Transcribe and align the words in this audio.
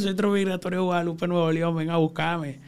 Centro 0.00 0.30
Migratorio 0.30 0.84
Guadalupe, 0.84 1.26
Nuevo 1.26 1.50
León, 1.50 1.76
ven 1.76 1.90
a 1.90 1.96
buscarme. 1.96 2.60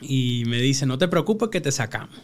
Y 0.00 0.44
me 0.46 0.58
dice, 0.60 0.86
no 0.86 0.98
te 0.98 1.08
preocupes 1.08 1.50
que 1.50 1.60
te 1.60 1.72
sacamos. 1.72 2.16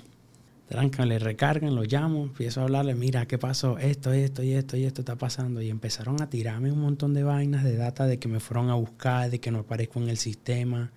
Trancan, 0.69 1.09
le 1.09 1.19
recargan, 1.21 1.77
lo 1.77 1.85
llamo, 1.85 2.25
empiezo 2.25 2.61
a 2.61 2.65
hablarle, 2.65 2.95
mira, 2.95 3.27
¿qué 3.27 3.39
pasó? 3.39 3.79
Esto, 3.79 4.13
esto 4.13 4.43
y 4.43 4.53
esto 4.53 4.77
y 4.77 4.85
esto 4.85 5.03
está 5.03 5.17
pasando. 5.17 5.63
Y 5.63 5.71
empezaron 5.71 6.21
a 6.21 6.29
tirarme 6.29 6.73
un 6.73 6.81
montón 6.81 7.15
de 7.15 7.23
vainas 7.23 7.63
de 7.63 7.77
data 7.77 8.07
de 8.07 8.19
que 8.19 8.27
me 8.27 8.41
fueron 8.41 8.71
a 8.71 8.75
buscar, 8.75 9.31
de 9.31 9.39
que 9.39 9.53
no 9.53 9.61
aparezco 9.61 10.01
en 10.01 10.09
el 10.09 10.17
sistema, 10.17 10.91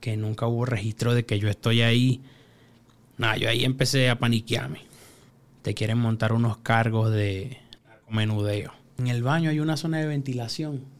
que 0.00 0.16
nunca 0.16 0.46
hubo 0.48 0.64
registro 0.64 1.14
de 1.14 1.24
que 1.24 1.38
yo 1.38 1.48
estoy 1.48 1.82
ahí. 1.82 2.22
Nada, 3.18 3.36
yo 3.36 3.48
ahí 3.48 3.64
empecé 3.64 4.10
a 4.10 4.18
paniquearme. 4.18 4.80
Te 5.62 5.74
quieren 5.74 5.98
montar 5.98 6.32
unos 6.32 6.56
cargos 6.56 7.12
de 7.12 7.58
menudeo. 8.08 8.72
En 8.98 9.06
el 9.06 9.22
baño 9.22 9.50
hay 9.50 9.60
una 9.60 9.76
zona 9.76 9.98
de 9.98 10.06
ventilación 10.06 10.99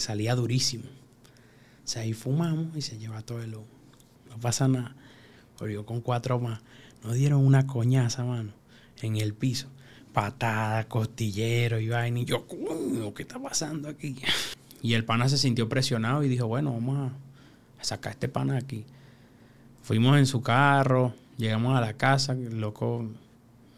salía 0.00 0.34
durísimo. 0.34 0.84
O 0.84 1.88
sea, 1.88 2.02
ahí 2.02 2.12
fumamos 2.12 2.76
y 2.76 2.82
se 2.82 2.98
lleva 2.98 3.22
todo 3.22 3.42
el 3.42 3.54
humo. 3.54 3.66
No 4.28 4.38
pasa 4.38 4.68
nada. 4.68 4.94
Pero 5.58 5.86
con 5.86 6.00
cuatro 6.00 6.38
más. 6.38 6.60
Nos 7.02 7.14
dieron 7.14 7.44
una 7.44 7.66
coñaza, 7.66 8.24
mano, 8.24 8.52
en 9.02 9.16
el 9.16 9.34
piso. 9.34 9.68
Patada, 10.12 10.88
costillero 10.88 11.78
y 11.80 11.88
vaina. 11.88 12.20
Y 12.20 12.24
yo, 12.24 12.46
¿qué 13.14 13.22
está 13.22 13.38
pasando 13.38 13.88
aquí? 13.88 14.16
Y 14.80 14.94
el 14.94 15.04
pana 15.04 15.28
se 15.28 15.38
sintió 15.38 15.68
presionado 15.68 16.22
y 16.22 16.28
dijo, 16.28 16.46
bueno, 16.46 16.72
vamos 16.72 17.10
a 17.80 17.84
sacar 17.84 18.12
este 18.12 18.28
pana 18.28 18.56
aquí. 18.56 18.84
Fuimos 19.82 20.16
en 20.18 20.26
su 20.26 20.40
carro, 20.40 21.14
llegamos 21.36 21.76
a 21.76 21.80
la 21.80 21.94
casa, 21.94 22.34
loco, 22.34 23.10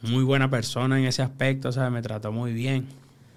muy 0.03 0.25
buena 0.25 0.51
persona 0.51 0.99
en 0.99 1.07
ese 1.07 1.23
aspecto, 1.23 1.69
o 1.69 1.73
sea, 1.73 1.89
me 1.89 2.03
trató 2.03 2.33
muy 2.33 2.53
bien. 2.53 2.87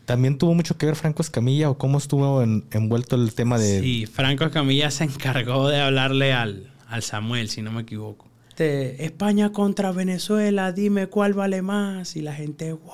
¿También 0.05 0.37
tuvo 0.37 0.53
mucho 0.53 0.77
que 0.77 0.85
ver 0.85 0.95
Franco 0.95 1.21
Escamilla 1.21 1.69
o 1.69 1.77
cómo 1.77 1.97
estuvo 1.97 2.41
envuelto 2.41 3.15
el 3.15 3.33
tema 3.33 3.57
de...? 3.57 3.79
Sí, 3.79 4.05
Franco 4.05 4.43
Escamilla 4.43 4.91
se 4.91 5.05
encargó 5.05 5.69
de 5.69 5.79
hablarle 5.79 6.33
al, 6.33 6.73
al 6.87 7.03
Samuel, 7.03 7.49
si 7.49 7.61
no 7.61 7.71
me 7.71 7.83
equivoco. 7.83 8.27
Este, 8.49 9.03
España 9.03 9.51
contra 9.51 9.91
Venezuela, 9.91 10.71
dime 10.71 11.07
cuál 11.07 11.33
vale 11.33 11.63
más. 11.63 12.15
Y 12.15 12.21
la 12.21 12.33
gente, 12.33 12.73
wow, 12.73 12.91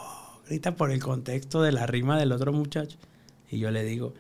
grita 0.47 0.75
por 0.75 0.91
el 0.91 1.01
contexto 1.01 1.61
de 1.61 1.73
la 1.73 1.85
rima 1.85 2.17
del 2.17 2.31
otro 2.31 2.53
muchacho. 2.53 2.97
Y 3.51 3.59
yo 3.59 3.69
le 3.69 3.83
digo, 3.83 4.13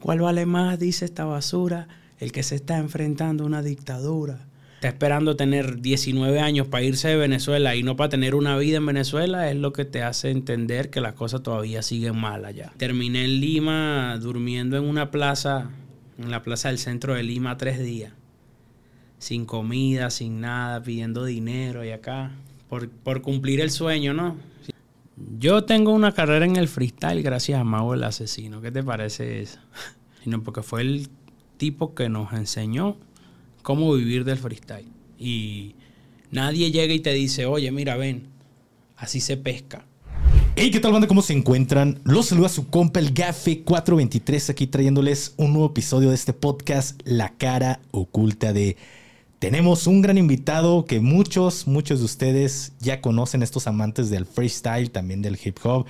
¿cuál 0.00 0.20
vale 0.20 0.44
más? 0.44 0.78
Dice 0.78 1.06
esta 1.06 1.24
basura, 1.24 1.88
el 2.18 2.30
que 2.30 2.42
se 2.42 2.56
está 2.56 2.76
enfrentando 2.76 3.44
a 3.44 3.46
una 3.46 3.62
dictadura. 3.62 4.45
Está 4.76 4.88
esperando 4.88 5.36
tener 5.36 5.80
19 5.80 6.40
años 6.40 6.68
para 6.68 6.84
irse 6.84 7.08
de 7.08 7.16
Venezuela 7.16 7.74
y 7.74 7.82
no 7.82 7.96
para 7.96 8.10
tener 8.10 8.34
una 8.34 8.56
vida 8.56 8.76
en 8.76 8.86
Venezuela, 8.86 9.50
es 9.50 9.56
lo 9.56 9.72
que 9.72 9.84
te 9.84 10.02
hace 10.02 10.30
entender 10.30 10.90
que 10.90 11.00
las 11.00 11.14
cosas 11.14 11.42
todavía 11.42 11.82
siguen 11.82 12.18
mal 12.20 12.44
allá. 12.44 12.72
Terminé 12.76 13.24
en 13.24 13.40
Lima 13.40 14.18
durmiendo 14.20 14.76
en 14.76 14.84
una 14.84 15.10
plaza, 15.10 15.70
en 16.18 16.30
la 16.30 16.42
plaza 16.42 16.68
del 16.68 16.78
centro 16.78 17.14
de 17.14 17.22
Lima, 17.22 17.56
tres 17.56 17.78
días 17.78 18.12
sin 19.18 19.46
comida, 19.46 20.10
sin 20.10 20.40
nada, 20.40 20.82
pidiendo 20.82 21.24
dinero 21.24 21.84
y 21.84 21.90
acá, 21.90 22.32
por, 22.68 23.22
cumplir 23.22 23.60
el 23.60 23.70
sueño, 23.70 24.12
¿no? 24.12 24.36
Yo 25.38 25.64
tengo 25.64 25.92
una 25.92 26.12
carrera 26.12 26.44
en 26.44 26.56
el 26.56 26.68
freestyle 26.68 27.22
gracias 27.22 27.58
a 27.60 27.64
Mago 27.64 27.94
el 27.94 28.04
Asesino. 28.04 28.60
¿Qué 28.60 28.70
te 28.70 28.82
parece 28.82 29.40
eso? 29.40 29.58
Sino 30.22 30.42
porque 30.42 30.62
fue 30.62 30.82
el 30.82 31.08
tipo 31.56 31.94
que 31.94 32.08
nos 32.08 32.32
enseñó 32.34 32.96
cómo 33.66 33.92
vivir 33.94 34.24
del 34.24 34.38
freestyle. 34.38 34.86
Y 35.18 35.74
nadie 36.30 36.70
llega 36.70 36.94
y 36.94 37.00
te 37.00 37.12
dice, 37.12 37.46
oye, 37.46 37.72
mira, 37.72 37.96
ven, 37.96 38.28
así 38.96 39.18
se 39.18 39.36
pesca. 39.36 39.84
Hey, 40.54 40.70
¿qué 40.70 40.78
tal, 40.78 40.92
banda? 40.92 41.08
¿Cómo 41.08 41.20
se 41.20 41.32
encuentran? 41.32 41.98
Los 42.04 42.26
saluda 42.26 42.48
su 42.48 42.68
compa, 42.68 43.00
el 43.00 43.12
Gafe 43.12 43.62
423, 43.62 44.50
aquí 44.50 44.68
trayéndoles 44.68 45.34
un 45.36 45.52
nuevo 45.52 45.66
episodio 45.66 46.10
de 46.10 46.14
este 46.14 46.32
podcast, 46.32 47.00
La 47.04 47.30
cara 47.30 47.80
oculta 47.90 48.52
de 48.52 48.76
tenemos 49.40 49.88
un 49.88 50.00
gran 50.00 50.16
invitado 50.16 50.84
que 50.84 51.00
muchos, 51.00 51.66
muchos 51.66 51.98
de 51.98 52.04
ustedes 52.04 52.72
ya 52.78 53.00
conocen, 53.00 53.42
estos 53.42 53.66
amantes 53.66 54.10
del 54.10 54.26
freestyle, 54.26 54.92
también 54.92 55.22
del 55.22 55.36
hip 55.44 55.58
hop, 55.64 55.86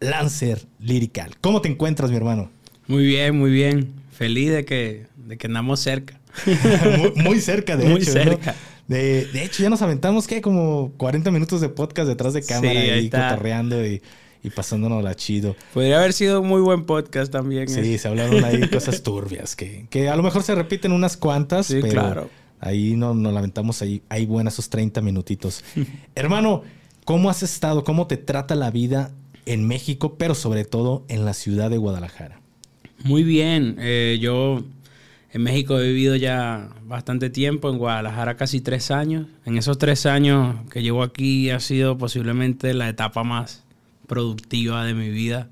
Lancer 0.00 0.66
Lyrical. 0.78 1.38
¿Cómo 1.40 1.62
te 1.62 1.70
encuentras, 1.70 2.10
mi 2.10 2.18
hermano? 2.18 2.50
Muy 2.86 3.06
bien, 3.06 3.34
muy 3.34 3.50
bien. 3.50 3.94
Feliz 4.12 4.52
de 4.52 4.66
que, 4.66 5.06
de 5.16 5.38
que 5.38 5.46
andamos 5.46 5.80
cerca. 5.80 6.18
muy, 7.16 7.40
cerca, 7.40 7.76
de 7.76 7.86
muy 7.86 8.04
Cerca. 8.04 8.54
De, 8.86 9.28
hecho, 9.34 9.62
ya 9.62 9.68
nos 9.68 9.82
aventamos, 9.82 10.26
¿qué? 10.26 10.40
Como 10.40 10.92
40 10.96 11.30
minutos 11.30 11.60
de 11.60 11.68
podcast 11.68 12.08
detrás 12.08 12.32
de 12.32 12.42
cámara 12.42 12.72
y 12.72 12.90
ahí 12.90 13.10
cotorreando 13.10 13.86
y, 13.86 14.00
y 14.42 14.50
pasándonos 14.50 15.02
la 15.02 15.14
chido. 15.14 15.56
Podría 15.74 15.98
haber 15.98 16.12
sido 16.12 16.40
un 16.40 16.48
muy 16.48 16.60
buen 16.60 16.84
podcast 16.84 17.30
también. 17.30 17.68
Sí, 17.68 17.94
¿eh? 17.94 17.98
se 17.98 18.08
hablaron 18.08 18.42
ahí 18.44 18.60
cosas 18.72 19.02
turbias 19.02 19.56
que, 19.56 19.86
que 19.90 20.08
a 20.08 20.16
lo 20.16 20.22
mejor 20.22 20.42
se 20.42 20.54
repiten 20.54 20.92
unas 20.92 21.16
cuantas, 21.16 21.66
sí, 21.66 21.82
claro 21.82 22.30
Ahí 22.60 22.96
nos 22.96 23.14
no 23.14 23.30
lamentamos, 23.30 23.82
ahí 23.82 24.02
hay 24.08 24.26
buenos 24.26 24.54
esos 24.54 24.68
30 24.68 25.00
minutitos. 25.00 25.64
Hermano, 26.14 26.62
¿cómo 27.04 27.30
has 27.30 27.42
estado? 27.42 27.84
¿Cómo 27.84 28.06
te 28.06 28.16
trata 28.16 28.54
la 28.54 28.70
vida 28.70 29.12
en 29.46 29.66
México, 29.66 30.16
pero 30.18 30.34
sobre 30.34 30.64
todo 30.64 31.04
en 31.08 31.24
la 31.24 31.34
ciudad 31.34 31.70
de 31.70 31.76
Guadalajara? 31.76 32.40
Muy 33.04 33.22
bien. 33.22 33.76
Eh, 33.78 34.18
yo 34.20 34.64
en 35.30 35.42
México 35.42 35.78
he 35.78 35.88
vivido 35.88 36.16
ya 36.16 36.70
bastante 36.84 37.28
tiempo, 37.28 37.68
en 37.68 37.76
Guadalajara 37.78 38.36
casi 38.36 38.60
tres 38.60 38.90
años. 38.90 39.26
En 39.44 39.58
esos 39.58 39.76
tres 39.76 40.06
años 40.06 40.56
que 40.70 40.82
llevo 40.82 41.02
aquí 41.02 41.50
ha 41.50 41.60
sido 41.60 41.98
posiblemente 41.98 42.72
la 42.72 42.88
etapa 42.88 43.24
más 43.24 43.62
productiva 44.06 44.84
de 44.84 44.94
mi 44.94 45.10
vida. 45.10 45.48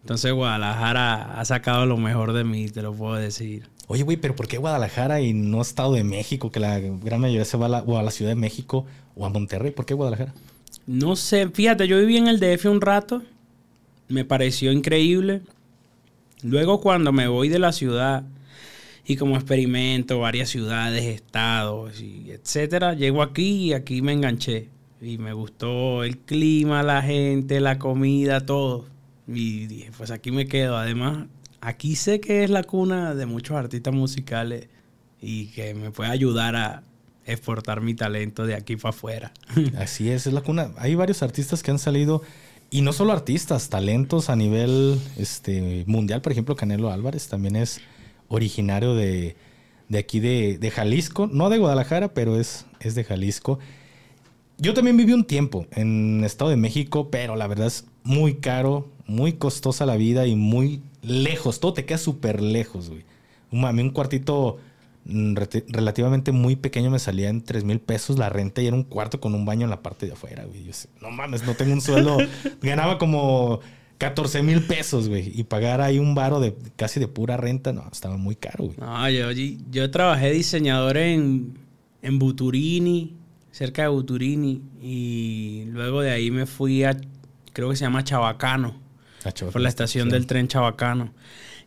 Entonces 0.00 0.32
Guadalajara 0.32 1.38
ha 1.38 1.44
sacado 1.44 1.86
lo 1.86 1.96
mejor 1.96 2.32
de 2.32 2.42
mí, 2.42 2.68
te 2.68 2.82
lo 2.82 2.92
puedo 2.92 3.14
decir. 3.14 3.68
Oye, 3.86 4.02
güey, 4.02 4.16
pero 4.16 4.34
¿por 4.34 4.48
qué 4.48 4.58
Guadalajara 4.58 5.20
y 5.20 5.32
no 5.32 5.60
Estado 5.62 5.92
de 5.92 6.04
México? 6.04 6.50
Que 6.50 6.58
la 6.58 6.80
gran 6.80 7.20
mayoría 7.20 7.44
se 7.44 7.56
va 7.56 7.66
a 7.66 7.68
la, 7.68 7.78
o 7.82 7.98
a 7.98 8.02
la 8.02 8.10
Ciudad 8.10 8.32
de 8.32 8.36
México 8.36 8.84
o 9.14 9.26
a 9.26 9.28
Monterrey. 9.28 9.70
¿Por 9.70 9.86
qué 9.86 9.94
Guadalajara? 9.94 10.34
No 10.86 11.14
sé, 11.14 11.48
fíjate, 11.48 11.86
yo 11.86 11.98
viví 11.98 12.16
en 12.16 12.26
el 12.26 12.40
DF 12.40 12.66
un 12.66 12.80
rato. 12.80 13.22
Me 14.08 14.24
pareció 14.24 14.72
increíble. 14.72 15.42
Luego 16.42 16.80
cuando 16.80 17.12
me 17.12 17.28
voy 17.28 17.48
de 17.48 17.58
la 17.58 17.72
ciudad 17.72 18.24
y 19.06 19.16
como 19.16 19.36
experimento 19.36 20.20
varias 20.20 20.48
ciudades, 20.48 21.04
estados, 21.04 22.00
etcétera, 22.00 22.94
llego 22.94 23.22
aquí 23.22 23.68
y 23.68 23.72
aquí 23.72 24.02
me 24.02 24.12
enganché. 24.12 24.68
Y 25.00 25.16
me 25.16 25.32
gustó 25.32 26.04
el 26.04 26.18
clima, 26.18 26.82
la 26.82 27.00
gente, 27.00 27.60
la 27.60 27.78
comida, 27.78 28.44
todo. 28.44 28.86
Y 29.26 29.66
dije, 29.66 29.90
pues 29.96 30.10
aquí 30.10 30.30
me 30.30 30.46
quedo. 30.46 30.76
Además, 30.76 31.26
aquí 31.60 31.96
sé 31.96 32.20
que 32.20 32.44
es 32.44 32.50
la 32.50 32.64
cuna 32.64 33.14
de 33.14 33.24
muchos 33.24 33.56
artistas 33.56 33.94
musicales 33.94 34.68
y 35.20 35.46
que 35.48 35.74
me 35.74 35.90
puede 35.90 36.10
ayudar 36.10 36.56
a 36.56 36.82
exportar 37.24 37.80
mi 37.80 37.94
talento 37.94 38.44
de 38.44 38.54
aquí 38.54 38.76
para 38.76 38.90
afuera. 38.90 39.32
Así 39.78 40.10
es, 40.10 40.26
es 40.26 40.32
la 40.32 40.42
cuna. 40.42 40.72
Hay 40.76 40.94
varios 40.94 41.22
artistas 41.22 41.62
que 41.62 41.70
han 41.70 41.78
salido, 41.78 42.22
y 42.70 42.82
no 42.82 42.92
solo 42.92 43.12
artistas, 43.12 43.68
talentos 43.68 44.30
a 44.30 44.36
nivel 44.36 45.00
este, 45.16 45.84
mundial. 45.86 46.22
Por 46.22 46.32
ejemplo, 46.32 46.54
Canelo 46.54 46.90
Álvarez 46.90 47.28
también 47.28 47.56
es 47.56 47.80
originario 48.30 48.94
de, 48.94 49.36
aquí 49.96 50.20
de, 50.20 50.72
Jalisco, 50.74 51.28
no 51.30 51.50
de 51.50 51.58
Guadalajara, 51.58 52.14
pero 52.14 52.40
es, 52.40 52.64
es 52.80 52.94
de 52.94 53.04
Jalisco. 53.04 53.58
Yo 54.56 54.72
también 54.72 54.96
viví 54.96 55.12
un 55.12 55.24
tiempo 55.24 55.66
en 55.72 56.22
Estado 56.24 56.50
de 56.50 56.56
México, 56.56 57.10
pero 57.10 57.36
la 57.36 57.46
verdad 57.46 57.66
es 57.66 57.86
muy 58.04 58.36
caro, 58.36 58.88
muy 59.06 59.34
costosa 59.34 59.84
la 59.84 59.96
vida 59.96 60.26
y 60.26 60.36
muy 60.36 60.80
lejos, 61.02 61.60
todo 61.60 61.74
te 61.74 61.84
queda 61.84 61.98
súper 61.98 62.40
lejos, 62.40 62.88
güey. 62.88 63.04
A 63.52 63.72
mí 63.72 63.82
un 63.82 63.90
cuartito 63.90 64.58
mm, 65.06 65.34
relativamente 65.68 66.30
muy 66.30 66.56
pequeño 66.56 66.90
me 66.90 66.98
salía 66.98 67.30
en 67.30 67.42
3 67.42 67.64
mil 67.64 67.80
pesos 67.80 68.18
la 68.18 68.28
renta 68.28 68.62
y 68.62 68.68
era 68.68 68.76
un 68.76 68.84
cuarto 68.84 69.20
con 69.20 69.34
un 69.34 69.44
baño 69.44 69.64
en 69.64 69.70
la 69.70 69.82
parte 69.82 70.06
de 70.06 70.12
afuera, 70.12 70.44
güey. 70.44 70.64
Yo, 70.64 70.72
no 71.00 71.10
mames, 71.10 71.42
no 71.44 71.54
tengo 71.54 71.72
un 71.72 71.80
sueldo. 71.80 72.18
Ganaba 72.62 72.98
como 72.98 73.60
14 74.00 74.42
mil 74.42 74.62
pesos, 74.62 75.10
güey. 75.10 75.30
Y 75.38 75.44
pagar 75.44 75.82
ahí 75.82 75.98
un 75.98 76.14
baro 76.14 76.40
de 76.40 76.56
casi 76.76 76.98
de 76.98 77.06
pura 77.06 77.36
renta, 77.36 77.74
no, 77.74 77.86
estaba 77.92 78.16
muy 78.16 78.34
caro, 78.34 78.64
güey. 78.64 78.76
No, 78.80 79.10
yo, 79.10 79.30
yo 79.70 79.90
trabajé 79.90 80.32
diseñador 80.32 80.96
en, 80.96 81.58
en 82.00 82.18
Buturini, 82.18 83.14
cerca 83.52 83.82
de 83.82 83.88
Buturini. 83.88 84.62
Y 84.80 85.64
luego 85.66 86.00
de 86.00 86.12
ahí 86.12 86.30
me 86.30 86.46
fui 86.46 86.82
a, 86.82 86.96
creo 87.52 87.68
que 87.68 87.76
se 87.76 87.84
llama 87.84 88.02
Chabacano 88.02 88.80
por 89.52 89.60
la 89.60 89.68
estación 89.68 90.08
del 90.08 90.26
tren 90.26 90.48
Chabacano. 90.48 91.12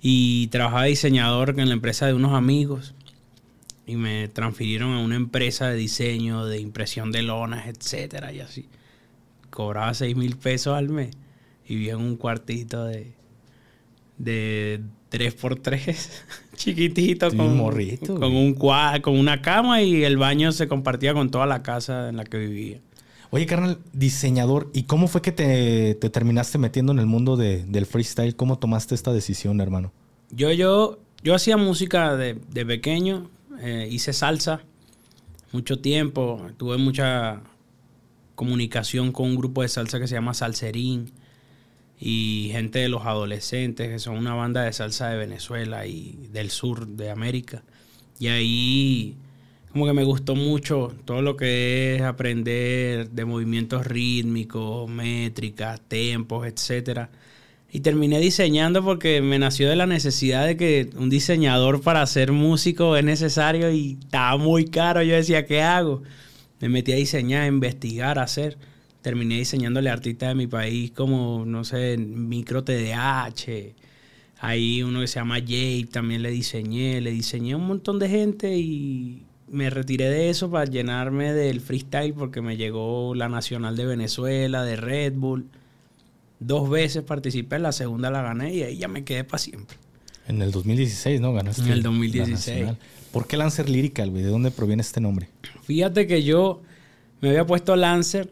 Y 0.02 0.48
trabajaba 0.48 0.86
diseñador 0.86 1.54
en 1.60 1.68
la 1.68 1.74
empresa 1.76 2.08
de 2.08 2.16
unos 2.16 2.34
amigos. 2.34 2.96
Y 3.86 3.96
me 3.96 4.28
transfirieron 4.28 4.94
a 4.94 5.02
una 5.02 5.18
empresa 5.18 5.70
de 5.70 5.76
diseño, 5.76 6.48
de 6.48 6.60
impresión 6.60 7.12
de 7.12 7.22
lonas, 7.22 7.68
etcétera, 7.68 8.34
y 8.34 8.40
así. 8.40 8.70
Cobraba 9.52 9.94
6 9.94 10.16
mil 10.16 10.36
pesos 10.36 10.76
al 10.76 10.90
mes. 10.90 11.16
Y 11.68 11.76
vivía 11.76 11.94
en 11.94 12.02
un 12.02 12.18
cuartito 12.18 12.86
de, 12.86 13.14
de 14.18 14.82
3x3, 15.12 16.10
chiquitito, 16.56 17.30
con, 17.30 17.56
morrito, 17.58 18.20
con, 18.20 18.36
un, 18.36 18.54
con 18.54 19.18
una 19.18 19.42
cama 19.42 19.82
y 19.82 20.04
el 20.04 20.18
baño 20.18 20.52
se 20.52 20.68
compartía 20.68 21.14
con 21.14 21.30
toda 21.30 21.46
la 21.46 21.64
casa 21.64 22.10
en 22.10 22.18
la 22.18 22.26
que 22.26 22.38
vivía. 22.38 22.82
Oye, 23.30 23.46
carnal, 23.46 23.80
diseñador, 23.94 24.70
¿y 24.74 24.84
cómo 24.84 25.08
fue 25.08 25.22
que 25.22 25.32
te, 25.32 25.96
terminaste 25.96 26.58
metiendo 26.58 26.92
en 26.92 27.00
el 27.00 27.08
mundo 27.08 27.36
del 27.36 27.86
freestyle? 27.86 28.36
¿Cómo 28.36 28.60
tomaste 28.60 28.94
esta 28.94 29.12
decisión, 29.12 29.60
hermano? 29.60 29.92
Yo, 30.30 30.52
yo, 30.52 31.00
yo 31.24 31.34
hacía 31.34 31.58
música 31.58 32.16
de, 32.16 32.36
de 32.52 32.66
pequeño, 32.66 33.30
eh, 33.60 33.88
hice 33.90 34.14
salsa 34.14 34.62
mucho 35.52 35.80
tiempo, 35.80 36.46
tuve 36.58 36.78
mucha 36.78 37.42
comunicación 38.36 39.12
con 39.12 39.28
un 39.28 39.36
grupo 39.36 39.62
de 39.62 39.68
salsa 39.68 40.00
que 40.00 40.08
se 40.08 40.16
llama 40.16 40.34
Salserín 40.34 41.12
y 42.06 42.50
gente 42.52 42.80
de 42.80 42.90
los 42.90 43.06
adolescentes, 43.06 43.88
que 43.88 43.98
son 43.98 44.18
una 44.18 44.34
banda 44.34 44.64
de 44.64 44.74
salsa 44.74 45.10
de 45.10 45.18
Venezuela 45.18 45.88
y 45.88 46.28
del 46.34 46.50
sur 46.50 46.86
de 46.86 47.10
América. 47.10 47.64
Y 48.20 48.28
ahí 48.28 49.16
como 49.72 49.86
que 49.86 49.94
me 49.94 50.04
gustó 50.04 50.36
mucho 50.36 50.94
todo 51.06 51.22
lo 51.22 51.38
que 51.38 51.96
es 51.96 52.02
aprender 52.02 53.10
de 53.10 53.24
movimientos 53.24 53.88
rítmicos, 53.88 54.90
métricas, 54.90 55.80
tempos, 55.88 56.46
etcétera. 56.46 57.10
Y 57.72 57.80
terminé 57.80 58.20
diseñando 58.20 58.84
porque 58.84 59.22
me 59.22 59.40
nació 59.40 59.70
de 59.70 59.78
la 59.78 59.88
necesidad 59.88 60.46
de 60.46 60.58
que 60.58 60.90
un 60.98 61.10
diseñador 61.10 61.82
para 61.82 62.06
ser 62.06 62.34
músico 62.34 62.98
es 62.98 63.06
necesario 63.06 63.72
y 63.72 63.98
estaba 64.02 64.36
muy 64.36 64.66
caro. 64.66 65.02
Yo 65.04 65.16
decía, 65.16 65.46
¿qué 65.46 65.62
hago? 65.62 66.04
Me 66.60 66.68
metí 66.68 66.92
a 66.92 66.98
diseñar, 66.98 67.44
a 67.44 67.48
investigar, 67.48 68.20
a 68.20 68.24
hacer. 68.24 68.58
Terminé 69.04 69.36
diseñándole 69.36 69.92
artistas 69.92 70.30
de 70.30 70.36
mi 70.36 70.48
país 70.48 70.90
como, 70.92 71.46
no 71.46 71.64
sé, 71.64 71.98
Micro 71.98 72.64
TDH. 72.64 73.76
Ahí 74.40 74.82
uno 74.82 75.02
que 75.02 75.08
se 75.08 75.20
llama 75.20 75.36
Jay, 75.46 75.84
también 75.84 76.24
le 76.24 76.32
diseñé. 76.32 77.02
Le 77.02 77.12
diseñé 77.12 77.54
a 77.54 77.58
un 77.58 77.68
montón 77.68 78.00
de 78.00 78.10
gente 78.10 78.58
y 78.58 79.24
me 79.50 79.70
retiré 79.70 80.10
de 80.10 80.30
eso 80.30 80.50
para 80.50 80.66
llenarme 80.66 81.34
del 81.34 81.62
freestyle 81.62 82.14
porque 82.14 82.42
me 82.42 82.58
llegó 82.58 83.14
la 83.14 83.30
Nacional 83.30 83.76
de 83.76 83.86
Venezuela, 83.86 84.64
de 84.64 84.78
Red 84.78 85.14
Bull. 85.16 85.48
Dos 86.40 86.70
veces 86.70 87.04
participé, 87.04 87.60
la 87.60 87.74
segunda 87.74 88.10
la 88.10 88.22
gané 88.22 88.54
y 88.56 88.64
ahí 88.64 88.78
ya 88.78 88.88
me 88.88 89.04
quedé 89.04 89.26
para 89.26 89.40
siempre. 89.40 89.78
En 90.28 90.42
el 90.42 90.52
2016, 90.52 91.20
¿no? 91.20 91.34
Ganaste. 91.34 91.62
En 91.62 91.72
el 91.72 91.84
2016. 91.84 92.70
¿Por 93.12 93.28
qué 93.28 93.38
Lancer 93.38 93.70
Lyrical? 93.70 94.14
¿De 94.14 94.24
dónde 94.24 94.50
proviene 94.50 94.82
este 94.82 95.02
nombre? 95.02 95.28
Fíjate 95.64 96.08
que 96.08 96.24
yo 96.24 96.62
me 97.22 97.30
había 97.30 97.46
puesto 97.46 97.76
Lancer 97.76 98.32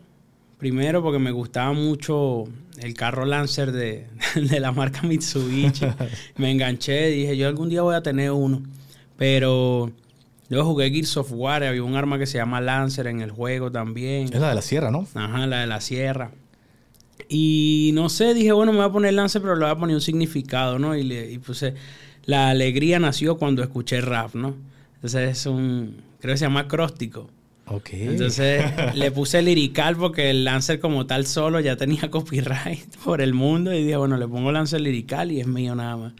primero 0.61 1.01
porque 1.01 1.17
me 1.17 1.31
gustaba 1.31 1.73
mucho 1.73 2.43
el 2.79 2.93
carro 2.93 3.25
Lancer 3.25 3.71
de, 3.71 4.05
de 4.35 4.59
la 4.59 4.71
marca 4.71 5.01
Mitsubishi. 5.01 5.87
me 6.37 6.51
enganché, 6.51 7.07
dije, 7.07 7.35
yo 7.35 7.47
algún 7.47 7.67
día 7.67 7.81
voy 7.81 7.95
a 7.95 8.03
tener 8.03 8.31
uno. 8.31 8.61
Pero 9.17 9.91
Luego 10.49 10.71
jugué 10.71 10.91
Gears 10.91 11.15
of 11.15 11.31
War, 11.31 11.63
había 11.63 11.81
un 11.81 11.95
arma 11.95 12.19
que 12.19 12.25
se 12.25 12.37
llama 12.37 12.59
Lancer 12.59 13.07
en 13.07 13.21
el 13.21 13.31
juego 13.31 13.71
también. 13.71 14.25
Es 14.25 14.39
la 14.39 14.49
de 14.49 14.55
la 14.55 14.61
sierra, 14.61 14.91
¿no? 14.91 15.07
Ajá, 15.15 15.47
la 15.47 15.61
de 15.61 15.67
la 15.67 15.79
sierra. 15.79 16.31
Y 17.29 17.91
no 17.93 18.09
sé, 18.09 18.33
dije, 18.33 18.51
bueno, 18.51 18.73
me 18.73 18.79
voy 18.79 18.87
a 18.87 18.91
poner 18.91 19.13
Lancer, 19.13 19.41
pero 19.41 19.55
le 19.55 19.63
voy 19.63 19.71
a 19.71 19.77
poner 19.77 19.95
un 19.95 20.01
significado, 20.01 20.77
¿no? 20.77 20.95
Y, 20.95 21.03
le, 21.03 21.31
y 21.31 21.37
puse, 21.37 21.73
la 22.25 22.49
alegría 22.49 22.99
nació 22.99 23.37
cuando 23.37 23.63
escuché 23.63 24.01
rap, 24.01 24.35
¿no? 24.35 24.55
Entonces 24.95 25.37
es 25.37 25.45
un, 25.47 26.01
creo 26.19 26.33
que 26.33 26.37
se 26.37 26.45
llama 26.45 26.59
acróstico. 26.59 27.29
Ok. 27.73 27.89
Entonces 27.93 28.65
le 28.95 29.11
puse 29.11 29.41
lirical 29.41 29.95
porque 29.95 30.29
el 30.29 30.43
Lancer 30.43 30.79
como 30.79 31.05
tal 31.05 31.25
solo 31.25 31.59
ya 31.59 31.77
tenía 31.77 32.01
copyright 32.11 32.97
por 32.97 33.21
el 33.21 33.33
mundo 33.33 33.73
y 33.73 33.83
dije, 33.83 33.95
bueno, 33.95 34.17
le 34.17 34.27
pongo 34.27 34.51
Lancer 34.51 34.81
lirical 34.81 35.31
y 35.31 35.39
es 35.39 35.47
mío 35.47 35.73
nada 35.75 35.95
más. 35.95 36.13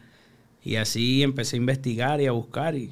Y 0.64 0.76
así 0.76 1.22
empecé 1.22 1.56
a 1.56 1.58
investigar 1.58 2.20
y 2.20 2.26
a 2.26 2.32
buscar 2.32 2.74
y 2.74 2.90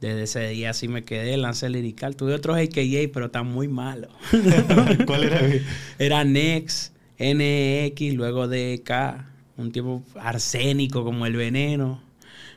desde 0.00 0.22
ese 0.24 0.48
día 0.48 0.72
sí 0.72 0.88
me 0.88 1.04
quedé, 1.04 1.36
lance 1.36 1.68
lirical. 1.68 2.16
Tuve 2.16 2.34
otros 2.34 2.56
AKA, 2.56 3.10
pero 3.12 3.26
están 3.26 3.46
muy 3.46 3.68
malos. 3.68 4.10
¿Cuál 5.06 5.24
era? 5.24 5.40
Era 5.98 6.24
Nex, 6.24 6.92
NX, 7.18 8.14
luego 8.14 8.48
DK, 8.48 8.90
un 9.56 9.72
tipo 9.72 10.02
arsénico 10.16 11.04
como 11.04 11.26
el 11.26 11.36
veneno. 11.36 12.02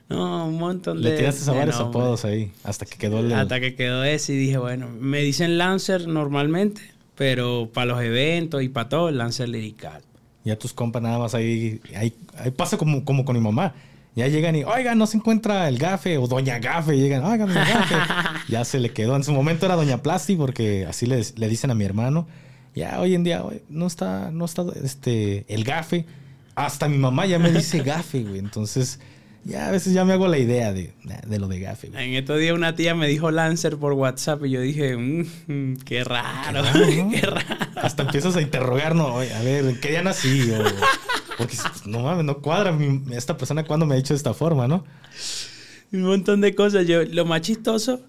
No, 0.10 0.48
un 0.48 0.58
montón 0.58 1.02
de. 1.02 1.12
Le 1.12 1.18
tiraste 1.18 1.50
a 1.50 1.54
varios 1.54 1.80
apodos 1.80 2.26
ahí, 2.26 2.52
hasta 2.64 2.86
que 2.86 2.98
quedó 2.98 3.20
el. 3.20 3.32
Hasta 3.32 3.60
que 3.60 3.76
quedó 3.76 4.04
ese 4.04 4.34
y 4.34 4.38
dije, 4.38 4.58
bueno, 4.58 4.90
me 5.00 5.20
dicen 5.20 5.60
Lancer 5.60 6.08
normalmente, 6.08 6.82
pero 7.16 7.70
para 7.72 7.86
los 7.86 8.02
eventos 8.02 8.64
y 8.64 8.70
para 8.70 8.90
todo, 8.90 9.10
el 9.10 9.20
Lancer 9.20 9.50
lirical. 9.50 10.02
Ya 10.44 10.58
tus 10.58 10.74
compas 10.74 11.02
nada 11.04 11.20
más 11.20 11.36
ahí, 11.36 11.80
ahí, 11.96 12.14
ahí 12.38 12.50
pasa 12.50 12.78
como, 12.78 13.06
como 13.06 13.24
con 13.24 13.36
mi 13.36 13.42
mamá. 13.42 13.76
Ya 14.16 14.28
llegan 14.28 14.56
y, 14.56 14.64
oigan, 14.64 14.98
no 14.98 15.06
se 15.06 15.18
encuentra 15.18 15.68
el 15.68 15.78
gafe 15.78 16.18
o 16.18 16.28
doña 16.28 16.58
gafe. 16.60 16.98
llegan, 16.98 17.24
oigan, 17.24 17.48
doña 17.48 17.66
gafe. 17.66 17.96
ya 18.50 18.66
se 18.66 18.80
le 18.80 18.90
quedó. 18.90 19.16
En 19.16 19.24
su 19.24 19.32
momento 19.32 19.66
era 19.66 19.76
doña 19.76 20.02
Plasti 20.02 20.36
porque 20.36 20.86
así 20.88 21.06
le, 21.06 21.24
le 21.36 21.48
dicen 21.48 21.70
a 21.72 21.76
mi 21.76 21.86
hermano. 21.86 22.28
Ya 22.76 23.00
hoy 23.00 23.14
en 23.14 23.24
día 23.24 23.44
no 23.70 23.88
está, 23.88 24.32
no 24.32 24.46
está 24.46 24.64
este, 24.84 25.46
el 25.54 25.64
gafe. 25.64 26.06
Hasta 26.56 26.90
mi 26.90 26.98
mamá 26.98 27.28
ya 27.28 27.38
me 27.40 27.52
dice 27.52 27.80
gafe, 27.84 28.24
güey. 28.24 28.40
Entonces, 28.40 29.00
ya 29.44 29.68
a 29.68 29.72
veces 29.72 29.94
ya 29.94 30.06
me 30.06 30.14
hago 30.14 30.28
la 30.28 30.38
idea 30.38 30.74
de, 30.74 30.94
de 31.28 31.40
lo 31.40 31.48
de 31.48 31.60
gafe. 31.60 31.88
En 31.88 32.14
estos 32.14 32.40
días 32.40 32.54
una 32.54 32.76
tía 32.76 32.96
me 32.96 33.08
dijo 33.08 33.32
Lancer 33.32 33.78
por 33.78 33.94
WhatsApp 33.94 34.46
y 34.46 34.52
yo 34.52 34.62
dije, 34.62 34.96
mmm, 34.98 35.76
qué 35.86 36.04
raro, 36.04 36.64
qué 37.12 37.22
raro. 37.22 37.48
Hasta 37.76 38.04
empiezas 38.04 38.36
a 38.36 38.42
interrogarnos, 38.42 39.30
a 39.32 39.42
ver, 39.42 39.80
¿qué 39.80 39.90
día 39.90 40.04
nací? 40.04 40.52
O, 40.52 40.64
porque 41.38 41.56
no 41.86 42.02
mames, 42.02 42.26
no 42.26 42.40
cuadra 42.40 42.78
esta 43.12 43.38
persona 43.38 43.64
cuando 43.64 43.86
me 43.86 43.96
ha 43.96 43.98
dicho 43.98 44.14
de 44.14 44.18
esta 44.18 44.34
forma, 44.34 44.68
¿no? 44.68 44.84
Un 45.92 46.04
montón 46.04 46.42
de 46.42 46.54
cosas. 46.54 46.86
Yo, 46.86 47.04
lo 47.04 47.26
más 47.26 47.42
chistoso 47.42 48.02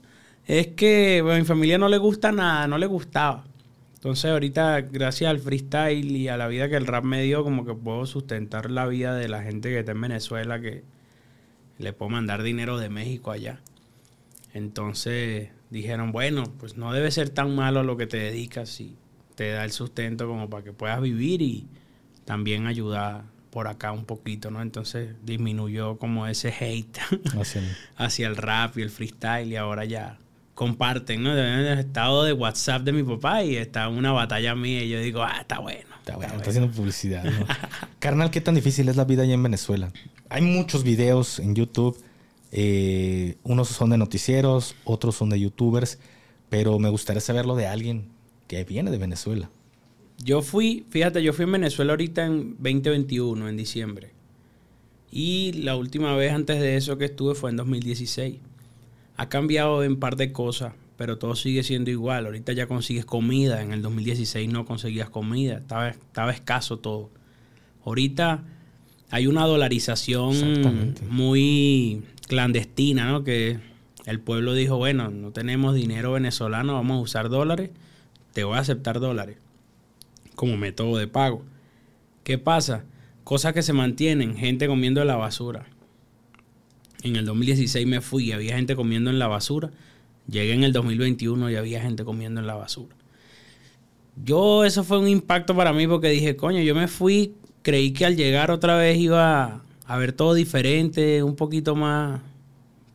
es 0.47 0.69
que 0.69 1.21
a 1.21 1.39
mi 1.39 1.45
familia 1.45 1.79
no 1.79 1.89
le 1.89 1.99
gusta 1.99 2.33
nada, 2.33 2.67
no 2.67 2.77
le 2.77 2.87
gustaba. 2.87 3.45
Entonces 3.95 4.31
ahorita, 4.31 4.81
gracias 4.81 5.31
al 5.31 5.39
freestyle 5.39 6.17
y 6.17 6.29
a 6.29 6.37
la 6.37 6.49
vida 6.49 6.69
que 6.69 6.77
el 6.77 6.87
rap 6.87 7.05
me 7.05 7.23
dio, 7.23 7.45
como 7.45 7.65
que 7.65 7.75
puedo 7.75 8.07
sustentar 8.07 8.71
la 8.71 8.87
vida 8.87 9.15
de 9.15 9.29
la 9.29 9.43
gente 9.43 9.69
que 9.69 9.79
está 9.79 9.93
en 9.93 10.01
Venezuela, 10.01 10.61
que 10.61 10.83
le 11.81 11.93
puedo 11.93 12.11
mandar 12.11 12.43
dinero 12.43 12.79
de 12.79 12.89
México 12.89 13.31
allá. 13.31 13.61
Entonces 14.53 15.51
dijeron, 15.71 16.13
bueno, 16.13 16.45
pues 16.59 16.77
no 16.77 16.93
debe 16.93 17.11
ser 17.11 17.31
tan 17.31 17.55
malo 17.55 17.83
lo 17.83 17.97
que 17.97 18.07
te 18.07 18.19
dedicas 18.19 18.81
y 18.81 18.97
te 19.35 19.51
da 19.51 19.65
el 19.65 19.73
sustento 19.73 20.29
como 20.29 20.51
para 20.51 20.65
que 20.65 20.73
puedas 20.73 21.01
vivir 21.01 21.43
y 21.43 21.67
también 22.25 22.67
ayudar 22.67 23.25
por 23.51 23.67
acá 23.69 23.93
un 23.93 24.05
poquito, 24.05 24.51
¿no? 24.51 24.63
Entonces 24.63 25.15
disminuyó 25.25 25.99
como 25.99 26.27
ese 26.27 26.53
hate 26.53 26.99
hacia 27.97 28.29
el 28.29 28.37
rap 28.37 28.79
y 28.79 28.83
el 28.83 28.91
freestyle 28.91 29.51
y 29.51 29.57
ahora 29.57 29.85
ya 29.85 30.19
comparten, 30.55 31.23
¿no? 31.23 31.33
el 31.33 31.79
estado 31.79 32.25
de 32.25 32.35
WhatsApp 32.35 32.83
de 32.83 32.93
mi 32.93 33.03
papá 33.03 33.43
y 33.43 33.57
está 33.57 33.89
una 33.89 34.13
batalla 34.13 34.55
mía 34.55 34.85
y 34.85 34.91
yo 34.91 35.01
digo, 35.01 35.23
ah, 35.23 35.39
está 35.41 35.59
bueno. 35.59 35.90
Está 36.11 36.17
bueno, 36.17 36.37
está, 36.37 36.51
haciendo 36.51 36.73
publicidad. 36.73 37.25
¿no? 37.25 37.47
Carnal, 37.99 38.31
¿qué 38.31 38.41
tan 38.41 38.55
difícil 38.55 38.89
es 38.89 38.97
la 38.97 39.05
vida 39.05 39.23
allá 39.23 39.35
en 39.35 39.43
Venezuela? 39.43 39.93
Hay 40.29 40.43
muchos 40.43 40.83
videos 40.83 41.39
en 41.39 41.55
YouTube, 41.55 41.97
eh, 42.53 43.37
unos 43.45 43.69
son 43.69 43.91
de 43.91 43.99
noticieros, 43.99 44.75
otros 44.85 45.17
son 45.17 45.31
de 45.31 45.39
youtubers, 45.39 45.99
pero 46.49 46.79
me 46.79 46.89
gustaría 46.89 47.21
saberlo 47.21 47.55
de 47.55 47.67
alguien 47.67 48.09
que 48.49 48.65
viene 48.65 48.91
de 48.91 48.99
Venezuela. 48.99 49.51
Yo 50.19 50.43
fui, 50.43 50.85
fíjate, 50.91 51.23
yo 51.23 51.33
fui 51.33 51.45
en 51.45 51.53
Venezuela 51.53 51.93
ahorita 51.93 52.27
en 52.27 52.57
2021, 52.59 53.49
en 53.49 53.57
diciembre. 53.57 54.11
Y 55.13 55.53
la 55.53 55.77
última 55.77 56.15
vez 56.15 56.33
antes 56.33 56.61
de 56.61 56.77
eso 56.77 56.99
que 56.99 57.07
estuve 57.07 57.35
fue 57.35 57.51
en 57.51 57.57
2016. 57.57 58.37
Ha 59.17 59.29
cambiado 59.29 59.83
en 59.85 59.99
par 59.99 60.17
de 60.17 60.33
cosas, 60.33 60.75
pero 61.01 61.17
todo 61.17 61.35
sigue 61.35 61.63
siendo 61.63 61.91
igual. 61.91 62.27
Ahorita 62.27 62.53
ya 62.53 62.67
consigues 62.67 63.07
comida, 63.07 63.63
en 63.63 63.73
el 63.73 63.81
2016 63.81 64.51
no 64.51 64.67
conseguías 64.67 65.09
comida, 65.09 65.55
estaba, 65.55 65.89
estaba 65.89 66.31
escaso 66.31 66.79
todo. 66.79 67.09
Ahorita 67.87 68.45
hay 69.11 69.27
una 69.27 69.47
dolarización 69.47 70.95
muy 71.09 72.03
clandestina, 72.29 73.07
¿no? 73.07 73.25
Que 73.25 73.61
el 74.05 74.21
pueblo 74.21 74.53
dijo, 74.53 74.77
bueno, 74.77 75.09
no 75.09 75.31
tenemos 75.31 75.75
dinero 75.75 76.13
venezolano, 76.13 76.75
vamos 76.75 76.99
a 76.99 77.01
usar 77.01 77.31
dólares, 77.31 77.71
te 78.35 78.45
voy 78.45 78.59
a 78.59 78.61
aceptar 78.61 79.01
dólares 79.01 79.39
como 80.35 80.59
método 80.59 80.99
de 80.99 81.09
pago. 81.09 81.47
¿Qué 82.25 82.37
pasa? 82.37 82.85
Cosas 83.25 83.55
que 83.55 83.63
se 83.63 83.73
mantienen, 83.73 84.37
gente 84.37 84.67
comiendo 84.67 85.01
en 85.01 85.07
la 85.07 85.17
basura. 85.17 85.65
En 87.03 87.17
el 87.17 87.25
2016 87.25 87.87
me 87.87 88.03
fui 88.03 88.25
y 88.25 88.33
había 88.33 88.57
gente 88.57 88.77
comiendo 88.77 89.09
en 89.09 89.19
la 89.19 89.29
basura. 89.29 89.71
Llegué 90.31 90.53
en 90.53 90.65
el 90.65 90.73
2021 90.73 91.51
y 91.51 91.57
había 91.57 91.81
gente 91.81 92.05
comiendo 92.05 92.41
en 92.41 92.47
la 92.47 92.55
basura. 92.55 92.95
Yo, 94.25 94.65
eso 94.65 94.85
fue 94.85 94.99
un 94.99 95.09
impacto 95.09 95.57
para 95.57 95.73
mí 95.73 95.87
porque 95.87 96.09
dije, 96.09 96.37
coño, 96.37 96.61
yo 96.61 96.75
me 96.75 96.89
fui, 96.89 97.35
creí 97.63 97.93
que 97.93 98.05
al 98.05 98.17
llegar 98.17 98.51
otra 98.51 98.77
vez 98.77 98.99
iba 98.99 99.63
a 99.87 99.97
ver 99.97 100.13
todo 100.13 100.35
diferente, 100.35 101.23
un 101.23 101.37
poquito 101.37 101.75
más, 101.75 102.21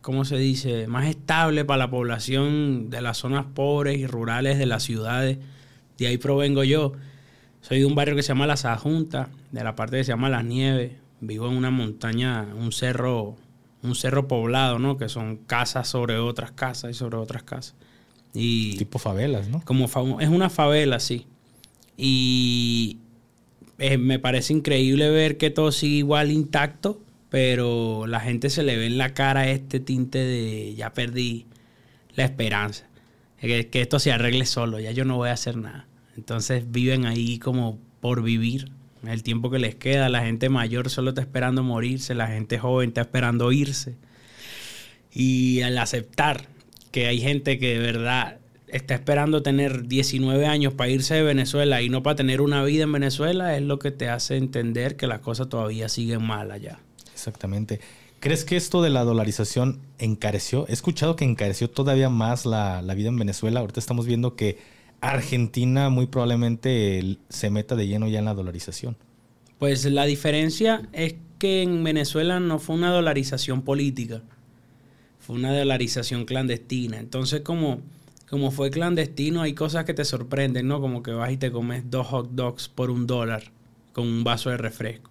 ¿cómo 0.01 0.23
se 0.23 0.37
dice? 0.37 0.87
Más 0.87 1.07
estable 1.07 1.65
para 1.65 1.79
la 1.79 1.89
población 1.89 2.89
de 2.89 3.01
las 3.01 3.17
zonas 3.17 3.45
pobres 3.53 3.97
y 3.97 4.07
rurales 4.07 4.57
de 4.57 4.65
las 4.65 4.83
ciudades. 4.83 5.39
De 5.97 6.07
ahí 6.07 6.17
provengo 6.17 6.63
yo. 6.63 6.93
Soy 7.61 7.79
de 7.79 7.85
un 7.85 7.95
barrio 7.95 8.15
que 8.15 8.21
se 8.21 8.29
llama 8.29 8.45
La 8.45 8.57
Sajunta, 8.57 9.29
de 9.51 9.63
la 9.63 9.75
parte 9.75 9.97
que 9.97 10.03
se 10.03 10.11
llama 10.11 10.29
Las 10.29 10.45
Nieves. 10.45 10.91
Vivo 11.21 11.49
en 11.49 11.57
una 11.57 11.71
montaña, 11.71 12.45
un 12.55 12.71
cerro, 12.71 13.35
un 13.85 13.95
cerro 13.95 14.27
poblado, 14.27 14.79
¿no? 14.79 14.97
Que 14.97 15.09
son 15.09 15.37
casas 15.37 15.87
sobre 15.87 16.17
otras 16.17 16.51
casas 16.51 16.91
y 16.91 16.93
sobre 16.93 17.17
otras 17.17 17.43
casas. 17.43 17.75
Y 18.33 18.75
tipo 18.77 18.99
favelas, 18.99 19.47
¿no? 19.47 19.61
Como 19.63 19.85
es 20.19 20.29
una 20.29 20.49
favela, 20.49 20.99
sí. 20.99 21.25
Y 21.97 22.99
eh, 23.77 23.97
me 23.97 24.19
parece 24.19 24.53
increíble 24.53 25.09
ver 25.09 25.37
que 25.37 25.49
todo 25.49 25.71
sigue 25.71 25.97
igual 25.97 26.31
intacto, 26.31 27.01
pero 27.29 28.07
la 28.07 28.19
gente 28.19 28.49
se 28.49 28.63
le 28.63 28.77
ve 28.77 28.87
en 28.87 28.97
la 28.97 29.13
cara 29.13 29.49
este 29.49 29.79
tinte 29.79 30.19
de 30.19 30.75
ya 30.75 30.93
perdí 30.93 31.45
la 32.15 32.23
esperanza, 32.23 32.87
que, 33.39 33.67
que 33.67 33.81
esto 33.81 33.99
se 33.99 34.11
arregle 34.11 34.45
solo, 34.45 34.79
ya 34.79 34.91
yo 34.91 35.05
no 35.05 35.17
voy 35.17 35.29
a 35.29 35.33
hacer 35.33 35.57
nada. 35.57 35.87
Entonces 36.15 36.71
viven 36.71 37.05
ahí 37.05 37.39
como 37.39 37.79
por 37.99 38.23
vivir 38.23 38.71
el 39.03 39.23
tiempo 39.23 39.49
que 39.49 39.59
les 39.59 39.75
queda. 39.75 40.09
La 40.09 40.21
gente 40.21 40.49
mayor 40.49 40.89
solo 40.89 41.09
está 41.09 41.21
esperando 41.21 41.63
morirse, 41.63 42.15
la 42.15 42.27
gente 42.27 42.57
joven 42.59 42.89
está 42.89 43.01
esperando 43.01 43.51
irse. 43.51 43.95
Y 45.11 45.61
al 45.61 45.77
aceptar 45.77 46.47
que 46.91 47.07
hay 47.07 47.19
gente 47.19 47.59
que 47.59 47.73
de 47.73 47.79
verdad 47.79 48.39
está 48.67 48.93
esperando 48.93 49.41
tener 49.41 49.87
19 49.87 50.45
años 50.45 50.73
para 50.73 50.89
irse 50.89 51.13
de 51.13 51.23
Venezuela 51.23 51.81
y 51.81 51.89
no 51.89 52.03
para 52.03 52.15
tener 52.15 52.41
una 52.41 52.63
vida 52.63 52.83
en 52.83 52.91
Venezuela, 52.91 53.55
es 53.55 53.61
lo 53.61 53.79
que 53.79 53.91
te 53.91 54.09
hace 54.09 54.37
entender 54.37 54.97
que 54.97 55.07
las 55.07 55.19
cosas 55.19 55.49
todavía 55.49 55.87
siguen 55.87 56.23
mal 56.23 56.51
allá. 56.51 56.79
Exactamente. 57.13 57.79
¿Crees 58.19 58.43
que 58.43 58.55
esto 58.55 58.81
de 58.81 58.89
la 58.89 59.03
dolarización 59.03 59.79
encareció? 59.99 60.67
He 60.67 60.73
escuchado 60.73 61.15
que 61.15 61.25
encareció 61.25 61.69
todavía 61.69 62.09
más 62.09 62.45
la, 62.45 62.81
la 62.81 62.93
vida 62.95 63.09
en 63.09 63.17
Venezuela. 63.17 63.59
Ahorita 63.59 63.79
estamos 63.79 64.07
viendo 64.07 64.35
que 64.35 64.57
Argentina 65.09 65.89
muy 65.89 66.07
probablemente 66.07 67.17
se 67.29 67.49
meta 67.49 67.75
de 67.75 67.87
lleno 67.87 68.07
ya 68.07 68.19
en 68.19 68.25
la 68.25 68.33
dolarización. 68.33 68.97
Pues 69.59 69.85
la 69.85 70.05
diferencia 70.05 70.87
es 70.93 71.15
que 71.39 71.61
en 71.61 71.83
Venezuela 71.83 72.39
no 72.39 72.59
fue 72.59 72.75
una 72.75 72.91
dolarización 72.91 73.61
política, 73.61 74.21
fue 75.19 75.35
una 75.35 75.57
dolarización 75.57 76.25
clandestina. 76.25 76.99
Entonces, 76.99 77.41
como, 77.41 77.81
como 78.29 78.51
fue 78.51 78.69
clandestino, 78.69 79.41
hay 79.41 79.53
cosas 79.53 79.85
que 79.85 79.93
te 79.93 80.05
sorprenden, 80.05 80.67
¿no? 80.67 80.81
Como 80.81 81.03
que 81.03 81.11
vas 81.11 81.31
y 81.31 81.37
te 81.37 81.51
comes 81.51 81.89
dos 81.89 82.07
hot 82.07 82.31
dogs 82.31 82.67
por 82.67 82.89
un 82.89 83.07
dólar 83.07 83.43
con 83.93 84.07
un 84.07 84.23
vaso 84.23 84.49
de 84.49 84.57
refresco. 84.57 85.09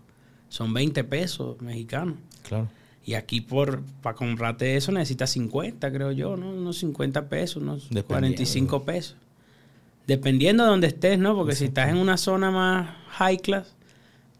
Son 0.49 0.73
20 0.75 1.05
pesos 1.05 1.61
mexicanos. 1.61 2.17
Claro. 2.47 2.69
Y 3.07 3.15
aquí 3.15 3.41
por 3.41 3.83
para 4.03 4.17
comprarte 4.17 4.77
eso 4.77 4.93
necesitas 4.93 5.31
50, 5.31 5.93
creo 5.93 6.13
yo, 6.13 6.37
¿no? 6.37 6.51
Unos 6.51 6.79
50 6.79 7.29
pesos, 7.29 7.63
unos 7.63 7.89
45 8.07 8.85
pesos. 8.85 9.17
Dependiendo 10.07 10.65
de 10.65 10.71
donde 10.71 10.87
estés, 10.87 11.19
¿no? 11.19 11.35
Porque 11.35 11.55
si 11.55 11.65
estás 11.65 11.89
en 11.89 11.97
una 11.97 12.17
zona 12.17 12.51
más 12.51 12.91
high 13.11 13.39
class, 13.39 13.75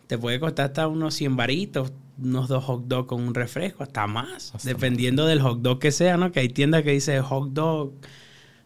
te 0.07 0.19
puede 0.19 0.39
costar 0.39 0.67
hasta 0.67 0.89
unos 0.89 1.15
100 1.15 1.37
varitos, 1.37 1.93
unos 2.23 2.49
dos 2.49 2.65
hot 2.65 2.85
dogs 2.87 3.09
con 3.09 3.23
un 3.23 3.35
refresco, 3.35 3.83
hasta 3.83 4.07
más. 4.07 4.53
dependiendo 4.63 5.27
del 5.27 5.41
hot 5.41 5.61
dog 5.61 5.79
que 5.79 5.91
sea, 5.93 6.17
¿no? 6.17 6.33
Que 6.33 6.41
hay 6.41 6.49
tiendas 6.49 6.83
que 6.83 6.91
dice 6.93 7.21
hot 7.21 7.51
dog, 7.51 7.93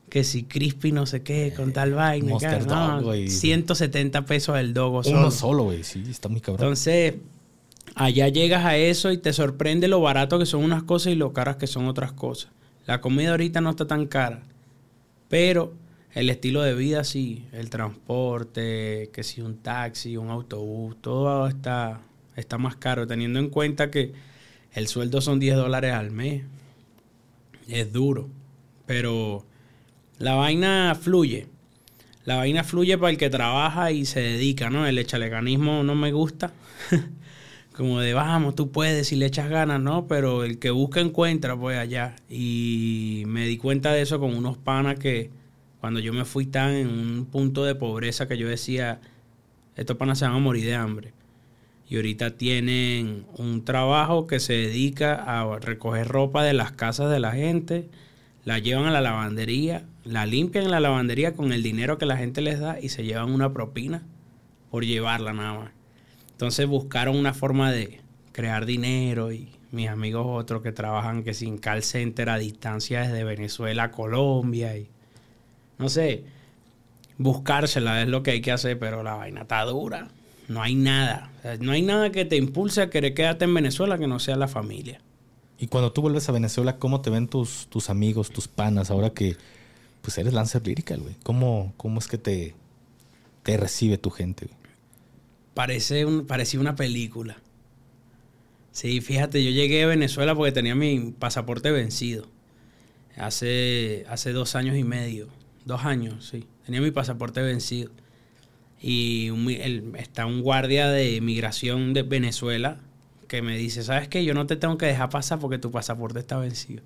que 0.08 0.24
si 0.24 0.44
crispy 0.44 0.92
no 0.92 1.06
sé 1.06 1.22
qué, 1.22 1.52
con 1.56 1.72
tal 1.72 1.94
vaina. 1.94 2.30
Monster 2.30 2.66
dog, 2.66 3.02
güey. 3.02 3.28
170 3.28 4.24
pesos 4.24 4.58
el 4.58 4.74
dog 4.74 5.04
solo. 5.04 5.18
Uno 5.18 5.30
solo, 5.30 5.64
güey. 5.64 5.84
Sí, 5.84 6.02
está 6.08 6.28
muy 6.28 6.40
cabrón. 6.40 6.64
Entonces, 6.66 7.14
allá 7.94 8.28
llegas 8.28 8.64
a 8.64 8.76
eso 8.76 9.12
y 9.12 9.18
te 9.18 9.32
sorprende 9.32 9.88
lo 9.88 10.00
barato 10.00 10.38
que 10.38 10.46
son 10.46 10.64
unas 10.64 10.82
cosas 10.82 11.12
y 11.12 11.16
lo 11.16 11.32
caras 11.32 11.56
que 11.56 11.66
son 11.66 11.86
otras 11.86 12.12
cosas. 12.12 12.50
La 12.86 13.00
comida 13.00 13.30
ahorita 13.30 13.60
no 13.60 13.70
está 13.70 13.86
tan 13.86 14.06
cara, 14.06 14.42
pero 15.28 15.74
el 16.18 16.30
estilo 16.30 16.62
de 16.62 16.74
vida 16.74 17.04
sí, 17.04 17.44
el 17.52 17.70
transporte, 17.70 19.08
que 19.12 19.22
si 19.22 19.40
un 19.40 19.58
taxi, 19.58 20.16
un 20.16 20.30
autobús, 20.30 20.96
todo 21.00 21.46
está, 21.46 22.00
está 22.34 22.58
más 22.58 22.74
caro, 22.74 23.06
teniendo 23.06 23.38
en 23.38 23.50
cuenta 23.50 23.92
que 23.92 24.14
el 24.72 24.88
sueldo 24.88 25.20
son 25.20 25.38
10 25.38 25.54
dólares 25.54 25.92
al 25.92 26.10
mes. 26.10 26.42
Es 27.68 27.92
duro, 27.92 28.28
pero 28.84 29.46
la 30.18 30.34
vaina 30.34 30.98
fluye. 31.00 31.46
La 32.24 32.34
vaina 32.34 32.64
fluye 32.64 32.98
para 32.98 33.10
el 33.10 33.16
que 33.16 33.30
trabaja 33.30 33.92
y 33.92 34.04
se 34.04 34.18
dedica, 34.18 34.70
¿no? 34.70 34.88
El 34.88 34.98
echaleganismo 34.98 35.84
no 35.84 35.94
me 35.94 36.10
gusta. 36.10 36.52
Como 37.76 38.00
de, 38.00 38.12
vamos, 38.12 38.56
tú 38.56 38.72
puedes 38.72 39.12
y 39.12 39.16
le 39.16 39.26
echas 39.26 39.48
ganas, 39.48 39.80
¿no? 39.80 40.08
Pero 40.08 40.42
el 40.42 40.58
que 40.58 40.70
busca 40.70 40.98
encuentra, 40.98 41.56
pues 41.56 41.78
allá. 41.78 42.16
Y 42.28 43.22
me 43.28 43.46
di 43.46 43.56
cuenta 43.56 43.92
de 43.92 44.02
eso 44.02 44.18
con 44.18 44.34
unos 44.34 44.58
panas 44.58 44.98
que 44.98 45.37
cuando 45.80 46.00
yo 46.00 46.12
me 46.12 46.24
fui 46.24 46.46
tan 46.46 46.72
en 46.72 46.88
un 46.88 47.26
punto 47.26 47.64
de 47.64 47.74
pobreza 47.74 48.26
que 48.26 48.38
yo 48.38 48.48
decía, 48.48 49.00
estos 49.76 49.96
panas 49.96 50.18
se 50.18 50.24
van 50.24 50.34
a 50.34 50.38
morir 50.38 50.64
de 50.64 50.74
hambre. 50.74 51.12
Y 51.88 51.96
ahorita 51.96 52.36
tienen 52.36 53.24
un 53.36 53.64
trabajo 53.64 54.26
que 54.26 54.40
se 54.40 54.52
dedica 54.52 55.14
a 55.14 55.58
recoger 55.58 56.08
ropa 56.08 56.42
de 56.42 56.52
las 56.52 56.72
casas 56.72 57.10
de 57.10 57.20
la 57.20 57.32
gente, 57.32 57.88
la 58.44 58.58
llevan 58.58 58.86
a 58.86 58.90
la 58.90 59.00
lavandería, 59.00 59.86
la 60.04 60.26
limpian 60.26 60.64
en 60.64 60.70
la 60.70 60.80
lavandería 60.80 61.34
con 61.34 61.52
el 61.52 61.62
dinero 61.62 61.96
que 61.96 62.06
la 62.06 62.16
gente 62.16 62.40
les 62.40 62.60
da 62.60 62.78
y 62.80 62.88
se 62.88 63.04
llevan 63.04 63.30
una 63.30 63.52
propina 63.52 64.02
por 64.70 64.84
llevarla 64.84 65.32
nada 65.32 65.58
más. 65.58 65.70
Entonces 66.32 66.66
buscaron 66.66 67.16
una 67.16 67.34
forma 67.34 67.72
de 67.72 68.00
crear 68.32 68.66
dinero 68.66 69.32
y 69.32 69.50
mis 69.70 69.88
amigos 69.88 70.26
otros 70.28 70.62
que 70.62 70.72
trabajan 70.72 71.24
que 71.24 71.34
sin 71.34 71.58
call 71.58 71.82
center 71.82 72.30
a 72.30 72.38
distancia 72.38 73.02
desde 73.02 73.24
Venezuela 73.24 73.84
a 73.84 73.90
Colombia 73.90 74.76
y 74.76 74.88
no 75.78 75.88
sé, 75.88 76.24
buscársela 77.18 78.02
es 78.02 78.08
lo 78.08 78.22
que 78.22 78.32
hay 78.32 78.40
que 78.40 78.52
hacer, 78.52 78.78
pero 78.78 79.02
la 79.02 79.14
vaina 79.14 79.42
está 79.42 79.64
dura. 79.64 80.08
No 80.48 80.62
hay 80.62 80.74
nada. 80.74 81.30
no 81.60 81.72
hay 81.72 81.82
nada 81.82 82.10
que 82.10 82.24
te 82.24 82.36
impulse 82.36 82.80
a 82.80 82.90
querer 82.90 83.14
quedarte 83.14 83.44
en 83.44 83.54
Venezuela 83.54 83.98
que 83.98 84.06
no 84.06 84.18
sea 84.18 84.36
la 84.36 84.48
familia. 84.48 85.00
Y 85.58 85.66
cuando 85.66 85.92
tú 85.92 86.02
vuelves 86.02 86.28
a 86.28 86.32
Venezuela, 86.32 86.78
¿cómo 86.78 87.00
te 87.00 87.10
ven 87.10 87.28
tus, 87.28 87.66
tus 87.68 87.90
amigos, 87.90 88.30
tus 88.30 88.48
panas, 88.48 88.90
ahora 88.90 89.10
que 89.10 89.36
pues 90.02 90.16
eres 90.16 90.32
Lancer 90.32 90.66
Lyrical, 90.66 91.00
güey? 91.00 91.16
¿Cómo, 91.22 91.74
¿Cómo 91.76 91.98
es 91.98 92.06
que 92.06 92.16
te, 92.16 92.54
te 93.42 93.56
recibe 93.56 93.98
tu 93.98 94.10
gente, 94.10 94.46
güey? 94.46 94.58
Parece 95.54 96.06
un, 96.06 96.26
parecía 96.26 96.60
una 96.60 96.76
película. 96.76 97.36
Sí, 98.70 99.00
fíjate, 99.00 99.42
yo 99.44 99.50
llegué 99.50 99.82
a 99.82 99.88
Venezuela 99.88 100.34
porque 100.36 100.52
tenía 100.52 100.76
mi 100.76 101.12
pasaporte 101.18 101.72
vencido. 101.72 102.26
Hace, 103.16 104.06
hace 104.08 104.32
dos 104.32 104.54
años 104.54 104.76
y 104.76 104.84
medio. 104.84 105.28
Dos 105.68 105.84
años, 105.84 106.24
sí. 106.24 106.46
Tenía 106.64 106.80
mi 106.80 106.90
pasaporte 106.92 107.42
vencido. 107.42 107.90
Y 108.80 109.30
está 109.98 110.24
un 110.24 110.40
guardia 110.40 110.88
de 110.88 111.20
migración 111.20 111.92
de 111.92 112.04
Venezuela 112.04 112.80
que 113.28 113.42
me 113.42 113.58
dice, 113.58 113.82
¿sabes 113.82 114.08
qué? 114.08 114.24
Yo 114.24 114.32
no 114.32 114.46
te 114.46 114.56
tengo 114.56 114.78
que 114.78 114.86
dejar 114.86 115.10
pasar 115.10 115.38
porque 115.38 115.58
tu 115.58 115.70
pasaporte 115.70 116.20
está 116.20 116.38
vencido. 116.38 116.82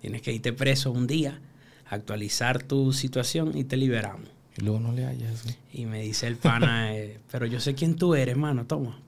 Tienes 0.00 0.22
que 0.22 0.32
irte 0.32 0.54
preso 0.54 0.90
un 0.90 1.06
día, 1.06 1.42
actualizar 1.84 2.62
tu 2.62 2.94
situación 2.94 3.54
y 3.54 3.64
te 3.64 3.76
liberamos. 3.76 4.30
Y 4.56 4.62
luego 4.62 4.80
no 4.80 4.92
le 4.92 5.04
hayas. 5.04 5.44
Y 5.70 5.84
me 5.84 6.00
dice 6.00 6.28
el 6.28 6.36
pana, 6.36 6.94
eh, 6.96 7.20
pero 7.30 7.44
yo 7.44 7.60
sé 7.60 7.74
quién 7.74 7.96
tú 7.96 8.14
eres, 8.14 8.32
hermano, 8.32 8.64
toma, 8.64 8.98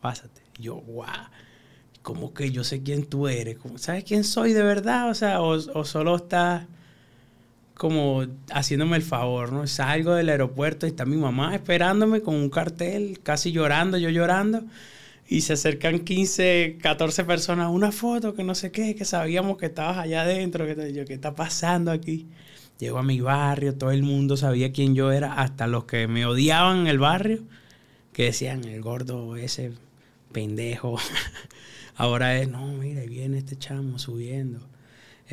pásate. 0.00 0.42
yo, 0.60 0.76
guau, 0.76 1.10
¿cómo 2.02 2.32
que 2.32 2.52
yo 2.52 2.62
sé 2.62 2.84
quién 2.84 3.04
tú 3.04 3.26
eres? 3.26 3.56
¿Sabes 3.78 4.04
quién 4.04 4.22
soy 4.22 4.52
de 4.52 4.62
verdad? 4.62 5.10
O 5.10 5.14
sea, 5.14 5.42
o, 5.42 5.54
o 5.54 5.84
solo 5.84 6.14
estás 6.14 6.68
como 7.82 8.24
haciéndome 8.52 8.96
el 8.96 9.02
favor, 9.02 9.50
¿no? 9.50 9.66
Salgo 9.66 10.14
del 10.14 10.28
aeropuerto 10.28 10.86
y 10.86 10.90
está 10.90 11.04
mi 11.04 11.16
mamá 11.16 11.52
esperándome 11.52 12.20
con 12.20 12.36
un 12.36 12.48
cartel, 12.48 13.18
casi 13.24 13.50
llorando, 13.50 13.98
yo 13.98 14.08
llorando, 14.08 14.62
y 15.26 15.40
se 15.40 15.54
acercan 15.54 15.98
15, 15.98 16.78
14 16.80 17.24
personas, 17.24 17.70
una 17.72 17.90
foto, 17.90 18.34
que 18.34 18.44
no 18.44 18.54
sé 18.54 18.70
qué, 18.70 18.94
que 18.94 19.04
sabíamos 19.04 19.56
que 19.56 19.66
estabas 19.66 19.98
allá 19.98 20.22
adentro, 20.22 20.64
que 20.64 20.92
yo, 20.92 21.04
¿qué 21.04 21.14
está 21.14 21.34
pasando 21.34 21.90
aquí? 21.90 22.28
Llego 22.78 22.98
a 22.98 23.02
mi 23.02 23.20
barrio, 23.20 23.74
todo 23.74 23.90
el 23.90 24.04
mundo 24.04 24.36
sabía 24.36 24.70
quién 24.70 24.94
yo 24.94 25.10
era, 25.10 25.32
hasta 25.34 25.66
los 25.66 25.82
que 25.82 26.06
me 26.06 26.24
odiaban 26.24 26.82
en 26.82 26.86
el 26.86 27.00
barrio, 27.00 27.40
que 28.12 28.26
decían, 28.26 28.62
el 28.62 28.80
gordo 28.80 29.34
ese 29.34 29.72
pendejo, 30.30 30.98
ahora 31.96 32.38
es, 32.38 32.48
no, 32.48 32.64
mira, 32.74 33.02
viene 33.06 33.38
este 33.38 33.58
chamo 33.58 33.98
subiendo 33.98 34.71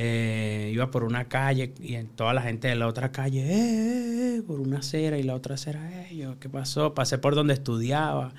eh, 0.01 0.72
iba 0.74 0.89
por 0.91 1.03
una 1.03 1.25
calle 1.25 1.74
y 1.82 2.01
toda 2.15 2.34
la 2.34 2.41
gente 2.41 2.70
de 2.70 2.75
la 2.75 2.88
otra 2.88 3.12
calle, 3.12 3.41
eh, 3.41 3.50
eh, 3.51 4.36
eh" 4.38 4.41
por 4.48 4.62
una 4.62 4.79
acera 4.79 5.18
y 5.18 5.24
la 5.24 5.36
otra 5.36 5.56
acera, 5.56 5.91
eh, 6.10 6.25
¿qué 6.39 6.48
pasó? 6.48 6.94
Pasé 6.94 7.18
por 7.18 7.36
donde 7.36 7.53
estudiaba, 7.53 8.32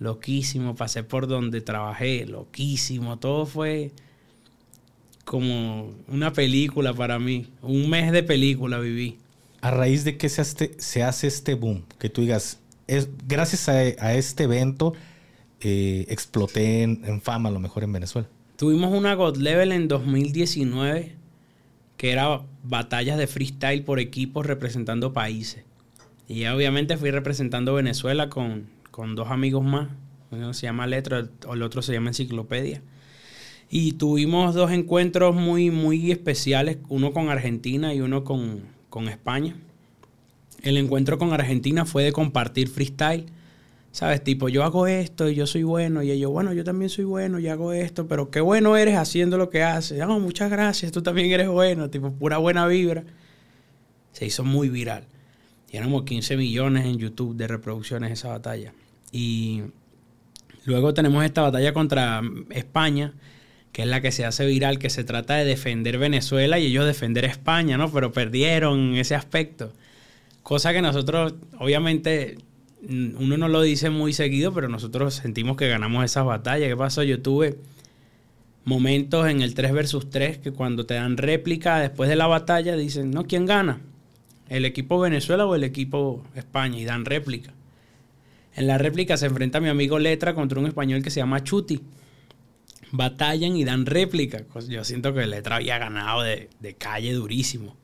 loquísimo, 0.00 0.74
pasé 0.74 1.04
por 1.04 1.28
donde 1.28 1.60
trabajé, 1.60 2.26
loquísimo, 2.26 3.16
todo 3.20 3.46
fue 3.46 3.92
como 5.24 5.94
una 6.08 6.32
película 6.32 6.92
para 6.92 7.20
mí, 7.20 7.46
un 7.62 7.88
mes 7.88 8.10
de 8.10 8.24
película 8.24 8.80
viví. 8.80 9.18
¿A 9.60 9.70
raíz 9.70 10.02
de 10.02 10.16
qué 10.16 10.28
se 10.28 10.40
hace, 10.40 10.72
se 10.78 11.04
hace 11.04 11.28
este 11.28 11.54
boom? 11.54 11.84
Que 12.00 12.10
tú 12.10 12.22
digas, 12.22 12.58
es, 12.88 13.08
gracias 13.28 13.68
a, 13.68 14.14
este 14.14 14.44
evento 14.44 14.94
exploté 15.60 16.82
en, 16.82 17.04
en 17.04 17.20
fama 17.20 17.50
a 17.50 17.52
lo 17.52 17.60
mejor 17.60 17.84
en 17.84 17.92
Venezuela. 17.92 18.28
Tuvimos 18.56 18.92
una 18.92 19.14
God 19.14 19.36
Level 19.36 19.72
en 19.72 19.86
2019 19.86 21.16
que 21.96 22.12
era 22.12 22.42
batallas 22.62 23.18
de 23.18 23.26
freestyle 23.26 23.82
por 23.82 24.00
equipos 24.00 24.46
representando 24.46 25.12
países. 25.12 25.64
Y 26.28 26.44
obviamente 26.46 26.96
fui 26.96 27.10
representando 27.10 27.74
Venezuela 27.74 28.28
con, 28.28 28.68
dos 29.14 29.30
amigos 29.30 29.64
más. 29.64 29.88
Uno 30.30 30.52
se 30.54 30.66
llama 30.66 30.86
Letra, 30.86 31.28
el 31.50 31.62
otro 31.62 31.82
se 31.82 31.92
llama 31.92 32.10
Enciclopedia. 32.10 32.82
Y 33.70 33.92
tuvimos 33.92 34.54
dos 34.54 34.70
encuentros 34.70 35.34
muy, 35.34 35.70
muy 35.70 36.10
especiales, 36.10 36.78
uno 36.88 37.12
con 37.12 37.28
Argentina 37.28 37.94
y 37.94 38.00
uno 38.00 38.24
con, 38.24 38.60
con 38.90 39.08
España. 39.08 39.56
El 40.62 40.76
encuentro 40.76 41.18
con 41.18 41.32
Argentina 41.32 41.84
fue 41.84 42.04
de 42.04 42.12
compartir 42.12 42.68
freestyle 42.68 43.26
¿Sabes? 43.96 44.22
Tipo, 44.22 44.50
yo 44.50 44.62
hago 44.62 44.86
esto 44.86 45.30
y 45.30 45.34
yo 45.34 45.46
soy 45.46 45.62
bueno. 45.62 46.02
Y 46.02 46.10
ellos, 46.10 46.30
bueno, 46.30 46.52
yo 46.52 46.64
también 46.64 46.90
soy 46.90 47.04
bueno 47.04 47.38
y 47.38 47.48
hago 47.48 47.72
esto, 47.72 48.06
pero 48.06 48.30
qué 48.30 48.42
bueno 48.42 48.76
eres 48.76 48.94
haciendo 48.94 49.38
lo 49.38 49.48
que 49.48 49.62
haces. 49.62 49.96
No, 50.00 50.20
muchas 50.20 50.50
gracias, 50.50 50.92
tú 50.92 51.02
también 51.02 51.30
eres 51.30 51.48
bueno. 51.48 51.88
Tipo, 51.88 52.12
pura 52.12 52.36
buena 52.36 52.66
vibra. 52.66 53.04
Se 54.12 54.26
hizo 54.26 54.44
muy 54.44 54.68
viral. 54.68 55.04
Éramos 55.70 56.02
15 56.02 56.36
millones 56.36 56.84
en 56.84 56.98
YouTube 56.98 57.36
de 57.36 57.48
reproducciones 57.48 58.12
esa 58.12 58.28
batalla. 58.28 58.74
Y 59.12 59.62
luego 60.66 60.92
tenemos 60.92 61.24
esta 61.24 61.40
batalla 61.40 61.72
contra 61.72 62.20
España, 62.50 63.14
que 63.72 63.80
es 63.80 63.88
la 63.88 64.02
que 64.02 64.12
se 64.12 64.26
hace 64.26 64.44
viral, 64.44 64.78
que 64.78 64.90
se 64.90 65.04
trata 65.04 65.36
de 65.36 65.46
defender 65.46 65.96
Venezuela 65.96 66.58
y 66.58 66.66
ellos 66.66 66.84
defender 66.84 67.24
España, 67.24 67.78
¿no? 67.78 67.90
Pero 67.90 68.12
perdieron 68.12 68.94
ese 68.96 69.14
aspecto. 69.14 69.72
Cosa 70.42 70.74
que 70.74 70.82
nosotros, 70.82 71.34
obviamente, 71.58 72.36
uno 72.88 73.36
no 73.36 73.48
lo 73.48 73.62
dice 73.62 73.90
muy 73.90 74.12
seguido, 74.12 74.52
pero 74.52 74.68
nosotros 74.68 75.14
sentimos 75.14 75.56
que 75.56 75.68
ganamos 75.68 76.04
esas 76.04 76.24
batallas. 76.24 76.68
¿Qué 76.68 76.76
pasó? 76.76 77.02
Yo 77.02 77.20
tuve 77.20 77.58
momentos 78.64 79.28
en 79.28 79.42
el 79.42 79.54
3 79.54 79.72
versus 79.72 80.10
3 80.10 80.38
que 80.38 80.52
cuando 80.52 80.86
te 80.86 80.94
dan 80.94 81.16
réplica 81.16 81.80
después 81.80 82.08
de 82.08 82.16
la 82.16 82.26
batalla 82.26 82.76
dicen, 82.76 83.10
no, 83.10 83.24
¿quién 83.24 83.46
gana? 83.46 83.80
¿El 84.48 84.64
equipo 84.64 85.00
Venezuela 85.00 85.46
o 85.46 85.54
el 85.56 85.64
equipo 85.64 86.24
España? 86.36 86.78
Y 86.78 86.84
dan 86.84 87.04
réplica. 87.04 87.52
En 88.54 88.68
la 88.68 88.78
réplica 88.78 89.16
se 89.16 89.26
enfrenta 89.26 89.60
mi 89.60 89.68
amigo 89.68 89.98
Letra 89.98 90.34
contra 90.34 90.60
un 90.60 90.66
español 90.66 91.02
que 91.02 91.10
se 91.10 91.20
llama 91.20 91.42
Chuti. 91.42 91.80
Batallan 92.92 93.56
y 93.56 93.64
dan 93.64 93.84
réplica. 93.84 94.44
Yo 94.68 94.84
siento 94.84 95.12
que 95.12 95.26
Letra 95.26 95.56
había 95.56 95.78
ganado 95.78 96.22
de, 96.22 96.48
de 96.60 96.74
calle 96.74 97.12
durísimo. 97.12 97.76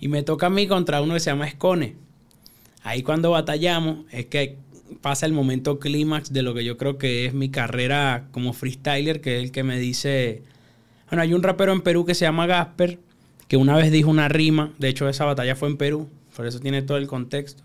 Y 0.00 0.08
me 0.08 0.24
toca 0.24 0.46
a 0.46 0.50
mí 0.50 0.66
contra 0.66 1.00
uno 1.00 1.14
que 1.14 1.20
se 1.20 1.30
llama 1.30 1.46
Escone 1.46 2.03
Ahí 2.84 3.02
cuando 3.02 3.30
batallamos 3.30 4.04
es 4.12 4.26
que 4.26 4.58
pasa 5.00 5.24
el 5.24 5.32
momento 5.32 5.78
clímax 5.78 6.34
de 6.34 6.42
lo 6.42 6.52
que 6.52 6.64
yo 6.64 6.76
creo 6.76 6.98
que 6.98 7.24
es 7.24 7.32
mi 7.32 7.48
carrera 7.48 8.28
como 8.30 8.52
freestyler, 8.52 9.22
que 9.22 9.38
es 9.38 9.44
el 9.44 9.52
que 9.52 9.62
me 9.62 9.78
dice, 9.78 10.42
bueno, 11.08 11.22
hay 11.22 11.32
un 11.32 11.42
rapero 11.42 11.72
en 11.72 11.80
Perú 11.80 12.04
que 12.04 12.14
se 12.14 12.26
llama 12.26 12.46
Gasper, 12.46 12.98
que 13.48 13.56
una 13.56 13.74
vez 13.74 13.90
dijo 13.90 14.10
una 14.10 14.28
rima, 14.28 14.74
de 14.78 14.88
hecho 14.88 15.08
esa 15.08 15.24
batalla 15.24 15.56
fue 15.56 15.70
en 15.70 15.78
Perú, 15.78 16.10
por 16.36 16.46
eso 16.46 16.60
tiene 16.60 16.82
todo 16.82 16.98
el 16.98 17.06
contexto, 17.06 17.62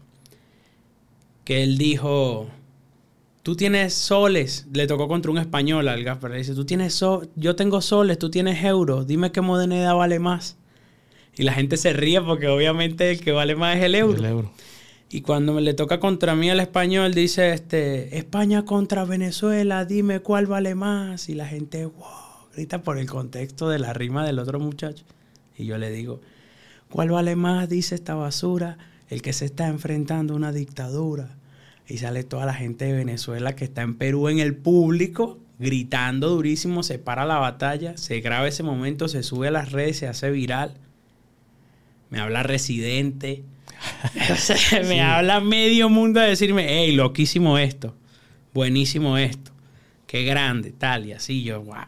que 1.44 1.64
él 1.64 1.78
dijo, 1.78 2.48
tú 3.44 3.58
tienes 3.58 3.94
soles, 3.94 4.68
le 4.72 4.88
tocó 4.88 5.10
contra 5.10 5.32
un 5.32 5.38
español 5.38 5.90
al 5.90 6.02
Gasper, 6.02 6.32
le 6.32 6.38
dice, 6.38 6.56
tú 6.56 6.66
tienes 6.66 6.94
so 6.94 7.24
yo 7.36 7.58
tengo 7.58 7.82
soles, 7.82 8.18
tú 8.20 8.32
tienes 8.32 8.64
euros, 8.64 9.06
dime 9.06 9.34
qué 9.34 9.42
moneda 9.42 9.94
vale 9.94 10.18
más. 10.20 10.56
Y 11.36 11.44
la 11.44 11.54
gente 11.54 11.76
se 11.76 11.92
ríe 11.92 12.22
porque 12.22 12.48
obviamente 12.48 13.12
el 13.12 13.20
que 13.20 13.34
vale 13.34 13.56
más 13.56 13.78
es 13.78 13.84
el 13.84 13.96
euro. 13.96 14.18
El 14.18 14.26
euro. 14.26 14.52
Y 15.12 15.22
cuando 15.22 15.54
me 15.54 15.62
le 15.62 15.74
toca 15.74 16.00
contra 16.00 16.36
mí 16.36 16.52
el 16.52 16.60
español, 16.60 17.16
dice, 17.16 17.52
este, 17.52 18.16
España 18.18 18.64
contra 18.64 19.06
Venezuela, 19.06 19.84
dime 19.84 20.20
cuál 20.20 20.46
vale 20.46 20.76
más. 20.76 21.30
Y 21.30 21.34
la 21.34 21.48
gente, 21.48 21.86
wow, 21.86 22.50
grita 22.54 22.84
por 22.84 23.00
el 23.00 23.10
contexto 23.10 23.70
de 23.70 23.80
la 23.80 23.94
rima 23.94 24.24
del 24.24 24.38
otro 24.38 24.60
muchacho. 24.60 25.04
Y 25.58 25.66
yo 25.66 25.80
le 25.80 25.90
digo, 25.90 26.22
¿cuál 26.92 27.10
vale 27.10 27.36
más? 27.36 27.68
Dice 27.68 27.96
esta 27.96 28.14
basura, 28.14 28.78
el 29.10 29.24
que 29.24 29.34
se 29.34 29.46
está 29.46 29.68
enfrentando 29.68 30.34
a 30.34 30.38
una 30.38 30.52
dictadura. 30.52 31.38
Y 31.88 31.98
sale 31.98 32.24
toda 32.24 32.46
la 32.46 32.54
gente 32.54 32.86
de 32.86 32.94
Venezuela 32.94 33.56
que 33.56 33.66
está 33.66 33.82
en 33.82 33.96
Perú 33.96 34.30
en 34.30 34.38
el 34.38 34.56
público, 34.56 35.40
gritando 35.58 36.30
durísimo, 36.30 36.84
se 36.84 37.00
para 37.00 37.26
la 37.26 37.40
batalla, 37.40 37.98
se 37.98 38.22
graba 38.22 38.48
ese 38.48 38.62
momento, 38.62 39.08
se 39.08 39.24
sube 39.24 39.48
a 39.48 39.52
las 39.52 39.72
redes, 39.72 39.98
se 39.98 40.08
hace 40.08 40.30
viral. 40.30 40.76
Me 42.12 42.20
habla 42.20 42.44
residente 42.44 43.44
me 44.88 45.02
habla 45.02 45.40
medio 45.40 45.90
mundo 45.90 46.20
a 46.20 46.24
decirme, 46.24 46.66
hey, 46.70 46.92
loquísimo 46.92 47.58
esto, 47.58 47.96
buenísimo 48.54 49.18
esto, 49.18 49.52
qué 50.08 50.24
grande, 50.24 50.72
tal, 50.72 51.06
y 51.06 51.14
así 51.14 51.44
yo, 51.44 51.62
guau. 51.62 51.86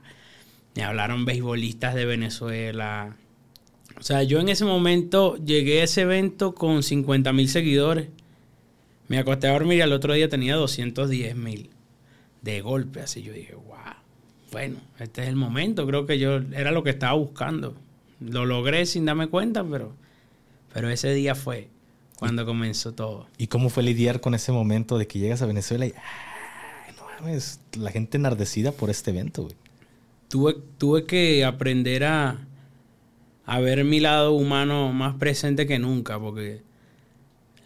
Me 0.76 0.84
hablaron 0.84 1.26
beisbolistas 1.26 1.96
de 1.96 2.06
Venezuela. 2.06 3.16
O 4.00 4.04
sea, 4.04 4.24
yo 4.24 4.40
en 4.40 4.50
ese 4.50 4.64
momento 4.64 5.36
llegué 5.36 5.82
a 5.82 5.84
ese 5.84 6.02
evento 6.02 6.56
con 6.56 6.82
50 6.82 7.34
mil 7.34 7.50
seguidores. 7.50 8.08
Me 9.10 9.18
acosté 9.18 9.48
a 9.48 9.52
dormir 9.52 9.80
y 9.80 9.82
al 9.82 9.92
otro 9.92 10.14
día 10.14 10.30
tenía 10.30 10.56
210 10.56 11.36
mil. 11.36 11.70
De 12.42 12.62
golpe, 12.62 13.02
así 13.02 13.22
yo 13.22 13.34
dije, 13.34 13.54
wow. 13.54 13.78
Bueno, 14.52 14.78
este 15.00 15.24
es 15.24 15.28
el 15.28 15.36
momento. 15.36 15.86
Creo 15.86 16.06
que 16.06 16.18
yo 16.18 16.38
era 16.54 16.72
lo 16.72 16.84
que 16.84 16.90
estaba 16.90 17.14
buscando. 17.14 17.76
Lo 18.22 18.46
logré 18.46 18.86
sin 18.86 19.06
darme 19.06 19.28
cuenta, 19.28 19.64
pero, 19.66 19.94
pero 20.74 20.90
ese 20.90 21.14
día 21.14 21.36
fue 21.36 21.68
cuando 22.22 22.46
comenzó 22.46 22.94
todo. 22.94 23.26
¿Y 23.40 23.48
cómo 23.48 23.72
fue 23.72 23.82
lidiar 23.82 24.22
con 24.22 24.36
ese 24.36 24.52
momento 24.52 25.00
de 25.00 25.08
que 25.08 25.18
llegas 25.18 25.42
a 25.42 25.48
Venezuela 25.48 25.88
y 25.88 25.94
no 26.96 27.04
mames, 27.20 27.60
la 27.74 27.90
gente 27.90 28.16
enardecida 28.18 28.72
por 28.72 28.92
este 28.92 29.10
evento, 29.10 29.42
güey? 29.42 29.56
Tuve, 30.28 30.56
tuve 30.78 31.06
que 31.08 31.44
aprender 31.44 32.04
a, 32.04 32.46
a 33.44 33.60
ver 33.60 33.84
mi 33.86 34.00
lado 34.00 34.34
humano 34.34 34.94
más 34.94 35.16
presente 35.16 35.66
que 35.66 35.80
nunca, 35.80 36.20
porque 36.20 36.62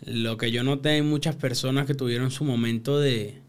lo 0.06 0.38
que 0.38 0.52
yo 0.52 0.64
noté 0.64 0.96
en 0.96 1.10
muchas 1.10 1.36
personas 1.36 1.86
que 1.86 1.94
tuvieron 1.94 2.32
su 2.32 2.46
momento 2.46 2.98
de, 2.98 3.42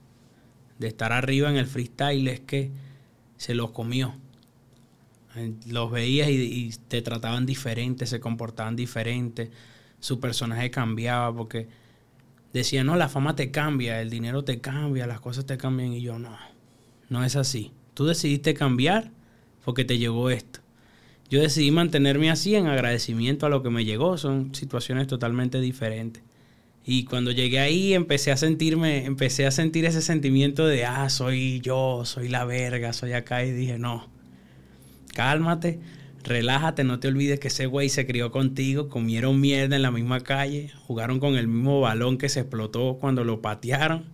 de 0.81 0.88
estar 0.88 1.12
arriba 1.12 1.49
en 1.49 1.57
el 1.57 1.69
freestyle 1.69 2.27
es 2.27 2.40
que 2.40 2.73
se 3.37 3.55
los 3.55 3.71
comió. 3.71 4.16
Los 5.69 5.92
veías 5.92 6.29
y, 6.31 6.33
y 6.33 6.71
te 6.88 7.01
trataban 7.01 7.47
diferente, 7.47 8.07
se 8.07 8.19
comportaban 8.19 8.75
diferente 8.75 9.53
su 10.01 10.21
personaje 10.21 10.71
cambiaba 10.71 11.35
porque 11.35 11.69
decía, 12.53 12.85
no, 12.85 12.97
la 12.97 13.09
fama 13.09 13.37
te 13.37 13.51
cambia, 13.51 14.01
el 14.01 14.11
dinero 14.11 14.45
te 14.45 14.61
cambia, 14.61 15.07
las 15.07 15.21
cosas 15.21 15.47
te 15.47 15.57
cambian 15.57 15.93
y 15.93 16.01
yo 16.01 16.19
no, 16.19 16.37
no 17.09 17.25
es 17.25 17.37
así. 17.37 17.73
Tú 17.95 18.07
decidiste 18.07 18.55
cambiar 18.55 19.11
porque 19.65 19.85
te 19.85 19.99
llegó 19.99 20.31
esto. 20.31 20.61
Yo 21.29 21.41
decidí 21.41 21.71
mantenerme 21.71 22.31
así 22.31 22.55
en 22.55 22.67
agradecimiento 22.67 23.47
a 23.47 23.49
lo 23.49 23.63
que 23.63 23.71
me 23.71 23.85
llegó, 23.85 24.17
son 24.17 24.55
situaciones 24.55 25.07
totalmente 25.09 25.61
diferentes. 25.61 26.23
Y 26.85 27.05
cuando 27.05 27.33
llegué 27.33 27.59
ahí 27.59 27.95
empecé 27.95 28.31
a 28.31 28.37
sentirme, 28.37 29.07
empecé 29.07 29.45
a 29.45 29.51
sentir 29.51 29.85
ese 29.87 30.03
sentimiento 30.03 30.67
de, 30.69 30.85
ah, 30.85 31.09
soy 31.11 31.61
yo, 31.61 32.03
soy 32.05 32.29
la 32.29 32.45
verga, 32.45 32.93
soy 32.93 33.13
acá 33.13 33.45
y 33.45 33.51
dije, 33.51 33.77
no, 33.77 34.09
cálmate, 35.13 35.81
relájate, 36.27 36.85
no 36.85 36.99
te 36.99 37.09
olvides 37.09 37.41
que 37.41 37.49
ese 37.49 37.67
güey 37.67 37.89
se 37.89 38.07
crió 38.07 38.31
contigo, 38.31 38.89
comieron 38.89 39.41
mierda 39.41 39.77
en 39.77 39.83
la 39.83 39.91
misma 39.91 40.21
calle, 40.21 40.71
jugaron 40.87 41.21
con 41.21 41.37
el 41.37 41.49
mismo 41.49 41.81
balón 41.81 42.19
que 42.19 42.29
se 42.29 42.41
explotó 42.41 42.99
cuando 43.01 43.25
lo 43.25 43.41
patearon, 43.41 44.05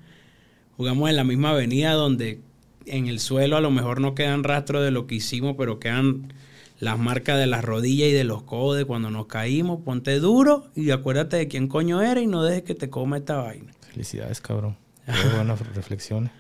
jugamos 0.77 1.11
en 1.11 1.17
la 1.17 1.25
misma 1.25 1.51
avenida 1.51 1.93
donde 1.93 2.41
en 2.87 3.07
el 3.07 3.21
suelo 3.21 3.57
a 3.57 3.61
lo 3.61 3.71
mejor 3.71 4.01
no 4.01 4.15
quedan 4.15 4.45
rastros 4.45 4.85
de 4.85 4.91
lo 4.91 5.07
que 5.07 5.17
hicimos, 5.17 5.55
pero 5.57 5.79
quedan 5.81 6.33
las 6.79 6.99
marcas 6.99 7.39
de 7.39 7.47
las 7.47 7.65
rodillas 7.65 8.09
y 8.09 8.13
de 8.13 8.25
los 8.25 8.43
codos 8.43 8.85
cuando 8.85 9.11
nos 9.11 9.27
caímos. 9.27 9.81
Ponte 9.85 10.19
duro 10.19 10.67
y 10.75 10.91
acuérdate 10.91 11.37
de 11.37 11.49
quién 11.49 11.69
coño 11.69 12.03
eres 12.03 12.25
y 12.25 12.27
no 12.27 12.43
dejes 12.43 12.65
que 12.65 12.75
te 12.75 12.91
coma 12.91 13.19
esta 13.19 13.37
vaina. 13.37 13.73
Felicidades, 13.93 14.41
cabrón. 14.41 14.77
Qué 15.07 15.29
buenas 15.37 15.61
reflexiones. 15.75 16.33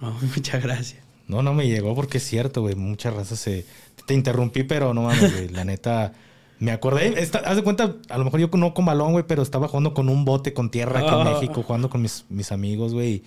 muchas 0.00 0.62
gracias. 0.62 1.02
No, 1.26 1.42
no 1.42 1.54
me 1.54 1.66
llegó 1.68 1.94
porque 1.94 2.18
es 2.18 2.24
cierto, 2.24 2.60
güey. 2.60 2.74
Muchas 2.74 3.14
razas 3.14 3.38
se 3.38 3.64
te 4.06 4.14
interrumpí, 4.14 4.62
pero 4.62 4.94
no 4.94 5.02
mames, 5.02 5.32
güey. 5.32 5.48
La 5.48 5.64
neta. 5.64 6.12
Me 6.58 6.70
acordé, 6.70 7.12
haz 7.44 7.56
de 7.56 7.62
cuenta, 7.64 7.96
a 8.08 8.18
lo 8.18 8.24
mejor 8.24 8.38
yo 8.38 8.48
no 8.52 8.72
con 8.72 8.84
balón, 8.84 9.10
güey, 9.10 9.24
pero 9.26 9.42
estaba 9.42 9.66
jugando 9.66 9.94
con 9.94 10.08
un 10.08 10.24
bote 10.24 10.52
con 10.52 10.70
tierra 10.70 11.00
aquí 11.00 11.08
en 11.08 11.26
ah. 11.26 11.32
México, 11.32 11.64
jugando 11.64 11.90
con 11.90 12.00
mis, 12.00 12.24
mis 12.28 12.52
amigos, 12.52 12.94
güey. 12.94 13.24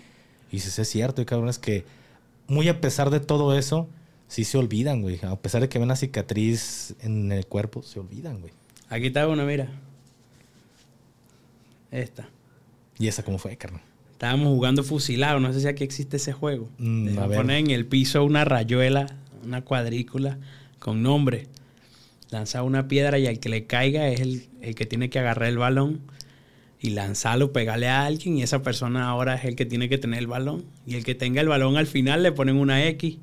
Y, 0.52 0.56
dices, 0.56 0.80
es 0.80 0.88
cierto, 0.88 1.22
y 1.22 1.26
cabrón, 1.26 1.50
es 1.50 1.60
que 1.60 1.84
muy 2.48 2.70
a 2.70 2.80
pesar 2.80 3.10
de 3.10 3.20
todo 3.20 3.58
eso, 3.58 3.90
sí 4.30 4.46
se 4.46 4.58
olvidan, 4.58 5.02
güey. 5.02 5.20
A 5.24 5.36
pesar 5.36 5.60
de 5.60 5.68
que 5.68 5.80
ven 5.80 5.88
una 5.88 5.98
cicatriz 5.98 6.96
en 7.02 7.30
el 7.30 7.46
cuerpo, 7.46 7.84
se 7.84 8.00
olvidan, 8.00 8.40
güey. 8.40 8.54
Aquí 8.88 9.08
está 9.08 9.28
una, 9.28 9.44
mira. 9.44 9.68
Esta. 11.92 12.30
¿Y 12.98 13.10
esa 13.10 13.24
cómo 13.24 13.38
fue, 13.38 13.58
carnal? 13.58 13.82
Estábamos 14.14 14.48
jugando 14.48 14.82
fusilado, 14.82 15.42
no 15.42 15.52
sé 15.52 15.60
si 15.60 15.68
aquí 15.68 15.84
existe 15.84 16.16
ese 16.16 16.32
juego. 16.32 16.70
Mm, 16.78 17.20
a 17.20 17.28
poner 17.28 17.58
en 17.58 17.72
el 17.72 17.86
piso 17.86 18.24
una 18.24 18.46
rayuela, 18.46 19.08
una 19.44 19.62
cuadrícula 19.62 20.40
con 20.86 21.02
nombre. 21.02 21.48
Lanza 22.30 22.62
una 22.62 22.88
piedra 22.88 23.18
y 23.18 23.26
al 23.26 23.40
que 23.40 23.50
le 23.50 23.66
caiga 23.66 24.08
es 24.10 24.20
el, 24.20 24.76
que 24.76 24.86
tiene 24.86 25.10
que 25.10 25.18
agarrar 25.18 25.50
el 25.50 25.58
balón 25.58 26.02
y 26.80 26.92
lanzarlo, 26.92 27.52
pegarle 27.52 27.88
a 27.88 28.06
alguien 28.06 28.38
y 28.38 28.44
esa 28.44 28.62
persona 28.62 29.10
ahora 29.10 29.34
es 29.34 29.46
el 29.46 29.56
que 29.56 29.66
tiene 29.66 29.90
que 29.90 29.98
tener 29.98 30.20
el 30.20 30.28
balón. 30.28 30.64
Y 30.86 30.94
el 30.94 31.04
que 31.04 31.16
tenga 31.16 31.42
el 31.42 31.48
balón 31.48 31.76
al 31.76 31.88
final 31.88 32.22
le 32.22 32.32
ponen 32.32 32.58
una 32.58 32.86
X. 32.86 33.18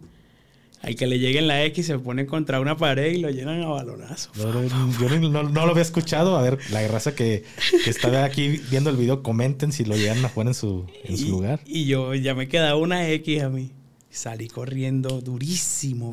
Al 0.80 0.96
que 0.96 1.06
le 1.06 1.20
llegue 1.20 1.38
en 1.38 1.46
la 1.46 1.62
X 1.66 1.86
se 1.86 2.00
pone 2.00 2.26
contra 2.26 2.58
una 2.58 2.76
pared 2.76 3.12
y 3.12 3.18
lo 3.18 3.30
llenan 3.30 3.62
a 3.62 3.68
balonazo. 3.68 4.32
No, 4.34 4.98
yo 4.98 5.20
no, 5.20 5.42
lo 5.44 5.70
había 5.70 5.82
escuchado. 5.82 6.36
A 6.36 6.42
ver, 6.42 6.58
la 6.72 6.84
raza 6.88 7.14
que, 7.14 7.44
que 7.84 7.90
está 7.90 8.24
aquí 8.24 8.60
viendo 8.72 8.90
el 8.90 8.96
video, 8.96 9.22
comenten 9.22 9.70
si 9.70 9.84
lo 9.84 9.94
llegan 9.94 10.24
a 10.24 10.30
poner 10.30 10.48
en 10.48 10.54
su, 10.54 10.84
en 11.04 11.16
su 11.16 11.28
lugar. 11.28 11.60
Y 11.64 11.84
yo 11.84 12.12
ya 12.16 12.34
me 12.34 12.48
queda 12.48 12.74
una 12.74 13.08
X 13.08 13.40
a 13.40 13.50
mí. 13.50 13.70
Salí 14.10 14.48
corriendo 14.48 15.20
durísimo, 15.20 16.12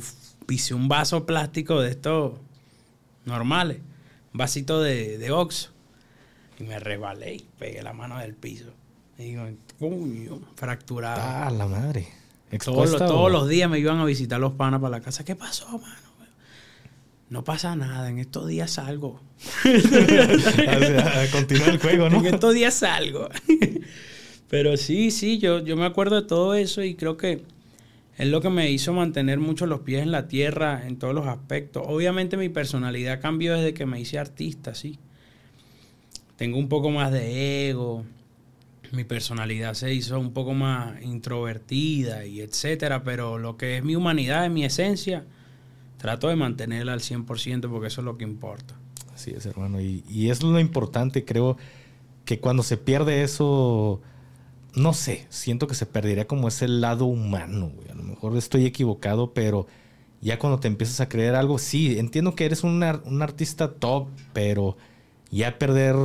pisé 0.50 0.74
un 0.74 0.88
vaso 0.88 1.28
plástico 1.28 1.80
de 1.80 1.92
estos 1.92 2.34
normales, 3.24 3.78
un 4.34 4.40
vasito 4.40 4.82
de, 4.82 5.20
de 5.20 5.30
Oxxo, 5.30 5.70
y 6.60 6.64
me 6.64 6.80
rebalé 6.80 7.36
y 7.36 7.46
pegué 7.60 7.84
la 7.84 7.94
mano 7.94 8.18
del 8.18 8.34
piso. 8.34 8.74
Y 9.20 9.26
digo, 9.26 9.48
puño, 9.78 10.42
fracturado. 10.56 11.22
Ah, 11.24 11.52
la 11.52 11.68
madre. 11.68 12.08
Todos, 12.66 12.90
los, 12.90 12.98
todos 12.98 13.32
los 13.32 13.48
días 13.48 13.70
me 13.70 13.78
iban 13.78 14.00
a 14.00 14.06
visitar 14.06 14.40
los 14.40 14.54
panas 14.54 14.82
para 14.82 14.90
la 14.90 15.02
casa. 15.02 15.24
¿Qué 15.24 15.36
pasó, 15.36 15.68
mano? 15.78 16.10
No 17.30 17.44
pasa 17.44 17.76
nada, 17.76 18.10
en 18.10 18.18
estos 18.18 18.48
días 18.48 18.72
salgo. 18.72 19.22
Continúa 21.32 21.68
el 21.68 21.78
juego, 21.78 22.10
¿no? 22.10 22.18
En 22.26 22.34
estos 22.34 22.56
días 22.56 22.74
salgo. 22.74 23.30
Pero 24.50 24.78
sí, 24.78 25.12
sí, 25.12 25.38
yo, 25.38 25.60
yo 25.64 25.78
me 25.78 25.86
acuerdo 25.86 26.20
de 26.20 26.28
todo 26.28 26.56
eso 26.56 26.82
y 26.82 26.96
creo 26.96 27.18
que 27.18 27.44
es 28.20 28.28
lo 28.28 28.42
que 28.42 28.50
me 28.50 28.70
hizo 28.70 28.92
mantener 28.92 29.40
mucho 29.40 29.66
los 29.66 29.80
pies 29.80 30.04
en 30.04 30.12
la 30.12 30.28
tierra 30.28 30.86
en 30.86 30.98
todos 30.98 31.16
los 31.16 31.26
aspectos. 31.26 31.84
Obviamente 31.88 32.36
mi 32.36 32.50
personalidad 32.50 33.22
cambió 33.22 33.56
desde 33.56 33.74
que 33.74 33.86
me 33.86 34.02
hice 34.02 34.20
artista, 34.20 34.76
sí. 34.76 35.00
Tengo 36.36 36.58
un 36.58 36.68
poco 36.68 36.92
más 36.92 37.14
de 37.14 37.70
ego, 37.70 38.04
mi 38.92 39.06
personalidad 39.06 39.74
se 39.74 39.94
hizo 39.94 40.20
un 40.20 40.34
poco 40.34 40.54
más 40.54 41.02
introvertida 41.02 42.26
y 42.26 42.42
etcétera, 42.42 43.06
pero 43.06 43.38
lo 43.38 43.56
que 43.56 43.78
es 43.78 43.86
mi 43.86 43.96
humanidad, 43.96 44.44
es 44.44 44.52
mi 44.52 44.66
esencia, 44.66 45.24
trato 45.98 46.28
de 46.28 46.36
mantenerla 46.36 46.92
al 46.92 47.00
100% 47.00 47.70
porque 47.70 47.88
eso 47.88 48.02
es 48.02 48.06
lo 48.06 48.18
que 48.18 48.26
importa. 48.26 48.76
Así 49.14 49.32
es, 49.32 49.46
hermano. 49.46 49.80
Y, 49.80 50.04
y 50.10 50.30
es 50.30 50.44
lo 50.44 50.60
importante, 50.60 51.24
creo, 51.24 51.56
que 52.26 52.42
cuando 52.42 52.64
se 52.64 52.76
pierde 52.76 53.24
eso, 53.24 54.02
no 54.80 54.94
sé, 54.94 55.28
siento 55.30 55.68
que 55.68 55.76
se 55.76 55.86
perdería 55.86 56.28
como 56.28 56.48
ese 56.48 56.68
lado 56.68 57.06
humano, 57.06 57.72
güey. 57.76 57.90
A 57.90 57.96
lo 57.96 58.04
mejor 58.04 58.36
estoy 58.38 58.66
equivocado, 58.66 59.34
pero 59.34 59.68
ya 60.22 60.40
cuando 60.40 60.60
te 60.60 60.68
empiezas 60.68 61.00
a 61.02 61.10
creer 61.10 61.36
algo, 61.36 61.60
sí, 61.60 62.00
entiendo 62.00 62.36
que 62.36 62.46
eres 62.46 62.64
un, 62.64 62.84
un 62.84 63.22
artista 63.22 63.74
top, 63.74 64.08
pero 64.34 64.78
ya 65.32 65.58
perder 65.58 65.96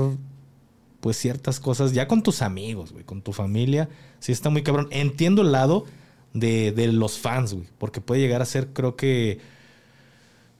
pues 1.01 1.19
ciertas 1.19 1.61
cosas, 1.61 1.93
ya 1.93 2.09
con 2.09 2.23
tus 2.23 2.41
amigos, 2.41 2.93
güey, 2.93 3.05
con 3.05 3.21
tu 3.21 3.33
familia, 3.33 3.91
sí 4.21 4.33
está 4.33 4.49
muy 4.49 4.63
cabrón. 4.63 4.89
Entiendo 4.91 5.43
el 5.43 5.53
lado 5.53 5.85
de, 6.33 6.73
los 6.93 7.19
fans, 7.19 7.53
güey, 7.53 7.67
porque 7.77 8.01
puede 8.01 8.23
llegar 8.23 8.41
a 8.41 8.47
ser, 8.47 8.69
creo 8.69 8.97
que, 8.97 9.39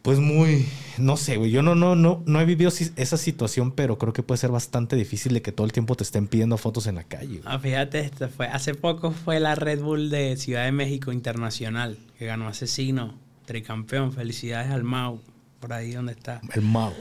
pues 0.05 0.19
muy, 0.19 0.67
no 0.99 1.17
sé, 1.17 1.39
güey, 1.39 1.51
yo 1.51 1.63
no, 1.63 1.75
no, 1.75 1.97
no, 1.97 2.23
no 2.27 2.39
he 2.39 2.45
vivido 2.45 2.71
esa 2.71 3.17
situación, 3.17 3.73
pero 3.73 3.97
creo 3.97 4.13
que 4.13 4.23
puede 4.23 4.37
ser 4.37 4.51
bastante 4.51 4.97
difícil 4.97 5.33
de 5.33 5.41
que 5.41 5.51
todo 5.51 5.65
el 5.65 5.73
tiempo 5.73 5.95
te 5.95 6.05
estén 6.05 6.29
pidiendo 6.29 6.59
fotos 6.59 6.87
en 6.87 6.97
la 6.97 7.05
calle. 7.05 7.41
Ah, 7.47 7.59
fíjate, 7.59 8.01
esto 8.01 8.29
fue, 8.29 8.47
hace 8.49 8.75
poco 8.75 9.13
fue 9.13 9.41
la 9.41 9.55
Red 9.55 9.81
Bull 9.81 10.11
de 10.11 10.37
Ciudad 10.37 10.67
de 10.67 10.73
México 10.73 11.11
Internacional, 11.11 11.97
que 12.19 12.27
ganó 12.27 12.49
Asesino, 12.49 13.19
tricampeón, 13.47 14.13
felicidades 14.13 14.71
al 14.71 14.85
Mau 14.85 15.23
por 15.59 15.73
ahí 15.73 15.93
donde 15.93 16.13
está. 16.13 16.43
El 16.53 16.61
Mau. 16.61 16.93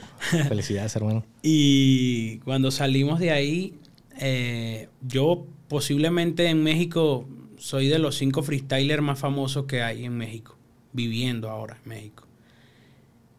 Felicidades, 0.48 0.96
hermano. 0.96 1.26
y 1.44 2.38
cuando 2.46 2.72
salimos 2.72 3.20
de 3.20 3.32
ahí, 3.32 3.74
eh, 4.18 4.88
yo 5.02 5.46
posiblemente 5.68 6.48
en 6.48 6.64
México 6.64 7.28
soy 7.58 7.90
de 7.90 8.00
los 8.00 8.16
cinco 8.16 8.44
freestylers 8.44 9.04
más 9.04 9.20
famosos 9.20 9.66
que 9.66 9.84
hay 9.84 10.06
en 10.06 10.16
México, 10.16 10.58
viviendo 10.94 11.50
ahora 11.50 11.78
en 11.84 11.90
México. 11.90 12.28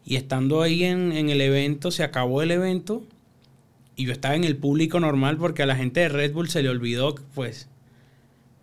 Y 0.05 0.17
estando 0.17 0.63
ahí 0.63 0.85
en, 0.85 1.13
el 1.13 1.41
evento, 1.41 1.91
se 1.91 2.03
acabó 2.03 2.43
el 2.43 2.51
evento 2.51 3.03
y 3.97 4.07
yo 4.07 4.13
estaba 4.13 4.35
en 4.35 4.45
el 4.45 4.57
público 4.57 5.01
normal 5.01 5.39
porque 5.39 5.63
a 5.63 5.67
la 5.67 5.77
gente 5.77 6.01
de 6.01 6.09
Red 6.09 6.33
Bull 6.33 6.51
se 6.51 6.63
le 6.63 6.69
olvidó, 6.69 7.15
pues, 7.35 7.69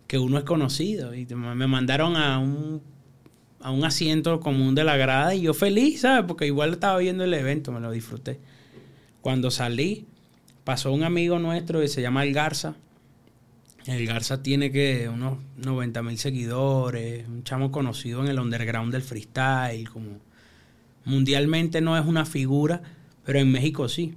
que 0.06 0.18
uno 0.18 0.38
es 0.38 0.44
conocido. 0.44 1.14
Y 1.14 1.26
me 1.26 1.66
mandaron 1.66 2.16
a 2.16 2.38
un 2.38 2.80
a 3.62 3.70
un 3.70 3.84
asiento 3.84 4.40
común 4.40 4.74
de 4.74 4.84
la 4.84 4.96
grada 4.96 5.34
y 5.34 5.42
yo 5.42 5.54
feliz, 5.54 6.00
¿sabes? 6.00 6.24
Porque 6.26 6.46
igual 6.46 6.72
estaba 6.72 6.98
viendo 6.98 7.24
el 7.24 7.32
evento, 7.32 7.72
me 7.72 7.80
lo 7.80 7.90
disfruté. 7.90 8.40
Cuando 9.20 9.50
salí, 9.50 10.06
pasó 10.64 10.92
un 10.92 11.04
amigo 11.04 11.38
nuestro 11.38 11.80
que 11.80 11.88
se 11.88 12.02
llama 12.02 12.24
El 12.24 12.34
Garza. 12.34 12.74
El 13.86 14.06
Garza 14.06 14.42
tiene 14.42 14.70
que 14.72 15.08
unos 15.08 15.38
90 15.56 16.02
mil 16.02 16.18
seguidores, 16.18 17.26
un 17.28 17.44
chamo 17.44 17.70
conocido 17.70 18.22
en 18.22 18.28
el 18.28 18.38
underground 18.38 18.92
del 18.92 19.02
freestyle, 19.02 19.88
como 19.88 20.18
mundialmente 21.04 21.80
no 21.80 21.96
es 21.96 22.06
una 22.06 22.24
figura, 22.24 22.82
pero 23.24 23.38
en 23.38 23.50
México 23.50 23.88
sí. 23.88 24.14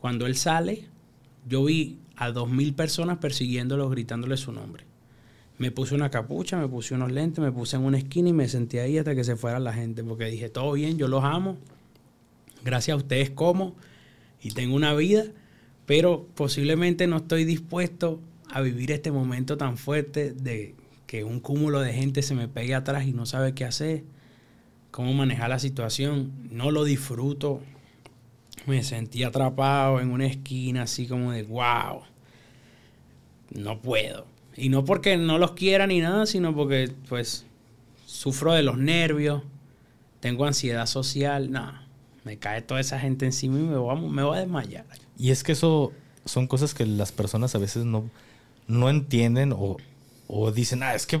Cuando 0.00 0.26
él 0.26 0.36
sale, 0.36 0.86
yo 1.48 1.64
vi 1.64 1.98
a 2.16 2.30
dos 2.30 2.50
mil 2.50 2.74
personas 2.74 3.18
persiguiéndolo, 3.18 3.88
gritándole 3.88 4.36
su 4.36 4.52
nombre. 4.52 4.84
Me 5.58 5.70
puse 5.70 5.94
una 5.94 6.10
capucha, 6.10 6.58
me 6.58 6.68
puse 6.68 6.94
unos 6.94 7.12
lentes, 7.12 7.42
me 7.42 7.52
puse 7.52 7.76
en 7.76 7.82
una 7.82 7.98
esquina 7.98 8.30
y 8.30 8.32
me 8.32 8.48
senté 8.48 8.80
ahí 8.80 8.98
hasta 8.98 9.14
que 9.14 9.24
se 9.24 9.36
fuera 9.36 9.58
la 9.60 9.72
gente, 9.72 10.02
porque 10.02 10.26
dije, 10.26 10.48
todo 10.48 10.72
bien, 10.72 10.98
yo 10.98 11.08
los 11.08 11.22
amo, 11.24 11.56
gracias 12.64 12.94
a 12.94 12.98
ustedes 12.98 13.30
como, 13.30 13.76
y 14.42 14.50
tengo 14.50 14.74
una 14.74 14.94
vida, 14.94 15.24
pero 15.86 16.26
posiblemente 16.34 17.06
no 17.06 17.18
estoy 17.18 17.44
dispuesto 17.44 18.20
a 18.50 18.60
vivir 18.60 18.92
este 18.92 19.12
momento 19.12 19.56
tan 19.56 19.76
fuerte 19.76 20.32
de 20.32 20.74
que 21.06 21.24
un 21.24 21.40
cúmulo 21.40 21.80
de 21.80 21.92
gente 21.92 22.22
se 22.22 22.34
me 22.34 22.48
pegue 22.48 22.74
atrás 22.74 23.06
y 23.06 23.12
no 23.12 23.26
sabe 23.26 23.54
qué 23.54 23.64
hacer, 23.64 24.04
cómo 24.92 25.12
manejar 25.14 25.50
la 25.50 25.58
situación, 25.58 26.30
no 26.52 26.70
lo 26.70 26.84
disfruto, 26.84 27.60
me 28.66 28.84
sentí 28.84 29.24
atrapado 29.24 30.00
en 30.00 30.10
una 30.10 30.26
esquina 30.26 30.82
así 30.82 31.08
como 31.08 31.32
de, 31.32 31.42
wow, 31.42 32.02
no 33.50 33.80
puedo. 33.80 34.26
Y 34.54 34.68
no 34.68 34.84
porque 34.84 35.16
no 35.16 35.38
los 35.38 35.52
quiera 35.52 35.86
ni 35.86 36.00
nada, 36.00 36.26
sino 36.26 36.54
porque 36.54 36.92
pues 37.08 37.46
sufro 38.06 38.52
de 38.52 38.62
los 38.62 38.76
nervios, 38.76 39.42
tengo 40.20 40.44
ansiedad 40.44 40.86
social, 40.86 41.50
no, 41.50 41.72
me 42.24 42.36
cae 42.36 42.60
toda 42.60 42.78
esa 42.78 43.00
gente 43.00 43.24
encima 43.24 43.58
y 43.58 43.62
me 43.62 43.76
voy 43.76 43.96
a, 43.96 43.98
me 43.98 44.22
voy 44.22 44.36
a 44.36 44.40
desmayar. 44.40 44.84
Y 45.18 45.30
es 45.30 45.42
que 45.42 45.52
eso 45.52 45.92
son 46.26 46.46
cosas 46.46 46.74
que 46.74 46.84
las 46.84 47.12
personas 47.12 47.54
a 47.54 47.58
veces 47.58 47.86
no, 47.86 48.10
no 48.66 48.90
entienden 48.90 49.54
o, 49.54 49.78
o 50.28 50.52
dicen, 50.52 50.82
ah, 50.82 50.94
es 50.94 51.06
que 51.06 51.18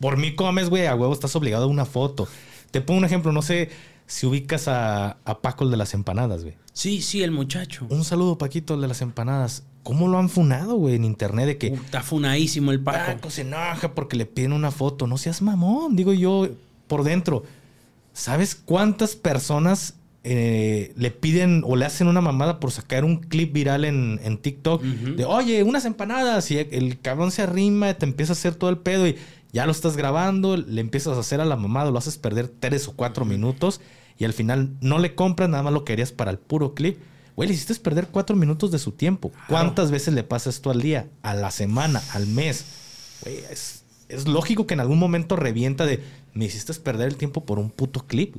por 0.00 0.16
mí 0.16 0.34
comes, 0.34 0.68
güey, 0.68 0.86
a 0.86 0.96
huevo 0.96 1.12
estás 1.12 1.34
obligado 1.36 1.64
a 1.64 1.68
una 1.68 1.84
foto. 1.84 2.26
Te 2.70 2.80
pongo 2.80 2.98
un 2.98 3.04
ejemplo, 3.04 3.32
no 3.32 3.42
sé 3.42 3.70
si 4.06 4.26
ubicas 4.26 4.68
a, 4.68 5.18
a 5.24 5.40
Paco 5.40 5.64
el 5.64 5.70
de 5.70 5.76
las 5.76 5.94
empanadas, 5.94 6.42
güey. 6.42 6.56
Sí, 6.72 7.02
sí, 7.02 7.22
el 7.22 7.30
muchacho. 7.30 7.86
Un 7.90 8.04
saludo, 8.04 8.38
Paquito, 8.38 8.74
el 8.74 8.80
de 8.80 8.88
las 8.88 9.02
empanadas. 9.02 9.64
¿Cómo 9.82 10.06
lo 10.06 10.18
han 10.18 10.28
funado, 10.28 10.76
güey, 10.76 10.94
en 10.94 11.04
internet? 11.04 11.46
De 11.46 11.58
que. 11.58 11.68
está 11.68 12.02
funadísimo 12.02 12.72
el 12.72 12.80
Paco. 12.80 13.12
Paco 13.14 13.30
se 13.30 13.42
enoja 13.42 13.94
porque 13.94 14.16
le 14.16 14.26
piden 14.26 14.52
una 14.52 14.70
foto. 14.70 15.06
No 15.06 15.18
seas 15.18 15.42
mamón, 15.42 15.96
digo 15.96 16.12
yo 16.12 16.48
por 16.86 17.04
dentro. 17.04 17.42
¿Sabes 18.12 18.54
cuántas 18.54 19.16
personas 19.16 19.94
eh, 20.24 20.92
le 20.96 21.10
piden 21.10 21.62
o 21.66 21.74
le 21.74 21.84
hacen 21.84 22.06
una 22.06 22.20
mamada 22.20 22.60
por 22.60 22.70
sacar 22.70 23.04
un 23.04 23.16
clip 23.16 23.52
viral 23.52 23.84
en, 23.84 24.20
en 24.22 24.38
TikTok? 24.38 24.82
De, 24.82 25.24
oye, 25.24 25.62
unas 25.62 25.84
empanadas. 25.84 26.50
Y 26.50 26.58
el 26.58 27.00
cabrón 27.00 27.30
se 27.30 27.42
arrima, 27.42 27.94
te 27.94 28.06
empieza 28.06 28.32
a 28.32 28.34
hacer 28.34 28.54
todo 28.54 28.70
el 28.70 28.78
pedo 28.78 29.06
y 29.06 29.16
ya 29.52 29.66
lo 29.66 29.72
estás 29.72 29.96
grabando, 29.96 30.56
le 30.56 30.80
empiezas 30.80 31.16
a 31.16 31.20
hacer 31.20 31.40
a 31.40 31.44
la 31.44 31.56
mamada, 31.56 31.90
lo 31.90 31.98
haces 31.98 32.18
perder 32.18 32.48
tres 32.48 32.88
o 32.88 32.92
cuatro 32.94 33.24
minutos 33.24 33.80
y 34.18 34.24
al 34.24 34.32
final 34.32 34.70
no 34.80 34.98
le 34.98 35.14
compras, 35.14 35.48
nada 35.48 35.62
más 35.62 35.72
lo 35.72 35.84
querías 35.84 36.12
para 36.12 36.30
el 36.30 36.38
puro 36.38 36.74
clip. 36.74 36.98
Güey, 37.36 37.48
le 37.48 37.54
hiciste 37.54 37.74
perder 37.76 38.08
cuatro 38.08 38.34
minutos 38.34 38.72
de 38.72 38.80
su 38.80 38.92
tiempo. 38.92 39.30
¿Cuántas 39.48 39.92
veces 39.92 40.12
le 40.12 40.24
pasa 40.24 40.50
esto 40.50 40.70
al 40.70 40.82
día? 40.82 41.06
A 41.22 41.34
la 41.34 41.52
semana, 41.52 42.02
al 42.12 42.26
mes. 42.26 42.64
Güey, 43.22 43.38
es, 43.50 43.84
lógico 44.26 44.66
que 44.66 44.74
en 44.74 44.80
algún 44.80 44.98
momento 44.98 45.36
revienta 45.36 45.86
de 45.86 46.02
me 46.34 46.46
hiciste 46.46 46.74
perder 46.74 47.08
el 47.08 47.16
tiempo 47.16 47.44
por 47.44 47.58
un 47.58 47.70
puto 47.70 48.06
clip. 48.06 48.36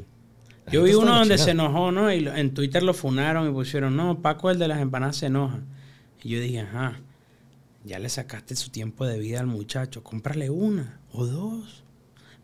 Yo 0.71 0.83
vi 0.83 0.93
uno 0.93 1.15
donde 1.17 1.37
se 1.37 1.51
enojó, 1.51 1.91
¿no? 1.91 2.13
Y 2.13 2.27
en 2.27 2.53
Twitter 2.53 2.83
lo 2.83 2.93
funaron 2.93 3.49
y 3.49 3.51
pusieron, 3.51 3.95
no, 3.95 4.19
Paco 4.19 4.51
el 4.51 4.59
de 4.59 4.67
las 4.67 4.81
empanadas 4.81 5.15
se 5.17 5.27
enoja. 5.27 5.61
Y 6.21 6.29
yo 6.29 6.39
dije, 6.41 6.59
ajá, 6.59 6.99
ya 7.83 7.99
le 7.99 8.09
sacaste 8.09 8.55
su 8.55 8.69
tiempo 8.69 9.05
de 9.05 9.19
vida 9.19 9.39
al 9.39 9.47
muchacho, 9.47 10.03
cómprale 10.03 10.49
una 10.49 10.99
o 11.11 11.25
dos. 11.25 11.83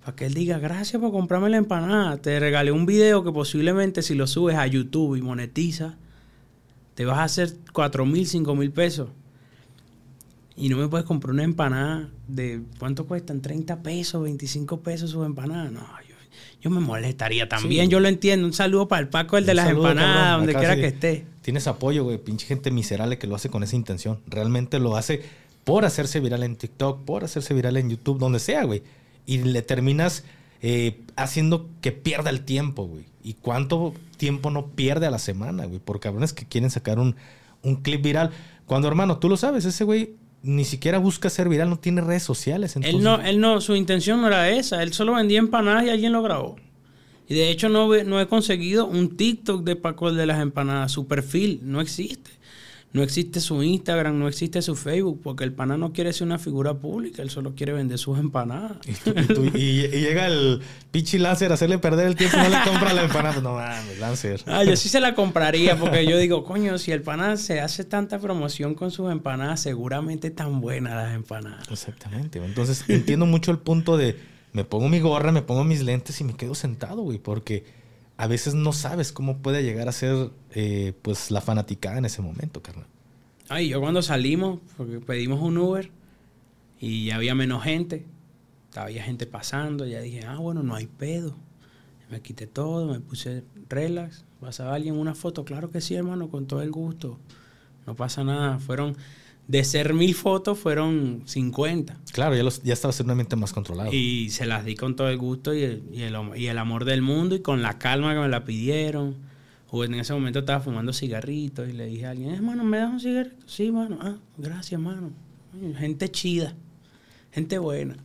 Para 0.03 0.15
que 0.15 0.25
él 0.27 0.33
diga, 0.33 0.59
gracias 0.59 1.01
por 1.01 1.11
comprarme 1.11 1.49
la 1.49 1.57
empanada. 1.57 2.17
Te 2.17 2.39
regalé 2.39 2.71
un 2.71 2.85
video 2.85 3.23
que 3.23 3.31
posiblemente 3.31 4.01
si 4.01 4.13
lo 4.13 4.27
subes 4.27 4.55
a 4.55 4.67
YouTube 4.67 5.15
y 5.15 5.21
monetiza, 5.21 5.97
te 6.93 7.05
vas 7.05 7.17
a 7.17 7.23
hacer 7.23 7.53
4 7.73 8.05
mil, 8.05 8.27
5 8.27 8.55
mil 8.55 8.71
pesos. 8.71 9.09
Y 10.55 10.69
no 10.69 10.77
me 10.77 10.87
puedes 10.87 11.05
comprar 11.05 11.33
una 11.33 11.43
empanada 11.43 12.09
de, 12.27 12.63
¿cuánto 12.79 13.05
cuestan? 13.05 13.41
30 13.41 13.83
pesos, 13.83 14.23
25 14.23 14.81
pesos 14.81 15.09
sus 15.09 15.25
empanadas. 15.25 15.71
No, 15.71 15.81
yo, 16.07 16.14
me 16.69 16.79
molestaría 16.79 17.47
también, 17.47 17.89
yo 17.89 17.99
lo 17.99 18.07
entiendo. 18.07 18.47
Un 18.47 18.53
saludo 18.53 18.87
para 18.87 19.01
el 19.01 19.07
Paco, 19.07 19.37
el 19.37 19.45
de 19.45 19.53
las 19.53 19.69
empanadas, 19.69 20.37
donde 20.37 20.53
quiera 20.53 20.75
que 20.75 20.87
esté. 20.87 21.25
Tienes 21.41 21.67
apoyo, 21.67 22.03
güey, 22.03 22.17
pinche 22.17 22.47
gente 22.47 22.71
miserable 22.71 23.17
que 23.17 23.27
lo 23.27 23.35
hace 23.35 23.49
con 23.49 23.63
esa 23.63 23.75
intención. 23.75 24.19
Realmente 24.27 24.79
lo 24.79 24.97
hace 24.97 25.23
por 25.63 25.85
hacerse 25.85 26.19
viral 26.19 26.43
en 26.43 26.55
TikTok, 26.55 27.03
por 27.05 27.23
hacerse 27.23 27.53
viral 27.53 27.77
en 27.77 27.89
YouTube, 27.89 28.19
donde 28.19 28.39
sea, 28.39 28.63
güey. 28.63 28.83
Y 29.25 29.39
le 29.39 29.61
terminas 29.61 30.23
eh, 30.61 31.01
haciendo 31.15 31.69
que 31.81 31.91
pierda 31.91 32.29
el 32.29 32.41
tiempo, 32.45 32.85
güey. 32.85 33.05
¿Y 33.23 33.33
cuánto 33.33 33.93
tiempo 34.17 34.51
no 34.51 34.67
pierde 34.67 35.05
a 35.05 35.11
la 35.11 35.19
semana, 35.19 35.65
güey? 35.65 35.79
Por 35.79 35.99
cabrones 35.99 36.33
que 36.33 36.45
quieren 36.45 36.69
sacar 36.69 36.99
un, 36.99 37.15
un 37.63 37.77
clip 37.77 38.01
viral. 38.01 38.31
Cuando, 38.65 38.87
hermano, 38.87 39.17
tú 39.19 39.29
lo 39.29 39.37
sabes, 39.37 39.65
ese 39.65 39.83
güey 39.83 40.15
ni 40.45 40.63
siquiera 40.63 40.99
busca 40.99 41.29
ser 41.29 41.49
viral, 41.49 41.69
no 41.69 41.79
tiene 41.79 42.01
redes 42.01 42.23
sociales. 42.23 42.75
Él 42.81 43.01
no, 43.01 43.19
él 43.19 43.39
no, 43.39 43.59
su 43.61 43.75
intención 43.75 44.21
no 44.21 44.27
era 44.27 44.49
esa. 44.49 44.83
Él 44.83 44.93
solo 44.93 45.15
vendía 45.15 45.39
empanadas 45.39 45.85
y 45.85 45.89
alguien 45.89 46.13
lo 46.13 46.21
grabó. 46.21 46.55
Y 47.27 47.33
de 47.33 47.49
hecho 47.49 47.69
no, 47.69 47.87
no 48.03 48.21
he 48.21 48.27
conseguido 48.27 48.85
un 48.85 49.17
TikTok 49.17 49.63
de 49.63 49.75
Paco 49.75 50.11
de 50.11 50.25
las 50.25 50.39
empanadas. 50.39 50.91
Su 50.91 51.07
perfil 51.07 51.59
no 51.63 51.81
existe. 51.81 52.29
No 52.95 53.03
existe 53.03 53.41
su 53.41 53.61
Instagram, 53.61 54.17
no 54.17 54.29
existe 54.29 54.61
su 54.61 54.73
Facebook, 54.73 55.19
porque 55.21 55.43
el 55.43 55.51
pana 55.51 55.75
no 55.75 55.91
quiere 55.91 56.13
ser 56.13 56.27
una 56.27 56.39
figura 56.39 56.75
pública, 56.75 57.21
él 57.21 57.29
solo 57.29 57.53
quiere 57.53 57.73
vender 57.73 57.97
sus 57.97 58.17
empanadas. 58.17 58.77
Y, 59.53 59.81
llega 59.87 60.27
el 60.27 60.61
pichi 60.91 61.17
Lancer 61.17 61.51
a 61.51 61.55
hacerle 61.55 61.77
perder 61.77 62.07
el 62.07 62.15
tiempo 62.15 62.37
y 62.37 62.43
no 62.43 62.47
le 62.47 62.63
compra 62.63 62.93
la 62.93 63.03
empanada. 63.03 63.41
No 63.41 63.55
mames, 63.55 63.99
Lancer. 63.99 64.41
Ah, 64.45 64.63
yo 64.63 64.77
sí 64.77 64.87
se 64.87 65.01
la 65.01 65.13
compraría, 65.13 65.77
porque 65.77 66.05
yo 66.05 66.17
digo, 66.17 66.45
coño, 66.45 66.77
si 66.77 66.93
el 66.93 67.01
pana 67.01 67.35
se 67.35 67.59
hace 67.59 67.83
tanta 67.83 68.17
promoción 68.19 68.75
con 68.75 68.91
sus 68.91 69.11
empanadas, 69.11 69.59
seguramente 69.59 70.31
tan 70.31 70.61
buenas 70.61 70.93
las 70.93 71.15
empanadas. 71.15 71.69
Exactamente. 71.69 72.39
Entonces 72.45 72.85
entiendo 72.87 73.25
mucho 73.25 73.51
el 73.51 73.57
punto 73.57 73.97
de 73.97 74.15
me 74.53 74.63
pongo 74.63 74.87
mi 74.87 75.01
gorra, 75.01 75.33
me 75.33 75.41
pongo 75.41 75.65
mis 75.65 75.83
lentes 75.83 76.21
y 76.21 76.23
me 76.23 76.33
quedo 76.35 76.55
sentado, 76.55 77.01
güey, 77.01 77.17
porque 77.17 77.65
a 78.17 78.27
veces 78.27 78.53
no 78.53 78.71
sabes 78.73 79.11
cómo 79.11 79.37
puede 79.39 79.63
llegar 79.63 79.89
a 79.89 79.91
ser 79.91 80.31
eh, 80.51 80.93
pues 81.01 81.31
la 81.31 81.41
fanaticada 81.41 81.97
en 81.97 82.05
ese 82.05 82.21
momento, 82.21 82.61
carnal. 82.61 82.87
Ay, 83.49 83.69
yo 83.69 83.81
cuando 83.81 84.01
salimos, 84.01 84.59
porque 84.77 84.99
pedimos 84.99 85.41
un 85.41 85.57
Uber 85.57 85.91
y 86.79 87.05
ya 87.05 87.15
había 87.15 87.35
menos 87.35 87.63
gente, 87.63 88.05
había 88.75 89.03
gente 89.03 89.25
pasando, 89.25 89.85
ya 89.85 90.01
dije, 90.01 90.25
ah, 90.25 90.37
bueno, 90.37 90.63
no 90.63 90.75
hay 90.75 90.87
pedo. 90.87 91.35
Me 92.09 92.21
quité 92.21 92.47
todo, 92.47 92.91
me 92.91 92.99
puse 92.99 93.43
relax. 93.69 94.25
¿Pasaba 94.39 94.75
alguien 94.75 94.95
una 94.95 95.15
foto? 95.15 95.43
Claro 95.43 95.71
que 95.71 95.81
sí, 95.81 95.95
hermano, 95.95 96.29
con 96.29 96.45
todo 96.45 96.61
el 96.61 96.71
gusto. 96.71 97.19
No 97.85 97.95
pasa 97.95 98.23
nada. 98.23 98.59
Fueron, 98.59 98.95
de 99.47 99.63
ser 99.63 99.93
mil 99.93 100.15
fotos, 100.15 100.57
fueron 100.57 101.23
50. 101.25 101.97
Claro, 102.11 102.35
ya, 102.35 102.43
los, 102.43 102.63
ya 102.63 102.73
estaba 102.73 102.91
ser 102.91 103.05
un 103.05 103.11
ambiente 103.11 103.35
más 103.35 103.53
controlado. 103.53 103.93
Y 103.93 104.29
se 104.29 104.45
las 104.45 104.65
di 104.65 104.75
con 104.75 104.95
todo 104.95 105.09
el 105.09 105.17
gusto 105.17 105.53
y 105.53 105.63
el, 105.63 105.83
y 105.91 106.01
el, 106.01 106.15
y 106.35 106.47
el 106.47 106.57
amor 106.57 106.85
del 106.85 107.01
mundo 107.01 107.35
y 107.35 107.41
con 107.41 107.61
la 107.61 107.77
calma 107.77 108.13
que 108.13 108.19
me 108.19 108.29
la 108.29 108.43
pidieron 108.43 109.25
en 109.83 109.95
ese 109.95 110.13
momento 110.13 110.39
estaba 110.39 110.61
fumando 110.61 110.93
cigarritos 110.93 111.67
y 111.67 111.73
le 111.73 111.87
dije 111.87 112.05
a 112.05 112.11
alguien, 112.11 112.29
hermano, 112.29 112.63
¿me 112.63 112.77
das 112.77 112.91
un 112.91 112.99
cigarrito? 112.99 113.35
Sí, 113.45 113.71
mano. 113.71 113.97
Ah, 114.01 114.15
gracias, 114.37 114.79
mano. 114.79 115.11
Gente 115.77 116.09
chida. 116.09 116.55
Gente 117.31 117.57
buena. 117.57 117.97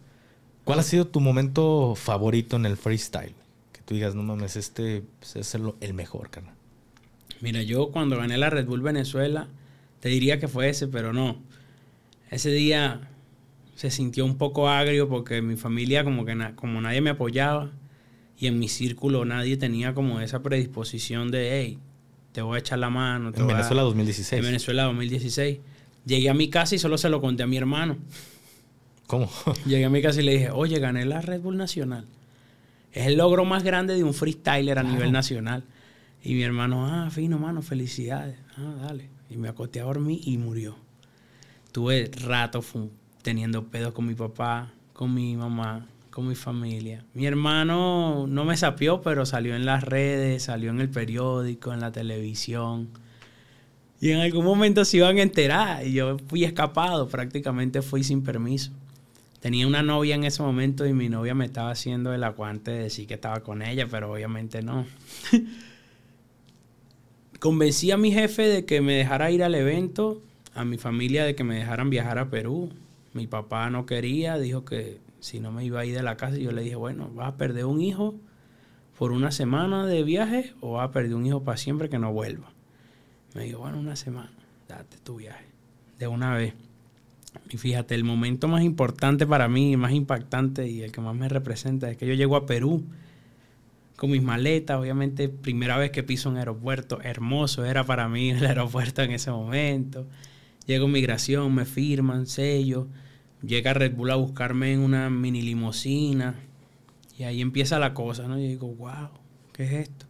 ¿Cuál 0.64 0.80
ha 0.80 0.82
sido 0.82 1.06
tu 1.06 1.20
momento 1.20 1.94
favorito 1.94 2.56
en 2.56 2.66
el 2.66 2.76
freestyle? 2.76 3.34
Que 3.72 3.80
tú 3.82 3.94
digas, 3.94 4.14
no 4.14 4.22
mames, 4.22 4.56
este 4.56 5.04
pues, 5.18 5.36
es 5.36 5.54
el 5.54 5.94
mejor, 5.94 6.30
carnal. 6.30 6.54
Mira, 7.40 7.62
yo 7.62 7.90
cuando 7.90 8.16
gané 8.16 8.36
la 8.36 8.50
Red 8.50 8.66
Bull 8.66 8.82
Venezuela, 8.82 9.48
te 10.00 10.08
diría 10.08 10.40
que 10.40 10.48
fue 10.48 10.68
ese, 10.68 10.88
pero 10.88 11.12
no. 11.12 11.42
Ese 12.30 12.50
día 12.50 13.10
se 13.74 13.90
sintió 13.90 14.24
un 14.24 14.36
poco 14.36 14.68
agrio 14.68 15.08
porque 15.08 15.40
mi 15.42 15.56
familia 15.56 16.04
como 16.04 16.24
que 16.24 16.36
como 16.54 16.80
nadie 16.80 17.00
me 17.00 17.10
apoyaba 17.10 17.70
y 18.38 18.46
en 18.46 18.58
mi 18.58 18.68
círculo 18.68 19.24
nadie 19.24 19.56
tenía 19.56 19.94
como 19.94 20.20
esa 20.20 20.42
predisposición 20.42 21.30
de, 21.30 21.60
hey, 21.60 21.78
te 22.32 22.42
voy 22.42 22.56
a 22.56 22.58
echar 22.60 22.78
la 22.78 22.90
mano. 22.90 23.32
en 23.34 23.46
Venezuela 23.46 23.82
2016. 23.82 24.38
En 24.38 24.46
Venezuela 24.46 24.84
2016. 24.84 25.58
Llegué 26.06 26.30
a 26.30 26.34
mi 26.34 26.48
casa 26.48 26.74
y 26.74 26.78
solo 26.78 26.96
se 26.96 27.08
lo 27.10 27.20
conté 27.20 27.42
a 27.42 27.46
mi 27.46 27.56
hermano. 27.56 27.98
¿Cómo? 29.06 29.28
Llegué 29.66 29.84
a 29.84 29.90
mi 29.90 30.00
casa 30.00 30.20
y 30.20 30.24
le 30.24 30.32
dije, 30.32 30.50
oye, 30.50 30.78
gané 30.78 31.04
la 31.04 31.20
Red 31.20 31.40
Bull 31.40 31.56
Nacional. 31.56 32.06
Es 32.92 33.06
el 33.06 33.16
logro 33.18 33.44
más 33.44 33.62
grande 33.62 33.94
de 33.94 34.04
un 34.04 34.14
freestyler 34.14 34.78
a 34.78 34.82
nivel 34.82 35.12
nacional. 35.12 35.64
Y 36.22 36.34
mi 36.34 36.42
hermano, 36.42 36.86
ah, 36.86 37.10
fino, 37.10 37.38
mano, 37.38 37.62
felicidades. 37.62 38.36
Ah, 38.56 38.74
dale. 38.82 39.08
Y 39.30 39.36
me 39.36 39.48
acosté 39.48 39.80
a 39.80 39.84
dormir 39.84 40.20
y 40.24 40.36
murió. 40.38 40.76
Tuve 41.72 42.10
rato 42.24 42.62
teniendo 43.22 43.64
pedos 43.68 43.94
con 43.94 44.06
mi 44.06 44.14
papá, 44.14 44.72
con 44.92 45.14
mi 45.14 45.36
mamá, 45.36 45.86
con 46.10 46.28
mi 46.28 46.34
familia. 46.34 47.04
Mi 47.14 47.26
hermano 47.26 48.26
no 48.26 48.44
me 48.44 48.56
sapió, 48.56 49.00
pero 49.00 49.24
salió 49.24 49.54
en 49.54 49.64
las 49.64 49.84
redes, 49.84 50.42
salió 50.42 50.70
en 50.70 50.80
el 50.80 50.88
periódico, 50.88 51.72
en 51.72 51.80
la 51.80 51.92
televisión. 51.92 52.88
Y 54.00 54.10
en 54.10 54.20
algún 54.20 54.44
momento 54.44 54.84
se 54.84 54.96
iban 54.96 55.18
a 55.18 55.22
enterar. 55.22 55.86
Y 55.86 55.92
yo 55.92 56.16
fui 56.26 56.44
escapado, 56.44 57.08
prácticamente 57.08 57.82
fui 57.82 58.02
sin 58.02 58.22
permiso. 58.22 58.72
Tenía 59.40 59.66
una 59.66 59.82
novia 59.82 60.14
en 60.16 60.24
ese 60.24 60.42
momento 60.42 60.86
y 60.86 60.92
mi 60.92 61.08
novia 61.08 61.34
me 61.34 61.46
estaba 61.46 61.70
haciendo 61.70 62.12
el 62.12 62.24
aguante 62.24 62.72
de 62.72 62.82
decir 62.84 63.06
que 63.06 63.14
estaba 63.14 63.40
con 63.40 63.62
ella, 63.62 63.86
pero 63.90 64.12
obviamente 64.12 64.62
no. 64.62 64.86
Convencí 67.40 67.90
a 67.90 67.96
mi 67.96 68.12
jefe 68.12 68.42
de 68.42 68.66
que 68.66 68.82
me 68.82 68.92
dejara 68.92 69.30
ir 69.30 69.42
al 69.42 69.54
evento, 69.54 70.20
a 70.54 70.66
mi 70.66 70.76
familia 70.76 71.24
de 71.24 71.34
que 71.34 71.42
me 71.42 71.54
dejaran 71.54 71.88
viajar 71.88 72.18
a 72.18 72.28
Perú. 72.28 72.68
Mi 73.14 73.26
papá 73.26 73.70
no 73.70 73.86
quería, 73.86 74.38
dijo 74.38 74.66
que 74.66 74.98
si 75.20 75.40
no 75.40 75.50
me 75.50 75.64
iba 75.64 75.80
a 75.80 75.86
ir 75.86 75.94
de 75.94 76.02
la 76.02 76.18
casa, 76.18 76.38
y 76.38 76.42
yo 76.42 76.52
le 76.52 76.60
dije, 76.60 76.76
bueno, 76.76 77.10
vas 77.14 77.28
a 77.28 77.36
perder 77.38 77.64
un 77.64 77.80
hijo 77.80 78.14
por 78.98 79.12
una 79.12 79.30
semana 79.30 79.86
de 79.86 80.02
viaje 80.02 80.52
o 80.60 80.72
vas 80.72 80.90
a 80.90 80.92
perder 80.92 81.14
un 81.14 81.24
hijo 81.24 81.42
para 81.42 81.56
siempre 81.56 81.88
que 81.88 81.98
no 81.98 82.12
vuelva. 82.12 82.52
Me 83.34 83.44
dijo, 83.44 83.60
bueno, 83.60 83.80
una 83.80 83.96
semana, 83.96 84.32
date 84.68 84.98
tu 85.02 85.16
viaje, 85.16 85.46
de 85.98 86.08
una 86.08 86.34
vez. 86.34 86.52
Y 87.48 87.56
fíjate, 87.56 87.94
el 87.94 88.04
momento 88.04 88.48
más 88.48 88.62
importante 88.62 89.26
para 89.26 89.48
mí, 89.48 89.78
más 89.78 89.92
impactante 89.92 90.68
y 90.68 90.82
el 90.82 90.92
que 90.92 91.00
más 91.00 91.16
me 91.16 91.26
representa 91.30 91.90
es 91.90 91.96
que 91.96 92.06
yo 92.06 92.12
llego 92.12 92.36
a 92.36 92.44
Perú 92.44 92.84
con 94.00 94.10
mis 94.10 94.22
maletas, 94.22 94.80
obviamente 94.80 95.28
primera 95.28 95.76
vez 95.76 95.90
que 95.90 96.02
piso 96.02 96.30
un 96.30 96.38
aeropuerto, 96.38 97.02
hermoso 97.02 97.66
era 97.66 97.84
para 97.84 98.08
mí 98.08 98.30
el 98.30 98.46
aeropuerto 98.46 99.02
en 99.02 99.10
ese 99.10 99.30
momento. 99.30 100.08
Llego 100.64 100.86
a 100.86 100.88
migración, 100.88 101.54
me 101.54 101.66
firman, 101.66 102.26
sello 102.26 102.88
llega 103.42 103.74
Red 103.74 103.94
Bull 103.94 104.10
a 104.10 104.16
buscarme 104.16 104.72
en 104.72 104.80
una 104.80 105.10
mini 105.10 105.42
limosina 105.42 106.34
y 107.18 107.24
ahí 107.24 107.40
empieza 107.40 107.78
la 107.78 107.94
cosa, 107.94 108.26
¿no? 108.26 108.38
Yo 108.38 108.46
digo, 108.46 108.68
wow, 108.68 109.10
¿qué 109.52 109.64
es 109.64 109.72
esto? 109.88 110.06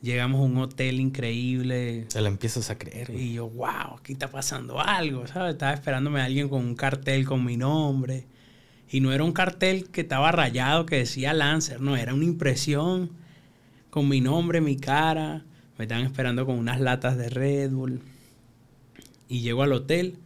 Llegamos 0.00 0.40
a 0.40 0.44
un 0.44 0.58
hotel 0.58 0.98
increíble. 0.98 2.06
Se 2.08 2.20
la 2.20 2.28
empiezas 2.28 2.70
a 2.70 2.78
creer. 2.78 3.10
Y 3.10 3.34
yo, 3.34 3.48
wow, 3.48 3.98
aquí 4.00 4.14
está 4.14 4.28
pasando 4.28 4.80
algo, 4.80 5.28
¿sabes? 5.28 5.52
Estaba 5.52 5.72
esperándome 5.72 6.20
a 6.20 6.24
alguien 6.24 6.48
con 6.48 6.64
un 6.64 6.74
cartel 6.74 7.24
con 7.24 7.44
mi 7.44 7.56
nombre. 7.56 8.26
Y 8.92 9.00
no 9.00 9.10
era 9.10 9.24
un 9.24 9.32
cartel 9.32 9.88
que 9.88 10.02
estaba 10.02 10.30
rayado 10.32 10.84
que 10.84 10.96
decía 10.96 11.32
Lancer, 11.32 11.80
no, 11.80 11.96
era 11.96 12.12
una 12.12 12.26
impresión 12.26 13.10
con 13.88 14.06
mi 14.06 14.20
nombre, 14.20 14.60
mi 14.60 14.76
cara. 14.76 15.44
Me 15.78 15.86
estaban 15.86 16.04
esperando 16.04 16.44
con 16.44 16.58
unas 16.58 16.78
latas 16.78 17.16
de 17.16 17.30
Red 17.30 17.70
Bull. 17.70 18.02
Y 19.28 19.40
llego 19.40 19.62
al 19.62 19.72
hotel 19.72 20.18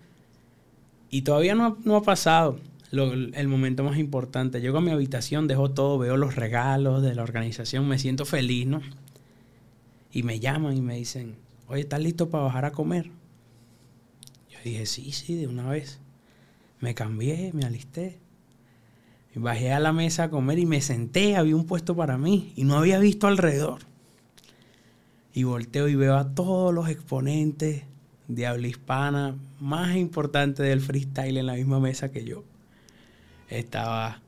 y 1.10 1.22
todavía 1.22 1.54
no, 1.54 1.78
ha 1.96 2.02
pasado 2.02 2.58
el 2.90 3.46
momento 3.46 3.84
más 3.84 3.98
importante. 3.98 4.60
Llego 4.60 4.78
a 4.78 4.80
mi 4.80 4.90
habitación, 4.90 5.46
dejo 5.46 5.70
todo, 5.70 5.96
veo 5.98 6.16
los 6.16 6.34
regalos 6.34 7.02
de 7.02 7.14
la 7.14 7.22
organización, 7.22 7.86
me 7.86 8.00
siento 8.00 8.24
feliz, 8.24 8.66
¿no? 8.66 8.82
Y 10.10 10.24
me 10.24 10.40
llaman 10.40 10.76
y 10.76 10.80
me 10.80 10.96
dicen, 10.96 11.36
oye, 11.68 11.82
¿estás 11.82 12.00
listo 12.00 12.30
para 12.30 12.42
bajar 12.42 12.64
a 12.64 12.72
comer? 12.72 13.12
Yo 14.50 14.58
dije, 14.64 14.86
sí, 14.86 15.12
sí, 15.12 15.36
de 15.36 15.46
una 15.46 15.68
vez. 15.68 16.00
Me 16.80 16.96
cambié, 16.96 17.52
me 17.54 17.64
alisté. 17.64 18.18
Bajé 19.38 19.70
a 19.70 19.80
la 19.80 19.92
mesa 19.92 20.24
a 20.24 20.30
comer 20.30 20.58
y 20.58 20.64
me 20.64 20.80
senté, 20.80 21.36
había 21.36 21.54
un 21.54 21.66
puesto 21.66 21.94
para 21.94 22.16
mí 22.16 22.54
y 22.56 22.64
no 22.64 22.78
había 22.78 22.98
visto 22.98 23.26
alrededor. 23.26 23.80
Y 25.34 25.42
volteo 25.42 25.88
y 25.88 25.94
veo 25.94 26.16
a 26.16 26.34
todos 26.34 26.72
los 26.72 26.88
exponentes 26.88 27.82
de 28.28 28.46
habla 28.46 28.66
hispana 28.66 29.36
más 29.60 29.94
importante 29.94 30.62
del 30.62 30.80
freestyle 30.80 31.36
en 31.36 31.46
la 31.46 31.52
misma 31.52 31.80
mesa 31.80 32.10
que 32.10 32.24
yo. 32.24 32.44
Estaba 33.50 34.22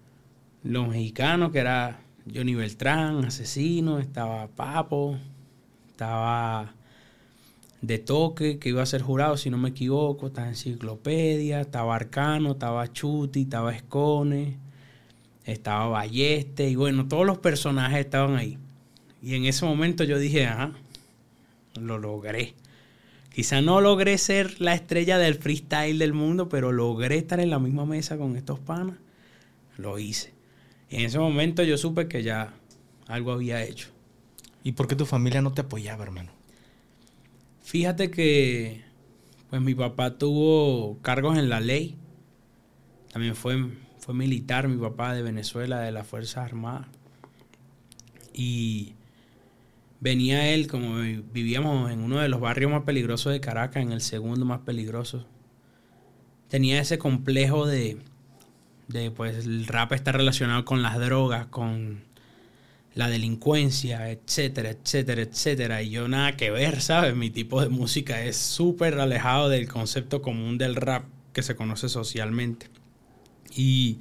los 0.63 0.89
mexicanos, 0.89 1.53
que 1.53 1.61
era 1.61 2.01
Johnny 2.33 2.55
Beltrán, 2.55 3.25
asesino, 3.25 4.01
estaba 4.01 4.49
Papo, 4.49 5.17
estaba 5.89 6.75
de 7.81 7.99
toque, 7.99 8.59
que 8.59 8.69
iba 8.69 8.83
a 8.83 8.87
ser 8.87 9.01
jurado, 9.01 9.39
si 9.39 9.49
no 9.49 9.57
me 9.57 9.71
equivoco, 9.71 10.27
estaba 10.27 10.49
Enciclopedia, 10.49 11.63
estaba 11.63 11.97
Arcano, 11.97 12.53
estaba 12.53 12.93
Chuti, 12.93 13.43
estaba 13.43 13.75
Escone, 13.75 14.68
estaba 15.53 15.89
Balleste, 15.89 16.69
y 16.69 16.77
bueno, 16.77 17.09
todos 17.09 17.27
los 17.27 17.39
personajes 17.39 17.99
estaban 18.01 18.37
ahí. 18.37 18.59
Y 19.23 19.35
en 19.35 19.47
ese 19.47 19.65
momento 19.65 20.05
yo 20.05 20.19
dije, 20.19 20.47
ajá, 20.47 20.73
lo 21.75 21.99
logré. 21.99 22.55
Quizá 23.35 23.61
no 23.61 23.81
logré 23.81 24.19
ser 24.19 24.61
la 24.61 24.75
estrella 24.75 25.17
del 25.19 25.37
freestyle 25.37 25.99
del 25.99 26.13
mundo, 26.13 26.49
pero 26.49 26.73
logré 26.73 27.17
estar 27.17 27.41
en 27.41 27.51
la 27.51 27.59
misma 27.59 27.87
mesa 27.87 28.19
con 28.19 28.37
estos 28.37 28.59
panas. 28.59 28.97
Lo 29.77 29.99
hice. 29.99 30.33
Y 30.91 30.97
en 30.97 31.03
ese 31.07 31.19
momento 31.19 31.63
yo 31.63 31.79
supe 31.79 32.09
que 32.09 32.23
ya 32.23 32.53
algo 33.07 33.33
había 33.33 33.63
hecho. 33.63 33.89
¿Y 34.65 34.73
por 34.73 34.87
qué 34.87 34.97
tu 34.97 35.07
familia 35.07 35.41
no 35.41 35.53
te 35.53 35.63
apoyaba, 35.63 36.05
hermano? 36.05 36.31
Fíjate 37.63 38.11
que 38.11 38.83
pues 39.51 39.63
mi 39.63 39.75
papá 39.75 40.19
tuvo 40.19 40.99
cargos 41.01 41.39
en 41.39 41.49
la 41.49 41.61
ley. 41.61 41.97
También 43.13 43.35
fue, 43.35 43.57
fue 44.09 44.15
militar, 44.15 44.69
mi 44.69 44.79
papá 44.79 45.13
de 45.13 45.21
Venezuela, 45.21 45.81
de 45.81 45.93
las 45.93 46.07
Fuerzas 46.07 46.39
Armadas. 46.39 46.87
Y 48.33 48.95
venía 50.01 50.49
él, 50.49 50.67
como 50.67 50.95
vivíamos 51.31 51.91
en 51.91 52.01
uno 52.01 52.19
de 52.19 52.31
los 52.31 52.41
barrios 52.41 52.71
más 52.71 52.85
peligrosos 52.85 53.35
de 53.35 53.41
Caracas, 53.43 53.83
en 53.83 53.93
el 53.93 54.01
segundo 54.01 54.47
más 54.47 54.61
peligroso, 54.61 55.27
tenía 56.49 56.81
ese 56.81 56.97
complejo 56.97 57.67
de, 57.67 57.99
de 58.87 59.11
pues 59.11 59.45
el 59.45 59.67
rap 59.67 59.93
está 59.93 60.13
relacionado 60.13 60.65
con 60.65 60.81
las 60.81 60.99
drogas, 60.99 61.45
con 61.49 62.01
la 62.95 63.11
delincuencia, 63.11 64.11
etcétera, 64.11 64.71
etcétera, 64.71 65.21
etcétera. 65.21 65.83
Y 65.83 65.91
yo 65.91 66.09
nada 66.09 66.35
que 66.35 66.51
ver, 66.51 66.81
¿sabes? 66.81 67.15
Mi 67.15 67.29
tipo 67.29 67.61
de 67.61 67.69
música 67.69 68.25
es 68.25 68.39
súper 68.39 68.99
alejado 69.01 69.51
del 69.51 69.69
concepto 69.69 70.23
común 70.23 70.57
del 70.57 70.77
rap 70.77 71.05
que 71.35 71.43
se 71.43 71.57
conoce 71.57 71.91
socialmente. 71.91 72.71
Y 73.57 73.99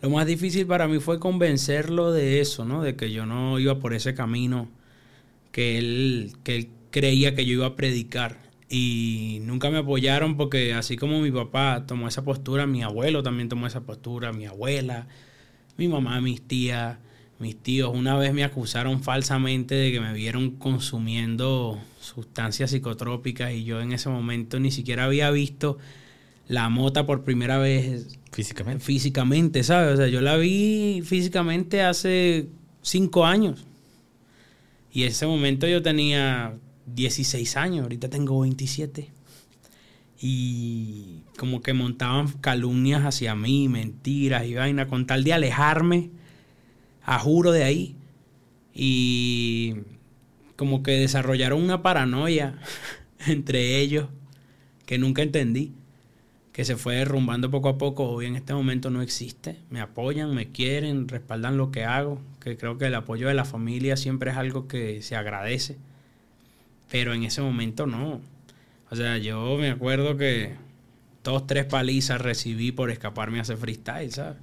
lo 0.00 0.10
más 0.10 0.26
difícil 0.26 0.66
para 0.66 0.88
mí 0.88 0.98
fue 1.00 1.18
convencerlo 1.18 2.12
de 2.12 2.40
eso, 2.40 2.64
¿no? 2.64 2.82
De 2.82 2.96
que 2.96 3.10
yo 3.12 3.26
no 3.26 3.58
iba 3.58 3.78
por 3.78 3.94
ese 3.94 4.14
camino 4.14 4.68
que 5.52 5.78
él, 5.78 6.32
que 6.44 6.56
él 6.56 6.68
creía 6.90 7.34
que 7.34 7.44
yo 7.44 7.54
iba 7.54 7.66
a 7.66 7.76
predicar. 7.76 8.38
Y 8.68 9.40
nunca 9.42 9.70
me 9.70 9.78
apoyaron 9.78 10.36
porque 10.36 10.72
así 10.74 10.96
como 10.96 11.20
mi 11.20 11.30
papá 11.30 11.84
tomó 11.86 12.08
esa 12.08 12.24
postura, 12.24 12.66
mi 12.66 12.82
abuelo 12.82 13.22
también 13.22 13.48
tomó 13.48 13.66
esa 13.66 13.82
postura, 13.82 14.32
mi 14.32 14.46
abuela, 14.46 15.06
mi 15.76 15.88
mamá, 15.88 16.20
mis 16.20 16.42
tías 16.42 16.98
mis 17.42 17.56
tíos 17.56 17.90
una 17.92 18.16
vez 18.16 18.32
me 18.32 18.44
acusaron 18.44 19.02
falsamente 19.02 19.74
de 19.74 19.90
que 19.90 20.00
me 20.00 20.12
vieron 20.12 20.52
consumiendo 20.52 21.80
sustancias 22.00 22.70
psicotrópicas 22.70 23.52
y 23.52 23.64
yo 23.64 23.80
en 23.80 23.92
ese 23.92 24.08
momento 24.08 24.60
ni 24.60 24.70
siquiera 24.70 25.04
había 25.04 25.28
visto 25.32 25.76
la 26.46 26.68
mota 26.68 27.04
por 27.04 27.24
primera 27.24 27.58
vez 27.58 28.20
físicamente. 28.32 28.84
Físicamente, 28.84 29.62
¿sabes? 29.62 29.94
O 29.94 29.96
sea, 29.98 30.08
yo 30.08 30.20
la 30.20 30.36
vi 30.36 31.02
físicamente 31.04 31.82
hace 31.82 32.48
cinco 32.80 33.24
años. 33.24 33.64
Y 34.92 35.02
en 35.02 35.08
ese 35.08 35.26
momento 35.26 35.66
yo 35.66 35.82
tenía 35.82 36.54
16 36.86 37.56
años, 37.56 37.82
ahorita 37.84 38.08
tengo 38.10 38.40
27. 38.40 39.10
Y 40.20 41.22
como 41.36 41.62
que 41.62 41.72
montaban 41.72 42.28
calumnias 42.40 43.02
hacia 43.02 43.34
mí, 43.34 43.68
mentiras 43.68 44.46
y 44.46 44.54
vaina, 44.54 44.86
con 44.86 45.06
tal 45.06 45.24
de 45.24 45.32
alejarme 45.32 46.10
a 47.04 47.18
juro 47.18 47.52
de 47.52 47.64
ahí. 47.64 47.96
Y 48.74 49.76
como 50.56 50.82
que 50.82 50.92
desarrollaron 50.92 51.62
una 51.62 51.82
paranoia 51.82 52.58
entre 53.26 53.80
ellos 53.80 54.08
que 54.86 54.98
nunca 54.98 55.22
entendí, 55.22 55.72
que 56.52 56.64
se 56.64 56.76
fue 56.76 56.96
derrumbando 56.96 57.50
poco 57.50 57.68
a 57.70 57.78
poco. 57.78 58.08
Hoy 58.10 58.26
en 58.26 58.36
este 58.36 58.52
momento 58.52 58.90
no 58.90 59.02
existe. 59.02 59.56
Me 59.70 59.80
apoyan, 59.80 60.34
me 60.34 60.50
quieren, 60.50 61.08
respaldan 61.08 61.56
lo 61.56 61.70
que 61.70 61.84
hago, 61.84 62.20
que 62.40 62.56
creo 62.56 62.76
que 62.76 62.86
el 62.86 62.94
apoyo 62.94 63.28
de 63.28 63.34
la 63.34 63.44
familia 63.44 63.96
siempre 63.96 64.30
es 64.30 64.36
algo 64.36 64.68
que 64.68 65.00
se 65.02 65.16
agradece. 65.16 65.78
Pero 66.90 67.14
en 67.14 67.22
ese 67.24 67.40
momento 67.40 67.86
no. 67.86 68.20
O 68.90 68.96
sea, 68.96 69.16
yo 69.16 69.56
me 69.56 69.70
acuerdo 69.70 70.18
que 70.18 70.54
dos, 71.24 71.46
tres 71.46 71.64
palizas 71.64 72.20
recibí 72.20 72.70
por 72.70 72.90
escaparme 72.90 73.38
a 73.38 73.42
hacer 73.42 73.56
freestyle, 73.56 74.12
¿sabes? 74.12 74.36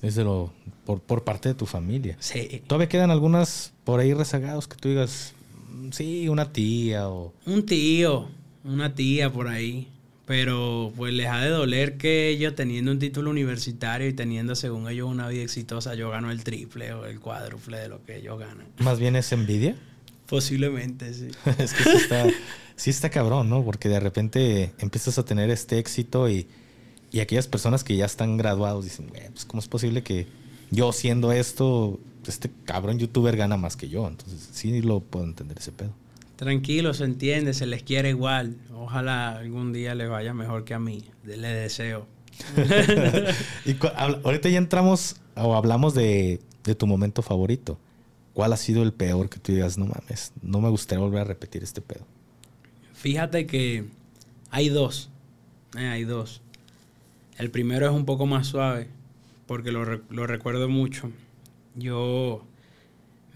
Es 0.00 0.16
lo, 0.16 0.52
por, 0.86 1.00
por 1.02 1.24
parte 1.24 1.50
de 1.50 1.54
tu 1.54 1.66
familia. 1.66 2.16
Sí. 2.20 2.62
¿Todavía 2.66 2.88
quedan 2.88 3.10
algunas 3.10 3.74
por 3.84 4.00
ahí 4.00 4.14
rezagados 4.14 4.66
que 4.66 4.76
tú 4.76 4.88
digas, 4.88 5.34
mm, 5.70 5.90
sí, 5.90 6.28
una 6.28 6.52
tía 6.52 7.10
o... 7.10 7.34
Un 7.44 7.66
tío, 7.66 8.28
una 8.64 8.94
tía 8.94 9.30
por 9.30 9.48
ahí. 9.48 9.88
Pero 10.26 10.92
pues 10.96 11.14
les 11.14 11.28
ha 11.28 11.40
de 11.40 11.50
doler 11.50 11.96
que 11.96 12.28
ellos 12.28 12.56
teniendo 12.56 12.90
un 12.90 12.98
título 12.98 13.30
universitario 13.30 14.08
y 14.08 14.12
teniendo 14.12 14.56
según 14.56 14.88
ellos 14.88 15.08
una 15.08 15.28
vida 15.28 15.44
exitosa, 15.44 15.94
yo 15.94 16.10
gano 16.10 16.32
el 16.32 16.42
triple 16.42 16.92
o 16.92 17.06
el 17.06 17.20
cuádruple 17.20 17.78
de 17.78 17.88
lo 17.88 18.04
que 18.04 18.16
ellos 18.16 18.38
ganan. 18.38 18.66
Más 18.78 18.98
bien 18.98 19.14
es 19.14 19.30
envidia. 19.30 19.76
Posiblemente, 20.26 21.14
sí. 21.14 21.28
es 21.58 21.72
que 21.72 21.84
sí 21.84 21.96
está, 21.96 22.26
sí 22.74 22.90
está 22.90 23.08
cabrón, 23.08 23.48
¿no? 23.48 23.64
Porque 23.64 23.88
de 23.88 24.00
repente 24.00 24.72
empiezas 24.80 25.16
a 25.18 25.24
tener 25.24 25.48
este 25.50 25.78
éxito 25.78 26.28
y, 26.28 26.48
y 27.12 27.20
aquellas 27.20 27.46
personas 27.46 27.84
que 27.84 27.96
ya 27.96 28.04
están 28.04 28.36
graduados 28.36 28.84
dicen, 28.84 29.06
pues 29.32 29.44
¿cómo 29.44 29.60
es 29.60 29.68
posible 29.68 30.02
que 30.02 30.26
yo 30.72 30.92
siendo 30.92 31.30
esto, 31.30 32.00
este 32.26 32.50
cabrón 32.64 32.98
youtuber 32.98 33.36
gana 33.36 33.56
más 33.56 33.76
que 33.76 33.88
yo? 33.88 34.08
Entonces 34.08 34.48
sí 34.52 34.82
lo 34.82 34.98
puedo 34.98 35.24
entender 35.24 35.58
ese 35.58 35.70
pedo. 35.70 35.92
Tranquilo, 36.36 36.92
se 36.94 37.04
entiende, 37.04 37.54
se 37.54 37.66
les 37.66 37.82
quiere 37.82 38.10
igual. 38.10 38.56
Ojalá 38.74 39.38
algún 39.38 39.72
día 39.72 39.94
les 39.94 40.08
vaya 40.08 40.34
mejor 40.34 40.64
que 40.64 40.74
a 40.74 40.78
mí. 40.78 41.04
Le 41.24 41.48
deseo. 41.48 42.06
y 43.64 43.76
ahorita 43.96 44.48
ya 44.50 44.58
entramos 44.58 45.16
o 45.34 45.54
hablamos 45.54 45.94
de, 45.94 46.40
de 46.64 46.74
tu 46.74 46.86
momento 46.86 47.22
favorito. 47.22 47.78
¿Cuál 48.34 48.52
ha 48.52 48.58
sido 48.58 48.82
el 48.82 48.92
peor 48.92 49.30
que 49.30 49.38
tú 49.38 49.52
digas, 49.52 49.78
no 49.78 49.86
mames, 49.86 50.32
no 50.42 50.60
me 50.60 50.68
gustaría 50.68 51.02
volver 51.02 51.22
a 51.22 51.24
repetir 51.24 51.62
este 51.62 51.80
pedo? 51.80 52.04
Fíjate 52.92 53.46
que 53.46 53.86
hay 54.50 54.68
dos. 54.68 55.08
Eh, 55.78 55.86
hay 55.86 56.04
dos. 56.04 56.42
El 57.38 57.50
primero 57.50 57.86
es 57.86 57.92
un 57.92 58.04
poco 58.04 58.26
más 58.26 58.46
suave, 58.46 58.88
porque 59.46 59.72
lo, 59.72 59.84
lo, 59.84 60.26
recuerdo 60.26 60.68
mucho. 60.68 61.10
Yo 61.74 62.42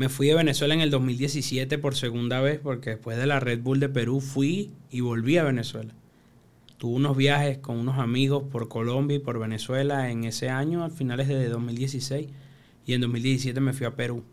me 0.01 0.09
fui 0.09 0.29
de 0.29 0.35
Venezuela 0.35 0.73
en 0.73 0.81
el 0.81 0.89
2017 0.89 1.77
por 1.77 1.95
segunda 1.95 2.41
vez, 2.41 2.59
porque 2.59 2.89
después 2.89 3.19
de 3.19 3.27
la 3.27 3.39
Red 3.39 3.61
Bull 3.61 3.81
de 3.81 3.91
Perú 3.91 4.23
fui 4.23 4.71
y 4.91 5.01
volví 5.01 5.37
a 5.37 5.45
Venezuela. 5.45 5.93
Tuve 6.79 6.95
unos 6.95 7.19
viajes 7.19 7.59
con 7.59 7.77
unos 7.77 7.99
amigos 7.99 8.45
por 8.51 8.71
Colombia 8.71 9.19
y 9.19 9.21
por 9.21 9.39
Venezuela 9.39 10.11
en 10.11 10.25
ese 10.25 10.49
año, 10.49 10.85
a 10.85 10.89
finales 10.89 11.29
de 11.29 11.47
2016, 11.51 12.29
y 12.87 12.95
en 12.95 13.03
2017 13.03 13.61
me 13.61 13.75
fui 13.75 13.85
a 13.85 13.95
Perú. 13.95 14.25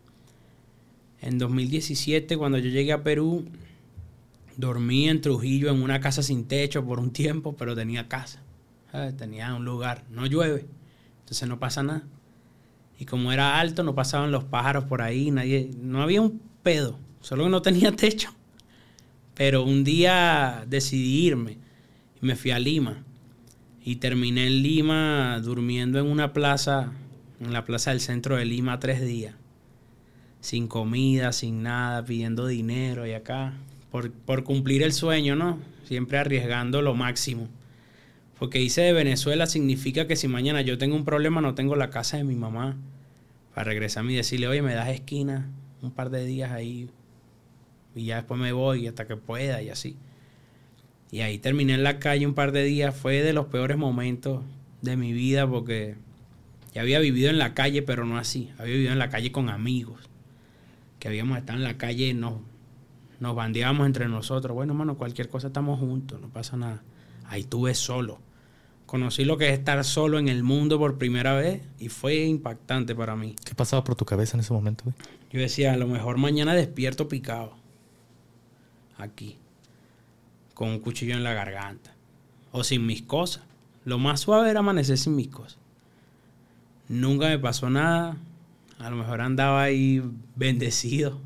En 1.20 1.36
2017, 1.36 2.38
cuando 2.38 2.56
yo 2.56 2.70
llegué 2.70 2.94
a 2.94 3.02
Perú, 3.02 3.44
dormí 4.56 5.10
en 5.10 5.20
Trujillo 5.20 5.68
en 5.70 5.82
una 5.82 6.00
casa 6.00 6.22
sin 6.22 6.48
techo 6.48 6.82
por 6.82 6.98
un 6.98 7.10
tiempo, 7.10 7.56
pero 7.58 7.76
tenía 7.76 8.08
casa. 8.08 8.42
Tenía 9.18 9.52
un 9.52 9.66
lugar. 9.66 10.02
No 10.10 10.24
llueve, 10.24 10.64
entonces 11.20 11.46
no 11.46 11.58
pasa 11.58 11.82
nada. 11.82 12.04
Y 12.98 13.04
como 13.04 13.32
era 13.32 13.60
alto, 13.60 13.82
no 13.82 13.94
pasaban 13.94 14.32
los 14.32 14.44
pájaros 14.44 14.84
por 14.84 15.02
ahí, 15.02 15.30
nadie, 15.30 15.70
no 15.80 16.02
había 16.02 16.20
un 16.20 16.40
pedo, 16.62 16.98
solo 17.20 17.44
que 17.44 17.50
no 17.50 17.62
tenía 17.62 17.92
techo. 17.92 18.30
Pero 19.34 19.62
un 19.62 19.84
día 19.84 20.64
decidí 20.66 21.26
irme 21.26 21.58
y 22.20 22.26
me 22.26 22.36
fui 22.36 22.50
a 22.50 22.58
Lima. 22.58 23.04
Y 23.84 23.96
terminé 23.96 24.46
en 24.46 24.62
Lima 24.62 25.40
durmiendo 25.40 25.98
en 25.98 26.06
una 26.06 26.32
plaza, 26.32 26.92
en 27.40 27.52
la 27.52 27.64
plaza 27.64 27.90
del 27.90 28.00
centro 28.00 28.36
de 28.36 28.44
Lima, 28.44 28.80
tres 28.80 29.00
días 29.00 29.34
sin 30.40 30.68
comida, 30.68 31.32
sin 31.32 31.62
nada, 31.62 32.04
pidiendo 32.04 32.46
dinero 32.46 33.06
y 33.06 33.12
acá, 33.12 33.54
por, 33.90 34.10
por 34.12 34.44
cumplir 34.44 34.82
el 34.82 34.92
sueño, 34.92 35.36
¿no? 35.36 35.58
Siempre 35.84 36.18
arriesgando 36.18 36.82
lo 36.82 36.94
máximo. 36.94 37.48
Porque 38.38 38.60
hice 38.60 38.82
de 38.82 38.92
Venezuela 38.92 39.46
significa 39.46 40.06
que 40.06 40.16
si 40.16 40.28
mañana 40.28 40.62
yo 40.62 40.78
tengo 40.78 40.94
un 40.96 41.04
problema 41.04 41.40
no 41.40 41.54
tengo 41.54 41.74
la 41.76 41.90
casa 41.90 42.16
de 42.16 42.24
mi 42.24 42.36
mamá 42.36 42.76
para 43.54 43.64
regresar 43.64 44.04
y 44.04 44.14
decirle, 44.14 44.46
oye, 44.48 44.62
me 44.62 44.74
das 44.74 44.88
esquina 44.88 45.50
un 45.82 45.90
par 45.90 46.10
de 46.10 46.24
días 46.24 46.52
ahí 46.52 46.88
y 47.94 48.04
ya 48.04 48.16
después 48.16 48.40
me 48.40 48.52
voy 48.52 48.86
hasta 48.86 49.06
que 49.06 49.16
pueda 49.16 49.60
y 49.62 49.70
así. 49.70 49.96
Y 51.10 51.20
ahí 51.20 51.38
terminé 51.38 51.74
en 51.74 51.82
la 51.82 51.98
calle 51.98 52.26
un 52.26 52.34
par 52.34 52.52
de 52.52 52.64
días. 52.64 52.94
Fue 52.94 53.22
de 53.22 53.32
los 53.32 53.46
peores 53.46 53.76
momentos 53.76 54.44
de 54.82 54.96
mi 54.96 55.12
vida 55.12 55.48
porque 55.48 55.96
ya 56.74 56.82
había 56.82 57.00
vivido 57.00 57.30
en 57.30 57.38
la 57.38 57.54
calle, 57.54 57.82
pero 57.82 58.04
no 58.04 58.18
así. 58.18 58.50
Había 58.58 58.74
vivido 58.74 58.92
en 58.92 58.98
la 58.98 59.08
calle 59.08 59.32
con 59.32 59.48
amigos 59.48 60.08
que 60.98 61.08
habíamos 61.08 61.38
estado 61.38 61.58
en 61.58 61.64
la 61.64 61.78
calle, 61.78 62.12
nos, 62.12 62.34
nos 63.20 63.34
bandeábamos 63.34 63.86
entre 63.86 64.08
nosotros. 64.08 64.54
Bueno, 64.54 64.72
hermano, 64.72 64.96
cualquier 64.96 65.28
cosa 65.28 65.48
estamos 65.48 65.78
juntos, 65.78 66.20
no 66.20 66.28
pasa 66.28 66.56
nada. 66.56 66.82
Ahí 67.26 67.44
tuve 67.44 67.74
solo. 67.74 68.18
Conocí 68.88 69.26
lo 69.26 69.36
que 69.36 69.48
es 69.48 69.58
estar 69.58 69.84
solo 69.84 70.18
en 70.18 70.28
el 70.28 70.42
mundo 70.42 70.78
por 70.78 70.96
primera 70.96 71.34
vez 71.34 71.60
y 71.78 71.90
fue 71.90 72.24
impactante 72.24 72.94
para 72.94 73.16
mí. 73.16 73.36
¿Qué 73.44 73.54
pasaba 73.54 73.84
por 73.84 73.96
tu 73.96 74.06
cabeza 74.06 74.34
en 74.34 74.40
ese 74.40 74.54
momento? 74.54 74.82
Yo 75.30 75.40
decía, 75.40 75.74
a 75.74 75.76
lo 75.76 75.86
mejor 75.86 76.16
mañana 76.16 76.54
despierto 76.54 77.06
picado. 77.06 77.52
Aquí. 78.96 79.36
Con 80.54 80.70
un 80.70 80.78
cuchillo 80.78 81.12
en 81.12 81.22
la 81.22 81.34
garganta. 81.34 81.94
O 82.50 82.64
sin 82.64 82.86
mis 82.86 83.02
cosas. 83.02 83.42
Lo 83.84 83.98
más 83.98 84.20
suave 84.20 84.48
era 84.48 84.60
amanecer 84.60 84.96
sin 84.96 85.16
mis 85.16 85.28
cosas. 85.28 85.58
Nunca 86.88 87.28
me 87.28 87.38
pasó 87.38 87.68
nada. 87.68 88.16
A 88.78 88.88
lo 88.88 88.96
mejor 88.96 89.20
andaba 89.20 89.64
ahí 89.64 90.02
bendecido. 90.34 91.20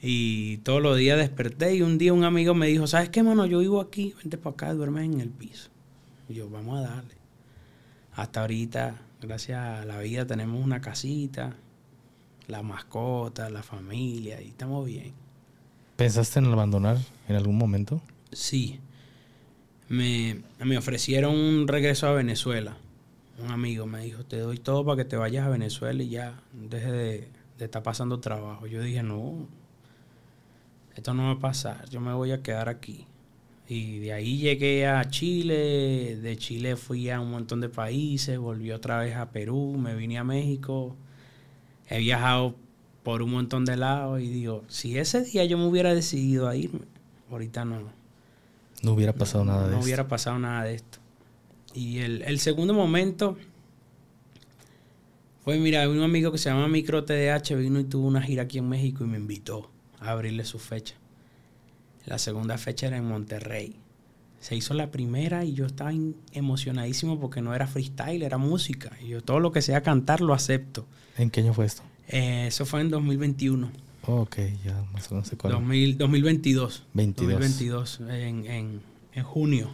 Y 0.00 0.56
todos 0.58 0.80
los 0.80 0.96
días 0.96 1.18
desperté 1.18 1.74
y 1.74 1.82
un 1.82 1.98
día 1.98 2.14
un 2.14 2.24
amigo 2.24 2.54
me 2.54 2.68
dijo, 2.68 2.86
¿sabes 2.86 3.10
qué, 3.10 3.22
mano? 3.22 3.44
Yo 3.44 3.58
vivo 3.58 3.82
aquí, 3.82 4.14
vente 4.16 4.38
para 4.38 4.54
acá, 4.54 4.72
duerme 4.72 5.04
en 5.04 5.20
el 5.20 5.28
piso. 5.28 5.73
Y 6.28 6.34
yo, 6.34 6.48
vamos 6.48 6.78
a 6.78 6.88
darle. 6.88 7.14
Hasta 8.14 8.42
ahorita, 8.42 9.00
gracias 9.20 9.58
a 9.58 9.84
la 9.84 9.98
vida, 9.98 10.26
tenemos 10.26 10.64
una 10.64 10.80
casita, 10.80 11.56
la 12.46 12.62
mascota, 12.62 13.50
la 13.50 13.62
familia, 13.62 14.40
y 14.40 14.48
estamos 14.48 14.86
bien. 14.86 15.12
¿Pensaste 15.96 16.38
en 16.38 16.46
abandonar 16.46 16.98
en 17.28 17.36
algún 17.36 17.56
momento? 17.56 18.00
Sí. 18.32 18.80
Me, 19.88 20.42
me 20.60 20.78
ofrecieron 20.78 21.34
un 21.34 21.68
regreso 21.68 22.06
a 22.06 22.12
Venezuela 22.12 22.76
un 23.38 23.50
amigo 23.50 23.86
me 23.86 24.00
dijo, 24.00 24.24
te 24.24 24.38
doy 24.38 24.58
todo 24.58 24.84
para 24.84 24.96
que 24.96 25.04
te 25.04 25.16
vayas 25.16 25.46
a 25.46 25.48
Venezuela 25.48 26.02
y 26.02 26.08
ya 26.08 26.40
deje 26.52 26.92
de, 26.92 27.28
estar 27.58 27.82
pasando 27.82 28.20
trabajo. 28.20 28.66
Yo 28.66 28.82
dije, 28.82 29.02
no, 29.02 29.46
esto 30.94 31.14
no 31.14 31.24
va 31.24 31.30
a 31.32 31.38
pasar, 31.38 31.88
yo 31.88 32.00
me 32.00 32.12
voy 32.12 32.32
a 32.32 32.42
quedar 32.42 32.68
aquí. 32.68 33.06
Y 33.66 34.00
de 34.00 34.12
ahí 34.12 34.38
llegué 34.38 34.86
a 34.86 35.08
Chile, 35.08 36.16
de 36.16 36.36
Chile 36.36 36.76
fui 36.76 37.08
a 37.08 37.20
un 37.20 37.30
montón 37.30 37.60
de 37.60 37.70
países, 37.70 38.38
volví 38.38 38.70
otra 38.72 38.98
vez 38.98 39.16
a 39.16 39.30
Perú, 39.30 39.76
me 39.78 39.94
vine 39.94 40.18
a 40.18 40.24
México. 40.24 40.94
He 41.88 41.98
viajado 41.98 42.54
por 43.02 43.22
un 43.22 43.30
montón 43.30 43.64
de 43.64 43.76
lados 43.76 44.20
y 44.20 44.28
digo, 44.28 44.64
si 44.68 44.98
ese 44.98 45.22
día 45.22 45.44
yo 45.44 45.56
me 45.56 45.66
hubiera 45.66 45.94
decidido 45.94 46.48
a 46.48 46.56
irme, 46.56 46.86
ahorita 47.30 47.64
no. 47.64 47.90
No 48.82 48.92
hubiera 48.92 49.14
pasado 49.14 49.44
nada 49.44 49.62
de 49.62 49.66
esto. 49.66 49.76
No 49.78 49.84
hubiera 49.84 50.08
pasado 50.08 50.38
nada 50.38 50.64
de 50.64 50.74
esto. 50.74 50.98
Y 51.74 51.98
el, 51.98 52.22
el 52.22 52.38
segundo 52.40 52.74
momento 52.74 53.36
fue, 55.42 55.58
mira, 55.58 55.88
un 55.88 56.02
amigo 56.02 56.32
que 56.32 56.38
se 56.38 56.50
llama 56.50 56.68
Micro 56.68 57.04
TDH 57.04 57.54
vino 57.56 57.80
y 57.80 57.84
tuvo 57.84 58.06
una 58.06 58.22
gira 58.22 58.44
aquí 58.44 58.58
en 58.58 58.68
México 58.68 59.04
y 59.04 59.06
me 59.06 59.16
invitó 59.16 59.70
a 60.00 60.10
abrirle 60.10 60.44
su 60.44 60.58
fecha. 60.58 60.94
La 62.06 62.18
segunda 62.18 62.58
fecha 62.58 62.86
era 62.86 62.96
en 62.96 63.04
Monterrey. 63.06 63.76
Se 64.40 64.54
hizo 64.54 64.74
la 64.74 64.90
primera 64.90 65.44
y 65.44 65.54
yo 65.54 65.64
estaba 65.64 65.92
emocionadísimo 66.32 67.18
porque 67.18 67.40
no 67.40 67.54
era 67.54 67.66
freestyle, 67.66 68.22
era 68.22 68.36
música. 68.36 68.92
Y 69.02 69.08
yo 69.08 69.22
todo 69.22 69.40
lo 69.40 69.52
que 69.52 69.62
sea 69.62 69.82
cantar 69.82 70.20
lo 70.20 70.34
acepto. 70.34 70.86
¿En 71.16 71.30
qué 71.30 71.40
año 71.40 71.54
fue 71.54 71.64
esto? 71.64 71.82
Eh, 72.08 72.46
eso 72.48 72.66
fue 72.66 72.82
en 72.82 72.90
2021. 72.90 73.70
ok, 74.02 74.36
ya 74.64 74.82
más 74.92 75.10
o 75.10 75.14
menos 75.14 75.28
sé 75.28 75.36
cuál. 75.38 75.52
2022. 75.52 76.84
22. 76.92 77.32
2022, 77.32 78.00
en, 78.00 78.46
en, 78.46 78.80
en 79.14 79.24
junio. 79.24 79.70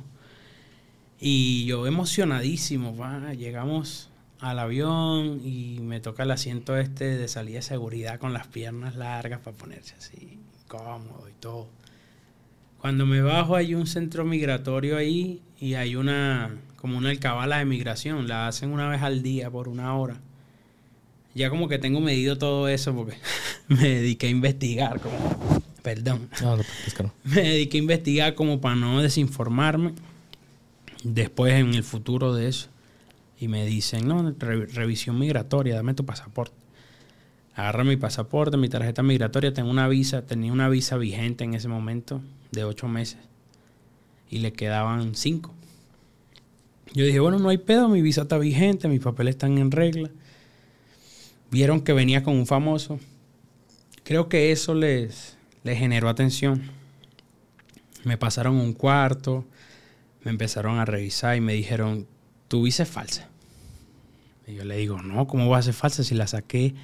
Y 1.19 1.67
yo 1.67 1.87
emocionadísimo, 1.87 2.97
va, 2.97 3.35
llegamos 3.35 4.09
al 4.39 4.59
avión 4.59 5.41
y 5.45 5.79
me 5.81 6.01
toca 6.01 6.23
el 6.23 6.31
asiento 6.31 6.79
este 6.79 7.17
de 7.19 7.29
salida 7.29 7.57
de 7.57 7.63
seguridad 7.63 8.19
con 8.19 8.33
las 8.33 8.47
piernas 8.47 8.97
largas 8.97 9.41
para 9.41 9.57
ponerse 9.57 9.95
así, 9.99 10.39
cómodo 10.67 11.29
y 11.29 11.35
todo. 11.41 11.69
Cuando 12.81 13.05
me 13.05 13.21
bajo 13.21 13.57
hay 13.57 13.75
un 13.75 13.87
centro 13.87 14.25
migratorio 14.25 14.97
ahí 14.97 15.43
y 15.61 15.75
hay 15.75 15.97
una, 15.97 16.57
como 16.77 16.97
una 16.97 17.11
alcabala 17.11 17.59
de 17.59 17.67
migración, 17.67 18.27
la 18.27 18.49
hacen 18.49 18.73
una 18.73 18.89
vez 18.89 19.03
al 19.03 19.23
día 19.23 19.51
por 19.51 19.69
una 19.69 19.95
hora. 19.95 20.21
Ya 21.35 21.51
como 21.51 21.69
que 21.69 21.79
tengo 21.79 22.01
medido 22.01 22.39
todo 22.39 22.69
eso 22.69 22.95
porque 22.95 23.17
me 23.69 23.89
dediqué 23.89 24.29
a 24.29 24.31
investigar, 24.31 25.01
como, 25.01 25.17
perdón. 25.83 26.29
No, 26.41 26.57
no, 26.57 26.63
no. 27.03 27.13
Me 27.25 27.43
dediqué 27.43 27.77
a 27.77 27.81
investigar 27.81 28.35
como 28.35 28.61
para 28.61 28.77
no 28.77 29.01
desinformarme 29.01 29.93
después 31.05 31.55
en 31.55 31.75
el 31.75 31.85
futuro 31.85 32.35
de 32.35 32.49
eso 32.49 32.69
y 33.39 33.49
me 33.49 33.65
dicen, 33.65 34.07
no, 34.07 34.35
revisión 34.39 35.19
migratoria, 35.19 35.75
dame 35.75 35.95
tu 35.95 36.05
pasaporte. 36.05 36.55
Agarra 37.61 37.85
mi 37.85 37.99
pasaporte, 37.99 38.57
mi 38.57 38.71
tarjeta 38.71 39.03
migratoria, 39.03 39.53
tengo 39.53 39.69
una 39.69 39.87
visa, 39.87 40.23
tenía 40.23 40.51
una 40.51 40.71
visa 40.71 40.97
vigente 40.97 41.45
en 41.45 41.53
ese 41.53 41.69
momento 41.69 42.23
de 42.53 42.65
ocho 42.65 42.89
meses 42.89 43.19
y 44.31 44.39
le 44.39 44.55
quedaban 44.55 45.15
cinco. 45.15 45.53
Yo 46.95 47.05
dije, 47.05 47.21
bueno, 47.21 47.39
no 47.39 47.51
hay 47.51 47.59
pedo, 47.59 47.91
mi 47.91 48.01
visa 48.01 48.23
está 48.23 48.39
vigente, 48.39 48.89
mis 48.89 49.01
papeles 49.01 49.35
están 49.35 49.59
en 49.59 49.71
regla. 49.73 50.09
Vieron 51.51 51.83
que 51.83 51.93
venía 51.93 52.23
con 52.23 52.35
un 52.35 52.47
famoso. 52.47 52.99
Creo 54.05 54.31
que 54.31 54.53
eso 54.53 54.73
les, 54.73 55.37
generó 55.63 56.09
atención. 56.09 56.63
Me 58.05 58.17
pasaron 58.17 58.57
un 58.57 58.73
cuarto, 58.73 59.45
me 60.25 60.31
empezaron 60.31 60.79
a 60.79 60.87
revisar 60.87 61.37
y 61.37 61.43
me 61.43 61.53
dijeron, 61.53 62.07
tu 62.49 62.63
visa 62.63 62.85
es 62.85 62.89
falsa. 62.89 63.29
Y 64.47 64.55
yo 64.55 64.65
le 64.65 64.79
digo, 64.79 65.03
no, 65.03 65.27
¿cómo 65.27 65.51
va 65.51 65.59
a 65.59 65.63
ser 65.63 65.75
falsa 65.75 66.03
si 66.03 66.15
la 66.15 66.27
saqué 66.27 66.75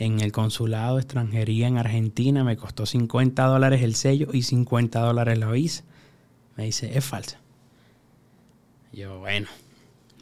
en 0.00 0.20
el 0.20 0.32
consulado 0.32 0.96
de 0.96 1.02
extranjería 1.02 1.68
en 1.68 1.76
Argentina? 1.76 2.42
Me 2.42 2.56
costó 2.56 2.86
50 2.86 3.44
dólares 3.44 3.82
el 3.82 3.94
sello 3.94 4.28
y 4.32 4.42
50 4.42 4.98
dólares 4.98 5.38
la 5.38 5.50
visa. 5.50 5.84
Me 6.56 6.64
dice, 6.64 6.96
es 6.96 7.04
falsa. 7.04 7.38
yo, 8.92 9.20
bueno, 9.20 9.46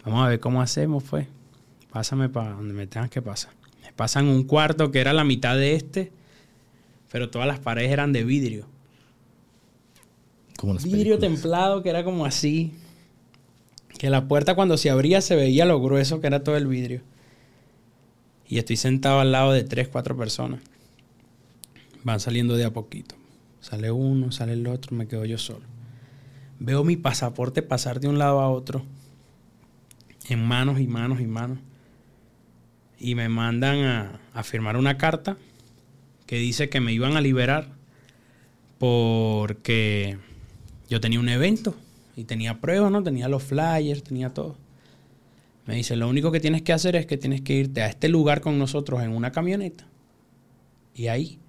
vamos 0.05 0.27
a 0.27 0.29
ver 0.29 0.41
cómo 0.41 0.61
hacemos, 0.61 1.05
pues. 1.05 1.27
Pásame 1.91 2.29
para 2.29 2.51
donde 2.51 2.75
me 2.75 2.87
tengas 2.87 3.09
que 3.09 3.23
pasar. 3.23 3.53
Me 3.83 3.93
pasan 3.93 4.27
un 4.27 4.43
cuarto 4.45 4.91
que 4.91 5.01
era 5.01 5.13
la 5.13 5.25
mitad 5.25 5.57
de 5.57 5.75
este, 5.75 6.13
pero 7.11 7.31
todas 7.31 7.49
las 7.49 7.61
paredes 7.61 7.91
eran 7.93 8.13
de 8.13 8.25
vidrio. 8.25 8.67
Como 10.59 10.75
vidrio 10.75 11.19
templado 11.21 11.85
que 11.85 11.89
era 11.89 12.03
como 12.03 12.27
así, 12.27 12.75
que 13.97 14.11
la 14.11 14.27
puerta 14.27 14.57
cuando 14.57 14.77
se 14.77 14.91
abría 14.91 15.21
se 15.21 15.37
veía 15.37 15.65
lo 15.65 15.81
grueso 15.81 16.21
que 16.21 16.27
era 16.27 16.43
todo 16.43 16.57
el 16.57 16.67
vidrio. 16.67 17.01
Y 18.49 18.59
estoy 18.59 18.77
sentado 18.77 19.21
al 19.21 19.31
lado 19.31 19.53
de 19.53 19.63
tres, 19.63 19.89
cuatro 19.89 20.17
personas. 20.17 20.61
Van 22.03 22.19
saliendo 22.19 22.57
de 22.57 22.65
a 22.65 22.73
poquito. 22.73 23.15
Sale 23.61 23.91
uno, 23.91 24.33
sale 24.33 24.55
el 24.55 24.67
otro, 24.67 24.97
me 24.97 25.07
quedo 25.07 25.27
yo 25.27 25.37
solo. 25.37 25.67
Veo 26.59 26.83
mi 26.83 26.97
pasaporte 26.97 27.63
pasar 27.63 28.01
de 28.01 28.09
un 28.09 28.19
lado 28.19 28.41
a 28.41 28.51
otro. 28.51 28.85
En 30.29 30.43
manos 30.45 30.81
y 30.81 30.87
manos 30.87 31.21
y 31.21 31.27
manos. 31.27 31.59
Y 32.99 33.15
me 33.15 33.29
mandan 33.29 33.81
a, 33.81 34.21
a 34.33 34.43
firmar 34.43 34.77
una 34.77 34.97
carta 34.97 35.37
que 36.27 36.37
dice 36.37 36.69
que 36.69 36.81
me 36.81 36.93
iban 36.93 37.17
a 37.17 37.21
liberar 37.21 37.69
porque 38.79 40.19
yo 40.89 41.01
tenía 41.01 41.21
un 41.21 41.29
evento 41.29 41.75
y 42.17 42.25
tenía 42.25 42.61
pruebas, 42.61 42.91
¿no? 42.91 43.03
Tenía 43.03 43.29
los 43.29 43.43
flyers, 43.43 44.03
tenía 44.03 44.31
todo. 44.31 44.57
Me 45.69 45.75
dice, 45.75 45.97
lo 45.97 46.09
único 46.09 46.33
que 46.33 46.41
tienes 46.41 46.63
que 46.63 46.73
hacer 46.73 46.97
es 46.97 47.05
que 47.05 47.19
tienes 47.19 47.43
que 47.43 47.53
irte 47.53 47.83
a 47.83 47.89
este 47.89 48.09
lugar 48.09 48.41
con 48.41 48.59
nosotros 48.59 49.03
en 49.03 49.11
una 49.11 49.33
camioneta. 49.33 49.87
Y 50.95 51.09
ahí 51.09 51.41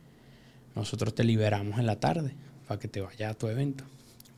nosotros 0.75 1.15
te 1.15 1.23
liberamos 1.23 1.79
en 1.79 1.85
la 1.85 2.01
tarde 2.01 2.35
para 2.67 2.81
que 2.81 2.89
te 2.89 2.99
vayas 2.99 3.31
a 3.31 3.33
tu 3.37 3.47
evento. 3.47 3.85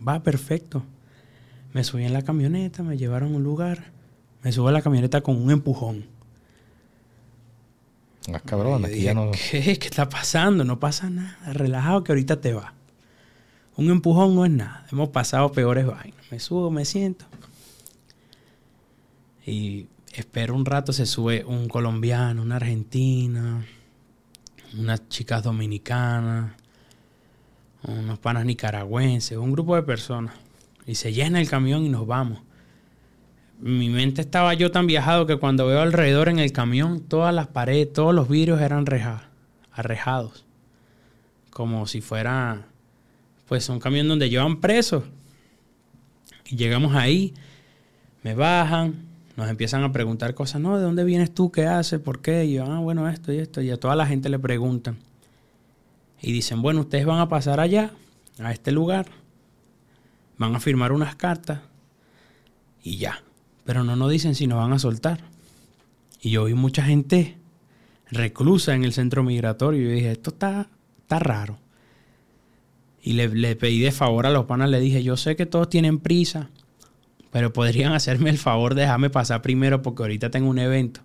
Va, 0.08 0.22
perfecto. 0.22 0.84
Me 1.74 1.84
subí 1.84 2.06
en 2.06 2.14
la 2.14 2.22
camioneta, 2.22 2.84
me 2.84 2.96
llevaron 2.96 3.34
a 3.34 3.38
un 3.38 3.44
lugar. 3.44 3.86
Me 4.44 4.52
subo 4.52 4.68
a 4.68 4.72
la 4.72 4.84
camioneta 4.84 5.22
con 5.22 5.42
un 5.42 5.50
empujón. 5.50 6.06
Ah, 8.32 8.40
cabrón, 8.40 8.86
aquí 8.86 9.02
ya 9.02 9.16
no... 9.16 9.32
¿Qué? 9.32 9.80
¿Qué 9.80 9.88
está 9.88 10.08
pasando? 10.08 10.64
No 10.64 10.80
pasa 10.80 11.10
nada. 11.10 11.40
Relajado 11.54 12.04
que 12.04 12.12
ahorita 12.12 12.40
te 12.40 12.54
va. 12.54 12.76
Un 13.78 13.90
empujón 13.90 14.36
no 14.36 14.46
es 14.46 14.52
nada. 14.52 14.86
Hemos 14.92 15.10
pasado 15.10 15.52
peores 15.52 15.88
vainas. 15.88 16.24
Me 16.30 16.40
subo, 16.40 16.70
me 16.70 16.86
siento. 16.86 17.26
Y 19.52 19.88
espero 20.14 20.56
un 20.56 20.66
rato, 20.66 20.94
se 20.94 21.06
sube 21.06 21.44
un 21.44 21.68
colombiano, 21.68 22.42
una 22.42 22.56
argentina, 22.56 23.66
unas 24.80 25.10
chicas 25.10 25.44
dominicanas, 25.44 26.54
unos 27.84 28.18
panas 28.20 28.46
nicaragüenses, 28.46 29.38
un 29.38 29.52
grupo 29.52 29.76
de 29.76 29.84
personas. 29.84 30.36
Y 30.88 30.96
se 30.96 31.12
llena 31.12 31.42
el 31.42 31.50
camión 31.50 31.86
y 31.86 31.90
nos 31.90 32.08
vamos. 32.08 32.40
Mi 33.60 33.90
mente 33.90 34.22
estaba 34.22 34.54
yo 34.54 34.72
tan 34.72 34.88
viajado 34.88 35.26
que 35.26 35.36
cuando 35.36 35.68
veo 35.68 35.82
alrededor 35.82 36.30
en 36.30 36.40
el 36.40 36.54
camión, 36.54 37.02
todas 37.02 37.36
las 37.36 37.48
paredes, 37.48 37.92
todos 37.92 38.16
los 38.16 38.30
vidrios 38.30 38.62
eran 38.62 38.86
arrejados. 39.74 40.46
Como 41.50 41.88
si 41.88 42.00
fuera 42.00 42.68
pues 43.50 43.68
un 43.68 43.82
camión 43.82 44.08
donde 44.08 44.30
llevan 44.30 44.62
presos. 44.62 45.04
Y 46.46 46.56
llegamos 46.56 46.96
ahí, 46.96 47.34
me 48.24 48.34
bajan, 48.34 49.11
nos 49.38 49.50
empiezan 49.50 49.84
a 49.84 49.92
preguntar 49.92 50.34
cosas, 50.34 50.62
no, 50.62 50.78
¿de 50.78 50.84
dónde 50.84 51.04
vienes 51.04 51.34
tú? 51.34 51.52
¿Qué 51.52 51.66
haces? 51.66 52.00
¿Por 52.00 52.22
qué? 52.22 52.46
Y 52.46 52.54
yo, 52.54 52.66
ah, 52.66 52.80
bueno, 52.80 53.08
esto 53.10 53.32
y 53.32 53.38
esto. 53.38 53.62
Y 53.62 53.70
a 53.72 53.80
toda 53.80 53.96
la 53.96 54.06
gente 54.06 54.30
le 54.30 54.40
preguntan. 54.40 54.98
Y 56.22 56.32
dicen, 56.32 56.62
bueno, 56.62 56.82
ustedes 56.82 57.06
van 57.06 57.20
a 57.20 57.30
pasar 57.30 57.60
allá, 57.60 57.92
a 58.40 58.52
este 58.52 58.72
lugar, 58.72 59.08
van 60.38 60.56
a 60.56 60.60
firmar 60.60 60.92
unas 60.92 61.16
cartas 61.16 61.62
y 62.84 62.98
ya. 62.98 63.24
Pero 63.64 63.84
no 63.84 63.96
nos 63.96 64.12
dicen 64.12 64.36
si 64.36 64.48
nos 64.48 64.60
van 64.60 64.74
a 64.74 64.80
soltar. 64.80 65.20
Y 66.22 66.32
yo 66.32 66.46
vi 66.46 66.54
mucha 66.54 66.84
gente 66.84 67.38
reclusa 68.12 68.76
en 68.76 68.84
el 68.84 68.94
centro 68.94 69.24
migratorio. 69.24 69.82
Y 69.82 69.86
yo 69.86 69.92
dije, 69.92 70.12
esto 70.12 70.32
está, 70.32 70.68
está 71.00 71.20
raro. 71.20 71.58
Y 73.04 73.14
le, 73.14 73.56
pedí 73.56 73.80
de 73.80 73.92
favor 73.92 74.28
a 74.28 74.30
los 74.30 74.46
panas, 74.46 74.70
le 74.70 74.80
dije, 74.80 75.02
yo 75.02 75.18
sé 75.18 75.36
que 75.36 75.48
todos 75.48 75.70
tienen 75.70 76.00
prisa, 76.00 76.50
pero 77.32 77.54
podrían 77.54 77.94
hacerme 77.94 78.30
el 78.30 78.38
favor 78.38 78.76
de 78.76 78.82
dejarme 78.82 79.10
pasar 79.10 79.42
primero 79.42 79.82
porque 79.82 80.04
ahorita 80.04 80.30
tengo 80.32 80.50
un 80.50 80.60
evento. 80.60 81.02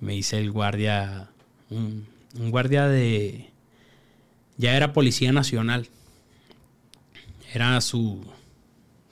Y 0.00 0.04
me 0.04 0.12
dice 0.12 0.38
el 0.38 0.50
guardia, 0.50 1.30
un, 1.70 2.06
guardia 2.34 2.86
de... 2.86 3.50
Ya 4.56 4.76
era 4.76 4.92
Policía 4.92 5.32
Nacional. 5.32 5.88
Era 7.52 7.80
su... 7.80 8.24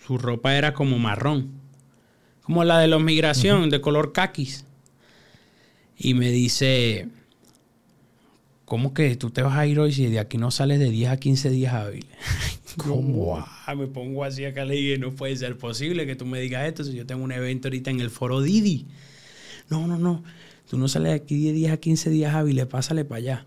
Su 0.05 0.19
ropa 0.19 0.55
era 0.55 0.73
como 0.73 0.99
marrón. 0.99 1.51
Como 2.43 2.63
la 2.63 2.79
de 2.79 2.87
la 2.87 2.99
migración, 2.99 3.71
de 3.71 3.81
color 3.81 4.13
caquis. 4.13 4.65
Y 5.99 6.15
me 6.15 6.31
dice, 6.31 7.09
¿Cómo 8.67 8.95
que 8.95 9.15
tú 9.15 9.31
te 9.31 9.43
vas 9.43 9.57
a 9.57 9.65
ir 9.65 9.79
hoy 9.79 9.93
si 9.93 10.07
de 10.07 10.19
aquí 10.19 10.39
no 10.39 10.51
sales 10.51 10.81
de 10.81 10.91
10 10.91 11.11
a 11.11 11.17
15 11.19 11.51
días 11.51 11.73
hábiles? 11.73 12.11
¿Cómo? 12.77 13.45
me 13.77 13.87
pongo 13.87 14.25
así 14.25 14.45
acá 14.45 14.65
le 14.65 14.75
dije, 14.75 14.99
no 14.99 15.13
puede 15.13 15.37
ser 15.37 15.57
posible 15.57 16.07
que 16.07 16.17
tú 16.17 16.27
me 16.27 16.41
digas 16.41 16.67
esto 16.67 16.85
si 16.85 16.95
yo 16.95 17.07
tengo 17.07 17.25
un 17.25 17.33
evento 17.33 17.69
ahorita 17.69 17.91
en 17.91 18.01
el 18.01 18.11
foro 18.11 18.41
Didi. 18.41 18.87
No, 19.69 19.87
no, 19.87 19.99
no. 19.99 20.23
Tú 20.69 20.79
no 20.79 20.89
sales 20.89 21.11
de 21.11 21.17
aquí 21.17 21.45
de 21.45 21.53
10 21.53 21.73
a 21.73 21.77
15 21.79 22.11
días 22.11 22.35
hábiles, 22.35 22.67
pásale 22.67 23.05
para 23.05 23.19
allá. 23.19 23.47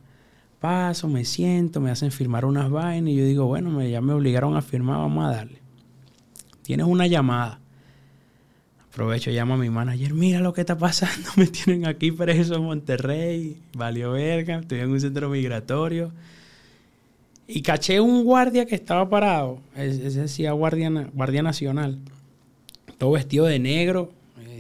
Paso, 0.60 1.08
me 1.08 1.26
siento, 1.26 1.80
me 1.80 1.92
hacen 1.92 2.12
firmar 2.12 2.46
unas 2.46 2.70
vainas 2.70 3.14
y 3.14 3.16
yo 3.16 3.26
digo, 3.26 3.46
bueno, 3.46 3.82
ya 3.84 4.02
me 4.02 4.14
obligaron 4.14 4.56
a 4.58 4.62
firmar, 4.62 4.98
vamos 4.98 5.26
a 5.26 5.30
darle. 5.30 5.60
Tienes 6.64 6.86
una 6.86 7.08
llamada 7.08 7.60
Aprovecho, 8.92 9.30
llamo 9.30 9.54
a 9.54 9.58
mi 9.58 9.70
manager, 9.70 10.16
mira 10.16 10.40
lo 10.40 10.52
que 10.52 10.62
está 10.62 10.78
pasando, 10.78 11.30
me 11.38 11.46
tienen 11.46 11.86
aquí 11.86 12.12
preso 12.12 12.56
en 12.56 12.64
Monterrey, 12.64 13.58
valió 13.74 14.12
verga, 14.12 14.60
estoy 14.60 14.80
en 14.80 14.90
un 14.90 15.00
centro 15.00 15.30
migratorio. 15.30 16.12
Y 17.52 17.64
caché 17.64 18.00
un 18.00 18.24
guardia 18.24 18.68
que 18.68 18.76
estaba 18.76 19.10
parado, 19.10 19.60
ese 19.76 20.22
decía 20.22 20.52
guardia, 20.52 20.92
guardia 21.12 21.42
Nacional, 21.42 21.98
todo 23.00 23.12
vestido 23.12 23.46
de 23.48 23.58
negro, 23.58 24.12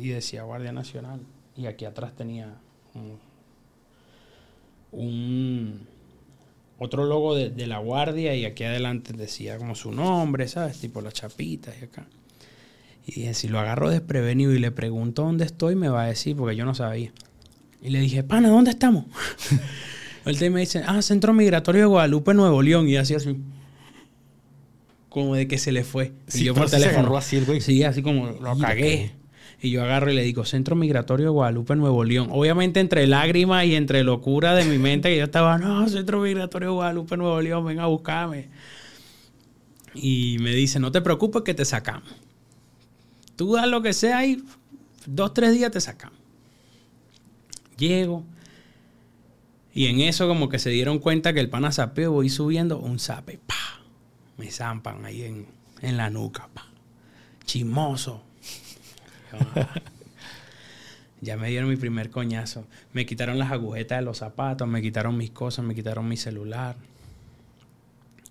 y 0.01 0.07
decía 0.07 0.41
Guardia 0.41 0.71
Nacional. 0.71 1.19
Y 1.55 1.67
aquí 1.67 1.85
atrás 1.85 2.15
tenía 2.15 2.55
un, 4.91 5.81
otro 6.79 7.05
logo 7.05 7.35
de, 7.35 7.67
la 7.67 7.77
guardia 7.77 8.35
y 8.35 8.45
aquí 8.45 8.63
adelante 8.63 9.13
decía 9.13 9.59
como 9.59 9.75
su 9.75 9.91
nombre, 9.91 10.47
¿sabes? 10.47 10.79
Tipo 10.79 11.01
las 11.01 11.13
chapitas 11.13 11.75
y 11.79 11.85
acá. 11.85 12.07
Y 13.05 13.13
dije, 13.13 13.35
si 13.35 13.49
lo 13.49 13.59
agarro 13.59 13.91
desprevenido 13.91 14.51
y 14.53 14.59
le 14.59 14.71
pregunto 14.71 15.23
dónde 15.23 15.45
estoy, 15.45 15.75
me 15.75 15.89
va 15.89 16.05
a 16.05 16.07
decir, 16.07 16.35
porque 16.35 16.55
yo 16.55 16.65
no 16.65 16.73
sabía. 16.73 17.11
Y 17.83 17.89
le 17.89 17.99
dije, 17.99 18.23
pana, 18.23 18.49
¿dónde 18.49 18.71
estamos? 18.71 19.05
Él 20.25 20.51
me 20.51 20.59
dice, 20.61 20.83
ah, 20.85 21.01
Centro 21.01 21.33
Migratorio 21.33 21.81
de 21.81 21.87
Guadalupe, 21.87 22.33
Nuevo 22.33 22.61
León. 22.61 22.87
Y 22.87 22.97
así 22.97 23.15
así. 23.15 23.37
Como 25.09 25.35
de 25.35 25.47
que 25.47 25.57
se 25.57 25.71
le 25.71 25.83
fue. 25.83 26.13
y 26.33 26.43
yo 26.43 26.53
por 26.53 26.69
teléfono. 26.69 27.15
así 27.17 27.39
güey. 27.39 27.61
Sí, 27.61 27.83
así 27.83 28.01
como 28.01 28.27
lo 28.27 28.57
cagué. 28.57 29.13
Y 29.61 29.71
yo 29.71 29.83
agarro 29.83 30.09
y 30.09 30.15
le 30.15 30.23
digo, 30.23 30.45
Centro 30.45 30.75
Migratorio 30.75 31.25
de 31.25 31.31
Guadalupe, 31.31 31.75
Nuevo 31.75 32.03
León. 32.05 32.29
Obviamente 32.31 32.79
entre 32.79 33.07
lágrimas 33.07 33.65
y 33.65 33.75
entre 33.75 34.03
locura 34.03 34.55
de 34.55 34.63
mi 34.63 34.77
mente 34.77 35.09
que 35.09 35.17
yo 35.17 35.25
estaba, 35.25 35.57
no, 35.57 35.87
Centro 35.89 36.21
Migratorio 36.21 36.69
de 36.69 36.75
Guadalupe, 36.75 37.17
Nuevo 37.17 37.41
León, 37.41 37.65
ven 37.65 37.79
a 37.79 37.87
buscarme. 37.87 38.47
Y 39.93 40.37
me 40.39 40.51
dice, 40.51 40.79
no 40.79 40.91
te 40.91 41.01
preocupes 41.01 41.41
que 41.41 41.53
te 41.53 41.65
sacamos. 41.65 42.09
Tú 43.35 43.53
das 43.55 43.67
lo 43.67 43.81
que 43.81 43.91
sea 43.91 44.25
y 44.25 44.41
dos, 45.05 45.33
tres 45.33 45.53
días 45.53 45.71
te 45.71 45.81
sacamos. 45.81 46.17
Llego. 47.77 48.23
Y 49.79 49.87
en 49.87 50.01
eso 50.01 50.27
como 50.27 50.49
que 50.49 50.59
se 50.59 50.71
dieron 50.71 50.99
cuenta 50.99 51.31
que 51.31 51.39
el 51.39 51.49
pana 51.49 51.71
zapeo 51.71 52.11
voy 52.11 52.29
subiendo 52.29 52.79
un 52.79 52.99
zape. 52.99 53.39
Pa. 53.47 53.79
Me 54.35 54.51
zampan 54.51 55.05
ahí 55.05 55.23
en, 55.23 55.45
en 55.81 55.95
la 55.95 56.09
nuca. 56.09 56.49
Pa. 56.53 56.67
Chimoso 57.45 58.21
ya 61.21 61.37
me 61.37 61.47
dieron 61.47 61.69
mi 61.69 61.77
primer 61.77 62.09
coñazo. 62.09 62.67
Me 62.91 63.05
quitaron 63.05 63.39
las 63.39 63.53
agujetas 63.53 63.99
de 63.99 64.03
los 64.03 64.17
zapatos, 64.17 64.67
me 64.67 64.81
quitaron 64.81 65.15
mis 65.15 65.31
cosas, 65.31 65.63
me 65.63 65.73
quitaron 65.73 66.09
mi 66.09 66.17
celular. 66.17 66.75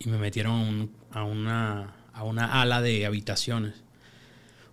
Y 0.01 0.11
me 0.11 0.19
metieron 0.19 0.91
a, 1.13 1.25
una, 1.25 1.95
a 2.13 2.25
una 2.25 2.61
ala 2.61 2.83
de 2.83 3.07
habitaciones. 3.07 3.73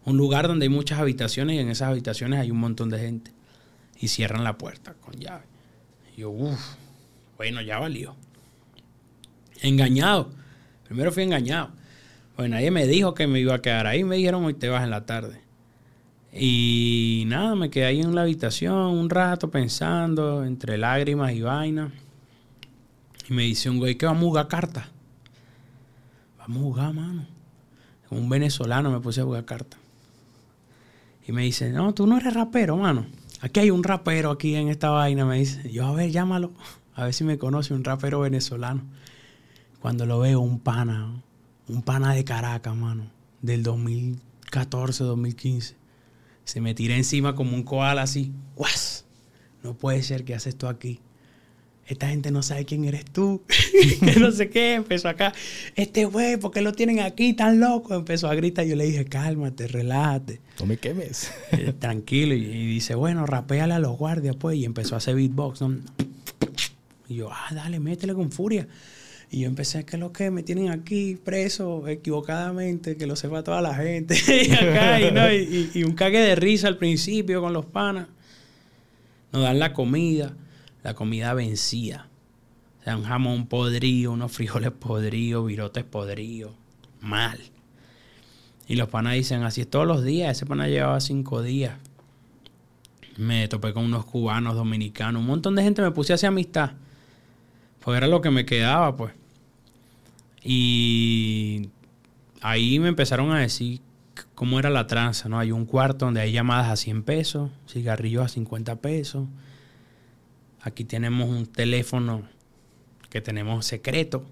Un 0.03 0.17
lugar 0.17 0.49
donde 0.49 0.65
hay 0.65 0.69
muchas 0.69 0.99
habitaciones 0.99 1.55
y 1.55 1.59
en 1.59 1.69
esas 1.69 1.87
habitaciones 1.87 2.41
hay 2.41 2.51
un 2.51 2.59
montón 2.59 2.89
de 2.89 2.99
gente. 2.99 3.31
Y 3.97 4.09
cierran 4.09 4.43
la 4.43 4.57
puerta 4.57 4.93
con 4.95 5.13
llave. 5.13 5.54
Yo, 6.15 6.29
uff, 6.29 6.75
bueno, 7.37 7.61
ya 7.61 7.79
valió. 7.79 8.15
Engañado. 9.61 10.31
Primero 10.85 11.11
fui 11.11 11.23
engañado. 11.23 11.69
Pues 12.35 12.49
nadie 12.49 12.71
me 12.71 12.85
dijo 12.87 13.13
que 13.13 13.27
me 13.27 13.39
iba 13.39 13.55
a 13.55 13.61
quedar 13.61 13.87
ahí. 13.87 14.03
Me 14.03 14.17
dijeron, 14.17 14.45
hoy 14.45 14.53
te 14.53 14.69
vas 14.69 14.83
en 14.83 14.91
la 14.91 15.05
tarde. 15.05 15.41
Y 16.31 17.23
nada, 17.27 17.55
me 17.55 17.69
quedé 17.69 17.85
ahí 17.85 18.01
en 18.01 18.13
la 18.13 18.23
habitación 18.23 18.73
un 18.73 19.09
rato 19.09 19.49
pensando, 19.49 20.43
entre 20.43 20.77
lágrimas 20.77 21.31
y 21.33 21.41
vainas. 21.41 21.91
Y 23.29 23.33
me 23.33 23.43
dice 23.43 23.69
un 23.69 23.79
güey 23.79 23.95
que 23.95 24.05
vamos 24.05 24.23
a 24.23 24.27
jugar 24.27 24.47
cartas. 24.47 24.87
Vamos 26.37 26.57
a 26.57 26.61
jugar, 26.61 26.93
mano. 26.93 27.25
un 28.09 28.29
venezolano 28.29 28.91
me 28.91 28.99
puse 28.99 29.21
a 29.21 29.23
jugar 29.23 29.45
cartas. 29.45 29.79
Y 31.27 31.31
me 31.31 31.43
dice, 31.43 31.71
no, 31.71 31.93
tú 31.93 32.05
no 32.05 32.17
eres 32.17 32.33
rapero, 32.33 32.77
mano. 32.77 33.05
Aquí 33.45 33.59
hay 33.59 33.69
un 33.69 33.83
rapero 33.83 34.31
aquí 34.31 34.55
en 34.55 34.69
esta 34.69 34.89
vaina. 34.89 35.23
Me 35.23 35.37
dice, 35.37 35.71
yo 35.71 35.85
a 35.85 35.93
ver, 35.93 36.09
llámalo. 36.09 36.51
A 36.95 37.03
ver 37.03 37.13
si 37.13 37.23
me 37.23 37.37
conoce 37.37 37.75
un 37.75 37.83
rapero 37.83 38.21
venezolano. 38.21 38.81
Cuando 39.79 40.07
lo 40.07 40.17
veo, 40.17 40.39
un 40.39 40.59
pana. 40.59 41.21
Un 41.67 41.83
pana 41.83 42.13
de 42.13 42.23
Caracas, 42.23 42.75
mano. 42.75 43.05
Del 43.41 43.61
2014, 43.61 45.03
2015 45.03 45.75
se 46.43 46.61
me 46.61 46.73
tiré 46.73 46.95
encima 46.95 47.35
como 47.35 47.55
un 47.55 47.63
koala 47.63 48.01
así. 48.01 48.33
¡Guas! 48.55 49.05
No 49.63 49.75
puede 49.75 50.01
ser 50.01 50.23
que 50.23 50.33
haces 50.33 50.53
esto 50.53 50.67
aquí. 50.67 51.01
Esta 51.87 52.07
gente 52.07 52.31
no 52.31 52.41
sabe 52.41 52.65
quién 52.65 52.85
eres 52.85 53.05
tú. 53.05 53.43
que 53.99 54.19
no 54.19 54.31
sé 54.31 54.49
qué. 54.49 54.73
Empezó 54.73 55.09
acá. 55.09 55.33
Este 55.75 56.05
güey, 56.05 56.37
¿por 56.37 56.51
qué 56.51 56.61
lo 56.61 56.73
tienen 56.73 56.99
aquí 56.99 57.33
tan 57.33 57.59
loco? 57.59 57.93
Empezó 57.93 58.27
a 58.27 58.35
gritar. 58.35 58.65
Yo 58.65 58.75
le 58.75 58.85
dije, 58.85 59.05
cálmate, 59.05 59.67
relájate. 59.67 60.41
No 60.59 60.65
me 60.65 60.77
quemes. 60.77 61.31
Eh, 61.51 61.73
tranquilo. 61.77 62.33
Y, 62.33 62.43
dice, 62.43 62.95
bueno, 62.95 63.25
rapéale 63.25 63.73
a 63.73 63.79
los 63.79 63.97
guardias, 63.97 64.35
pues. 64.35 64.57
Y 64.57 64.65
empezó 64.65 64.95
a 64.95 64.97
hacer 64.97 65.15
beatbox. 65.15 65.61
Y 67.07 67.15
yo, 67.15 67.29
ah, 67.31 67.53
dale, 67.53 67.79
métele 67.79 68.13
con 68.13 68.31
furia. 68.31 68.67
Y 69.31 69.41
yo 69.41 69.47
empecé, 69.47 69.85
que 69.85 69.97
lo 69.97 70.11
que 70.11 70.31
me 70.31 70.43
tienen 70.43 70.69
aquí 70.69 71.15
preso 71.15 71.87
equivocadamente, 71.87 72.95
que 72.95 73.07
lo 73.07 73.15
sepa 73.15 73.43
toda 73.43 73.61
la 73.61 73.73
gente. 73.75 74.15
y, 75.73 75.83
un 75.83 75.93
cague 75.93 76.19
de 76.19 76.35
risa 76.35 76.67
al 76.67 76.77
principio 76.77 77.41
con 77.41 77.53
los 77.53 77.65
panas. 77.65 78.07
Nos 79.31 79.43
dan 79.43 79.59
la 79.59 79.73
comida, 79.73 80.33
la 80.85 80.93
comida 80.93 81.33
vencida. 81.33 82.09
O 82.79 82.83
sea, 82.83 82.95
un 82.95 83.05
jamón 83.05 83.47
podrido, 83.47 84.11
unos 84.11 84.31
frijoles 84.31 84.69
podridos, 84.69 85.47
virotes 85.47 85.83
podridos. 85.83 86.51
Mal. 87.01 87.39
Y 88.67 88.75
los 88.75 88.87
panas 88.89 89.15
dicen, 89.15 89.41
así 89.41 89.61
es 89.61 89.67
todos 89.67 89.87
los 89.87 90.03
días. 90.03 90.37
Ese 90.37 90.45
pana 90.45 90.67
llevaba 90.67 90.99
cinco 90.99 91.41
días. 91.41 91.73
Me 93.17 93.47
topé 93.47 93.73
con 93.73 93.85
unos 93.85 94.05
cubanos, 94.05 94.55
dominicanos, 94.55 95.21
un 95.21 95.25
montón 95.25 95.55
de 95.55 95.63
gente 95.63 95.81
me 95.81 95.89
puse 95.89 96.13
hacia 96.13 96.29
amistad. 96.29 96.73
Pues 97.79 97.97
era 97.97 98.05
lo 98.05 98.21
que 98.21 98.29
me 98.29 98.45
quedaba, 98.45 98.95
pues. 98.95 99.11
Y 100.43 101.69
ahí 102.41 102.77
me 102.77 102.89
empezaron 102.89 103.31
a 103.31 103.39
decir 103.39 103.81
cómo 104.35 104.59
era 104.59 104.69
la 104.69 104.85
tranza, 104.85 105.29
¿no? 105.29 105.39
Hay 105.39 105.51
un 105.51 105.65
cuarto 105.65 106.05
donde 106.05 106.21
hay 106.21 106.31
llamadas 106.31 106.67
a 106.69 106.75
100 106.75 107.01
pesos, 107.01 107.49
cigarrillos 107.67 108.23
a 108.23 108.27
50 108.27 108.75
pesos. 108.75 109.27
Aquí 110.65 110.83
tenemos 110.83 111.29
un 111.29 111.45
teléfono 111.45 112.23
que 113.11 113.21
tenemos 113.21 113.67
secreto, 113.67 114.25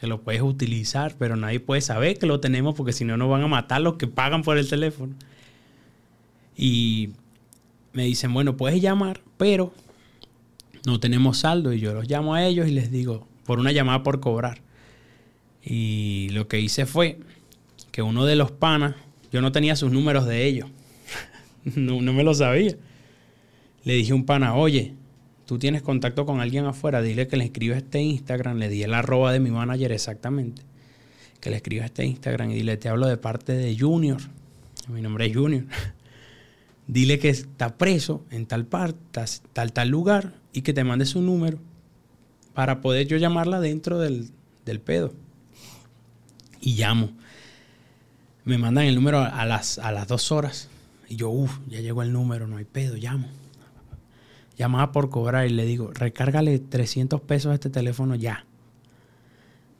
que 0.00 0.06
lo 0.06 0.22
puedes 0.22 0.40
utilizar, 0.40 1.14
pero 1.18 1.36
nadie 1.36 1.60
puede 1.60 1.82
saber 1.82 2.18
que 2.18 2.24
lo 2.24 2.40
tenemos 2.40 2.74
porque 2.74 2.94
si 2.94 3.04
no 3.04 3.18
nos 3.18 3.28
van 3.28 3.42
a 3.42 3.46
matar 3.46 3.82
los 3.82 3.96
que 3.96 4.06
pagan 4.06 4.42
por 4.42 4.56
el 4.56 4.66
teléfono. 4.66 5.14
Y 6.56 7.10
me 7.92 8.04
dicen, 8.04 8.32
bueno, 8.32 8.56
puedes 8.56 8.80
llamar, 8.80 9.20
pero 9.36 9.74
no 10.86 11.00
tenemos 11.00 11.36
saldo 11.36 11.74
y 11.74 11.80
yo 11.80 11.92
los 11.92 12.08
llamo 12.08 12.34
a 12.34 12.42
ellos 12.42 12.66
y 12.66 12.70
les 12.70 12.90
digo, 12.90 13.28
por 13.44 13.58
una 13.58 13.72
llamada 13.72 14.02
por 14.02 14.20
cobrar. 14.20 14.62
Y 15.62 16.30
lo 16.30 16.48
que 16.48 16.60
hice 16.60 16.86
fue 16.86 17.18
que 17.92 18.00
uno 18.00 18.24
de 18.24 18.36
los 18.36 18.52
panas, 18.52 18.94
yo 19.32 19.42
no 19.42 19.52
tenía 19.52 19.76
sus 19.76 19.92
números 19.92 20.24
de 20.24 20.46
ellos, 20.46 20.70
no, 21.76 22.00
me 22.00 22.24
lo 22.24 22.32
sabía. 22.32 22.74
Le 23.84 23.92
dije 23.92 24.12
a 24.12 24.14
un 24.14 24.24
pana, 24.24 24.54
oye, 24.54 24.94
tú 25.46 25.58
tienes 25.58 25.82
contacto 25.82 26.26
con 26.26 26.40
alguien 26.40 26.66
afuera, 26.66 27.00
dile 27.00 27.28
que 27.28 27.36
le 27.36 27.44
escriba 27.44 27.76
este 27.76 28.00
Instagram, 28.00 28.58
le 28.58 28.68
di 28.68 28.82
el 28.82 28.92
arroba 28.92 29.32
de 29.32 29.40
mi 29.40 29.50
manager 29.50 29.92
exactamente, 29.92 30.62
que 31.40 31.50
le 31.50 31.56
escriba 31.56 31.84
este 31.84 32.04
Instagram 32.04 32.50
y 32.50 32.54
dile, 32.54 32.76
te 32.76 32.88
hablo 32.88 33.06
de 33.06 33.16
parte 33.16 33.52
de 33.52 33.78
Junior, 33.78 34.20
mi 34.88 35.00
nombre 35.00 35.26
es 35.26 35.34
Junior. 35.34 35.64
dile 36.86 37.18
que 37.18 37.28
está 37.28 37.76
preso 37.76 38.24
en 38.30 38.46
tal 38.46 38.66
parte, 38.66 38.98
tal, 39.52 39.72
tal 39.72 39.88
lugar, 39.88 40.34
y 40.52 40.62
que 40.62 40.72
te 40.72 40.84
mande 40.84 41.06
su 41.06 41.20
número 41.22 41.58
para 42.54 42.80
poder 42.80 43.06
yo 43.06 43.16
llamarla 43.16 43.60
dentro 43.60 43.98
del, 43.98 44.30
pedo. 44.84 45.12
Y 46.60 46.74
llamo. 46.74 47.10
Me 48.44 48.58
mandan 48.58 48.84
el 48.84 48.94
número 48.94 49.20
a 49.20 49.44
las, 49.44 49.78
a 49.78 49.92
las 49.92 50.08
dos 50.08 50.32
horas. 50.32 50.68
Y 51.08 51.16
yo, 51.16 51.28
uff, 51.28 51.58
ya 51.68 51.80
llegó 51.80 52.02
el 52.02 52.12
número, 52.12 52.46
no 52.46 52.56
hay 52.56 52.64
pedo, 52.64 52.96
llamo. 52.96 53.28
Llamaba 54.56 54.92
por 54.92 55.10
cobrar 55.10 55.46
y 55.46 55.50
le 55.50 55.64
digo, 55.64 55.90
recárgale 55.92 56.58
300 56.58 57.20
pesos 57.20 57.52
a 57.52 57.54
este 57.54 57.70
teléfono 57.70 58.14
ya. 58.14 58.46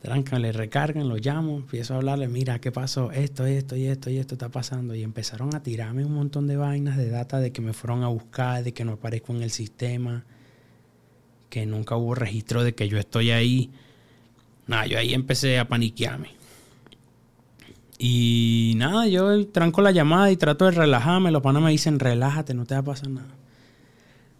Trancan, 0.03 0.43
le 0.43 0.53
recargan, 0.53 1.09
lo 1.09 1.17
llamo, 1.17 1.57
empiezo 1.57 1.95
a 1.95 1.97
hablarle, 1.97 2.29
mira, 2.29 2.61
¿qué 2.61 2.71
pasó? 2.71 3.11
Esto, 3.11 3.47
esto 3.47 3.77
y 3.77 3.87
esto 3.87 4.11
y 4.11 4.19
esto 4.19 4.35
está 4.35 4.51
pasando. 4.51 4.95
Y 4.95 5.03
empezaron 5.03 5.55
a 5.55 5.63
tirarme 5.63 6.05
un 6.05 6.13
montón 6.13 6.47
de 6.47 6.57
vainas 6.57 6.97
de 6.97 7.11
data 7.11 7.41
de 7.41 7.53
que 7.53 7.63
me 7.63 7.73
fueron 7.73 8.05
a 8.05 8.09
buscar, 8.09 8.63
de 8.63 8.73
que 8.73 8.85
no 8.85 8.93
aparezco 8.93 9.33
en 9.33 9.43
el 9.43 9.51
sistema 9.51 10.25
que 11.49 11.67
nunca 11.67 11.97
hubo 11.97 12.15
registro 12.15 12.63
de 12.65 12.75
que 12.75 12.89
yo 12.89 12.99
estoy 12.99 13.31
ahí. 13.31 13.71
Nada, 14.67 14.87
yo 14.87 14.99
ahí 14.99 15.15
empecé 15.15 15.59
a 15.59 15.69
paniquearme. 15.69 16.31
Y 17.99 18.75
nada, 18.77 19.07
yo 19.07 19.47
tranco 19.49 19.81
la 19.81 19.91
llamada 19.91 20.31
y 20.31 20.37
trato 20.37 20.67
de 20.67 20.73
relajarme. 20.73 21.31
Los 21.31 21.43
panas 21.43 21.63
me 21.63 21.71
dicen, 21.71 21.99
relájate, 21.99 22.53
no 22.53 22.67
te 22.67 22.75
va 22.75 22.81
a 22.81 22.85
pasar 22.85 23.09
nada. 23.09 23.29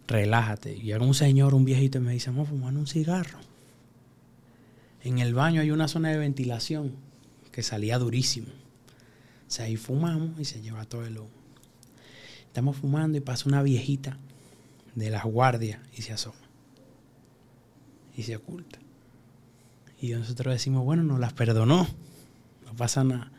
Relájate. 0.07 0.75
Y 0.75 0.83
llega 0.83 1.05
un 1.05 1.13
señor, 1.13 1.53
un 1.53 1.65
viejito, 1.65 1.97
y 1.97 2.01
me 2.01 2.13
dice, 2.13 2.29
vamos 2.29 2.47
a 2.47 2.51
fumar 2.51 2.73
un 2.73 2.87
cigarro. 2.87 3.39
En 5.03 5.19
el 5.19 5.33
baño 5.33 5.61
hay 5.61 5.71
una 5.71 5.87
zona 5.87 6.09
de 6.09 6.17
ventilación 6.17 6.95
que 7.51 7.63
salía 7.63 7.97
durísimo. 7.97 8.47
O 9.47 9.51
sea, 9.51 9.65
ahí 9.65 9.77
fumamos 9.77 10.39
y 10.39 10.45
se 10.45 10.61
lleva 10.61 10.85
todo 10.85 11.05
el 11.05 11.17
humo. 11.17 11.29
Estamos 12.45 12.77
fumando 12.77 13.17
y 13.17 13.21
pasa 13.21 13.47
una 13.47 13.61
viejita 13.61 14.17
de 14.95 15.09
las 15.09 15.23
guardias 15.23 15.79
y 15.95 16.01
se 16.01 16.13
asoma. 16.13 16.37
Y 18.15 18.23
se 18.23 18.35
oculta. 18.35 18.79
Y 20.01 20.09
nosotros 20.09 20.53
decimos, 20.53 20.83
bueno, 20.83 21.03
nos 21.03 21.19
las 21.19 21.33
perdonó. 21.33 21.87
No 22.65 22.73
pasa 22.75 23.03
nada. 23.03 23.31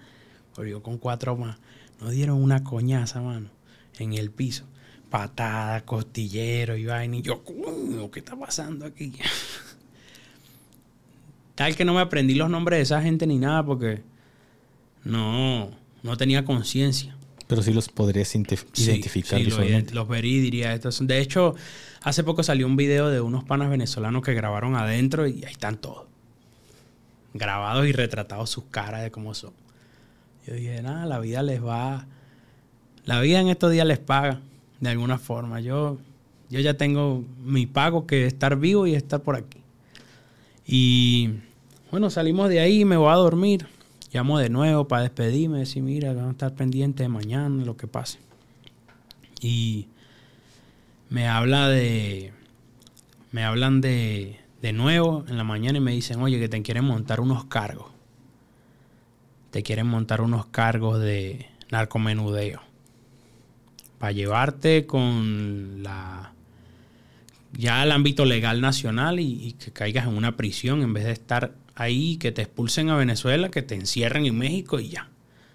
Pero 0.54 0.68
yo 0.68 0.82
con 0.82 0.98
cuatro 0.98 1.36
más. 1.36 1.58
Nos 2.00 2.12
dieron 2.12 2.42
una 2.42 2.62
coñaza, 2.62 3.20
mano, 3.20 3.50
en 3.98 4.14
el 4.14 4.30
piso. 4.30 4.64
Patada, 5.11 5.84
costillero 5.84 6.76
y 6.76 6.84
vaina. 6.84 7.16
Y 7.16 7.22
yo, 7.22 7.42
¿qué 8.12 8.20
está 8.20 8.36
pasando 8.36 8.86
aquí? 8.86 9.12
Tal 11.54 11.74
que 11.74 11.84
no 11.84 11.94
me 11.94 12.00
aprendí 12.00 12.34
los 12.34 12.50
nombres 12.50 12.78
de 12.78 12.82
esa 12.82 13.02
gente 13.02 13.26
ni 13.26 13.38
nada 13.38 13.64
porque 13.64 14.02
no, 15.04 15.70
no 16.02 16.16
tenía 16.16 16.44
conciencia. 16.44 17.16
Pero 17.48 17.62
sí 17.62 17.72
los 17.72 17.88
podrías 17.88 18.32
identificar 18.34 19.40
sí. 19.40 19.86
Los, 19.92 20.06
verí 20.06 20.36
y 20.36 20.40
diría 20.40 20.74
esto. 20.74 20.90
De 21.00 21.18
hecho, 21.18 21.54
hace 22.02 22.22
poco 22.22 22.42
salió 22.42 22.66
un 22.66 22.76
video 22.76 23.09
de 23.09 23.22
unos 23.22 23.42
panas 23.44 23.70
venezolanos 23.70 24.22
que 24.22 24.34
grabaron 24.34 24.76
adentro 24.76 25.26
y 25.26 25.44
ahí 25.44 25.52
están 25.52 25.78
todos. 25.78 26.06
Grabados 27.32 27.86
y 27.86 27.92
retratados 27.92 28.50
sus 28.50 28.64
caras 28.64 29.02
de 29.02 29.11
cómo 29.11 29.32
son. 29.32 29.52
Yo 30.46 30.54
dije, 30.54 30.82
nada, 30.82 31.06
la 31.06 31.18
vida 31.18 31.42
les 31.42 31.64
va. 31.64 32.06
La 33.04 33.20
vida 33.20 33.40
en 33.40 33.48
estos 33.48 33.72
días 33.72 33.86
les 33.86 33.98
paga 33.98 34.42
de 34.81 34.91
alguna 34.91 35.18
forma. 35.18 35.61
Yo, 35.61 35.99
yo 36.51 36.61
ya 36.61 36.74
tengo 36.74 37.24
mi 37.45 37.66
pago 37.66 38.07
que 38.07 38.26
es 38.26 38.33
estar 38.33 38.57
vivo 38.57 38.87
y 38.87 38.95
estar 38.95 39.22
por 39.22 39.37
aquí. 39.37 39.59
Y 40.66 41.31
bueno, 41.91 42.11
salimos 42.11 42.49
de 42.49 42.61
ahí, 42.61 42.85
me 42.85 42.97
voy 42.97 43.11
a 43.11 43.16
dormir. 43.16 43.66
Llamo 44.12 44.39
de 44.39 44.49
nuevo 44.49 44.89
para 44.89 45.03
despedirme, 45.03 45.59
decir, 45.59 45.83
mira, 45.83 46.12
vamos 46.12 46.29
a 46.29 46.33
estar 46.33 46.55
pendientes 46.55 47.05
de 47.05 47.09
mañana, 47.09 47.64
lo 47.64 47.76
que 47.76 47.87
pase. 47.87 48.18
Y 49.41 49.89
me 51.11 51.29
habla 51.29 51.68
de. 51.68 52.33
Me 53.31 53.45
hablan 53.45 53.83
de, 53.83 54.39
de 54.62 54.72
nuevo 54.72 55.24
en 55.29 55.37
la 55.37 55.45
mañana 55.45 55.79
y 55.79 55.81
me 55.83 55.93
dicen, 55.93 56.20
oye, 56.22 56.39
que 56.41 56.49
te 56.49 56.62
quieren 56.62 56.85
montar 56.85 57.20
unos 57.20 57.45
cargos 57.45 57.99
te 59.51 59.62
quieren 59.62 59.87
montar 59.87 60.20
unos 60.20 60.47
cargos 60.47 61.01
de 61.01 61.47
narcomenudeo. 61.70 62.61
Para 63.99 64.12
llevarte 64.12 64.86
con 64.86 65.82
la 65.82 66.32
ya 67.53 67.82
al 67.82 67.92
ámbito 67.92 68.24
legal 68.24 68.61
nacional 68.61 69.20
y, 69.20 69.53
que 69.53 69.72
caigas 69.72 70.07
en 70.07 70.16
una 70.16 70.36
prisión 70.36 70.82
en 70.82 70.92
vez 70.92 71.05
de 71.05 71.12
estar 71.12 71.55
ahí, 71.74 72.16
que 72.16 72.32
te 72.32 72.42
expulsen 72.42 72.90
a 72.90 72.96
Venezuela, 72.96 73.51
que 73.51 73.62
te 73.62 73.74
encierren 73.74 74.26
en 74.26 74.36
México 74.36 74.78
y 74.80 74.90
ya. 74.90 75.09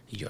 Y 0.09 0.17
yo 0.17 0.29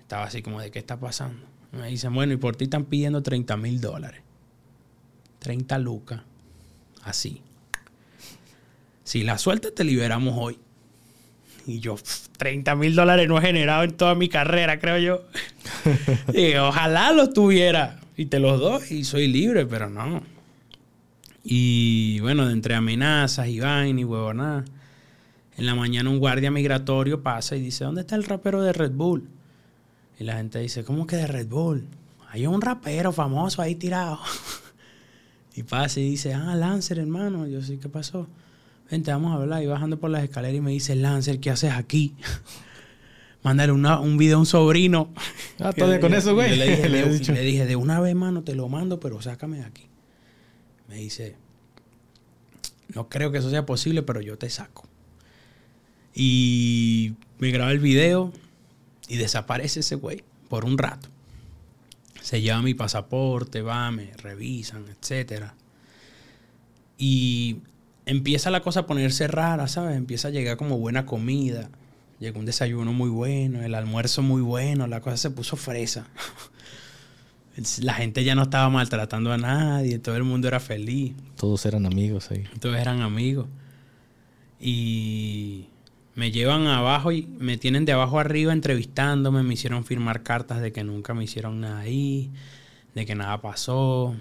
estaba 0.00 0.24
así 0.24 0.42
como 0.42 0.60
de 0.60 0.70
qué 0.70 0.78
está 0.78 0.98
pasando. 0.98 1.46
Me 1.72 1.88
dicen, 1.88 2.14
bueno, 2.14 2.32
y 2.32 2.36
por 2.36 2.56
ti 2.56 2.64
están 2.64 2.84
pidiendo 2.84 3.22
30 3.22 3.56
mil 3.56 3.80
dólares. 3.80 4.22
30 5.40 5.78
lucas. 5.78 6.22
Así. 7.02 7.42
Si 9.04 9.22
la 9.22 9.38
suelta 9.38 9.70
te 9.70 9.84
liberamos 9.84 10.34
hoy. 10.36 10.58
Y 11.66 11.80
yo, 11.80 11.96
30 12.38 12.76
mil 12.76 12.94
dólares 12.94 13.26
no 13.28 13.38
he 13.38 13.40
generado 13.40 13.82
en 13.82 13.92
toda 13.92 14.14
mi 14.14 14.28
carrera, 14.28 14.78
creo 14.78 14.98
yo. 14.98 15.24
y 16.32 16.54
ojalá 16.54 17.12
los 17.12 17.32
tuviera. 17.32 17.98
Y 18.16 18.26
te 18.26 18.38
los 18.38 18.60
doy 18.60 18.82
y 18.90 19.04
soy 19.04 19.26
libre, 19.26 19.66
pero 19.66 19.90
no. 19.90 20.22
Y 21.42 22.20
bueno, 22.20 22.48
entre 22.50 22.74
amenazas 22.74 23.48
y 23.48 23.60
vaina 23.60 24.00
y 24.00 24.04
huevonada. 24.04 24.64
En 25.56 25.66
la 25.66 25.74
mañana 25.74 26.10
un 26.10 26.18
guardia 26.18 26.50
migratorio 26.50 27.22
pasa 27.22 27.56
y 27.56 27.60
dice, 27.60 27.84
¿dónde 27.84 28.02
está 28.02 28.14
el 28.14 28.24
rapero 28.24 28.62
de 28.62 28.72
Red 28.72 28.92
Bull? 28.92 29.28
Y 30.18 30.24
la 30.24 30.36
gente 30.36 30.60
dice, 30.60 30.84
¿cómo 30.84 31.06
que 31.06 31.16
de 31.16 31.26
Red 31.26 31.48
Bull? 31.48 31.86
Hay 32.30 32.46
un 32.46 32.60
rapero 32.60 33.12
famoso 33.12 33.60
ahí 33.60 33.74
tirado. 33.74 34.18
y 35.54 35.62
pasa 35.62 36.00
y 36.00 36.10
dice, 36.10 36.32
ah, 36.32 36.54
Lancer, 36.54 36.98
hermano. 36.98 37.46
Yo 37.46 37.60
sí, 37.62 37.78
¿qué 37.78 37.88
pasó? 37.88 38.28
Vente, 38.90 39.10
vamos 39.10 39.32
a 39.32 39.42
hablar. 39.42 39.62
Y 39.62 39.66
bajando 39.66 39.98
por 39.98 40.10
las 40.10 40.24
escaleras 40.24 40.56
y 40.56 40.60
me 40.60 40.70
dice, 40.70 40.94
Lancer, 40.96 41.40
¿qué 41.40 41.50
haces 41.50 41.72
aquí? 41.72 42.14
Mándale 43.42 43.72
un 43.72 44.18
video 44.18 44.36
a 44.36 44.40
un 44.40 44.46
sobrino. 44.46 45.12
Ah, 45.60 45.72
todavía 45.76 46.00
con 46.00 46.14
eso, 46.14 46.34
güey. 46.34 46.56
le, 46.56 46.68
dije, 46.68 46.88
le, 47.32 47.40
dije, 47.42 47.66
de 47.66 47.76
una 47.76 48.00
vez, 48.00 48.14
mano, 48.14 48.42
te 48.42 48.54
lo 48.54 48.68
mando, 48.68 48.98
pero 48.98 49.22
sácame 49.22 49.58
de 49.58 49.64
aquí. 49.64 49.86
Me 50.88 50.96
dice, 50.96 51.36
no 52.94 53.08
creo 53.08 53.30
que 53.30 53.38
eso 53.38 53.50
sea 53.50 53.66
posible, 53.66 54.02
pero 54.02 54.20
yo 54.20 54.36
te 54.38 54.50
saco. 54.50 54.88
Y 56.14 57.14
me 57.38 57.50
graba 57.50 57.70
el 57.70 57.78
video 57.78 58.32
y 59.08 59.16
desaparece 59.16 59.80
ese 59.80 59.96
güey 59.96 60.24
por 60.48 60.64
un 60.64 60.78
rato. 60.78 61.08
Se 62.22 62.40
lleva 62.40 62.62
mi 62.62 62.74
pasaporte, 62.74 63.62
va, 63.62 63.90
me 63.90 64.12
revisan, 64.16 64.86
etcétera. 64.88 65.54
Y 66.98 67.58
empieza 68.06 68.50
la 68.50 68.62
cosa 68.62 68.80
a 68.80 68.86
ponerse 68.86 69.26
rara, 69.26 69.68
¿sabes? 69.68 69.96
Empieza 69.96 70.28
a 70.28 70.30
llegar 70.30 70.56
como 70.56 70.78
buena 70.78 71.04
comida. 71.04 71.68
Llegó 72.18 72.38
un 72.38 72.46
desayuno 72.46 72.92
muy 72.94 73.10
bueno, 73.10 73.62
el 73.62 73.74
almuerzo 73.74 74.22
muy 74.22 74.40
bueno, 74.40 74.86
la 74.86 75.02
cosa 75.02 75.18
se 75.18 75.30
puso 75.30 75.56
fresa. 75.56 76.06
La 77.80 77.94
gente 77.94 78.22
ya 78.22 78.34
no 78.34 78.42
estaba 78.42 78.68
maltratando 78.68 79.32
a 79.32 79.38
nadie, 79.38 79.98
todo 79.98 80.14
el 80.16 80.24
mundo 80.24 80.46
era 80.46 80.60
feliz. 80.60 81.14
Todos 81.36 81.64
eran 81.64 81.86
amigos 81.86 82.30
ahí. 82.30 82.44
Todos 82.60 82.76
eran 82.76 83.00
amigos. 83.00 83.46
Y 84.60 85.64
me 86.14 86.30
llevan 86.30 86.66
abajo 86.66 87.12
y 87.12 87.26
me 87.38 87.56
tienen 87.56 87.86
de 87.86 87.92
abajo 87.92 88.18
arriba 88.18 88.52
entrevistándome, 88.52 89.42
me 89.42 89.54
hicieron 89.54 89.86
firmar 89.86 90.22
cartas 90.22 90.60
de 90.60 90.70
que 90.70 90.84
nunca 90.84 91.14
me 91.14 91.24
hicieron 91.24 91.62
nada 91.62 91.78
ahí, 91.78 92.30
de 92.94 93.06
que 93.06 93.14
nada 93.14 93.40
pasó. 93.40 94.14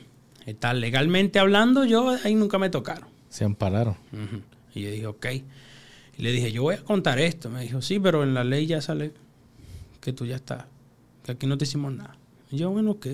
Y 0.47 0.53
tal. 0.53 0.79
Legalmente 0.79 1.37
hablando, 1.37 1.83
yo 1.83 2.15
ahí 2.23 2.35
nunca 2.35 2.57
me 2.57 2.69
tocaron. 2.69 3.14
Se 3.35 3.43
ampararon. 3.43 3.97
Y 4.73 4.83
yo 4.83 4.89
dije, 4.91 5.07
ok. 5.07 5.25
Y 6.17 6.21
le 6.21 6.31
dije, 6.31 6.53
yo 6.53 6.61
voy 6.61 6.75
a 6.75 6.83
contar 6.85 7.19
esto. 7.19 7.49
Me 7.49 7.63
dijo, 7.63 7.81
sí, 7.81 7.99
pero 7.99 8.23
en 8.23 8.33
la 8.33 8.45
ley 8.45 8.65
ya 8.65 8.79
sale 8.79 9.11
que 9.99 10.13
tú 10.13 10.25
ya 10.25 10.37
estás, 10.37 10.63
que 11.21 11.33
aquí 11.33 11.45
no 11.45 11.57
te 11.57 11.65
hicimos 11.65 11.91
nada. 11.93 12.15
Y 12.49 12.55
yo, 12.55 12.69
bueno, 12.69 12.91
ok, 12.91 13.07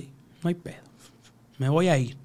no 0.44 0.50
hay 0.50 0.54
pedo. 0.54 0.84
Me 1.58 1.70
voy 1.70 1.88
a 1.88 1.98
ir. 1.98 2.18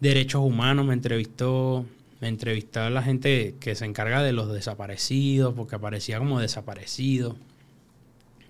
Derechos 0.00 0.42
Humanos 0.42 0.84
me 0.84 0.92
entrevistó, 0.92 1.86
me 2.20 2.28
entrevistó 2.28 2.82
a 2.82 2.90
la 2.90 3.02
gente 3.02 3.54
que 3.58 3.74
se 3.74 3.86
encarga 3.86 4.22
de 4.22 4.34
los 4.34 4.52
desaparecidos, 4.52 5.54
porque 5.54 5.76
aparecía 5.76 6.18
como 6.18 6.40
desaparecido. 6.40 7.36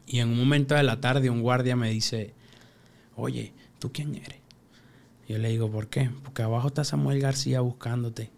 Y 0.05 0.19
en 0.19 0.31
un 0.31 0.39
momento 0.39 0.75
de 0.75 0.83
la 0.83 1.01
tarde 1.01 1.31
un 1.31 1.43
guardia 1.43 1.77
me 1.77 1.91
dice, 1.91 2.35
oye, 3.15 3.53
¿tú 3.79 3.93
quién 3.93 4.17
eres? 4.17 4.41
Yo 5.29 5.39
le 5.39 5.49
digo, 5.49 5.71
¿por 5.71 5.89
qué? 5.89 6.11
Porque 6.23 6.43
abajo 6.43 6.69
está 6.69 6.85
Samuel 6.85 7.21
García 7.21 7.61
buscándote. 7.61 8.31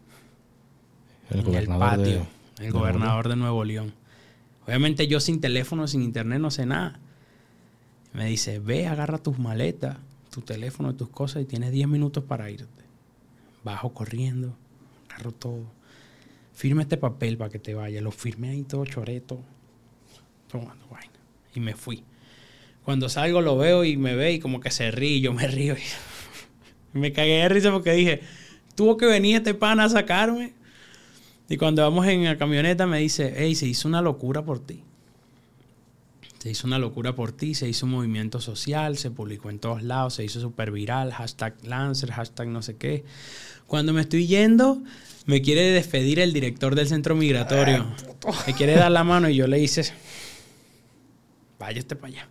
El 1.30 1.40
en 1.40 1.54
el 1.54 1.66
patio. 1.66 2.26
el 2.58 2.72
gobernador 2.72 3.28
de 3.28 3.36
Nuevo 3.36 3.64
León. 3.64 3.92
Obviamente 4.66 5.06
yo 5.06 5.20
sin 5.20 5.40
teléfono, 5.40 5.86
sin 5.86 6.02
internet, 6.02 6.40
no 6.40 6.50
sé 6.50 6.66
nada. 6.66 6.98
Me 8.12 8.26
dice, 8.26 8.58
ve, 8.58 8.86
agarra 8.86 9.18
tus 9.18 9.38
maletas, 9.38 9.98
tu 10.30 10.40
teléfono, 10.40 10.94
tus 10.94 11.08
cosas 11.10 11.42
y 11.42 11.44
tienes 11.44 11.72
10 11.72 11.88
minutos 11.88 12.24
para 12.24 12.50
irte. 12.50 12.84
Bajo 13.64 13.92
corriendo, 13.92 14.56
agarro 15.08 15.32
todo. 15.32 15.64
Firme 16.54 16.82
este 16.82 16.96
papel 16.96 17.36
para 17.36 17.50
que 17.50 17.58
te 17.58 17.74
vaya. 17.74 18.00
Lo 18.00 18.10
firmé 18.10 18.50
ahí 18.50 18.62
todo 18.62 18.84
choreto. 18.84 19.40
Tomando 20.50 20.86
vaina. 20.88 21.12
Y 21.54 21.60
me 21.60 21.74
fui. 21.74 22.02
Cuando 22.84 23.08
salgo 23.08 23.42
lo 23.42 23.58
veo 23.58 23.84
y 23.84 23.96
me 23.98 24.16
ve 24.16 24.32
y 24.32 24.38
como 24.40 24.60
que 24.60 24.70
se 24.70 24.90
ríe, 24.90 25.20
yo 25.20 25.34
me 25.34 25.46
río. 25.46 25.76
Y 25.76 25.82
me 26.98 27.12
cagué 27.12 27.38
de 27.38 27.48
risa 27.48 27.72
porque 27.72 27.92
dije, 27.92 28.20
tuvo 28.78 28.96
que 28.96 29.06
venir 29.06 29.36
este 29.36 29.54
pana 29.54 29.84
a 29.84 29.88
sacarme. 29.88 30.52
Y 31.48 31.56
cuando 31.56 31.82
vamos 31.82 32.06
en 32.06 32.24
la 32.24 32.38
camioneta 32.38 32.86
me 32.86 33.00
dice, 33.00 33.34
hey, 33.36 33.54
se 33.56 33.66
hizo 33.66 33.88
una 33.88 34.02
locura 34.02 34.44
por 34.44 34.64
ti. 34.64 34.84
Se 36.38 36.50
hizo 36.50 36.68
una 36.68 36.78
locura 36.78 37.16
por 37.16 37.32
ti, 37.32 37.54
se 37.54 37.68
hizo 37.68 37.86
un 37.86 37.92
movimiento 37.92 38.40
social, 38.40 38.96
se 38.96 39.10
publicó 39.10 39.50
en 39.50 39.58
todos 39.58 39.82
lados, 39.82 40.14
se 40.14 40.24
hizo 40.24 40.40
súper 40.40 40.70
viral, 40.70 41.12
hashtag 41.12 41.56
Lancer, 41.64 42.12
hashtag 42.12 42.46
no 42.46 42.62
sé 42.62 42.76
qué. 42.76 43.04
Cuando 43.66 43.92
me 43.92 44.02
estoy 44.02 44.28
yendo, 44.28 44.80
me 45.26 45.42
quiere 45.42 45.62
despedir 45.72 46.20
el 46.20 46.32
director 46.32 46.76
del 46.76 46.86
centro 46.86 47.16
migratorio. 47.16 47.92
Me 48.46 48.54
quiere 48.54 48.74
dar 48.74 48.92
la 48.92 49.02
mano 49.02 49.28
y 49.28 49.34
yo 49.34 49.48
le 49.48 49.58
hice, 49.58 49.92
vaya 51.58 51.80
este 51.80 51.96
para 51.96 52.12
allá. 52.12 52.28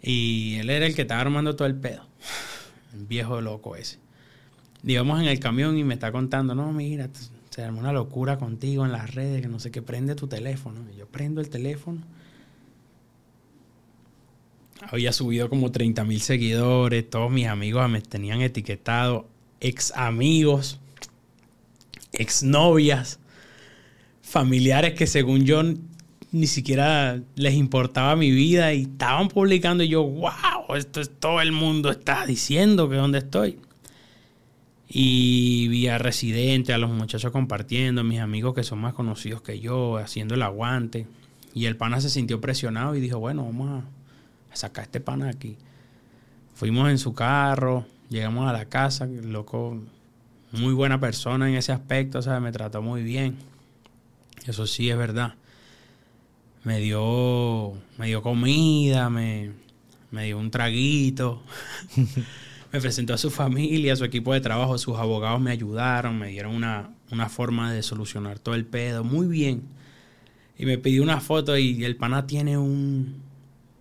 Y 0.00 0.58
él 0.60 0.70
era 0.70 0.86
el 0.86 0.94
que 0.94 1.02
estaba 1.02 1.22
armando 1.22 1.56
todo 1.56 1.66
el 1.66 1.74
pedo 1.74 2.06
viejo 2.94 3.40
loco 3.40 3.76
ese. 3.76 3.98
Digamos 4.82 5.20
en 5.20 5.28
el 5.28 5.40
camión 5.40 5.78
y 5.78 5.84
me 5.84 5.94
está 5.94 6.12
contando, 6.12 6.54
no, 6.54 6.72
mira, 6.72 7.08
se 7.50 7.62
armó 7.62 7.80
una 7.80 7.92
locura 7.92 8.38
contigo 8.38 8.84
en 8.84 8.92
las 8.92 9.14
redes, 9.14 9.40
que 9.42 9.48
no 9.48 9.58
sé 9.58 9.70
qué, 9.70 9.80
prende 9.80 10.14
tu 10.14 10.26
teléfono. 10.26 10.80
Y 10.92 10.98
yo 10.98 11.06
prendo 11.06 11.40
el 11.40 11.48
teléfono. 11.48 12.02
Había 14.90 15.12
subido 15.12 15.48
como 15.48 15.70
30 15.70 16.04
mil 16.04 16.20
seguidores, 16.20 17.08
todos 17.08 17.30
mis 17.30 17.46
amigos 17.46 17.88
me 17.88 18.00
tenían 18.02 18.40
etiquetado, 18.42 19.28
ex 19.60 19.92
amigos, 19.96 20.80
ex 22.12 22.42
novias, 22.42 23.18
familiares 24.20 24.94
que 24.94 25.06
según 25.06 25.44
yo 25.44 25.62
ni 26.32 26.48
siquiera 26.48 27.20
les 27.36 27.54
importaba 27.54 28.16
mi 28.16 28.30
vida 28.30 28.74
y 28.74 28.82
estaban 28.82 29.28
publicando 29.28 29.84
y 29.84 29.88
yo, 29.88 30.02
wow, 30.02 30.53
todo 31.20 31.40
el 31.40 31.52
mundo 31.52 31.90
está 31.90 32.26
diciendo 32.26 32.88
que 32.88 32.96
dónde 32.96 33.18
estoy. 33.18 33.58
Y 34.88 35.68
vi 35.68 35.88
a 35.88 35.98
Residente, 35.98 36.72
a 36.72 36.78
los 36.78 36.90
muchachos 36.90 37.32
compartiendo, 37.32 38.04
mis 38.04 38.20
amigos 38.20 38.54
que 38.54 38.62
son 38.62 38.80
más 38.80 38.94
conocidos 38.94 39.42
que 39.42 39.58
yo, 39.60 39.96
haciendo 39.96 40.34
el 40.34 40.42
aguante. 40.42 41.06
Y 41.54 41.66
el 41.66 41.76
pana 41.76 42.00
se 42.00 42.10
sintió 42.10 42.40
presionado 42.40 42.94
y 42.94 43.00
dijo, 43.00 43.18
bueno, 43.18 43.44
vamos 43.44 43.82
a, 44.50 44.56
sacar 44.56 44.84
este 44.84 45.00
pana 45.00 45.30
aquí. 45.30 45.56
Fuimos 46.54 46.90
en 46.90 46.98
su 46.98 47.12
carro, 47.14 47.86
llegamos 48.08 48.48
a 48.48 48.52
la 48.52 48.66
casa, 48.66 49.06
loco, 49.06 49.80
muy 50.52 50.72
buena 50.72 51.00
persona 51.00 51.48
en 51.48 51.56
ese 51.56 51.72
aspecto, 51.72 52.22
sea, 52.22 52.38
Me 52.38 52.52
trató 52.52 52.80
muy 52.82 53.02
bien. 53.02 53.36
Eso 54.46 54.66
sí 54.66 54.90
es 54.90 54.96
verdad. 54.96 55.34
Me 56.62 56.78
dio, 56.78 57.74
me 57.98 58.06
dio 58.06 58.22
comida, 58.22 59.10
me, 59.10 59.50
me 60.14 60.24
dio 60.24 60.38
un 60.38 60.50
traguito. 60.50 61.42
me 62.72 62.80
presentó 62.80 63.14
a 63.14 63.18
su 63.18 63.30
familia, 63.30 63.92
a 63.92 63.96
su 63.96 64.04
equipo 64.04 64.32
de 64.32 64.40
trabajo, 64.40 64.78
sus 64.78 64.96
abogados 64.96 65.40
me 65.40 65.50
ayudaron, 65.50 66.18
me 66.18 66.28
dieron 66.28 66.54
una, 66.54 66.90
una 67.10 67.28
forma 67.28 67.72
de 67.72 67.82
solucionar 67.82 68.38
todo 68.38 68.54
el 68.54 68.64
pedo. 68.64 69.04
Muy 69.04 69.26
bien. 69.26 69.64
Y 70.56 70.66
me 70.66 70.78
pidió 70.78 71.02
una 71.02 71.20
foto 71.20 71.58
y 71.58 71.84
el 71.84 71.96
pana 71.96 72.26
tiene 72.26 72.56
un, 72.56 73.22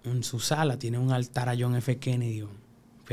en 0.03 0.23
su 0.23 0.39
sala, 0.39 0.79
tiene 0.79 0.97
un 0.97 1.11
altar 1.11 1.49
a 1.49 1.55
John 1.57 1.75
F. 1.75 1.97
Kennedy. 1.99 2.45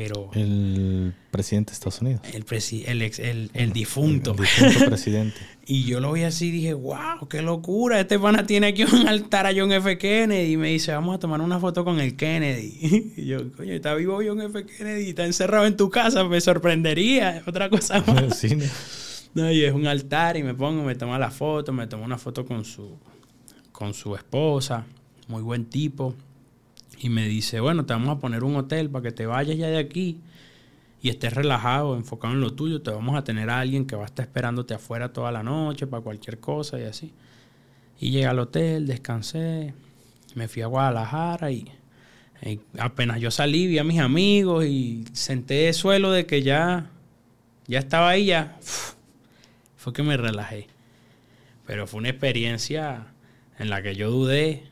Pero... 0.02 0.30
El 0.32 1.12
presidente 1.30 1.72
de 1.72 1.74
Estados 1.74 2.00
Unidos. 2.00 2.22
El, 2.24 2.46
el, 2.86 3.02
ex, 3.02 3.18
el, 3.18 3.50
el 3.52 3.72
difunto. 3.74 4.30
El 4.30 4.38
difunto 4.38 4.86
presidente. 4.86 5.36
y 5.66 5.84
yo 5.84 6.00
lo 6.00 6.12
vi 6.12 6.22
así 6.22 6.46
y 6.46 6.52
dije, 6.52 6.72
wow, 6.72 7.28
qué 7.28 7.42
locura. 7.42 8.00
Este 8.00 8.18
pana 8.18 8.46
tiene 8.46 8.68
aquí 8.68 8.84
un 8.84 9.06
altar 9.06 9.46
a 9.46 9.52
John 9.54 9.70
F. 9.72 9.98
Kennedy. 9.98 10.54
Y 10.54 10.56
me 10.56 10.68
dice, 10.68 10.92
vamos 10.92 11.16
a 11.16 11.18
tomar 11.18 11.42
una 11.42 11.60
foto 11.60 11.84
con 11.84 12.00
el 12.00 12.16
Kennedy. 12.16 13.12
y 13.18 13.26
yo, 13.26 13.52
coño, 13.52 13.74
está 13.74 13.94
vivo 13.94 14.20
John 14.26 14.40
F. 14.40 14.64
Kennedy, 14.64 15.10
está 15.10 15.26
encerrado 15.26 15.66
en 15.66 15.76
tu 15.76 15.90
casa, 15.90 16.24
me 16.24 16.40
sorprendería. 16.40 17.42
Otra 17.46 17.68
cosa 17.68 18.00
más. 18.06 18.42
no, 19.34 19.52
y 19.52 19.64
es 19.64 19.74
un 19.74 19.86
altar 19.86 20.38
y 20.38 20.42
me 20.42 20.54
pongo, 20.54 20.82
me 20.82 20.94
toma 20.94 21.18
la 21.18 21.30
foto, 21.30 21.74
me 21.74 21.86
tomo 21.88 22.06
una 22.06 22.16
foto 22.16 22.46
con 22.46 22.64
su, 22.64 22.96
con 23.70 23.92
su 23.92 24.16
esposa, 24.16 24.86
muy 25.28 25.42
buen 25.42 25.66
tipo. 25.66 26.14
Y 27.02 27.08
me 27.08 27.26
dice, 27.26 27.60
bueno, 27.60 27.86
te 27.86 27.94
vamos 27.94 28.14
a 28.14 28.20
poner 28.20 28.44
un 28.44 28.56
hotel 28.56 28.90
para 28.90 29.04
que 29.04 29.10
te 29.10 29.24
vayas 29.24 29.56
ya 29.56 29.68
de 29.68 29.78
aquí 29.78 30.20
y 31.00 31.08
estés 31.08 31.32
relajado, 31.32 31.96
enfocado 31.96 32.34
en 32.34 32.40
lo 32.40 32.52
tuyo. 32.52 32.82
Te 32.82 32.90
vamos 32.90 33.16
a 33.16 33.24
tener 33.24 33.48
a 33.48 33.58
alguien 33.58 33.86
que 33.86 33.96
va 33.96 34.02
a 34.02 34.06
estar 34.06 34.26
esperándote 34.26 34.74
afuera 34.74 35.10
toda 35.10 35.32
la 35.32 35.42
noche 35.42 35.86
para 35.86 36.02
cualquier 36.02 36.40
cosa 36.40 36.78
y 36.78 36.82
así. 36.82 37.14
Y 37.98 38.10
llegué 38.10 38.26
al 38.26 38.38
hotel, 38.38 38.86
descansé, 38.86 39.72
me 40.34 40.46
fui 40.46 40.60
a 40.60 40.66
Guadalajara 40.66 41.50
y, 41.50 41.72
apenas 42.78 43.18
yo 43.18 43.30
salí, 43.30 43.66
vi 43.66 43.78
a 43.78 43.84
mis 43.84 44.00
amigos 44.00 44.66
y 44.66 45.04
senté 45.14 45.68
el 45.68 45.74
suelo 45.74 46.10
de 46.10 46.26
que 46.26 46.42
ya, 46.42 46.90
ya 47.66 47.78
estaba 47.78 48.10
ahí, 48.10 48.26
ya 48.26 48.58
fue 49.76 49.94
que 49.94 50.02
me 50.02 50.18
relajé. 50.18 50.68
Pero 51.66 51.86
fue 51.86 52.00
una 52.00 52.10
experiencia 52.10 53.06
en 53.58 53.70
la 53.70 53.80
que 53.80 53.94
yo 53.94 54.10
dudé 54.10 54.69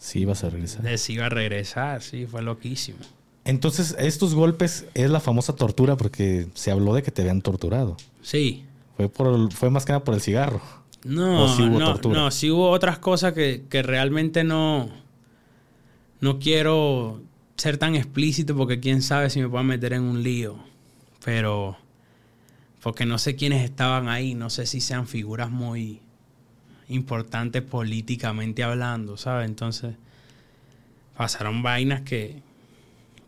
Sí, 0.00 0.20
ibas 0.20 0.42
a 0.44 0.50
regresar. 0.50 0.82
De 0.82 0.96
si 0.96 1.12
iba 1.12 1.26
a 1.26 1.28
regresar, 1.28 2.02
sí, 2.02 2.26
fue 2.26 2.40
loquísimo. 2.40 2.98
Entonces, 3.44 3.94
estos 3.98 4.34
golpes 4.34 4.86
es 4.94 5.10
la 5.10 5.20
famosa 5.20 5.54
tortura 5.54 5.96
porque 5.96 6.48
se 6.54 6.70
habló 6.70 6.94
de 6.94 7.02
que 7.02 7.10
te 7.10 7.20
habían 7.20 7.42
torturado. 7.42 7.98
Sí. 8.22 8.64
Fue, 8.96 9.10
por, 9.10 9.52
fue 9.52 9.68
más 9.68 9.84
que 9.84 9.92
nada 9.92 10.02
por 10.02 10.14
el 10.14 10.22
cigarro. 10.22 10.62
No, 11.04 11.54
no, 11.58 11.96
no, 11.96 12.30
sí 12.30 12.50
hubo 12.50 12.70
otras 12.70 12.98
cosas 12.98 13.34
que, 13.34 13.64
que 13.68 13.82
realmente 13.82 14.42
no, 14.42 14.90
no 16.20 16.38
quiero 16.38 17.22
ser 17.56 17.76
tan 17.76 17.94
explícito 17.94 18.56
porque 18.56 18.80
quién 18.80 19.02
sabe 19.02 19.28
si 19.28 19.40
me 19.40 19.48
puedo 19.48 19.64
meter 19.64 19.92
en 19.92 20.02
un 20.02 20.22
lío. 20.22 20.56
Pero 21.24 21.76
porque 22.82 23.04
no 23.04 23.18
sé 23.18 23.36
quiénes 23.36 23.64
estaban 23.64 24.08
ahí, 24.08 24.34
no 24.34 24.48
sé 24.48 24.64
si 24.64 24.80
sean 24.80 25.06
figuras 25.06 25.50
muy 25.50 26.00
importante 26.90 27.62
políticamente 27.62 28.62
hablando, 28.62 29.16
¿sabes? 29.16 29.48
Entonces 29.48 29.94
pasaron 31.16 31.62
vainas 31.62 32.02
que, 32.02 32.42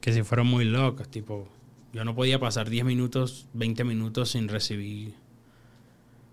que 0.01 0.13
se 0.13 0.25
fueron 0.25 0.47
muy 0.47 0.65
locas, 0.65 1.09
tipo, 1.09 1.49
yo 1.93 2.05
no 2.05 2.15
podía 2.15 2.39
pasar 2.39 2.71
10 2.71 2.85
minutos, 2.85 3.47
20 3.53 3.85
minutos 3.85 4.31
sin 4.31 4.49
recibir 4.49 5.15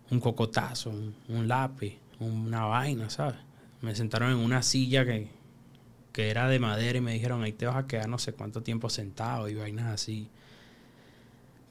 un 0.09 0.19
cocotazo, 0.19 0.89
un, 1.27 1.47
lápiz, 1.47 1.97
una 2.19 2.65
vaina, 2.65 3.09
¿sabes? 3.09 3.35
Me 3.81 3.95
sentaron 3.95 4.31
en 4.31 4.37
una 4.37 4.63
silla 4.63 5.05
que, 5.05 5.27
que 6.13 6.29
era 6.29 6.47
de 6.47 6.59
madera 6.59 6.97
y 6.97 7.01
me 7.01 7.13
dijeron, 7.13 7.43
ahí 7.43 7.53
te 7.53 7.65
vas 7.65 7.75
a 7.75 7.87
quedar 7.87 8.09
no 8.09 8.17
sé 8.17 8.33
cuánto 8.33 8.63
tiempo 8.63 8.89
sentado 8.89 9.47
y 9.49 9.55
vainas 9.55 9.87
así. 9.87 10.29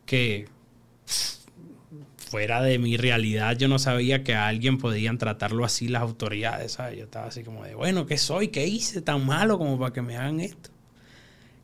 Que 0.07 0.49
fuera 2.29 2.61
de 2.63 2.79
mi 2.79 2.97
realidad, 2.97 3.57
yo 3.57 3.69
no 3.69 3.79
sabía 3.79 4.23
que 4.23 4.35
a 4.35 4.49
alguien 4.49 4.77
podían 4.77 5.17
tratarlo 5.17 5.65
así 5.65 5.89
las 5.89 6.03
autoridades, 6.03 6.73
¿sabes? 6.73 6.99
Yo 6.99 7.05
estaba 7.05 7.29
así 7.29 7.43
como 7.43 7.65
de, 7.65 7.75
bueno, 7.75 8.05
¿qué 8.05 8.19
soy? 8.19 8.49
¿Qué 8.49 8.67
hice 8.67 9.01
tan 9.01 9.25
malo 9.25 9.59
como 9.59 9.79
para 9.79 9.95
que 9.95 10.03
me 10.03 10.17
hagan 10.17 10.41
esto? 10.41 10.71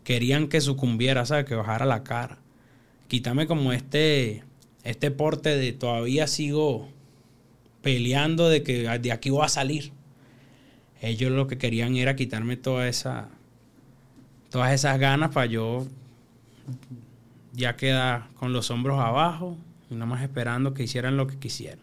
Querían 0.05 0.49
que 0.49 0.61
sucumbiera, 0.61 1.27
¿sabes? 1.27 1.45
Que 1.45 1.55
bajara 1.55 1.85
la 1.85 2.03
cara. 2.03 2.39
Quítame 3.09 3.47
como 3.47 3.73
este, 3.73 4.43
este 4.85 5.11
porte 5.11 5.57
de 5.57 5.73
todavía 5.73 6.27
sigo 6.27 6.89
peleando 7.83 8.49
de 8.49 8.63
que 8.63 8.89
de 8.99 9.13
aquí 9.13 9.29
voy 9.29 9.45
a 9.45 9.49
salir. 9.49 9.93
Ellos 11.03 11.31
lo 11.31 11.47
que 11.47 11.59
querían 11.59 11.97
era 11.97 12.17
quitarme 12.17 12.57
toda 12.57 12.89
esa, 12.89 13.29
todas 14.51 14.73
esas 14.73 14.99
ganas 14.99 15.31
para 15.35 15.47
yo 15.47 15.87
ya 17.53 17.77
quedar 17.77 18.29
con 18.35 18.55
los 18.55 18.71
hombros 18.71 18.99
abajo 18.99 19.59
y 19.95 19.97
nada 19.97 20.07
más 20.07 20.23
esperando 20.23 20.75
que 20.75 20.83
hicieran 20.83 21.17
lo 21.17 21.27
que 21.27 21.39
quisieran. 21.39 21.79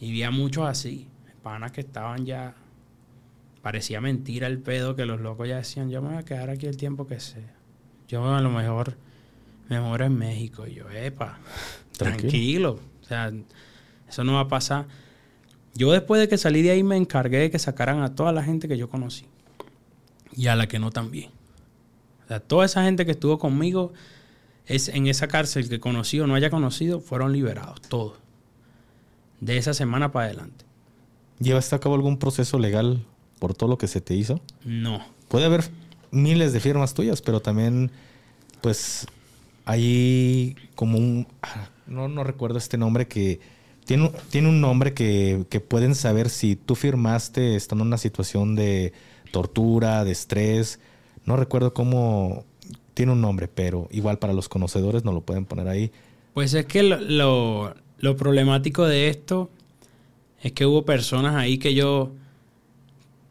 Y 0.00 0.10
vi 0.12 0.24
a 0.24 0.30
muchos 0.30 0.66
así, 0.66 1.06
panas 1.42 1.72
que 1.72 1.82
estaban 1.82 2.26
ya, 2.26 2.54
parecía 3.62 4.00
mentira 4.00 4.46
el 4.46 4.58
pedo 4.58 4.96
que 4.96 5.06
los 5.06 5.20
locos 5.20 5.48
ya 5.48 5.56
decían, 5.56 5.88
yo 5.90 6.02
me 6.02 6.08
voy 6.08 6.18
a 6.18 6.24
quedar 6.24 6.50
aquí 6.50 6.66
el 6.66 6.76
tiempo 6.76 7.06
que 7.06 7.20
sea. 7.20 7.54
Yo 8.08 8.34
a 8.34 8.40
lo 8.40 8.50
mejor 8.50 8.96
me 9.68 9.80
muero 9.80 10.04
en 10.04 10.18
México. 10.18 10.66
Y 10.66 10.74
yo, 10.74 10.90
epa, 10.90 11.38
tranquilo. 11.96 12.80
O 13.02 13.04
sea, 13.04 13.32
eso 14.08 14.24
no 14.24 14.34
va 14.34 14.40
a 14.40 14.48
pasar. 14.48 14.86
Yo 15.74 15.92
después 15.92 16.20
de 16.20 16.28
que 16.28 16.36
salí 16.36 16.62
de 16.62 16.72
ahí 16.72 16.82
me 16.82 16.96
encargué 16.96 17.38
de 17.38 17.50
que 17.50 17.58
sacaran 17.58 18.02
a 18.02 18.14
toda 18.16 18.32
la 18.32 18.42
gente 18.42 18.66
que 18.66 18.76
yo 18.76 18.88
conocí. 18.88 19.26
Y 20.36 20.48
a 20.48 20.56
la 20.56 20.66
que 20.66 20.80
no 20.80 20.90
también. 20.90 21.30
O 22.24 22.28
sea, 22.28 22.40
toda 22.40 22.66
esa 22.66 22.82
gente 22.82 23.06
que 23.06 23.12
estuvo 23.12 23.38
conmigo 23.38 23.92
es 24.70 24.88
en 24.88 25.08
esa 25.08 25.26
cárcel 25.26 25.68
que 25.68 25.80
conocí 25.80 26.20
o 26.20 26.28
no 26.28 26.36
haya 26.36 26.48
conocido, 26.48 27.00
fueron 27.00 27.32
liberados, 27.32 27.82
todos. 27.82 28.18
De 29.40 29.56
esa 29.56 29.74
semana 29.74 30.12
para 30.12 30.26
adelante. 30.26 30.64
¿Llevaste 31.40 31.74
a 31.74 31.80
cabo 31.80 31.96
algún 31.96 32.18
proceso 32.18 32.56
legal 32.56 33.04
por 33.40 33.52
todo 33.52 33.68
lo 33.68 33.78
que 33.78 33.88
se 33.88 34.00
te 34.00 34.14
hizo? 34.14 34.40
No. 34.64 35.04
Puede 35.28 35.46
haber 35.46 35.64
miles 36.12 36.52
de 36.52 36.60
firmas 36.60 36.94
tuyas, 36.94 37.20
pero 37.20 37.40
también, 37.40 37.90
pues, 38.60 39.08
hay 39.64 40.54
como 40.76 40.98
un... 40.98 41.26
Ah, 41.42 41.68
no, 41.88 42.06
no 42.06 42.22
recuerdo 42.22 42.58
este 42.58 42.78
nombre 42.78 43.08
que... 43.08 43.40
Tiene, 43.86 44.12
tiene 44.30 44.48
un 44.50 44.60
nombre 44.60 44.94
que, 44.94 45.46
que 45.48 45.58
pueden 45.58 45.96
saber 45.96 46.30
si 46.30 46.54
tú 46.54 46.76
firmaste 46.76 47.56
estando 47.56 47.82
en 47.82 47.88
una 47.88 47.98
situación 47.98 48.54
de 48.54 48.92
tortura, 49.32 50.04
de 50.04 50.12
estrés. 50.12 50.78
No 51.24 51.36
recuerdo 51.36 51.74
cómo, 51.74 52.44
tiene 52.94 53.12
un 53.12 53.20
nombre, 53.20 53.48
pero 53.48 53.88
igual 53.90 54.18
para 54.18 54.32
los 54.32 54.48
conocedores 54.48 55.04
no 55.04 55.12
lo 55.12 55.22
pueden 55.22 55.44
poner 55.44 55.68
ahí. 55.68 55.90
Pues 56.34 56.54
es 56.54 56.66
que 56.66 56.82
lo, 56.82 57.74
problemático 58.16 58.86
de 58.86 59.08
esto 59.08 59.50
es 60.42 60.52
que 60.52 60.66
hubo 60.66 60.84
personas 60.84 61.36
ahí 61.36 61.58
que 61.58 61.74
yo 61.74 62.12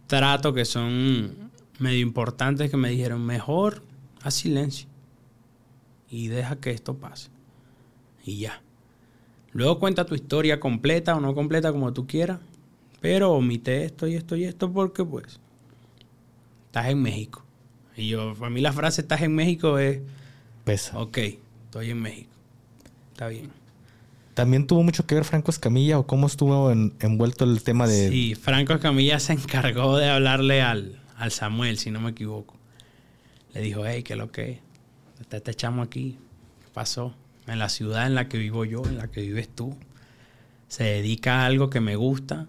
trato 0.07 0.53
que 0.53 0.66
son 0.66 1.51
medio 1.80 1.99
importantes 1.99 2.70
que 2.70 2.78
me 2.78 2.89
dijeron, 2.89 3.26
mejor 3.26 3.84
a 4.22 4.32
silencio 4.32 4.88
y 6.10 6.28
deja 6.28 6.57
que 6.57 6.72
esto 6.72 6.95
pase. 6.95 7.30
Y 8.26 8.39
ya. 8.39 8.62
Luego 9.51 9.80
cuenta 9.80 10.05
tu 10.05 10.14
historia 10.14 10.60
completa 10.60 11.16
o 11.16 11.20
no 11.20 11.34
completa 11.34 11.72
como 11.72 11.93
tú 11.93 12.05
quieras, 12.05 12.39
pero 13.01 13.32
omite 13.32 13.86
esto 13.86 14.07
y 14.07 14.16
esto 14.16 14.36
y 14.36 14.43
esto 14.43 14.72
porque 14.72 15.03
pues 15.03 15.39
estás 16.68 16.88
en 16.88 17.01
México. 17.01 17.43
Y 18.00 18.08
yo, 18.08 18.34
para 18.36 18.50
mí 18.50 18.62
la 18.62 18.72
frase 18.72 19.02
estás 19.02 19.22
en 19.22 19.36
México 19.36 19.78
es... 19.78 20.00
Pesa. 20.64 20.97
Ok, 20.97 21.18
estoy 21.66 21.91
en 21.91 22.02
México. 22.02 22.30
Está 23.12 23.28
bien. 23.28 23.52
¿También 24.34 24.68
tuvo 24.68 24.84
mucho 24.84 25.06
que 25.06 25.16
ver 25.16 25.26
Franco 25.26 25.52
Escamilla 25.52 26.00
o 26.00 26.08
cómo 26.08 26.28
estuvo 26.28 26.72
envuelto 26.72 27.43
el 27.43 27.62
tema 27.62 27.88
de...? 27.88 28.10
Sí, 28.10 28.36
Franco 28.36 28.74
Escamilla 28.74 29.20
se 29.20 29.34
encargó 29.34 29.97
de 29.97 30.10
hablarle 30.10 30.62
al, 30.62 31.02
al 31.18 31.32
Samuel, 31.32 31.78
si 31.78 31.91
no 31.91 32.00
me 32.00 32.12
equivoco. 32.12 32.56
Le 33.54 33.62
dijo, 33.62 33.86
hey, 33.86 34.04
¿qué 34.04 34.14
es 34.14 34.20
lo 34.20 34.32
que 34.32 34.62
Está 35.20 35.38
este 35.38 35.54
chamo 35.54 35.82
aquí. 35.82 36.18
¿Qué 36.62 36.70
pasó? 36.74 37.14
En 37.47 37.60
la 37.60 37.68
ciudad 37.68 38.08
en 38.08 38.16
la 38.16 38.30
que 38.30 38.38
vivo 38.38 38.64
yo, 38.64 38.86
en 38.86 38.97
la 38.97 39.10
que 39.10 39.22
vives 39.22 39.50
tú. 39.50 39.76
Se 40.70 40.86
dedica 40.86 41.41
a 41.41 41.45
algo 41.45 41.70
que 41.70 41.82
me 41.82 41.97
gusta 41.97 42.47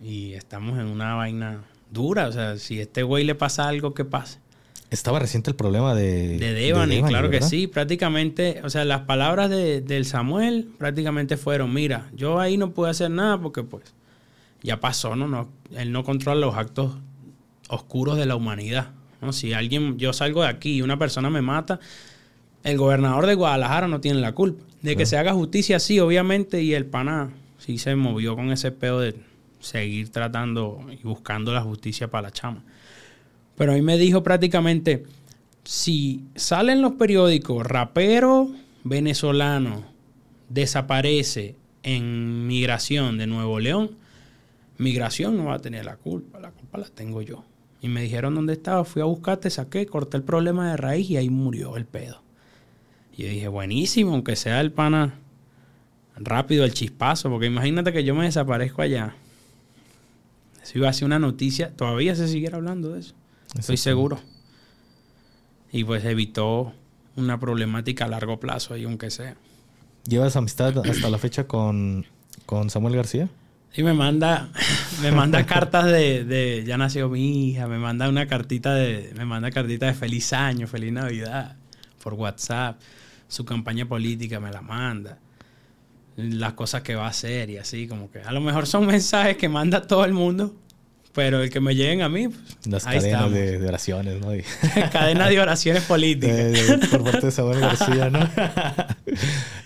y 0.00 0.34
estamos 0.34 0.78
en 0.78 0.86
una 0.86 1.14
vaina 1.14 1.64
dura. 1.90 2.28
O 2.28 2.32
sea, 2.32 2.56
si 2.58 2.78
a 2.78 2.82
este 2.82 3.02
güey 3.02 3.24
le 3.24 3.34
pasa 3.34 3.66
algo, 3.66 3.94
¿qué 3.94 4.04
pasa? 4.04 4.41
Estaba 4.92 5.18
reciente 5.18 5.48
el 5.48 5.56
problema 5.56 5.94
de... 5.94 6.38
De 6.38 6.52
Devani, 6.52 7.02
claro 7.02 7.30
que 7.30 7.40
sí. 7.40 7.66
Prácticamente, 7.66 8.60
o 8.62 8.68
sea, 8.68 8.84
las 8.84 9.00
palabras 9.00 9.48
de, 9.48 9.80
del 9.80 10.04
Samuel 10.04 10.68
prácticamente 10.76 11.38
fueron, 11.38 11.72
mira, 11.72 12.10
yo 12.14 12.38
ahí 12.38 12.58
no 12.58 12.72
puedo 12.72 12.90
hacer 12.90 13.10
nada 13.10 13.40
porque 13.40 13.62
pues 13.62 13.94
ya 14.62 14.80
pasó, 14.80 15.16
¿no? 15.16 15.26
no 15.28 15.48
él 15.74 15.92
no 15.92 16.04
controla 16.04 16.38
los 16.38 16.56
actos 16.56 16.92
oscuros 17.68 18.18
de 18.18 18.26
la 18.26 18.36
humanidad. 18.36 18.90
¿no? 19.22 19.32
Si 19.32 19.54
alguien, 19.54 19.96
yo 19.98 20.12
salgo 20.12 20.42
de 20.42 20.48
aquí 20.48 20.76
y 20.76 20.82
una 20.82 20.98
persona 20.98 21.30
me 21.30 21.40
mata, 21.40 21.80
el 22.62 22.76
gobernador 22.76 23.24
de 23.24 23.34
Guadalajara 23.34 23.88
no 23.88 23.98
tiene 23.98 24.20
la 24.20 24.32
culpa. 24.32 24.62
De 24.82 24.94
que 24.94 25.06
se 25.06 25.16
haga 25.16 25.32
justicia, 25.32 25.78
sí, 25.78 26.00
obviamente, 26.00 26.60
y 26.60 26.74
el 26.74 26.84
pana 26.84 27.30
sí 27.56 27.78
se 27.78 27.96
movió 27.96 28.36
con 28.36 28.52
ese 28.52 28.72
pedo 28.72 29.00
de 29.00 29.14
seguir 29.60 30.10
tratando 30.10 30.84
y 30.90 31.02
buscando 31.02 31.54
la 31.54 31.62
justicia 31.62 32.10
para 32.10 32.28
la 32.28 32.30
chama. 32.30 32.62
Pero 33.62 33.74
a 33.74 33.76
mí 33.76 33.82
me 33.82 33.96
dijo 33.96 34.24
prácticamente, 34.24 35.04
si 35.62 36.24
salen 36.34 36.82
los 36.82 36.94
periódicos, 36.94 37.64
rapero 37.64 38.50
venezolano 38.82 39.84
desaparece 40.48 41.54
en 41.84 42.48
migración 42.48 43.18
de 43.18 43.28
Nuevo 43.28 43.60
León, 43.60 43.92
migración 44.78 45.36
no 45.36 45.44
va 45.44 45.54
a 45.54 45.58
tener 45.60 45.84
la 45.84 45.94
culpa, 45.94 46.40
la 46.40 46.50
culpa 46.50 46.78
la 46.78 46.86
tengo 46.86 47.22
yo. 47.22 47.44
Y 47.80 47.86
me 47.86 48.02
dijeron 48.02 48.34
dónde 48.34 48.54
estaba, 48.54 48.84
fui 48.84 49.00
a 49.00 49.04
buscarte, 49.04 49.48
saqué, 49.48 49.86
corté 49.86 50.16
el 50.16 50.24
problema 50.24 50.72
de 50.72 50.76
raíz 50.76 51.08
y 51.10 51.16
ahí 51.16 51.30
murió 51.30 51.76
el 51.76 51.84
pedo. 51.84 52.20
Y 53.16 53.22
yo 53.22 53.28
dije, 53.28 53.46
buenísimo, 53.46 54.14
aunque 54.14 54.34
sea 54.34 54.60
el 54.60 54.72
pana 54.72 55.20
rápido, 56.16 56.64
el 56.64 56.74
chispazo, 56.74 57.30
porque 57.30 57.46
imagínate 57.46 57.92
que 57.92 58.02
yo 58.02 58.16
me 58.16 58.24
desaparezco 58.24 58.82
allá. 58.82 59.14
Eso 60.60 60.78
iba 60.78 60.88
a 60.88 60.92
ser 60.92 61.06
una 61.06 61.20
noticia, 61.20 61.70
todavía 61.76 62.16
se 62.16 62.26
siguiera 62.26 62.56
hablando 62.56 62.94
de 62.94 62.98
eso. 62.98 63.14
Estoy 63.58 63.76
seguro. 63.76 64.20
Y 65.70 65.84
pues 65.84 66.04
evitó 66.04 66.72
una 67.16 67.38
problemática 67.38 68.04
a 68.04 68.08
largo 68.08 68.40
plazo 68.40 68.74
ahí, 68.74 68.84
aunque 68.84 69.10
sea. 69.10 69.36
¿Llevas 70.06 70.36
amistad 70.36 70.76
hasta 70.78 71.10
la 71.10 71.18
fecha 71.18 71.46
con, 71.46 72.06
con 72.46 72.70
Samuel 72.70 72.96
García? 72.96 73.28
Sí, 73.72 73.82
me 73.82 73.94
manda, 73.94 74.50
me 75.02 75.12
manda 75.12 75.46
cartas 75.46 75.86
de, 75.86 76.24
de, 76.24 76.64
ya 76.66 76.76
nació 76.76 77.08
mi 77.08 77.50
hija, 77.50 77.66
me 77.66 77.78
manda 77.78 78.08
una 78.08 78.26
cartita 78.26 78.74
de, 78.74 79.12
me 79.16 79.24
manda 79.24 79.50
cartita 79.50 79.86
de 79.86 79.94
feliz 79.94 80.32
año, 80.32 80.66
feliz 80.66 80.92
Navidad 80.92 81.56
por 82.02 82.14
WhatsApp. 82.14 82.80
Su 83.28 83.44
campaña 83.44 83.86
política 83.86 84.40
me 84.40 84.50
la 84.50 84.60
manda. 84.60 85.18
Las 86.16 86.52
cosas 86.52 86.82
que 86.82 86.94
va 86.94 87.06
a 87.06 87.08
hacer 87.08 87.48
y 87.48 87.56
así, 87.56 87.88
como 87.88 88.10
que 88.10 88.20
a 88.20 88.32
lo 88.32 88.42
mejor 88.42 88.66
son 88.66 88.86
mensajes 88.86 89.38
que 89.38 89.48
manda 89.48 89.86
todo 89.86 90.04
el 90.04 90.12
mundo, 90.12 90.54
pero 91.14 91.42
el 91.42 91.50
que 91.50 91.60
me 91.60 91.74
lleguen 91.74 92.02
a 92.02 92.08
mí, 92.08 92.28
pues, 92.28 92.66
Las 92.66 92.84
cadenas 92.84 93.30
de, 93.30 93.66
oraciones, 93.66 94.20
¿no? 94.20 94.28
cadenas 94.92 95.28
de 95.28 95.40
oraciones 95.40 95.82
políticas. 95.84 96.88
por 96.90 97.04
parte 97.04 97.26
de 97.26 97.32
Samuel 97.32 97.60
García, 97.60 98.10
¿no? 98.10 98.28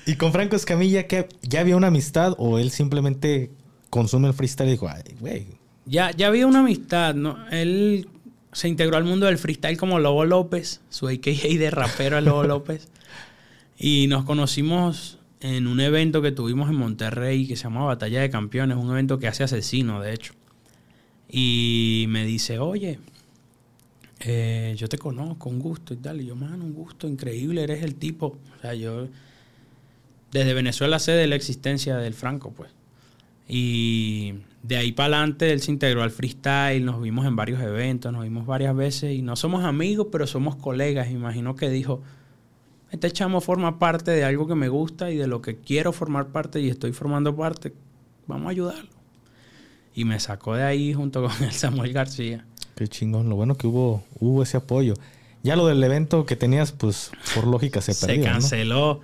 y 0.07 0.16
con 0.16 0.32
Franco 0.32 0.57
Escamilla, 0.57 1.07
que 1.07 1.28
¿ya 1.42 1.61
había 1.61 1.76
una 1.76 1.88
amistad 1.88 2.34
o 2.38 2.59
él 2.59 2.70
simplemente 2.70 3.51
consume 3.90 4.28
el 4.28 4.34
freestyle 4.34 4.68
y 4.68 4.72
dijo, 4.72 4.88
ay, 4.88 5.14
güey? 5.20 5.47
Ya, 5.84 6.11
ya 6.11 6.26
había 6.26 6.47
una 6.47 6.61
amistad, 6.61 7.14
¿no? 7.14 7.38
Él 7.51 8.09
se 8.53 8.68
integró 8.68 8.97
al 8.97 9.05
mundo 9.05 9.26
del 9.26 9.38
freestyle 9.38 9.76
como 9.76 9.99
Lobo 9.99 10.24
López, 10.24 10.80
su 10.88 11.09
AKA 11.09 11.59
de 11.59 11.70
rapero 11.70 12.20
Lobo 12.20 12.42
López. 12.44 12.88
Y 13.78 14.07
nos 14.09 14.24
conocimos 14.24 15.18
en 15.40 15.66
un 15.66 15.80
evento 15.80 16.22
que 16.22 16.32
tuvimos 16.32 16.70
en 16.70 16.76
Monterrey 16.76 17.47
que 17.47 17.57
se 17.57 17.64
llama 17.64 17.84
Batalla 17.84 18.20
de 18.20 18.30
Campeones, 18.30 18.78
un 18.78 18.90
evento 18.90 19.18
que 19.18 19.28
hace 19.28 19.44
asesino, 19.44 20.01
de 20.01 20.14
hecho. 20.14 20.34
Y 21.39 22.07
me 22.09 22.24
dice, 22.24 22.59
oye, 22.59 22.99
eh, 24.20 24.74
yo 24.78 24.89
te 24.89 24.97
conozco, 24.97 25.51
un 25.51 25.59
gusto 25.59 25.93
y 25.93 25.99
tal. 25.99 26.22
Y 26.22 26.24
yo, 26.24 26.34
mano, 26.34 26.64
un 26.64 26.72
gusto 26.72 27.07
increíble, 27.07 27.62
eres 27.62 27.82
el 27.82 27.97
tipo. 27.97 28.39
O 28.57 28.61
sea, 28.62 28.72
yo 28.72 29.09
desde 30.32 30.55
Venezuela 30.55 30.99
sé 30.99 31.12
de 31.12 31.26
la 31.26 31.37
existencia 31.37 31.99
del 31.99 32.14
Franco, 32.14 32.53
pues. 32.53 32.70
Y 33.47 34.32
de 34.62 34.78
ahí 34.78 34.93
para 34.93 35.18
adelante 35.18 35.53
él 35.53 35.61
se 35.61 35.72
integró 35.72 36.03
al 36.03 36.11
freestyle, 36.11 36.82
nos 36.82 37.03
vimos 37.03 37.26
en 37.26 37.37
varios 37.37 37.61
eventos, 37.61 38.11
nos 38.14 38.22
vimos 38.22 38.47
varias 38.47 38.74
veces 38.74 39.12
y 39.12 39.20
no 39.20 39.37
somos 39.37 39.62
amigos, 39.62 40.07
pero 40.11 40.26
somos 40.26 40.57
colegas. 40.57 41.11
Imagino 41.11 41.55
que 41.55 41.68
dijo, 41.68 42.01
este 42.91 43.11
chamo 43.11 43.43
forma 43.43 43.78
parte 43.78 44.11
de 44.11 44.24
algo 44.24 44.47
que 44.47 44.55
me 44.55 44.70
gusta 44.70 45.11
y 45.11 45.18
de 45.18 45.26
lo 45.26 45.43
que 45.43 45.57
quiero 45.57 45.93
formar 45.93 46.28
parte 46.28 46.62
y 46.62 46.70
estoy 46.70 46.93
formando 46.93 47.37
parte, 47.37 47.74
vamos 48.26 48.47
a 48.47 48.51
ayudarlo 48.53 48.95
y 49.97 50.05
me 50.05 50.20
sacó 50.20 50.55
de 50.55 50.62
ahí 50.62 50.92
junto 50.92 51.22
con 51.26 51.42
el 51.42 51.53
Samuel 51.53 51.92
García. 51.92 52.44
Qué 52.76 52.86
chingón, 52.86 53.30
lo 53.30 53.34
bueno 53.34 53.57
que 53.57 53.66
hubo, 53.66 54.05
hubo 54.20 54.42
ese 54.42 54.59
apoyo. 54.59 54.94
Ya 55.42 55.57
lo 55.57 55.66
del 55.66 55.82
evento 55.82 56.26
que 56.26 56.36
tenías, 56.36 56.72
pues 56.72 57.11
por 57.34 57.47
lógica 57.47 57.80
se 57.80 57.94
perdió. 57.94 58.24
Se 58.24 58.30
canceló. 58.30 59.01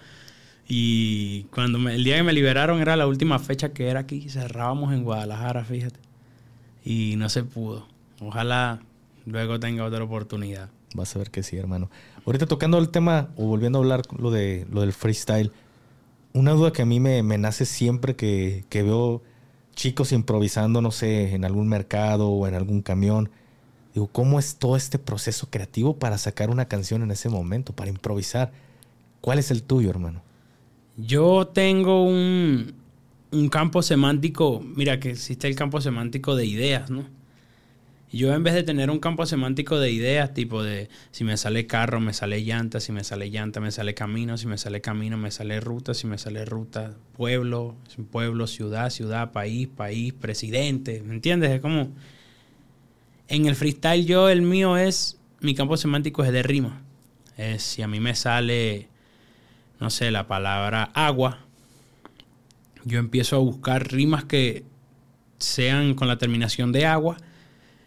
Y 0.69 1.45
cuando 1.45 1.79
el 1.89 2.05
día 2.05 2.17
que 2.17 2.23
me 2.23 2.35
liberaron 2.35 2.81
era 2.81 2.97
la 2.97 3.07
última 3.07 3.39
fecha 3.39 3.73
que 3.73 3.89
era 3.89 4.01
aquí. 4.01 4.29
Cerrábamos 4.29 4.93
en 4.93 5.03
Guadalajara, 5.03 5.65
fíjate. 5.65 5.99
Y 6.85 7.15
no 7.17 7.31
se 7.31 7.43
pudo. 7.43 7.89
Ojalá 8.21 8.83
luego 9.25 9.59
tenga 9.59 9.85
otra 9.85 10.05
oportunidad. 10.05 10.69
Vas 10.95 11.17
a 11.17 11.21
ver 11.21 11.31
que 11.31 11.43
sí, 11.43 11.57
hermano. 11.57 11.91
Ahorita 12.27 12.47
tocando 12.47 12.77
el 12.77 12.91
tema 12.91 13.31
o 13.37 13.47
volviendo 13.47 13.79
a 13.79 13.83
hablar 13.83 14.03
lo, 14.19 14.31
de, 14.31 14.67
lo 14.71 14.83
del 14.83 14.93
freestyle, 14.93 15.53
una 16.35 16.53
duda 16.53 16.73
que 16.73 16.83
a 16.83 16.87
mí 16.87 17.01
me, 17.01 17.23
me 17.23 17.39
nace 17.39 17.65
siempre 17.65 18.15
que, 18.15 18.65
que 18.69 18.83
veo 18.83 19.23
chicos 19.75 20.13
improvisando, 20.13 20.81
no 20.81 20.91
sé, 20.91 21.35
en 21.35 21.45
algún 21.45 21.69
mercado 21.69 22.29
o 22.29 22.47
en 22.47 22.55
algún 22.55 22.83
camión. 22.83 23.31
Digo, 23.95 24.07
¿cómo 24.07 24.39
es 24.39 24.57
todo 24.57 24.77
este 24.77 24.99
proceso 24.99 25.49
creativo 25.51 25.97
para 25.97 26.19
sacar 26.19 26.51
una 26.51 26.67
canción 26.67 27.03
en 27.03 27.11
ese 27.11 27.29
momento, 27.29 27.73
para 27.75 27.91
improvisar? 27.91 28.53
¿Cuál 29.21 29.39
es 29.39 29.51
el 29.51 29.63
tuyo, 29.63 29.91
hermano? 29.91 30.23
Yo 30.97 31.47
tengo 31.49 32.05
un, 32.05 32.75
un 33.31 33.49
campo 33.49 33.83
semántico, 33.83 34.61
mira 34.61 35.01
que 35.01 35.11
existe 35.11 35.49
el 35.49 35.57
campo 35.57 35.81
semántico 35.81 36.37
de 36.37 36.47
ideas, 36.47 36.91
¿no? 36.91 37.05
Yo 38.19 38.35
en 38.35 38.43
vez 38.43 38.53
de 38.53 38.63
tener 38.63 38.91
un 38.91 38.99
campo 38.99 39.25
semántico 39.25 39.81
de 39.81 39.91
ideas, 39.91 40.35
tipo 40.35 40.63
de 40.63 40.91
si 41.13 41.25
me 41.25 41.39
sale 41.39 41.67
carro, 41.67 41.99
me 41.99 42.13
sale 42.13 42.45
llanta, 42.45 42.79
si 42.79 42.93
me 42.93 43.05
sale 43.05 43.31
llanta, 43.31 43.59
me 43.59 43.71
sale 43.71 43.95
camino, 43.95 44.37
si 44.37 44.47
me 44.47 44.59
sale 44.59 44.83
camino, 44.83 45.17
me 45.17 45.31
sale 45.31 45.61
ruta, 45.61 45.95
si 45.95 46.07
me 46.07 46.19
sale 46.19 46.45
ruta, 46.45 46.95
pueblo, 47.17 47.75
pueblo, 48.11 48.47
ciudad, 48.47 48.91
ciudad, 48.91 49.33
país, 49.33 49.67
país, 49.67 50.13
presidente, 50.13 51.03
¿me 51.03 51.15
entiendes? 51.15 51.53
Es 51.53 51.61
como... 51.61 51.91
En 53.29 53.47
el 53.47 53.55
freestyle 53.55 54.05
yo, 54.05 54.29
el 54.29 54.43
mío 54.43 54.77
es, 54.77 55.19
mi 55.41 55.55
campo 55.55 55.79
semántico 55.79 56.23
es 56.23 56.33
de 56.33 56.43
rima. 56.43 56.83
Es, 57.39 57.63
si 57.63 57.81
a 57.81 57.89
mí 57.89 57.99
me 57.99 58.15
sale, 58.15 58.89
no 59.81 59.89
sé, 59.89 60.11
la 60.11 60.27
palabra 60.27 60.91
agua, 60.93 61.39
yo 62.85 62.99
empiezo 62.99 63.37
a 63.37 63.39
buscar 63.39 63.91
rimas 63.91 64.25
que 64.25 64.65
sean 65.39 65.95
con 65.95 66.09
la 66.09 66.19
terminación 66.19 66.73
de 66.73 66.85
agua 66.85 67.17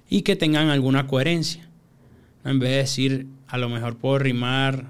y 0.10 0.22
que 0.22 0.36
tengan 0.36 0.70
alguna 0.70 1.08
coherencia. 1.08 1.68
En 2.43 2.60
vez 2.60 2.72
de 2.72 2.78
decir, 2.78 3.28
a 3.47 3.58
lo 3.58 3.70
mejor 3.70 3.97
puedo 3.97 4.20
rimar 4.20 4.86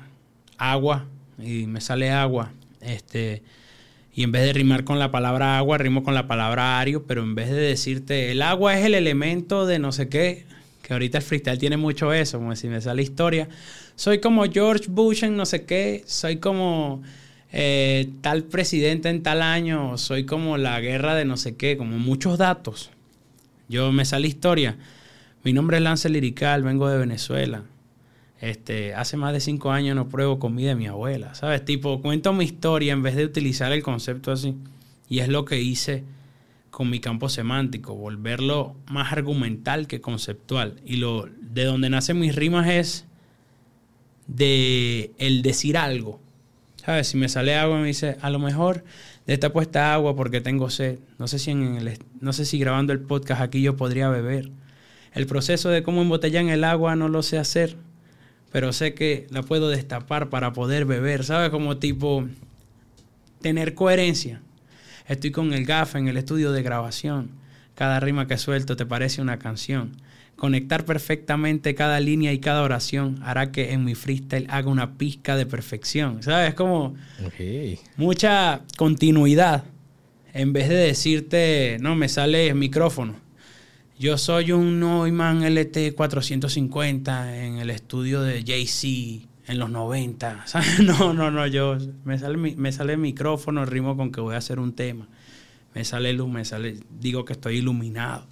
agua 0.58 1.06
y 1.38 1.68
me 1.68 1.82
sale 1.82 2.12
agua, 2.12 2.52
este, 2.82 3.44
y 4.14 4.24
en 4.24 4.32
vez 4.32 4.44
de 4.44 4.54
rimar 4.54 4.84
con 4.84 5.00
la 5.00 5.12
palabra 5.12 5.58
agua, 5.58 5.78
rimo 5.78 6.04
con 6.04 6.14
la 6.14 6.28
palabra 6.28 6.80
ario, 6.80 7.04
pero 7.06 7.24
en 7.24 7.36
vez 7.36 7.50
de 7.50 7.56
decirte, 7.56 8.32
el 8.32 8.42
agua 8.42 8.78
es 8.78 8.86
el 8.86 8.94
elemento 8.94 9.66
de 9.66 9.80
no 9.80 9.92
sé 9.92 10.08
qué, 10.10 10.46
que 10.82 10.94
ahorita 10.94 11.18
el 11.18 11.24
freestyle 11.24 11.58
tiene 11.58 11.78
mucho 11.78 12.14
eso, 12.14 12.40
como 12.40 12.56
si 12.56 12.68
me 12.68 12.80
sale 12.82 13.02
historia, 13.02 13.50
soy 13.96 14.20
como 14.20 14.46
George 14.46 14.86
Bush 14.90 15.24
en 15.24 15.36
no 15.36 15.46
sé 15.46 15.66
qué, 15.66 16.04
soy 16.06 16.38
como 16.38 17.04
eh, 17.52 18.10
tal 18.22 18.44
presidente 18.44 19.10
en 19.10 19.24
tal 19.24 19.42
año, 19.42 19.98
soy 19.98 20.26
como 20.26 20.58
la 20.58 20.80
guerra 20.80 21.16
de 21.16 21.26
no 21.26 21.38
sé 21.38 21.56
qué, 21.56 21.78
como 21.78 21.98
muchos 21.98 22.38
datos. 22.38 22.92
Yo 23.68 23.92
me 23.92 24.06
sale 24.06 24.28
historia 24.28 24.78
mi 25.46 25.54
nombre 25.54 25.78
es 25.78 25.84
Lance 25.84 26.10
Lirical, 26.10 26.64
vengo 26.64 26.90
de 26.90 26.98
Venezuela. 26.98 27.64
Este, 28.42 28.96
hace 28.96 29.16
más 29.16 29.32
de 29.32 29.40
cinco 29.40 29.72
años 29.72 29.96
no 29.96 30.10
pruebo 30.10 30.40
comida 30.40 30.70
de 30.70 30.76
mi 30.76 30.88
abuela, 30.88 31.36
¿sabes? 31.36 31.64
Tipo, 31.64 32.02
cuento 32.02 32.34
mi 32.34 32.44
historia 32.44 32.94
en 32.94 33.04
vez 33.04 33.16
de 33.16 33.26
utilizar 33.26 33.72
el 33.72 33.84
concepto 33.84 34.32
así. 34.32 34.56
Y 35.08 35.20
es 35.20 35.30
lo 35.30 35.46
que 35.46 35.62
hice 35.62 36.04
con 36.72 36.90
mi 36.90 37.00
campo 37.00 37.30
semántico, 37.30 37.94
volverlo 37.94 38.76
más 38.90 39.14
argumental 39.14 39.86
que 39.86 40.02
conceptual. 40.02 40.82
Y 40.84 40.96
lo 40.96 41.30
de 41.40 41.64
donde 41.64 41.92
nacen 41.92 42.20
mis 42.20 42.36
rimas 42.36 42.68
es 42.68 43.06
de 44.26 45.12
el 45.20 45.44
decir 45.44 45.78
algo. 45.78 46.20
¿Sabes? 46.78 47.08
Si 47.08 47.18
me 47.18 47.30
sale 47.30 47.56
agua 47.56 47.80
me 47.80 47.88
dice, 47.88 48.18
a 48.20 48.32
lo 48.32 48.40
mejor 48.40 48.84
de 49.28 49.36
esta 49.36 49.54
puesta 49.54 49.94
agua 49.94 50.16
porque 50.16 50.42
tengo 50.42 50.72
sed. 50.72 50.98
No 51.20 51.28
sé 51.28 51.38
si 51.38 51.52
en 51.52 51.76
el, 51.76 52.00
no 52.20 52.34
sé 52.34 52.46
si 52.46 52.58
grabando 52.58 52.94
el 52.94 53.00
podcast 53.00 53.42
aquí 53.42 53.62
yo 53.62 53.78
podría 53.78 54.10
beber. 54.10 54.50
El 55.16 55.28
proceso 55.28 55.70
de 55.70 55.82
cómo 55.82 56.02
embotellan 56.02 56.50
el 56.50 56.66
agua 56.66 56.98
no 56.98 57.08
lo 57.08 57.24
sé 57.24 57.38
hacer, 57.38 57.78
pero 58.52 58.74
sé 58.74 58.94
que 58.94 59.28
la 59.32 59.44
puedo 59.44 59.70
destapar 59.70 60.30
para 60.30 60.52
poder 60.52 60.86
beber, 60.86 61.24
¿sabes? 61.24 61.50
Como 61.50 61.78
tipo 61.78 62.28
tener 63.42 63.74
coherencia. 63.74 64.42
Estoy 65.08 65.32
con 65.32 65.54
el 65.54 65.66
GAF 65.66 65.96
en 65.96 66.10
el 66.10 66.18
estudio 66.18 66.52
de 66.52 66.64
grabación. 66.64 67.32
Cada 67.76 68.00
rima 68.02 68.28
que 68.28 68.38
suelto 68.38 68.76
te 68.76 68.86
parece 68.86 69.22
una 69.22 69.40
canción. 69.40 69.94
Conectar 70.36 70.84
perfectamente 70.84 71.76
cada 71.76 72.02
línea 72.02 72.34
y 72.34 72.40
cada 72.40 72.62
oración 72.62 73.20
hará 73.24 73.54
que 73.54 73.72
en 73.72 73.86
mi 73.86 73.96
freestyle 73.96 74.48
haga 74.50 74.70
una 74.70 74.98
pizca 74.98 75.38
de 75.38 75.46
perfección. 75.46 76.24
¿Sabes? 76.24 76.56
Como 76.56 76.96
mucha 77.96 78.64
continuidad. 78.76 79.64
En 80.34 80.52
vez 80.52 80.68
de 80.68 80.76
decirte, 80.76 81.78
no, 81.80 81.96
me 81.96 82.10
sale 82.10 82.48
el 82.48 82.56
micrófono. 82.56 83.25
Yo 83.98 84.18
soy 84.18 84.52
un 84.52 84.82
Neumann 84.82 85.42
LT450 85.44 87.34
en 87.34 87.60
el 87.60 87.70
estudio 87.70 88.22
de 88.22 88.44
JC 88.44 89.26
en 89.48 89.58
los 89.58 89.70
90. 89.70 90.44
¿sabes? 90.48 90.82
No, 90.82 91.14
no, 91.14 91.32
no, 91.32 91.48
yo 91.48 91.78
me 92.04 92.18
sale, 92.18 92.38
me 92.38 92.72
sale 92.72 92.94
el 92.94 93.00
micrófono, 93.00 93.66
rimo 93.66 93.96
con 93.96 94.12
que 94.12 94.20
voy 94.20 94.36
a 94.36 94.40
hacer 94.40 94.60
un 94.60 94.74
tema. 94.74 95.08
Me 95.74 95.86
sale 95.86 96.12
luz, 96.14 96.30
me 96.30 96.44
sale, 96.44 96.78
digo 97.00 97.24
que 97.24 97.34
estoy 97.34 97.58
iluminado 97.58 98.26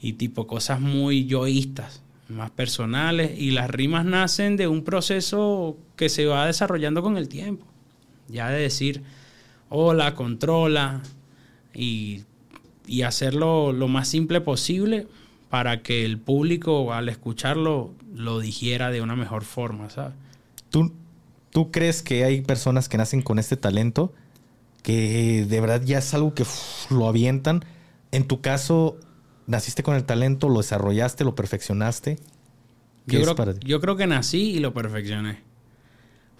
y 0.00 0.14
tipo 0.14 0.48
cosas 0.48 0.80
muy 0.80 1.26
yoístas, 1.26 2.02
más 2.28 2.50
personales, 2.50 3.38
y 3.38 3.52
las 3.52 3.70
rimas 3.70 4.04
nacen 4.04 4.56
de 4.56 4.66
un 4.66 4.82
proceso 4.82 5.76
que 5.94 6.08
se 6.08 6.26
va 6.26 6.46
desarrollando 6.46 7.02
con 7.02 7.16
el 7.16 7.28
tiempo. 7.28 7.64
Ya 8.26 8.48
de 8.50 8.60
decir, 8.60 9.04
hola, 9.68 10.16
controla, 10.16 11.02
y, 11.72 12.24
y 12.86 13.02
hacerlo 13.02 13.72
lo 13.72 13.88
más 13.88 14.08
simple 14.08 14.40
posible 14.40 15.06
para 15.50 15.82
que 15.82 16.04
el 16.04 16.18
público 16.18 16.92
al 16.92 17.08
escucharlo 17.08 17.92
lo 18.14 18.40
digiera 18.40 18.90
de 18.90 19.02
una 19.02 19.16
mejor 19.16 19.44
forma, 19.44 19.90
¿sabes? 19.90 20.14
¿Tú, 20.70 20.92
¿Tú 21.50 21.70
crees 21.70 22.02
que 22.02 22.24
hay 22.24 22.40
personas 22.40 22.88
que 22.88 22.96
nacen 22.96 23.22
con 23.22 23.38
este 23.38 23.56
talento 23.56 24.12
que 24.82 25.46
de 25.48 25.60
verdad 25.60 25.82
ya 25.84 25.98
es 25.98 26.14
algo 26.14 26.34
que 26.34 26.44
lo 26.90 27.06
avientan? 27.06 27.64
En 28.10 28.26
tu 28.26 28.40
caso, 28.40 28.98
¿Naciste 29.46 29.82
con 29.82 29.96
el 29.96 30.04
talento? 30.04 30.48
¿Lo 30.48 30.58
desarrollaste? 30.58 31.24
¿Lo 31.24 31.34
perfeccionaste? 31.34 32.18
Yo 33.06 33.20
creo, 33.22 33.58
yo 33.60 33.80
creo 33.80 33.96
que 33.96 34.06
nací 34.06 34.52
y 34.52 34.58
lo 34.60 34.72
perfeccioné. 34.72 35.40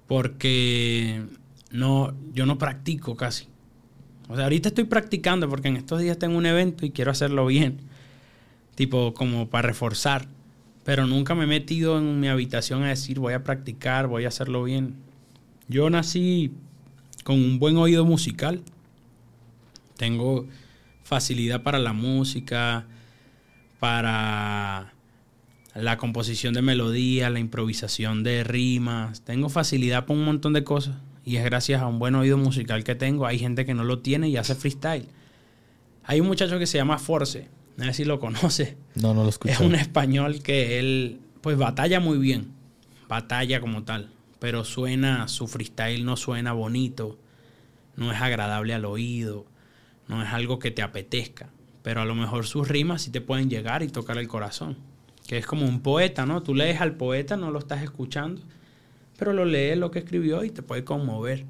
Porque 0.07 1.24
no, 1.70 2.14
yo 2.32 2.47
no 2.47 2.59
practico 2.59 3.16
casi. 3.16 3.49
O 4.33 4.35
sea, 4.35 4.45
ahorita 4.45 4.70
estoy 4.70 4.85
practicando 4.85 5.47
porque 5.47 5.68
en 5.68 5.76
estos 5.76 6.01
días 6.01 6.18
tengo 6.18 6.39
un 6.39 6.47
evento 6.47 6.87
y 6.87 6.91
quiero 6.91 7.11
hacerlo 7.11 7.45
bien. 7.45 7.80
Tipo, 8.74 9.12
como 9.12 9.51
para 9.51 9.68
reforzar. 9.68 10.26
Pero 10.85 11.07
nunca 11.07 11.35
me 11.35 11.45
he 11.45 11.47
metido 11.47 11.99
en 11.99 12.18
mi 12.18 12.28
habitación 12.28 12.83
a 12.83 12.89
decir 12.89 13.18
voy 13.18 13.35
a 13.35 13.45
practicar, 13.45 14.07
voy 14.07 14.24
a 14.24 14.28
hacerlo 14.28 14.64
bien. 14.64 14.95
Yo 15.68 15.91
nací 15.91 16.51
con 17.24 17.37
un 17.37 17.59
buen 17.59 17.76
oído 17.76 18.07
musical. 18.07 18.62
Tengo 19.99 20.47
facilidad 21.03 21.62
para 21.62 21.78
la 21.78 21.93
música, 21.93 22.87
para 23.80 24.95
la 25.74 25.99
composición 25.99 26.55
de 26.55 26.62
melodías, 26.62 27.30
la 27.30 27.39
improvisación 27.39 28.22
de 28.22 28.45
rimas. 28.45 29.20
Tengo 29.20 29.51
facilidad 29.51 30.07
para 30.07 30.18
un 30.18 30.24
montón 30.24 30.55
de 30.55 30.64
cosas 30.64 30.97
y 31.25 31.37
es 31.37 31.45
gracias 31.45 31.83
a 31.83 31.87
un 31.87 31.99
buen 31.99 32.14
oído 32.14 32.37
musical 32.37 32.85
que 32.85 32.95
tengo. 32.95 33.27
Hay 33.27 33.39
gente 33.39 33.64
que 33.64 33.75
no 33.75 33.85
lo 33.85 34.01
tiene 34.01 34.29
y 34.29 34.37
hace 34.37 34.55
freestyle. 34.55 35.09
Hay 36.05 36.20
un 36.20 36.27
muchacho 36.27 36.59
que 36.59 36.66
se 36.66 36.79
llama 36.79 36.99
Force, 36.99 37.49
no 37.77 37.85
sé 37.85 37.93
si 37.95 38.05
lo 38.05 38.18
conoce. 38.18 38.77
No, 38.95 39.14
no 39.14 39.23
lo 39.23 39.31
escuché. 39.31 39.55
Es 39.55 39.61
un 39.61 39.75
español 39.75 40.43
que 40.43 40.79
él, 40.79 41.20
pues 41.41 41.57
batalla 41.57 42.01
muy 42.01 42.18
bien, 42.18 42.53
batalla 43.09 43.61
como 43.61 43.85
tal, 43.85 44.11
pero 44.39 44.64
suena, 44.64 45.29
su 45.29 45.47
freestyle 45.47 46.05
no 46.05 46.16
suena 46.16 46.53
bonito, 46.53 47.18
no 47.97 48.12
es 48.12 48.20
agradable 48.20 48.75
al 48.75 48.85
oído 48.85 49.47
no 50.09 50.23
es 50.23 50.33
algo 50.33 50.59
que 50.59 50.70
te 50.70 50.83
apetezca, 50.83 51.49
pero 51.83 52.01
a 52.01 52.05
lo 52.05 52.14
mejor 52.14 52.47
sus 52.47 52.68
rimas 52.68 53.03
sí 53.03 53.11
te 53.11 53.20
pueden 53.20 53.49
llegar 53.49 53.83
y 53.83 53.89
tocar 53.89 54.18
el 54.18 54.29
corazón, 54.29 54.77
que 55.27 55.39
es 55.39 55.47
como 55.47 55.66
un 55.66 55.81
poeta, 55.81 56.27
¿no? 56.27 56.43
Tú 56.43 56.55
lees 56.55 56.81
al 56.81 56.97
poeta, 56.97 57.37
no 57.37 57.51
lo 57.51 57.59
estás 57.59 57.83
escuchando, 57.83 58.43
pero 59.23 59.33
lo 59.33 59.45
lees 59.45 59.79
lo 59.79 59.93
que 59.93 60.01
escribió 60.01 60.43
y 60.43 60.51
te 60.51 60.62
puede 60.62 60.83
conmover. 60.83 61.45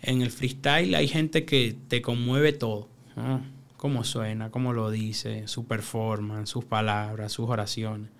En 0.00 0.22
el 0.22 0.30
freestyle 0.30 0.94
hay 0.94 1.08
gente 1.08 1.44
que 1.44 1.76
te 1.88 2.00
conmueve 2.02 2.52
todo, 2.52 2.86
¿no? 3.16 3.42
Cómo 3.76 4.04
suena, 4.04 4.52
cómo 4.52 4.72
lo 4.72 4.92
dice, 4.92 5.48
su 5.48 5.66
performance, 5.66 6.48
sus 6.48 6.64
palabras, 6.64 7.32
sus 7.32 7.50
oraciones. 7.50 8.10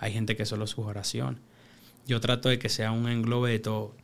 Hay 0.00 0.12
gente 0.12 0.34
que 0.34 0.46
solo 0.46 0.66
sus 0.66 0.84
oraciones. 0.84 1.40
Yo 2.08 2.18
trato 2.18 2.48
de 2.48 2.58
que 2.58 2.68
sea 2.68 2.90
un 2.90 3.08
englobe 3.08 3.52
de 3.52 3.60
todo. 3.60 3.94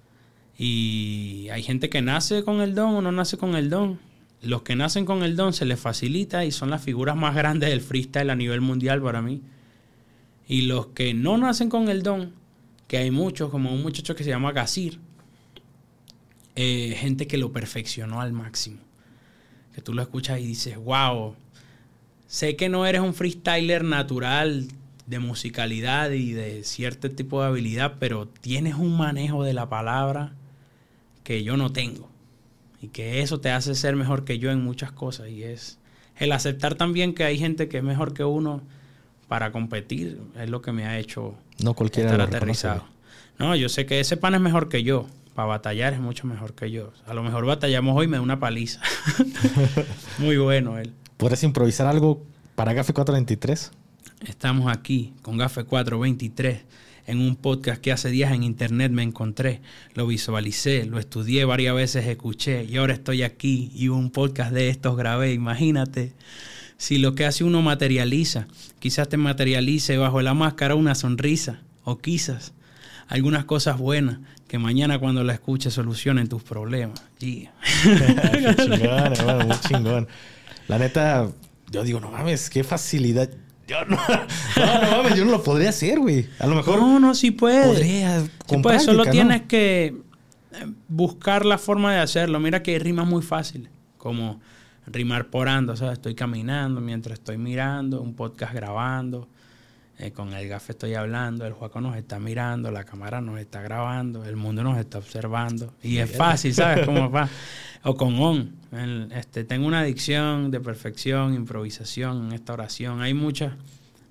Y 0.56 1.48
hay 1.50 1.64
gente 1.64 1.90
que 1.90 2.00
nace 2.00 2.44
con 2.44 2.60
el 2.60 2.76
don 2.76 2.94
o 2.94 3.02
no 3.02 3.10
nace 3.10 3.36
con 3.36 3.56
el 3.56 3.68
don 3.68 3.98
los 4.42 4.62
que 4.62 4.76
nacen 4.76 5.06
con 5.06 5.24
el 5.24 5.34
don 5.34 5.52
se 5.52 5.64
les 5.64 5.80
facilita 5.80 6.44
y 6.44 6.52
son 6.52 6.70
las 6.70 6.84
figuras 6.84 7.16
más 7.16 7.34
grandes 7.34 7.70
del 7.70 7.80
freestyle 7.80 8.30
a 8.30 8.36
nivel 8.36 8.60
mundial 8.60 9.02
para 9.02 9.22
mí. 9.22 9.42
Y 10.46 10.62
los 10.62 10.88
que 10.88 11.14
no 11.14 11.36
nacen 11.38 11.68
con 11.68 11.88
el 11.88 12.02
don, 12.02 12.34
que 12.88 12.98
hay 12.98 13.10
muchos, 13.10 13.50
como 13.50 13.72
un 13.72 13.82
muchacho 13.82 14.14
que 14.14 14.24
se 14.24 14.30
llama 14.30 14.52
Gasir, 14.52 15.00
eh, 16.56 16.94
gente 16.98 17.26
que 17.26 17.38
lo 17.38 17.52
perfeccionó 17.52 18.20
al 18.20 18.32
máximo. 18.32 18.78
Que 19.74 19.80
tú 19.80 19.92
lo 19.92 20.02
escuchas 20.02 20.40
y 20.40 20.46
dices, 20.46 20.76
wow, 20.76 21.34
sé 22.26 22.56
que 22.56 22.68
no 22.68 22.86
eres 22.86 23.00
un 23.00 23.14
freestyler 23.14 23.84
natural 23.84 24.68
de 25.06 25.18
musicalidad 25.18 26.10
y 26.10 26.32
de 26.32 26.64
cierto 26.64 27.10
tipo 27.10 27.40
de 27.40 27.48
habilidad, 27.48 27.96
pero 27.98 28.26
tienes 28.26 28.74
un 28.74 28.96
manejo 28.96 29.44
de 29.44 29.52
la 29.52 29.68
palabra 29.68 30.34
que 31.24 31.42
yo 31.42 31.56
no 31.56 31.72
tengo 31.72 32.08
y 32.80 32.88
que 32.88 33.20
eso 33.20 33.40
te 33.40 33.50
hace 33.50 33.74
ser 33.74 33.96
mejor 33.96 34.24
que 34.24 34.38
yo 34.38 34.50
en 34.50 34.62
muchas 34.62 34.92
cosas 34.92 35.30
y 35.30 35.42
es 35.42 35.78
el 36.18 36.32
aceptar 36.32 36.74
también 36.74 37.14
que 37.14 37.24
hay 37.24 37.38
gente 37.38 37.68
que 37.68 37.78
es 37.78 37.82
mejor 37.82 38.14
que 38.14 38.24
uno 38.24 38.62
para 39.26 39.52
competir 39.52 40.20
es 40.38 40.50
lo 40.50 40.62
que 40.62 40.72
me 40.72 40.84
ha 40.86 40.98
hecho 40.98 41.34
no 41.62 41.74
cualquiera 41.74 42.10
estar 42.10 42.26
aterrizado. 42.26 42.84
No, 43.38 43.54
yo 43.56 43.68
sé 43.68 43.86
que 43.86 44.00
ese 44.00 44.16
pan 44.16 44.34
es 44.34 44.40
mejor 44.40 44.68
que 44.68 44.82
yo. 44.82 45.06
Para 45.34 45.48
batallar 45.48 45.92
es 45.92 45.98
mucho 45.98 46.28
mejor 46.28 46.54
que 46.54 46.70
yo. 46.70 46.92
A 47.06 47.14
lo 47.14 47.24
mejor 47.24 47.44
batallamos 47.44 47.96
hoy 47.96 48.04
y 48.04 48.08
me 48.08 48.18
da 48.18 48.22
una 48.22 48.38
paliza. 48.38 48.80
Muy 50.18 50.36
bueno 50.36 50.78
él. 50.78 50.92
¿Puedes 51.16 51.42
improvisar 51.42 51.88
algo 51.88 52.22
para 52.54 52.72
Gafe 52.72 52.92
423? 52.92 53.72
Estamos 54.26 54.70
aquí 54.70 55.12
con 55.22 55.36
Gafe 55.36 55.64
423 55.64 56.64
en 57.06 57.20
un 57.20 57.36
podcast 57.36 57.80
que 57.80 57.92
hace 57.92 58.08
días 58.08 58.32
en 58.32 58.42
internet 58.42 58.90
me 58.92 59.02
encontré, 59.02 59.60
lo 59.94 60.06
visualicé, 60.06 60.86
lo 60.86 60.98
estudié 60.98 61.44
varias 61.44 61.74
veces, 61.74 62.06
escuché 62.06 62.64
y 62.64 62.76
ahora 62.76 62.94
estoy 62.94 63.22
aquí 63.22 63.70
y 63.74 63.88
un 63.88 64.10
podcast 64.10 64.52
de 64.52 64.68
estos 64.68 64.96
grabé, 64.96 65.32
imagínate. 65.32 66.12
Si 66.84 66.98
lo 66.98 67.14
que 67.14 67.24
hace 67.24 67.44
uno 67.44 67.62
materializa, 67.62 68.46
quizás 68.78 69.08
te 69.08 69.16
materialice 69.16 69.96
bajo 69.96 70.20
la 70.20 70.34
máscara 70.34 70.74
una 70.74 70.94
sonrisa 70.94 71.62
o 71.82 71.96
quizás 71.96 72.52
algunas 73.08 73.46
cosas 73.46 73.78
buenas 73.78 74.18
que 74.48 74.58
mañana 74.58 74.98
cuando 74.98 75.24
la 75.24 75.32
escuches 75.32 75.72
solucionen 75.72 76.28
tus 76.28 76.42
problemas. 76.42 77.02
Yeah. 77.20 77.54
chingón, 78.56 79.46
muy 79.48 79.60
chingón. 79.60 80.08
La 80.68 80.78
neta, 80.78 81.30
yo 81.70 81.84
digo, 81.84 82.00
no 82.00 82.10
mames, 82.10 82.50
qué 82.50 82.62
facilidad. 82.62 83.30
Yo 83.66 83.82
no, 83.86 83.96
no, 84.58 85.02
no 85.04 85.16
yo 85.16 85.24
no 85.24 85.30
lo 85.30 85.42
podría 85.42 85.70
hacer, 85.70 85.98
güey. 86.00 86.28
A 86.38 86.46
lo 86.46 86.54
mejor. 86.54 86.80
No, 86.80 87.00
no, 87.00 87.14
sí 87.14 87.30
puedes. 87.30 87.66
Podría. 87.66 88.20
Sí 88.20 88.58
puedes, 88.62 88.82
solo 88.82 89.06
tienes 89.06 89.40
que 89.48 89.86
eh, 90.52 90.66
buscar 90.88 91.46
la 91.46 91.56
forma 91.56 91.94
de 91.94 92.00
hacerlo. 92.00 92.40
Mira 92.40 92.62
que 92.62 92.72
hay 92.72 92.78
rimas 92.78 93.06
muy 93.06 93.22
fáciles, 93.22 93.70
como 93.96 94.42
rimar 94.86 95.26
por 95.26 95.48
ando, 95.48 95.72
o 95.72 95.76
sea, 95.76 95.92
estoy 95.92 96.14
caminando 96.14 96.80
mientras 96.80 97.18
estoy 97.18 97.38
mirando, 97.38 98.00
un 98.00 98.14
podcast 98.14 98.54
grabando, 98.54 99.28
eh, 99.98 100.10
con 100.10 100.32
el 100.32 100.48
gafe 100.48 100.72
estoy 100.72 100.94
hablando, 100.94 101.46
el 101.46 101.52
Juaco 101.52 101.80
nos 101.80 101.96
está 101.96 102.18
mirando, 102.18 102.72
la 102.72 102.84
cámara 102.84 103.20
nos 103.20 103.38
está 103.38 103.62
grabando, 103.62 104.24
el 104.24 104.34
mundo 104.34 104.64
nos 104.64 104.76
está 104.76 104.98
observando. 104.98 105.72
Y 105.82 105.98
es 105.98 106.10
fácil, 106.10 106.52
¿sabes 106.52 106.84
cómo 106.84 107.10
va? 107.10 107.28
O 107.86 107.96
con 107.96 108.18
on. 108.18 108.54
este, 109.12 109.44
tengo 109.44 109.66
una 109.66 109.80
adicción 109.80 110.50
de 110.50 110.58
perfección, 110.58 111.34
improvisación 111.34 112.28
en 112.28 112.32
esta 112.32 112.54
oración. 112.54 113.02
Hay 113.02 113.12
muchas. 113.12 113.52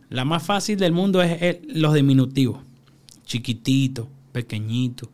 La 0.10 0.26
más 0.26 0.44
fácil 0.44 0.78
del 0.78 0.92
mundo 0.92 1.24
es 1.24 1.58
los 1.68 1.96
diminutivos. 1.96 2.62
Chiquitito, 3.26 4.08
pequeñito. 4.32 5.10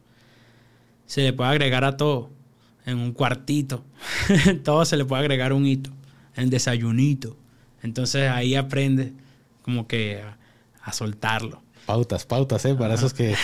Se 1.05 1.22
le 1.22 1.32
puede 1.32 1.51
agregar 1.51 1.86
a 1.86 1.95
todo. 1.95 2.32
En 2.90 2.98
un 2.98 3.14
cuartito. 3.14 3.84
todo 4.64 4.86
se 4.86 4.98
le 4.98 5.06
puede 5.06 5.22
agregar 5.22 5.54
un 5.54 5.66
hito. 5.66 5.92
En 6.36 6.50
desayunito. 6.50 7.38
Entonces 7.84 8.30
ahí 8.30 8.56
aprende 8.56 9.14
como 9.62 9.88
que 9.88 10.24
a, 10.82 10.94
soltarlo. 10.94 11.62
Pautas, 11.86 12.26
pautas, 12.26 12.66
¿eh? 12.66 12.76
Para 12.76 12.96
esos 12.96 13.14
que, 13.16 13.36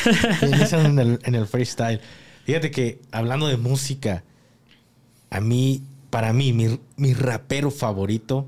inician 0.42 0.86
en 0.86 1.00
el, 1.00 1.20
en 1.24 1.36
el 1.36 1.48
freestyle. 1.48 2.02
Fíjate 2.46 2.72
que 2.72 3.00
hablando 3.12 3.48
de 3.48 3.58
música, 3.58 4.24
a 5.30 5.42
mí, 5.42 5.84
para 6.10 6.34
mí, 6.34 6.54
mi, 6.54 7.14
rapero 7.14 7.72
favorito, 7.72 8.48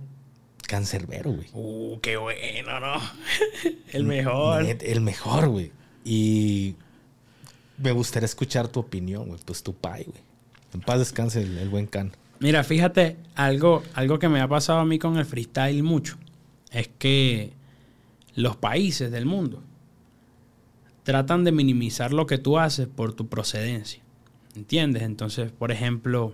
Cancerbero, 0.67 1.31
güey. 1.31 1.47
Uh, 1.53 1.99
qué 2.01 2.17
bueno, 2.17 2.79
¿no? 2.79 3.01
el 3.91 4.03
mejor. 4.03 4.65
el 4.65 5.01
mejor, 5.01 5.49
güey. 5.49 5.71
Y 6.03 6.75
me 7.77 7.91
gustaría 7.91 8.25
escuchar 8.25 8.67
tu 8.67 8.79
opinión, 8.79 9.27
güey. 9.27 9.39
Pues 9.45 9.63
tu 9.63 9.73
pai, 9.73 10.03
güey. 10.03 10.26
En 10.73 10.81
paz 10.81 10.99
descanse 10.99 11.41
el, 11.41 11.69
buen 11.69 11.87
Can. 11.87 12.11
Mira, 12.39 12.63
fíjate, 12.63 13.17
algo, 13.35 13.83
algo 13.93 14.19
que 14.19 14.29
me 14.29 14.41
ha 14.41 14.47
pasado 14.47 14.79
a 14.79 14.85
mí 14.85 14.99
con 14.99 15.17
el 15.17 15.25
freestyle 15.25 15.81
mucho 15.81 16.17
es 16.71 16.89
que 16.99 17.53
los 18.35 18.55
países 18.55 19.11
del 19.11 19.25
mundo 19.25 19.63
tratan 21.03 21.43
de 21.43 21.51
minimizar 21.51 22.13
lo 22.13 22.27
que 22.27 22.37
tú 22.37 22.59
haces 22.59 22.87
por 22.87 23.13
tu 23.13 23.27
procedencia. 23.27 24.01
¿Entiendes? 24.55 25.03
Entonces, 25.03 25.51
por 25.51 25.71
ejemplo, 25.71 26.33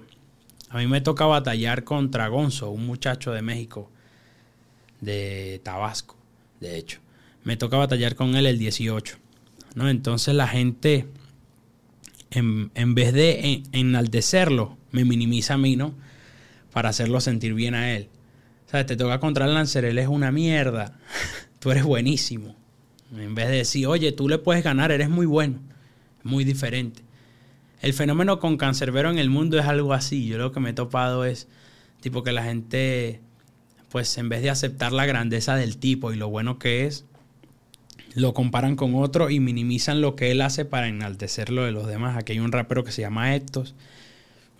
a 0.70 0.78
mí 0.78 0.88
me 0.88 1.02
toca 1.02 1.26
batallar 1.26 1.84
contra 1.84 2.28
Gonzo, 2.28 2.72
un 2.72 2.86
muchacho 2.86 3.32
de 3.32 3.42
México, 3.42 3.90
de 5.02 5.62
Tabasco, 5.64 6.16
de 6.60 6.78
hecho. 6.78 7.00
Me 7.44 7.58
toca 7.58 7.78
batallar 7.78 8.16
con 8.16 8.36
él 8.36 8.46
el 8.46 8.58
18. 8.58 9.18
¿no? 9.76 9.90
Entonces 9.90 10.34
la 10.34 10.48
gente, 10.48 11.08
en, 12.34 12.96
vez 12.96 13.14
de 13.14 13.64
enaltecerlo, 13.72 14.78
me 14.92 15.06
minimiza 15.06 15.56
a 15.56 15.58
mí, 15.58 15.76
¿no? 15.76 15.94
Para 16.72 16.90
hacerlo 16.90 17.22
sentir 17.22 17.54
bien 17.54 17.76
a 17.76 17.92
él. 17.96 18.10
O 18.68 18.70
sea, 18.70 18.86
te 18.86 18.96
toca 18.96 19.20
contra 19.20 19.46
el 19.46 19.54
Lancer, 19.54 19.86
él 19.86 19.98
es 19.98 20.08
una 20.08 20.32
mierda. 20.32 21.00
tú 21.60 21.72
eres 21.72 21.84
buenísimo. 21.84 22.56
En 23.16 23.36
vez 23.36 23.48
de 23.48 23.58
decir, 23.58 23.88
oye, 23.88 24.12
tú 24.12 24.28
le 24.28 24.40
puedes 24.40 24.64
ganar, 24.64 24.92
eres 24.92 25.10
muy 25.10 25.26
bueno. 25.26 25.60
Muy 26.24 26.44
diferente. 26.44 27.02
El 27.82 27.94
fenómeno 27.94 28.40
con 28.40 28.58
cancerbero 28.58 29.10
en 29.10 29.20
el 29.20 29.30
mundo 29.30 29.60
es 29.60 29.66
algo 29.66 29.94
así. 29.94 30.26
Yo 30.28 30.38
lo 30.38 30.52
que 30.52 30.60
me 30.60 30.72
he 30.72 30.74
topado 30.74 31.26
es 31.26 31.48
tipo 32.00 32.24
que 32.24 32.32
la 32.32 32.44
gente, 32.44 33.22
pues 33.90 34.18
en 34.18 34.30
vez 34.30 34.42
de 34.42 34.50
aceptar 34.50 34.94
la 34.94 35.06
grandeza 35.06 35.56
del 35.56 35.78
tipo 35.78 36.12
y 36.14 36.16
lo 36.16 36.30
bueno 36.30 36.60
que 36.60 36.86
es, 36.86 37.06
lo 38.16 38.34
comparan 38.34 38.76
con 38.76 38.96
otro 38.96 39.30
y 39.30 39.40
minimizan 39.40 40.02
lo 40.02 40.16
que 40.16 40.32
él 40.32 40.42
hace 40.42 40.66
para 40.66 40.88
enaltecerlo 40.88 41.64
de 41.64 41.72
los 41.72 41.88
demás. 41.88 42.18
Aquí 42.18 42.34
hay 42.34 42.40
un 42.40 42.52
rapero 42.52 42.84
que 42.84 42.92
se 42.92 43.02
llama 43.02 43.36
Eptos. 43.36 43.76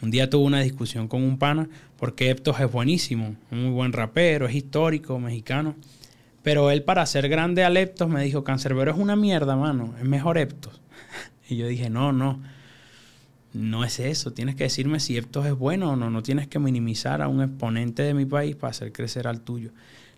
Un 0.02 0.12
día 0.12 0.30
tuvo 0.30 0.46
una 0.46 0.62
discusión 0.62 1.08
con 1.08 1.24
un 1.24 1.38
pana 1.38 1.70
porque 1.98 2.30
Eptos 2.30 2.60
es 2.60 2.72
buenísimo, 2.72 3.36
un 3.52 3.64
muy 3.64 3.72
buen 3.72 3.94
rapero, 3.94 4.48
es 4.48 4.56
histórico, 4.56 5.20
mexicano. 5.20 5.76
Pero 6.42 6.72
él 6.72 6.84
para 6.84 7.06
ser 7.06 7.30
grande 7.30 7.64
al 7.64 7.78
Eptos 7.78 8.10
me 8.10 8.24
dijo, 8.24 8.44
Cancerbero 8.44 8.92
es 8.92 8.98
una 8.98 9.16
mierda, 9.16 9.56
mano, 9.56 9.94
es 9.98 10.04
mejor 10.04 10.38
Eptos. 10.38 10.82
y 11.50 11.56
yo 11.56 11.68
dije, 11.68 11.90
no, 11.90 12.12
no, 12.12 12.42
no 13.54 13.86
es 13.86 14.00
eso. 14.00 14.34
Tienes 14.34 14.56
que 14.56 14.66
decirme 14.66 15.00
si 15.00 15.16
Eptos 15.16 15.46
es 15.46 15.54
bueno 15.54 15.92
o 15.92 15.96
no. 15.96 16.10
No 16.10 16.24
tienes 16.24 16.48
que 16.48 16.60
minimizar 16.60 17.22
a 17.22 17.30
un 17.30 17.42
exponente 17.42 18.04
de 18.04 18.14
mi 18.14 18.26
país 18.26 18.56
para 18.56 18.72
hacer 18.72 18.92
crecer 18.92 19.28
al 19.28 19.42
tuyo. 19.42 19.72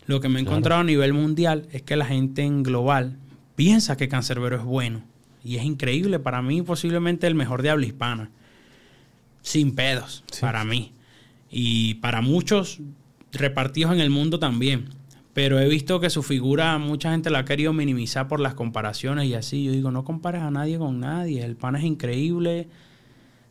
Lo 0.06 0.20
que 0.20 0.28
me 0.28 0.38
he 0.38 0.42
encontrado 0.42 0.80
a 0.80 0.84
nivel 0.84 1.12
mundial 1.12 1.68
es 1.70 1.82
que 1.82 1.96
la 1.96 2.06
gente 2.06 2.42
en 2.42 2.62
global 2.62 3.18
piensa 3.56 3.96
que 3.96 4.08
Cancerbero 4.08 4.56
es 4.56 4.64
bueno. 4.64 5.02
Y 5.42 5.56
es 5.56 5.64
increíble. 5.64 6.18
Para 6.18 6.42
mí, 6.42 6.62
posiblemente 6.62 7.26
el 7.26 7.34
mejor 7.34 7.62
de 7.62 7.70
habla 7.70 7.86
hispana. 7.86 8.30
Sin 9.42 9.74
pedos, 9.74 10.24
para 10.40 10.64
mí. 10.64 10.92
Y 11.50 11.94
para 11.94 12.20
muchos 12.20 12.80
repartidos 13.32 13.92
en 13.92 14.00
el 14.00 14.10
mundo 14.10 14.38
también. 14.38 14.90
Pero 15.32 15.60
he 15.60 15.68
visto 15.68 16.00
que 16.00 16.10
su 16.10 16.22
figura, 16.22 16.78
mucha 16.78 17.10
gente 17.10 17.30
la 17.30 17.40
ha 17.40 17.44
querido 17.44 17.72
minimizar 17.72 18.26
por 18.26 18.40
las 18.40 18.54
comparaciones 18.54 19.26
y 19.26 19.34
así. 19.34 19.64
Yo 19.64 19.72
digo, 19.72 19.90
no 19.90 20.02
compares 20.02 20.42
a 20.42 20.50
nadie 20.50 20.78
con 20.78 20.98
nadie. 20.98 21.44
El 21.44 21.56
pan 21.56 21.76
es 21.76 21.84
increíble. 21.84 22.68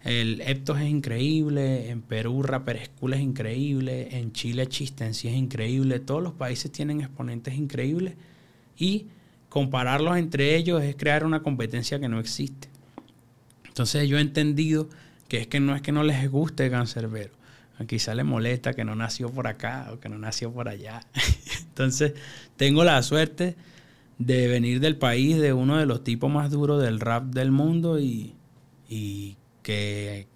El 0.03 0.41
Eptos 0.41 0.79
es 0.79 0.89
increíble. 0.89 1.89
En 1.89 2.01
Perú, 2.01 2.43
Rapper 2.43 2.85
School 2.85 3.13
es 3.13 3.21
increíble. 3.21 4.17
En 4.17 4.33
Chile, 4.33 4.67
Chistensi 4.67 5.27
es 5.27 5.35
increíble. 5.35 5.99
Todos 5.99 6.21
los 6.21 6.33
países 6.33 6.71
tienen 6.71 7.01
exponentes 7.01 7.55
increíbles. 7.55 8.15
Y 8.77 9.05
compararlos 9.55 10.17
entre 10.17 10.57
ellos 10.57 10.83
es 10.83 10.97
crear 10.97 11.23
una 11.23 11.41
competencia 11.41 11.97
que 11.97 12.09
no 12.09 12.19
existe. 12.19 12.67
Entonces 13.65 14.09
yo 14.09 14.17
he 14.17 14.21
entendido 14.21 14.89
que 15.29 15.37
es 15.37 15.47
que 15.47 15.61
no 15.61 15.73
es 15.77 15.81
que 15.81 15.93
no 15.93 16.03
les 16.03 16.29
guste 16.29 16.69
Cancerbero, 16.69 17.31
quizá 17.87 18.13
le 18.15 18.25
molesta 18.25 18.73
que 18.73 18.83
no 18.83 18.95
nació 18.95 19.29
por 19.29 19.47
acá 19.47 19.87
o 19.93 19.99
que 20.01 20.09
no 20.09 20.17
nació 20.17 20.51
por 20.51 20.67
allá. 20.67 21.03
Entonces 21.69 22.15
tengo 22.57 22.83
la 22.83 23.01
suerte 23.01 23.55
de 24.17 24.49
venir 24.49 24.81
del 24.81 24.97
país 24.97 25.37
de 25.37 25.53
uno 25.53 25.77
de 25.77 25.85
los 25.85 26.03
tipos 26.03 26.29
más 26.29 26.51
duros 26.51 26.83
del 26.83 26.99
rap 26.99 27.23
del 27.23 27.51
mundo 27.51 27.97
y, 27.97 28.35
que, 29.63 30.27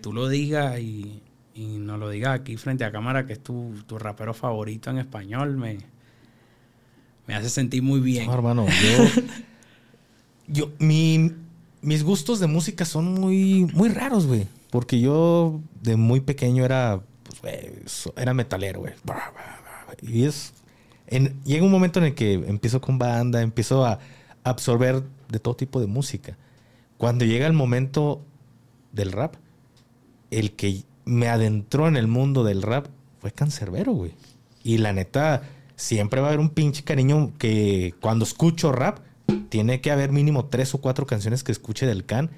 tú 0.00 0.14
lo 0.14 0.30
digas 0.30 0.80
y, 0.80 1.20
y 1.54 1.76
no 1.76 1.98
lo 1.98 2.08
digas 2.08 2.40
aquí 2.40 2.56
frente 2.56 2.86
a 2.86 2.90
cámara 2.90 3.26
que 3.26 3.34
es 3.34 3.42
tu, 3.42 3.74
tu 3.86 3.98
rapero 3.98 4.32
favorito 4.32 4.88
en 4.88 4.96
español, 4.96 5.58
me, 5.58 5.91
me 7.26 7.34
hace 7.34 7.50
sentir 7.50 7.82
muy 7.82 8.00
bien. 8.00 8.30
hermano, 8.30 8.66
yo. 8.66 9.22
yo 10.48 10.70
mi, 10.78 11.32
mis 11.80 12.02
gustos 12.02 12.40
de 12.40 12.46
música 12.46 12.84
son 12.84 13.14
muy, 13.14 13.64
muy 13.72 13.88
raros, 13.88 14.26
güey. 14.26 14.46
Porque 14.70 15.00
yo 15.00 15.60
de 15.80 15.96
muy 15.96 16.20
pequeño 16.20 16.64
era. 16.64 17.02
Pues, 17.40 18.10
era 18.16 18.34
metalero, 18.34 18.80
güey. 18.80 18.94
Y 20.02 20.24
es. 20.24 20.52
llega 21.44 21.64
un 21.64 21.70
momento 21.70 21.98
en 21.98 22.06
el 22.06 22.14
que 22.14 22.34
empiezo 22.34 22.80
con 22.80 22.98
banda, 22.98 23.42
empiezo 23.42 23.84
a 23.84 23.98
absorber 24.44 25.02
de 25.28 25.38
todo 25.38 25.54
tipo 25.54 25.80
de 25.80 25.86
música. 25.86 26.36
Cuando 26.98 27.24
llega 27.24 27.46
el 27.46 27.52
momento 27.52 28.22
del 28.92 29.12
rap, 29.12 29.34
el 30.30 30.52
que 30.52 30.82
me 31.04 31.28
adentró 31.28 31.88
en 31.88 31.96
el 31.96 32.06
mundo 32.06 32.44
del 32.44 32.62
rap 32.62 32.86
fue 33.20 33.32
Cancerbero, 33.32 33.92
güey. 33.92 34.14
Y 34.64 34.78
la 34.78 34.92
neta, 34.92 35.42
siempre 35.76 36.20
va 36.20 36.28
a 36.28 36.30
haber 36.30 36.40
un 36.40 36.50
pinche 36.50 36.84
cariño 36.84 37.32
que 37.38 37.94
cuando 38.00 38.24
escucho 38.24 38.72
rap, 38.72 38.98
tiene 39.48 39.80
que 39.80 39.90
haber 39.90 40.12
mínimo 40.12 40.46
tres 40.46 40.74
o 40.74 40.78
cuatro 40.78 41.06
canciones 41.06 41.42
que 41.42 41.52
escuche 41.52 41.86
del 41.86 42.04
Can. 42.04 42.30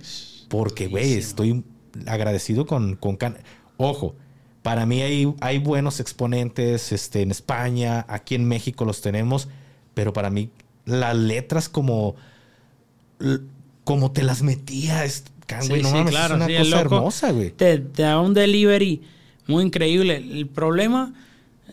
Porque, 0.48 0.86
güey, 0.86 1.14
estoy 1.14 1.64
agradecido 2.06 2.66
con, 2.66 2.96
con 2.96 3.16
Can. 3.16 3.38
Ojo, 3.76 4.14
para 4.62 4.86
mí 4.86 5.02
hay, 5.02 5.32
hay 5.40 5.58
buenos 5.58 6.00
exponentes 6.00 6.92
este, 6.92 7.22
en 7.22 7.30
España, 7.30 8.04
aquí 8.08 8.34
en 8.34 8.46
México 8.46 8.84
los 8.84 9.00
tenemos, 9.00 9.48
pero 9.94 10.12
para 10.12 10.30
mí 10.30 10.50
las 10.84 11.16
letras 11.16 11.68
como, 11.68 12.14
como 13.84 14.12
te 14.12 14.22
las 14.22 14.42
metía, 14.42 15.04
Can, 15.46 15.68
güey, 15.68 15.82
no 15.82 15.90
mames, 15.90 16.14
es 16.14 16.30
una 16.30 16.46
cosa 16.46 16.80
hermosa, 16.80 17.30
güey. 17.32 17.50
Te, 17.50 17.78
te 17.78 18.02
da 18.02 18.20
un 18.20 18.32
delivery 18.32 19.02
muy 19.46 19.64
increíble. 19.64 20.16
El 20.16 20.46
problema 20.46 21.12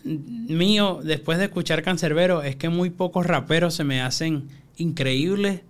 mío, 0.04 1.00
después 1.02 1.38
de 1.38 1.44
escuchar 1.44 1.82
Cancerbero, 1.82 2.42
es 2.42 2.56
que 2.56 2.68
muy 2.68 2.90
pocos 2.90 3.26
raperos 3.26 3.74
se 3.74 3.84
me 3.84 4.00
hacen 4.00 4.48
increíbles 4.76 5.62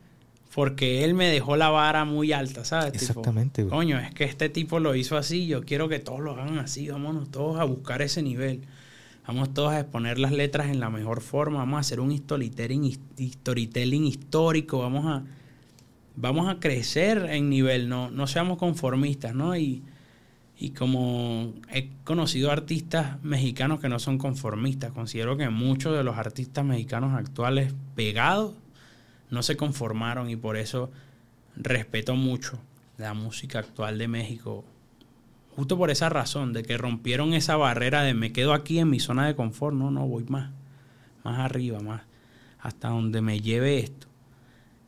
porque 0.55 1.05
él 1.05 1.15
me 1.15 1.29
dejó 1.29 1.57
la 1.57 1.71
vara 1.71 2.05
muy 2.05 2.33
alta, 2.33 2.65
¿sabes? 2.65 2.95
Exactamente. 2.95 3.67
coño, 3.67 3.99
es 3.99 4.13
que 4.13 4.25
este 4.25 4.49
tipo 4.49 4.81
lo 4.81 4.95
hizo 4.95 5.17
así, 5.17 5.47
yo 5.47 5.63
quiero 5.63 5.89
que 5.89 5.99
todos 5.99 6.21
lo 6.21 6.33
hagan 6.33 6.59
así, 6.59 6.89
vámonos 6.89 7.31
todos 7.31 7.59
a 7.59 7.65
buscar 7.65 8.03
ese 8.03 8.23
nivel. 8.23 8.61
Vamos 9.27 9.55
todos 9.55 9.73
a 9.73 9.81
exponer 9.81 10.19
las 10.19 10.33
letras 10.33 10.69
en 10.69 10.81
la 10.81 10.91
mejor 10.91 11.21
forma, 11.21 11.59
vamos 11.59 11.77
a 11.77 11.81
hacer 11.81 12.01
un 12.01 12.17
storytelling, 12.17 12.99
storytelling 13.19 14.05
histórico, 14.05 14.81
vamos 14.81 15.07
a, 15.07 15.25
vamos 16.17 16.49
a 16.49 16.59
crecer 16.59 17.29
en 17.31 17.49
nivel, 17.49 17.89
no, 17.89 18.11
no 18.11 18.27
seamos 18.27 18.59
conformistas, 18.59 19.35
¿no? 19.35 19.57
Y, 19.57 19.83
y 20.63 20.71
como 20.71 21.55
he 21.73 21.89
conocido 22.05 22.53
artistas 22.53 23.21
mexicanos 23.25 23.81
que 23.81 23.89
no 23.89 23.99
son 23.99 24.17
conformistas, 24.17 24.93
considero 24.93 25.37
que 25.37 25.49
muchos 25.49 25.97
de 25.97 26.05
los 26.05 26.17
artistas 26.17 26.65
mexicanos 26.65 27.19
actuales 27.19 27.75
pegados 27.97 28.55
no 29.29 29.43
se 29.43 29.57
conformaron 29.57 30.31
y 30.31 30.37
por 30.37 30.57
eso 30.57 30.93
respeto 31.57 32.15
mucho 32.15 32.61
la 32.97 33.13
música 33.13 33.59
actual 33.59 33.99
de 33.99 34.07
México. 34.07 34.65
Justo 35.57 35.77
por 35.77 35.91
esa 35.91 36.09
razón, 36.09 36.53
de 36.53 36.63
que 36.63 36.79
rompieron 36.79 37.35
esa 37.35 37.57
barrera 37.57 38.03
de 38.03 38.15
me 38.15 38.31
quedo 38.31 38.53
aquí 38.53 38.79
en 38.79 38.89
mi 38.89 39.01
zona 39.01 39.27
de 39.27 39.35
confort, 39.35 39.75
no, 39.75 39.91
no, 39.91 40.07
voy 40.07 40.23
más, 40.29 40.53
más 41.25 41.41
arriba, 41.41 41.81
más, 41.81 42.03
hasta 42.61 42.91
donde 42.91 43.21
me 43.21 43.41
lleve 43.41 43.81
esto. 43.81 44.07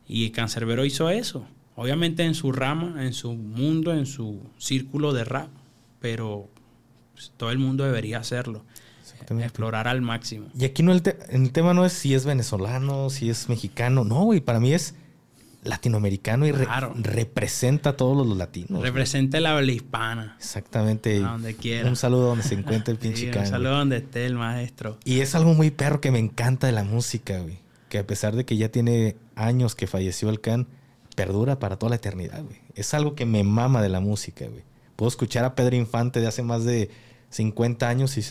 Y 0.07 0.29
Cancerbero 0.29 0.85
hizo 0.85 1.09
eso, 1.09 1.45
obviamente 1.75 2.23
en 2.23 2.33
su 2.33 2.53
rama, 2.53 3.03
en 3.03 3.11
su 3.11 3.33
mundo, 3.33 3.91
en 3.91 4.05
su 4.05 4.39
círculo 4.57 5.11
de 5.11 5.25
rap 5.25 5.49
pero 6.05 6.51
pues, 7.13 7.33
todo 7.35 7.49
el 7.49 7.57
mundo 7.57 7.83
debería 7.83 8.19
hacerlo. 8.19 8.63
Explorar 9.39 9.87
al 9.87 10.03
máximo. 10.03 10.49
Y 10.55 10.65
aquí 10.65 10.83
no 10.83 10.91
el, 10.91 11.01
tema 11.01 11.73
no 11.73 11.83
es 11.83 11.93
si 11.93 12.13
es 12.13 12.25
venezolano, 12.25 13.09
si 13.09 13.31
es 13.31 13.49
mexicano. 13.49 14.03
No, 14.03 14.23
güey, 14.25 14.39
para 14.39 14.59
mí 14.59 14.71
es 14.71 14.93
latinoamericano 15.63 16.45
y 16.45 16.51
representa 16.51 17.91
a 17.91 17.97
todos 17.97 18.27
los 18.27 18.37
latinos. 18.37 18.83
Representa 18.83 19.39
la 19.39 19.57
habla 19.57 19.71
hispana. 19.71 20.35
Exactamente. 20.37 21.23
A 21.23 21.31
donde 21.31 21.55
quiera. 21.55 21.89
Un 21.89 21.95
saludo 21.95 22.27
donde 22.27 22.43
se 22.43 22.53
encuentre 22.53 22.91
el 22.91 22.99
pinche 22.99 23.35
Un 23.35 23.47
saludo 23.47 23.79
donde 23.79 23.97
esté 23.97 24.27
el 24.27 24.35
maestro. 24.35 24.99
Y 25.05 25.21
es 25.21 25.33
algo 25.33 25.55
muy 25.55 25.71
perro 25.71 26.01
que 26.01 26.11
me 26.11 26.19
encanta 26.19 26.67
de 26.67 26.73
la 26.73 26.83
música, 26.83 27.39
güey. 27.39 27.57
Que 27.89 27.97
a 27.97 28.05
pesar 28.05 28.35
de 28.35 28.45
que 28.45 28.57
ya 28.57 28.69
tiene 28.69 29.15
años 29.35 29.73
que 29.73 29.87
falleció 29.87 30.29
el 30.29 30.39
Can, 30.39 30.67
perdura 31.15 31.57
para 31.57 31.77
toda 31.77 31.89
la 31.89 31.95
eternidad, 31.95 32.43
güey. 32.43 32.59
Es 32.75 32.93
algo 32.93 33.15
que 33.15 33.25
me 33.25 33.43
mama 33.43 33.81
de 33.81 33.89
la 33.89 34.01
música, 34.01 34.45
güey. 34.45 34.74
Puedo 34.95 35.09
escuchar 35.09 35.45
a 35.45 35.55
Pedro 35.55 35.75
Infante 35.75 36.19
de 36.19 36.27
hace 36.27 36.43
más 36.43 36.63
de 36.63 36.89
50 37.29 37.87
años 37.87 38.17
y 38.17 38.23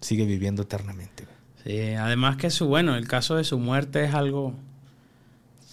sigue 0.00 0.24
viviendo 0.24 0.62
eternamente. 0.62 1.26
Sí, 1.64 1.94
además 1.94 2.36
que 2.36 2.50
su, 2.50 2.66
bueno, 2.66 2.96
el 2.96 3.06
caso 3.06 3.36
de 3.36 3.44
su 3.44 3.58
muerte 3.58 4.04
es 4.04 4.14
algo 4.14 4.54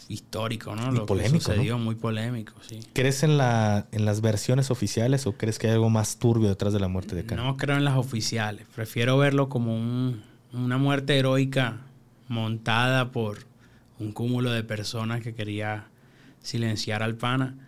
histórico, 0.09 0.75
¿no? 0.75 0.91
Lo 0.91 1.05
que 1.05 1.29
sucedió, 1.29 1.77
muy 1.77 1.95
polémico, 1.95 2.53
sí. 2.67 2.79
¿Crees 2.93 3.23
en, 3.23 3.37
la, 3.37 3.87
en 3.91 4.05
las 4.05 4.21
versiones 4.21 4.71
oficiales 4.71 5.27
o 5.27 5.33
crees 5.33 5.59
que 5.59 5.67
hay 5.67 5.73
algo 5.73 5.89
más 5.89 6.17
turbio 6.17 6.49
detrás 6.49 6.73
de 6.73 6.79
la 6.79 6.87
muerte 6.87 7.15
de 7.15 7.25
Khan? 7.25 7.37
No 7.37 7.57
creo 7.57 7.77
en 7.77 7.83
las 7.83 7.97
oficiales. 7.97 8.65
Prefiero 8.73 9.17
verlo 9.17 9.49
como 9.49 9.75
una 10.53 10.77
muerte 10.77 11.17
heroica 11.17 11.81
montada 12.27 13.11
por 13.11 13.39
un 13.99 14.11
cúmulo 14.11 14.51
de 14.51 14.63
personas 14.63 15.21
que 15.21 15.33
quería 15.33 15.87
silenciar 16.41 17.03
al 17.03 17.15
pana 17.15 17.66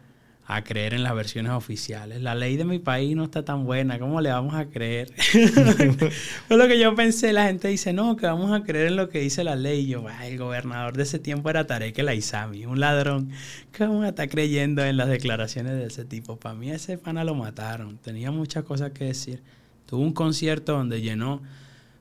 a 0.51 0.63
creer 0.63 0.95
en 0.95 1.03
las 1.03 1.13
versiones 1.13 1.51
oficiales. 1.51 2.23
La 2.23 2.33
ley 2.33 2.57
de 2.57 2.65
mi 2.65 2.79
país 2.79 3.15
no 3.15 3.25
está 3.25 3.45
tan 3.45 3.65
buena, 3.65 3.99
¿cómo 3.99 4.19
le 4.19 4.31
vamos 4.31 4.55
a 4.55 4.65
creer? 4.65 5.13
Fue 6.47 6.57
lo 6.57 6.67
que 6.67 6.79
yo 6.79 6.95
pensé, 6.95 7.33
la 7.33 7.45
gente 7.45 7.67
dice, 7.67 7.93
no, 7.93 8.17
que 8.17 8.25
vamos 8.25 8.51
a 8.51 8.63
creer 8.63 8.87
en 8.87 8.95
lo 8.95 9.09
que 9.09 9.19
dice 9.19 9.43
la 9.43 9.55
ley. 9.55 9.85
yo, 9.85 10.03
el 10.23 10.39
gobernador 10.39 10.97
de 10.97 11.03
ese 11.03 11.19
tiempo 11.19 11.51
era 11.51 11.67
Tarek 11.67 11.99
El 11.99 12.07
Aizami, 12.07 12.65
un 12.65 12.79
ladrón. 12.79 13.29
¿Qué 13.71 13.83
vamos 13.83 14.03
a 14.05 14.09
estar 14.09 14.27
creyendo 14.27 14.83
en 14.83 14.97
las 14.97 15.07
declaraciones 15.07 15.73
de 15.73 15.85
ese 15.85 16.03
tipo? 16.03 16.37
Para 16.37 16.55
mí 16.55 16.71
ese 16.71 16.97
pana 16.97 17.23
lo 17.23 17.35
mataron, 17.35 17.99
tenía 17.99 18.31
muchas 18.31 18.63
cosas 18.63 18.89
que 18.89 19.05
decir. 19.05 19.43
Tuvo 19.85 20.01
un 20.01 20.13
concierto 20.13 20.71
donde 20.71 20.99
llenó 20.99 21.43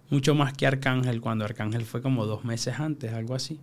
mucho 0.09 0.35
más 0.35 0.55
que 0.55 0.66
Arcángel, 0.66 1.20
cuando 1.20 1.45
Arcángel 1.45 1.85
fue 1.85 2.01
como 2.01 2.25
dos 2.25 2.47
meses 2.47 2.81
antes, 2.81 3.12
algo 3.12 3.35
así. 3.35 3.61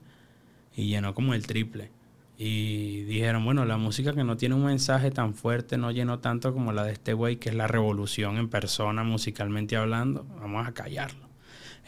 Y 0.76 0.90
llenó 0.90 1.16
como 1.16 1.34
el 1.34 1.48
triple. 1.48 1.90
Y 2.38 3.04
dijeron, 3.04 3.46
bueno, 3.46 3.64
la 3.64 3.78
música 3.78 4.14
que 4.14 4.24
no 4.24 4.36
tiene 4.36 4.56
un 4.56 4.66
mensaje 4.66 5.10
tan 5.10 5.36
fuerte, 5.36 5.78
no 5.78 5.92
llenó 5.92 6.20
tanto 6.20 6.54
como 6.54 6.74
la 6.74 6.84
de 6.84 6.92
este 6.92 7.14
güey, 7.14 7.38
que 7.38 7.50
es 7.50 7.56
la 7.56 7.68
revolución 7.68 8.38
en 8.38 8.50
persona, 8.50 9.04
musicalmente 9.04 9.78
hablando, 9.78 10.26
vamos 10.40 10.68
a 10.68 10.74
callarlo. 10.74 11.30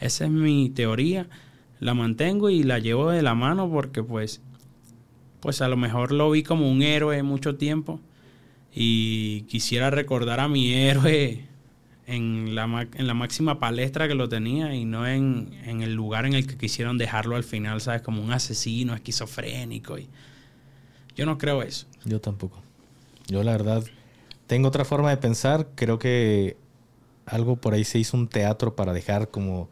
Esa 0.00 0.24
es 0.24 0.30
mi 0.30 0.70
teoría, 0.70 1.28
la 1.80 1.92
mantengo 1.92 2.48
y 2.48 2.62
la 2.62 2.78
llevo 2.78 3.10
de 3.10 3.20
la 3.20 3.34
mano 3.34 3.70
porque 3.70 4.02
pues, 4.02 4.40
pues 5.40 5.60
a 5.60 5.68
lo 5.68 5.76
mejor 5.76 6.12
lo 6.12 6.30
vi 6.30 6.42
como 6.42 6.70
un 6.70 6.82
héroe 6.82 7.22
mucho 7.22 7.56
tiempo 7.56 8.00
y 8.72 9.42
quisiera 9.42 9.90
recordar 9.90 10.40
a 10.40 10.48
mi 10.48 10.72
héroe 10.72 11.44
en 12.06 12.54
la, 12.54 12.88
en 12.94 13.06
la 13.06 13.14
máxima 13.14 13.58
palestra 13.58 14.08
que 14.08 14.14
lo 14.14 14.30
tenía 14.30 14.74
y 14.74 14.86
no 14.86 15.06
en, 15.06 15.50
en 15.64 15.82
el 15.82 15.92
lugar 15.92 16.24
en 16.24 16.32
el 16.32 16.46
que 16.46 16.56
quisieron 16.56 16.96
dejarlo 16.96 17.36
al 17.36 17.44
final, 17.44 17.82
¿sabes? 17.82 18.00
Como 18.00 18.22
un 18.22 18.32
asesino 18.32 18.94
esquizofrénico 18.94 19.98
y 19.98 20.08
yo 21.18 21.26
no 21.26 21.36
creo 21.36 21.62
eso. 21.62 21.86
Yo 22.04 22.20
tampoco. 22.20 22.62
Yo 23.26 23.42
la 23.42 23.50
verdad 23.50 23.82
tengo 24.46 24.68
otra 24.68 24.84
forma 24.84 25.10
de 25.10 25.16
pensar. 25.16 25.66
Creo 25.74 25.98
que 25.98 26.56
algo 27.26 27.56
por 27.56 27.74
ahí 27.74 27.82
se 27.82 27.98
hizo 27.98 28.16
un 28.16 28.28
teatro 28.28 28.76
para 28.76 28.92
dejar 28.92 29.28
como, 29.28 29.68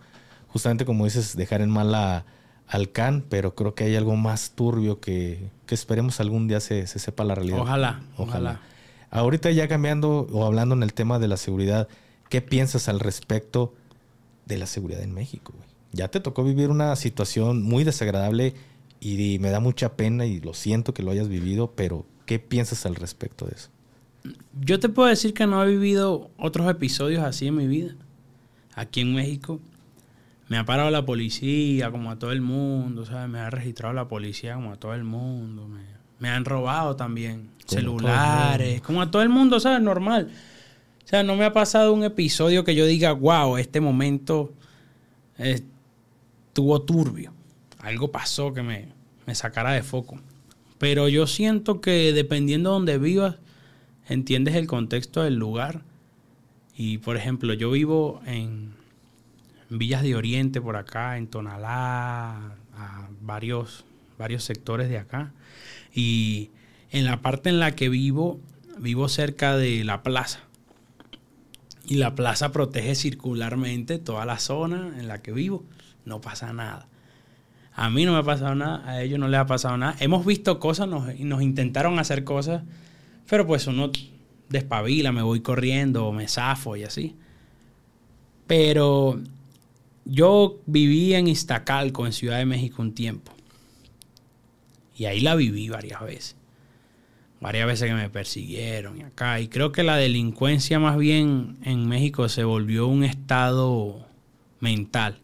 justamente 0.48 0.84
como 0.84 1.04
dices, 1.04 1.36
dejar 1.36 1.60
en 1.60 1.70
mal 1.70 1.94
a, 1.94 2.26
al 2.66 2.90
Can, 2.90 3.24
pero 3.28 3.54
creo 3.54 3.76
que 3.76 3.84
hay 3.84 3.94
algo 3.94 4.16
más 4.16 4.50
turbio 4.56 5.00
que, 5.00 5.48
que 5.66 5.76
esperemos 5.76 6.18
algún 6.18 6.48
día 6.48 6.58
se, 6.58 6.88
se, 6.88 6.98
sepa 6.98 7.22
la 7.22 7.36
realidad. 7.36 7.60
Ojalá, 7.60 8.02
ojalá. 8.16 8.60
Ahorita 9.12 9.52
ya 9.52 9.68
cambiando 9.68 10.26
o 10.32 10.44
hablando 10.44 10.74
en 10.74 10.82
el 10.82 10.94
tema 10.94 11.20
de 11.20 11.28
la 11.28 11.36
seguridad, 11.36 11.86
¿qué 12.28 12.42
piensas 12.42 12.88
al 12.88 12.98
respecto 12.98 13.72
de 14.46 14.58
la 14.58 14.66
seguridad 14.66 15.00
en 15.00 15.14
México? 15.14 15.54
Ya 15.92 16.08
te 16.08 16.18
tocó 16.18 16.42
vivir 16.42 16.70
una 16.70 16.96
situación 16.96 17.62
muy 17.62 17.84
desagradable 17.84 18.54
y 19.00 19.38
me 19.40 19.50
da 19.50 19.60
mucha 19.60 19.96
pena 19.96 20.26
y 20.26 20.40
lo 20.40 20.54
siento 20.54 20.94
que 20.94 21.02
lo 21.02 21.10
hayas 21.10 21.28
vivido, 21.28 21.72
pero 21.74 22.06
¿qué 22.24 22.38
piensas 22.38 22.86
al 22.86 22.94
respecto 22.94 23.46
de 23.46 23.54
eso? 23.54 23.70
Yo 24.60 24.80
te 24.80 24.88
puedo 24.88 25.08
decir 25.08 25.34
que 25.34 25.46
no 25.46 25.62
he 25.62 25.70
vivido 25.70 26.30
otros 26.38 26.68
episodios 26.68 27.22
así 27.22 27.46
en 27.46 27.56
mi 27.56 27.66
vida. 27.66 27.94
Aquí 28.74 29.00
en 29.00 29.14
México 29.14 29.60
me 30.48 30.58
ha 30.58 30.64
parado 30.64 30.90
la 30.90 31.04
policía 31.04 31.90
como 31.90 32.10
a 32.10 32.18
todo 32.18 32.32
el 32.32 32.40
mundo, 32.40 33.04
¿sabes? 33.04 33.28
Me 33.28 33.38
ha 33.38 33.50
registrado 33.50 33.94
la 33.94 34.08
policía 34.08 34.54
como 34.54 34.72
a 34.72 34.76
todo 34.76 34.94
el 34.94 35.04
mundo. 35.04 35.68
Me, 36.18 36.28
han 36.28 36.44
robado 36.44 36.96
también 36.96 37.50
celulares, 37.66 38.80
como 38.80 39.02
a 39.02 39.10
todo 39.10 39.22
el 39.22 39.28
mundo, 39.28 39.60
¿sabes? 39.60 39.82
Normal. 39.82 40.30
O 41.04 41.08
sea, 41.08 41.22
no 41.22 41.36
me 41.36 41.44
ha 41.44 41.52
pasado 41.52 41.92
un 41.92 42.02
episodio 42.02 42.64
que 42.64 42.74
yo 42.74 42.86
diga, 42.86 43.12
wow, 43.12 43.58
este 43.58 43.80
momento 43.80 44.52
estuvo 45.38 46.82
turbio 46.82 47.35
algo 47.86 48.10
pasó 48.10 48.52
que 48.52 48.62
me, 48.62 48.88
me 49.26 49.34
sacara 49.34 49.72
de 49.72 49.82
foco. 49.82 50.18
Pero 50.78 51.08
yo 51.08 51.26
siento 51.26 51.80
que 51.80 52.12
dependiendo 52.12 52.70
de 52.70 52.74
donde 52.74 52.98
vivas, 52.98 53.36
entiendes 54.08 54.54
el 54.56 54.66
contexto 54.66 55.22
del 55.22 55.36
lugar. 55.36 55.82
Y 56.76 56.98
por 56.98 57.16
ejemplo, 57.16 57.54
yo 57.54 57.70
vivo 57.70 58.20
en, 58.26 58.74
Villas 59.68 60.02
de 60.02 60.14
Oriente, 60.14 60.60
por 60.60 60.76
acá, 60.76 61.16
en 61.16 61.26
Tonalá, 61.26 62.56
a 62.76 63.08
varios, 63.20 63.84
varios 64.18 64.44
sectores 64.44 64.88
de 64.88 64.98
acá. 64.98 65.32
Y 65.94 66.50
en 66.90 67.04
la 67.04 67.20
parte 67.20 67.48
en 67.48 67.58
la 67.58 67.74
que 67.74 67.88
vivo, 67.88 68.40
vivo 68.78 69.08
cerca 69.08 69.56
de 69.56 69.82
la 69.84 70.02
plaza. 70.02 70.40
Y 71.84 71.96
la 71.96 72.14
plaza 72.14 72.52
protege 72.52 72.94
circularmente 72.94 73.98
toda 73.98 74.24
la 74.24 74.38
zona 74.38 74.94
en 74.98 75.08
la 75.08 75.22
que 75.22 75.32
vivo. 75.32 75.64
No 76.04 76.20
pasa 76.20 76.52
nada. 76.52 76.88
A 77.78 77.90
mí 77.90 78.06
no 78.06 78.12
me 78.12 78.18
ha 78.18 78.22
pasado 78.22 78.54
nada, 78.54 78.88
a 78.88 79.02
ellos 79.02 79.18
no 79.18 79.28
les 79.28 79.38
ha 79.38 79.44
pasado 79.44 79.76
nada. 79.76 79.96
Hemos 80.00 80.24
visto 80.24 80.58
cosas 80.58 80.88
nos, 80.88 81.14
nos 81.20 81.42
intentaron 81.42 81.98
hacer 81.98 82.24
cosas, 82.24 82.62
pero 83.28 83.46
pues 83.46 83.66
uno 83.66 83.92
despabila, 84.48 85.12
me 85.12 85.20
voy 85.20 85.40
corriendo, 85.40 86.10
me 86.10 86.26
zafo 86.26 86.74
y 86.76 86.84
así. 86.84 87.16
Pero 88.46 89.20
yo 90.06 90.58
viví 90.64 91.12
en 91.12 91.28
Iztacalco, 91.28 92.06
en 92.06 92.14
Ciudad 92.14 92.38
de 92.38 92.46
México, 92.46 92.80
un 92.80 92.94
tiempo. 92.94 93.30
Y 94.96 95.04
ahí 95.04 95.20
la 95.20 95.34
viví 95.34 95.68
varias 95.68 96.00
veces. 96.00 96.36
Varias 97.42 97.66
veces 97.66 97.90
que 97.90 97.94
me 97.94 98.08
persiguieron 98.08 98.98
y 98.98 99.02
acá. 99.02 99.38
Y 99.38 99.48
creo 99.48 99.70
que 99.72 99.82
la 99.82 99.96
delincuencia 99.96 100.78
más 100.78 100.96
bien 100.96 101.58
en 101.62 101.86
México 101.86 102.30
se 102.30 102.44
volvió 102.44 102.86
un 102.86 103.04
estado 103.04 104.06
mental 104.60 105.20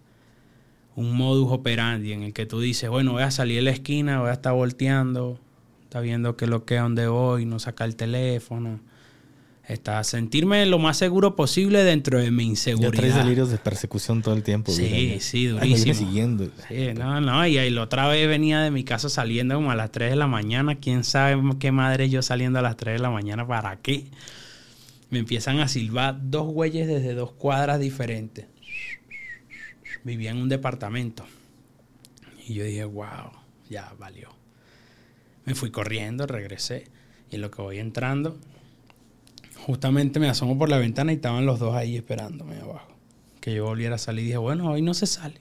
un 0.95 1.17
modus 1.17 1.51
operandi 1.51 2.13
en 2.13 2.23
el 2.23 2.33
que 2.33 2.47
tú 2.47 2.61
dices, 2.61 2.91
bueno, 2.91 3.13
voy 3.13 3.23
a 3.23 3.31
salir 3.31 3.57
de 3.57 3.63
la 3.63 3.71
esquina, 3.71 4.21
voy 4.21 4.31
a 4.31 4.35
estar 4.35 4.53
volteando, 4.53 5.39
está 5.85 6.01
viendo 6.01 6.37
qué 6.37 6.45
es 6.45 6.51
lo 6.51 6.65
que 6.65 6.77
es 6.77 6.83
donde 6.83 7.07
voy, 7.07 7.47
no 7.47 7.59
sacar 7.59 7.89
el 7.89 7.97
teléfono. 7.97 8.81
Está 9.69 10.03
sentirme 10.03 10.67
lo 10.67 10.81
más 10.81 10.97
seguro 10.97 11.37
posible 11.37 11.85
dentro 11.85 12.19
de 12.19 12.33
mi 12.33 12.45
inseguridad. 12.45 12.93
Ya 12.93 12.99
traes 12.99 13.15
delirios 13.15 13.51
de 13.51 13.59
persecución 13.59 14.21
todo 14.21 14.35
el 14.35 14.43
tiempo. 14.43 14.73
Sí, 14.73 15.19
sí, 15.21 15.47
durísimo. 15.47 15.95
siguiendo. 15.95 16.49
Sí, 16.69 16.93
no, 16.95 17.21
no, 17.21 17.47
y, 17.47 17.71
la 17.71 17.83
otra 17.83 18.09
vez 18.09 18.27
venía 18.27 18.61
de 18.61 18.73
mi 18.73 18.83
casa 18.83 19.09
saliendo 19.09 19.55
como 19.55 19.71
a 19.71 19.77
las 19.77 19.93
3 19.93 20.11
de 20.11 20.17
la 20.17 20.27
mañana. 20.27 20.75
¿Quién 20.75 21.05
sabe 21.05 21.41
qué 21.61 21.71
madre 21.71 22.11
yo 22.11 22.23
saliendo 22.23 22.59
a 22.59 22.63
las 22.63 22.77
3 22.77 22.97
de 22.97 23.03
la 23.03 23.11
mañana? 23.11 23.47
¿Para 23.47 23.77
qué? 23.77 24.07
Me 25.11 25.21
empiezan 25.21 25.61
a 25.61 25.69
silbar 25.69 26.19
dos 26.21 26.53
güeyes 26.53 26.89
desde 26.89 27.15
dos 27.15 27.31
cuadras 27.31 27.79
diferentes 27.79 28.47
vivía 30.05 30.31
en 30.31 30.39
un 30.39 30.49
departamento. 30.49 31.25
Y 32.47 32.55
yo 32.55 32.65
dije, 32.65 32.85
wow, 32.85 33.33
ya 33.69 33.95
valió. 33.99 34.31
Me 35.45 35.55
fui 35.55 35.71
corriendo, 35.71 36.27
regresé. 36.27 36.89
Y 37.31 37.37
en 37.37 37.43
lo 37.43 37.51
que 37.51 37.63
voy 37.63 37.79
entrando, 37.79 38.39
justamente 39.67 40.21
me 40.21 40.29
asomo 40.29 40.59
por 40.59 40.69
la 40.69 40.79
ventana 40.79 41.13
y 41.13 41.17
estaban 41.17 41.47
los 41.47 41.59
dos 41.59 41.75
ahí 41.75 41.97
esperándome 41.97 42.59
abajo. 42.59 42.93
Que 43.41 43.55
yo 43.55 43.65
volviera 43.65 43.97
a 43.97 43.99
salir 43.99 44.25
y 44.25 44.27
dije, 44.27 44.39
bueno, 44.39 44.71
hoy 44.71 44.83
no 44.83 44.95
se 44.95 45.07
sale. 45.07 45.41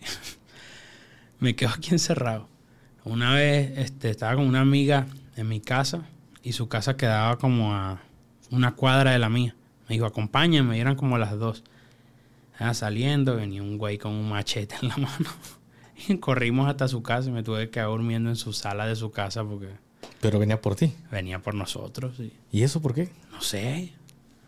me 1.40 1.56
quedo 1.56 1.70
aquí 1.70 1.92
encerrado. 1.92 2.48
Una 3.04 3.34
vez 3.34 3.78
este, 3.78 4.10
estaba 4.10 4.36
con 4.36 4.46
una 4.46 4.62
amiga 4.62 5.08
en 5.36 5.48
mi 5.48 5.60
casa 5.60 6.06
y 6.44 6.54
su 6.54 6.68
casa 6.68 6.98
quedaba 6.98 7.38
como 7.38 7.74
a 7.74 8.02
una 8.52 8.76
cuadra 8.76 9.12
de 9.12 9.20
la 9.20 9.30
mía. 9.30 9.56
Me 9.90 9.96
dijo, 9.96 10.06
acompáñenme, 10.06 10.78
y 10.78 10.80
eran 10.80 10.96
como 10.96 11.18
las 11.18 11.38
dos 11.38 11.64
saliendo, 12.74 13.36
venía 13.36 13.62
un 13.62 13.78
güey 13.78 13.98
con 13.98 14.12
un 14.12 14.30
machete 14.30 14.76
en 14.82 14.90
la 14.90 14.98
mano. 14.98 15.30
Y 16.08 16.18
corrimos 16.18 16.68
hasta 16.68 16.88
su 16.88 17.04
casa 17.04 17.30
y 17.30 17.32
me 17.32 17.44
tuve 17.44 17.66
que 17.66 17.72
quedar 17.72 17.88
durmiendo 17.88 18.30
en 18.30 18.36
su 18.36 18.54
sala 18.54 18.86
de 18.86 18.96
su 18.96 19.12
casa 19.12 19.44
porque... 19.44 19.70
Pero 20.20 20.40
venía 20.40 20.62
por 20.62 20.76
ti. 20.76 20.94
Venía 21.12 21.40
por 21.40 21.54
nosotros, 21.54 22.16
sí. 22.18 22.34
¿Y 22.52 22.64
eso 22.64 22.82
por 22.82 22.94
qué? 22.94 23.10
No 23.32 23.42
sé. 23.42 23.94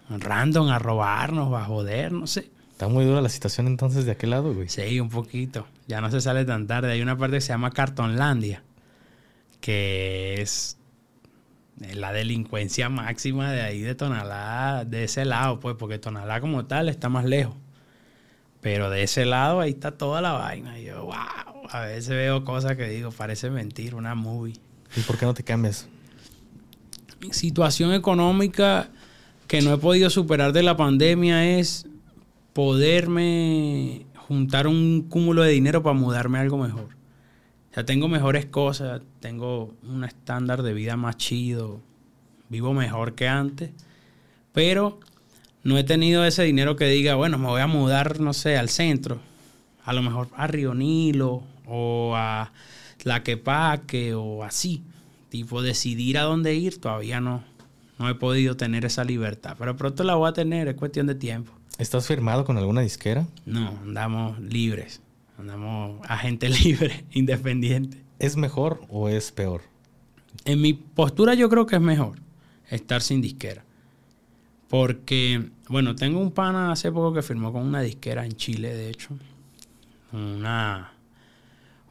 Random 0.10 0.70
a 0.70 0.80
robarnos, 0.80 1.54
a 1.54 1.66
joder, 1.66 2.12
no 2.12 2.28
sé. 2.28 2.50
Está 2.72 2.88
muy 2.88 3.06
dura 3.06 3.22
la 3.22 3.30
situación 3.30 3.68
entonces 3.68 4.06
de 4.06 4.12
aquel 4.12 4.32
lado, 4.32 4.54
güey. 4.54 4.68
Sí, 4.70 5.00
un 5.00 5.10
poquito. 5.10 5.68
Ya 5.88 6.02
no 6.02 6.10
se 6.10 6.22
sale 6.22 6.44
tan 6.46 6.68
tarde. 6.68 6.92
Hay 6.92 7.02
una 7.02 7.18
parte 7.18 7.38
que 7.38 7.42
se 7.42 7.50
llama 7.50 7.72
Cartonlandia, 7.72 8.64
que 9.62 10.42
es 10.42 10.78
la 11.94 12.12
delincuencia 12.12 12.90
máxima 12.90 13.52
de 13.52 13.62
ahí 13.62 13.82
de 13.82 13.96
Tonalá, 13.96 14.86
de 14.86 15.04
ese 15.06 15.26
lado, 15.26 15.60
pues, 15.60 15.76
porque 15.78 16.00
Tonalá 16.00 16.42
como 16.42 16.66
tal 16.66 16.90
está 16.90 17.10
más 17.10 17.26
lejos. 17.26 17.56
Pero 18.64 18.90
de 18.90 19.04
ese 19.04 19.26
lado 19.26 19.60
ahí 19.60 19.72
está 19.72 19.92
toda 19.92 20.22
la 20.22 20.32
vaina. 20.32 20.80
Y 20.80 20.86
yo, 20.86 21.04
wow, 21.04 21.68
a 21.70 21.82
veces 21.82 22.10
veo 22.10 22.46
cosas 22.46 22.76
que 22.78 22.88
digo, 22.88 23.12
parece 23.12 23.52
mentir, 23.52 23.94
una 23.94 24.16
movie. 24.16 24.56
¿Y 24.96 25.02
por 25.02 25.18
qué 25.18 25.26
no 25.26 25.34
te 25.34 25.44
cambias? 25.44 25.88
Situación 27.30 27.94
económica 27.94 28.90
que 29.48 29.62
no 29.62 29.74
he 29.74 29.78
podido 29.78 30.10
superar 30.10 30.54
de 30.54 30.64
la 30.64 30.78
pandemia 30.78 31.60
es 31.60 31.86
poderme 32.54 34.06
juntar 34.16 34.68
un 34.68 35.08
cúmulo 35.10 35.44
de 35.44 35.52
dinero 35.52 35.84
para 35.84 35.94
mudarme 35.94 36.38
a 36.38 36.42
algo 36.42 36.58
mejor. 36.58 36.96
O 37.72 37.74
sea, 37.74 37.86
tengo 37.86 38.08
mejores 38.08 38.46
cosas, 38.46 39.02
tengo 39.20 39.76
un 39.84 40.06
estándar 40.06 40.64
de 40.64 40.74
vida 40.74 40.96
más 40.96 41.18
chido, 41.18 41.82
vivo 42.48 42.74
mejor 42.74 43.16
que 43.16 43.28
antes, 43.28 43.72
pero 44.54 45.00
no 45.64 45.78
he 45.78 45.84
tenido 45.84 46.26
ese 46.26 46.44
dinero 46.44 46.76
que 46.76 46.86
diga, 46.86 47.16
bueno, 47.16 47.38
me 47.38 47.48
voy 47.48 47.62
a 47.62 47.68
mudar, 47.68 48.20
no 48.20 48.34
sé, 48.34 48.58
al 48.58 48.70
centro, 48.70 49.20
a 49.84 49.94
lo 49.94 50.02
mejor 50.02 50.30
a 50.36 50.48
Río 50.48 50.74
Nilo 50.74 51.44
o 51.66 52.14
a 52.16 52.52
Tlaquepaque 52.98 54.14
o 54.14 54.44
así. 54.44 54.84
Tipo, 55.30 55.62
decidir 55.62 56.18
a 56.18 56.24
dónde 56.24 56.54
ir, 56.54 56.80
todavía 56.80 57.20
no, 57.20 57.44
no 57.98 58.10
he 58.10 58.16
podido 58.16 58.56
tener 58.56 58.86
esa 58.86 59.04
libertad, 59.04 59.56
pero 59.58 59.76
pronto 59.76 60.04
la 60.04 60.16
voy 60.16 60.30
a 60.30 60.34
tener, 60.34 60.68
es 60.68 60.76
cuestión 60.76 61.08
de 61.08 61.16
tiempo. 61.16 61.52
¿Estás 61.80 62.06
firmado 62.06 62.46
con 62.46 62.58
alguna 62.58 62.82
disquera? 62.82 63.26
No, 63.46 63.70
andamos 63.84 64.40
libres, 64.40 65.02
andamos 65.40 66.00
agente 66.08 66.50
libre, 66.64 67.06
independiente. 67.12 68.04
¿Es 68.20 68.38
mejor 68.38 68.82
o 68.90 69.10
es 69.10 69.32
peor? 69.32 69.62
En 70.46 70.62
mi 70.62 70.74
postura 70.74 71.34
yo 71.34 71.50
creo 71.50 71.66
que 71.66 71.76
es 71.76 71.82
mejor 71.82 72.20
estar 72.70 73.02
sin 73.02 73.22
disquera. 73.22 73.64
Porque, 74.70 75.50
bueno, 75.74 75.96
tengo 75.96 76.20
un 76.20 76.32
pana 76.32 76.72
hace 76.72 76.92
poco 76.92 77.16
que 77.16 77.24
firmó 77.24 77.52
con 77.52 77.64
una 77.64 77.82
disquera 77.82 78.24
en 78.26 78.34
Chile, 78.34 78.76
de 78.76 78.92
hecho. 78.92 79.18
Una, 80.12 80.94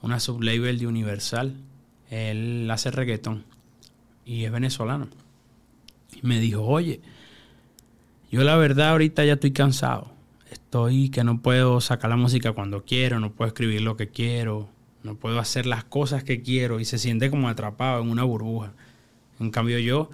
una 0.02 0.20
sublabel 0.20 0.78
de 0.78 0.86
Universal. 0.86 1.56
Él 2.08 2.70
hace 2.70 2.92
reggaetón 2.92 3.44
y 4.24 4.44
es 4.44 4.52
venezolano. 4.52 5.08
Y 6.14 6.24
me 6.24 6.38
dijo, 6.38 6.62
oye, 6.62 7.00
yo 8.30 8.44
la 8.44 8.56
verdad 8.56 8.90
ahorita 8.90 9.24
ya 9.24 9.32
estoy 9.32 9.50
cansado. 9.50 10.12
Estoy 10.48 11.08
que 11.08 11.24
no 11.24 11.42
puedo 11.42 11.80
sacar 11.80 12.10
la 12.10 12.16
música 12.16 12.52
cuando 12.52 12.84
quiero, 12.84 13.18
no 13.18 13.32
puedo 13.32 13.48
escribir 13.48 13.80
lo 13.80 13.96
que 13.96 14.10
quiero, 14.10 14.68
no 15.02 15.16
puedo 15.16 15.40
hacer 15.40 15.66
las 15.66 15.82
cosas 15.82 16.22
que 16.22 16.40
quiero 16.40 16.78
y 16.78 16.84
se 16.84 16.98
siente 16.98 17.30
como 17.30 17.48
atrapado 17.48 18.00
en 18.00 18.10
una 18.10 18.22
burbuja. 18.22 18.74
En 19.40 19.50
cambio 19.50 19.80
yo 19.80 20.08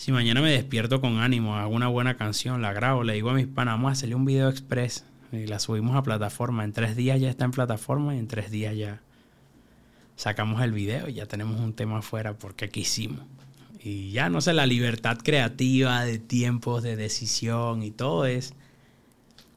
si 0.00 0.12
mañana 0.12 0.40
me 0.40 0.50
despierto 0.50 1.02
con 1.02 1.18
ánimo, 1.18 1.56
hago 1.56 1.74
una 1.74 1.86
buena 1.86 2.16
canción, 2.16 2.62
la 2.62 2.72
grabo, 2.72 3.04
le 3.04 3.12
digo 3.12 3.28
a 3.28 3.34
mis 3.34 3.46
panas, 3.46 3.74
vamos 3.74 3.90
a 3.90 3.92
hacerle 3.92 4.14
un 4.14 4.24
video 4.24 4.48
express 4.48 5.04
y 5.30 5.46
la 5.46 5.58
subimos 5.58 5.94
a 5.94 6.02
plataforma. 6.02 6.64
En 6.64 6.72
tres 6.72 6.96
días 6.96 7.20
ya 7.20 7.28
está 7.28 7.44
en 7.44 7.50
plataforma 7.50 8.14
y 8.14 8.18
en 8.18 8.26
tres 8.26 8.50
días 8.50 8.74
ya 8.74 9.02
sacamos 10.16 10.62
el 10.62 10.72
video 10.72 11.06
y 11.10 11.12
ya 11.12 11.26
tenemos 11.26 11.60
un 11.60 11.74
tema 11.74 11.98
afuera 11.98 12.32
porque 12.32 12.70
quisimos. 12.70 13.26
Y 13.78 14.10
ya 14.12 14.30
no 14.30 14.40
sé, 14.40 14.54
la 14.54 14.64
libertad 14.64 15.18
creativa 15.22 16.02
de 16.02 16.18
tiempos, 16.18 16.82
de 16.82 16.96
decisión 16.96 17.82
y 17.82 17.90
todo 17.90 18.24
es 18.24 18.54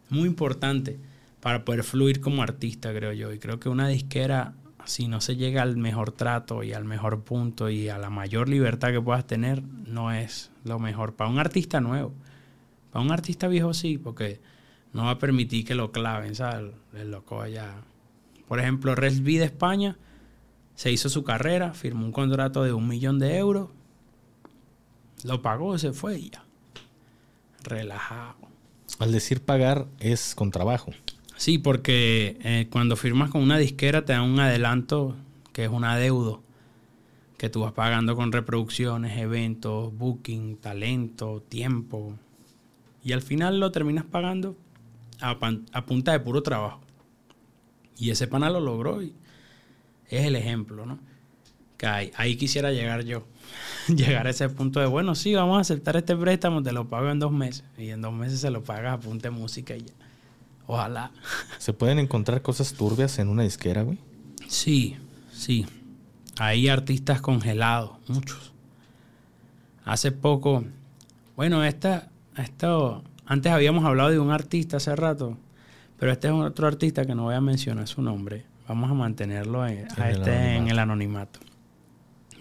muy 0.10 0.28
importante 0.28 1.00
para 1.40 1.64
poder 1.64 1.86
fluir 1.86 2.20
como 2.20 2.44
artista, 2.44 2.94
creo 2.94 3.14
yo. 3.14 3.32
Y 3.32 3.40
creo 3.40 3.62
que 3.62 3.70
una 3.70 3.88
disquera 3.88 4.56
si 4.86 5.08
no 5.08 5.22
se 5.22 5.36
llega 5.36 5.62
al 5.62 5.78
mejor 5.78 6.12
trato 6.12 6.64
y 6.64 6.74
al 6.74 6.86
mejor 6.86 7.24
punto 7.24 7.70
y 7.70 7.90
a 7.90 7.98
la 7.98 8.10
mayor 8.10 8.50
libertad 8.50 8.92
que 8.92 9.02
puedas 9.02 9.26
tener, 9.26 9.64
no 9.64 10.12
es 10.12 10.52
lo 10.64 10.80
mejor. 10.80 11.16
Para 11.16 11.30
un 11.30 11.40
artista 11.40 11.82
nuevo. 11.82 12.14
Para 12.92 13.04
un 13.04 13.12
artista 13.12 13.48
viejo 13.48 13.74
sí, 13.74 13.98
porque 13.98 14.42
no 14.94 15.06
va 15.06 15.12
a 15.12 15.20
permitir 15.20 15.66
que 15.66 15.76
lo 15.76 15.92
claven, 15.92 16.36
¿sabes? 16.36 16.72
El 16.94 17.12
loco 17.12 17.42
allá. 17.42 17.76
Por 18.48 18.60
ejemplo, 18.60 18.96
Resby 18.96 19.38
de 19.38 19.46
España 19.46 19.98
se 20.76 20.92
hizo 20.92 21.10
su 21.10 21.24
carrera, 21.24 21.74
firmó 21.74 22.06
un 22.06 22.12
contrato 22.12 22.64
de 22.64 22.74
un 22.74 22.88
millón 22.88 23.20
de 23.20 23.38
euros, 23.38 23.70
lo 25.24 25.42
pagó, 25.42 25.78
se 25.78 25.94
fue 25.94 26.20
y 26.20 26.30
ya. 26.30 26.44
Relajado. 27.64 28.36
Al 29.00 29.12
decir 29.12 29.44
pagar 29.44 29.88
es 30.00 30.36
con 30.36 30.52
trabajo. 30.52 30.92
Sí, 31.44 31.58
porque 31.58 32.38
eh, 32.46 32.68
cuando 32.72 32.96
firmas 32.96 33.30
con 33.30 33.42
una 33.42 33.58
disquera 33.58 34.06
te 34.06 34.14
dan 34.14 34.22
un 34.22 34.40
adelanto 34.40 35.18
que 35.52 35.66
es 35.66 35.70
un 35.70 35.84
adeudo 35.84 36.42
que 37.38 37.50
tú 37.50 37.60
vas 37.60 37.74
pagando 37.74 38.16
con 38.16 38.32
reproducciones, 38.32 39.18
eventos, 39.18 39.94
booking, 39.94 40.56
talento, 40.56 41.44
tiempo. 41.50 42.18
Y 43.04 43.12
al 43.12 43.22
final 43.22 43.60
lo 43.60 43.74
terminas 43.74 44.06
pagando 44.06 44.56
a, 45.20 45.38
punta 45.86 46.14
de 46.14 46.22
puro 46.22 46.44
trabajo. 46.44 46.80
Y 47.98 48.12
ese 48.12 48.26
pana 48.28 48.50
lo 48.50 48.62
logró 48.62 49.04
y 49.04 49.14
es 50.08 50.26
el 50.26 50.38
ejemplo, 50.38 50.86
¿no? 50.86 50.98
Que 51.76 51.88
ahí, 51.88 52.12
ahí 52.16 52.38
quisiera 52.38 52.72
llegar 52.72 53.04
yo. 53.04 53.26
llegar 53.90 54.28
a 54.28 54.30
ese 54.30 54.48
punto 54.48 54.80
de, 54.80 54.86
bueno, 54.86 55.14
sí, 55.14 55.36
vamos 55.36 55.58
a 55.58 55.60
aceptar 55.60 55.98
este 55.98 56.16
préstamo, 56.16 56.64
te 56.64 56.72
lo 56.72 56.88
pago 56.88 57.12
en 57.12 57.20
dos 57.20 57.34
meses. 57.34 57.66
Y 57.78 57.90
en 57.90 58.02
dos 58.02 58.14
meses 58.14 58.40
se 58.40 58.50
lo 58.50 58.64
pagas 58.64 58.94
a 58.94 59.00
punta 59.02 59.28
de 59.28 59.36
música 59.36 59.76
y 59.76 59.82
ya. 59.82 60.03
Ojalá. 60.68 61.12
¿Se 61.58 61.74
pueden 61.74 62.00
encontrar 62.00 62.42
cosas 62.42 62.74
turbias 62.74 63.20
en 63.20 63.28
una 63.28 63.44
disquera, 63.44 63.84
güey? 63.84 64.00
Sí, 64.48 64.98
sí. 65.32 65.66
Hay 66.40 66.68
artistas 66.68 67.22
congelados, 67.22 67.92
muchos. 68.08 68.54
Hace 69.86 70.12
poco, 70.12 70.64
bueno, 71.36 71.64
esta, 71.64 72.10
esto, 72.38 73.04
antes 73.26 73.52
habíamos 73.52 73.84
hablado 73.86 74.10
de 74.10 74.20
un 74.20 74.32
artista 74.32 74.78
hace 74.78 74.96
rato, 74.96 75.38
pero 76.00 76.12
este 76.12 76.28
es 76.28 76.34
otro 76.34 76.68
artista 76.68 77.06
que 77.06 77.16
no 77.16 77.24
voy 77.24 77.36
a 77.36 77.42
mencionar 77.42 77.88
su 77.88 78.02
nombre. 78.02 78.46
Vamos 78.68 78.90
a 78.90 78.94
mantenerlo 78.94 79.68
en, 79.68 79.88
a 80.00 80.10
este 80.10 80.56
en 80.56 80.70
el 80.70 80.80
anonimato. 80.80 81.40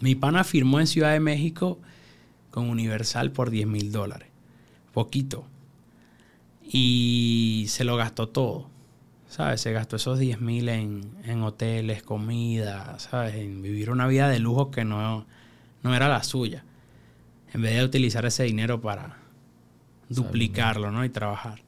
Mi 0.00 0.14
pana 0.14 0.44
firmó 0.44 0.78
en 0.78 0.86
Ciudad 0.86 1.12
de 1.12 1.20
México 1.20 1.78
con 2.50 2.70
Universal 2.70 3.32
por 3.32 3.50
10 3.50 3.66
mil 3.66 3.90
dólares. 3.90 4.28
Poquito 4.92 5.46
y 6.72 7.66
se 7.68 7.84
lo 7.84 7.96
gastó 7.96 8.28
todo. 8.28 8.68
¿Sabes? 9.28 9.60
Se 9.60 9.72
gastó 9.72 9.96
esos 9.96 10.18
10 10.18 10.40
mil 10.40 10.68
en, 10.68 11.10
en, 11.24 11.42
hoteles, 11.42 12.02
comida, 12.02 12.98
¿sabes? 12.98 13.34
En 13.36 13.62
vivir 13.62 13.90
una 13.90 14.06
vida 14.06 14.28
de 14.28 14.38
lujo 14.38 14.70
que 14.70 14.84
no, 14.84 15.26
no 15.82 15.94
era 15.94 16.08
la 16.08 16.22
suya. 16.22 16.64
En 17.52 17.62
vez 17.62 17.76
de 17.76 17.84
utilizar 17.84 18.26
ese 18.26 18.44
dinero 18.44 18.80
para 18.80 19.18
duplicarlo, 20.08 20.90
¿no? 20.90 21.04
Y 21.04 21.08
trabajar. 21.08 21.62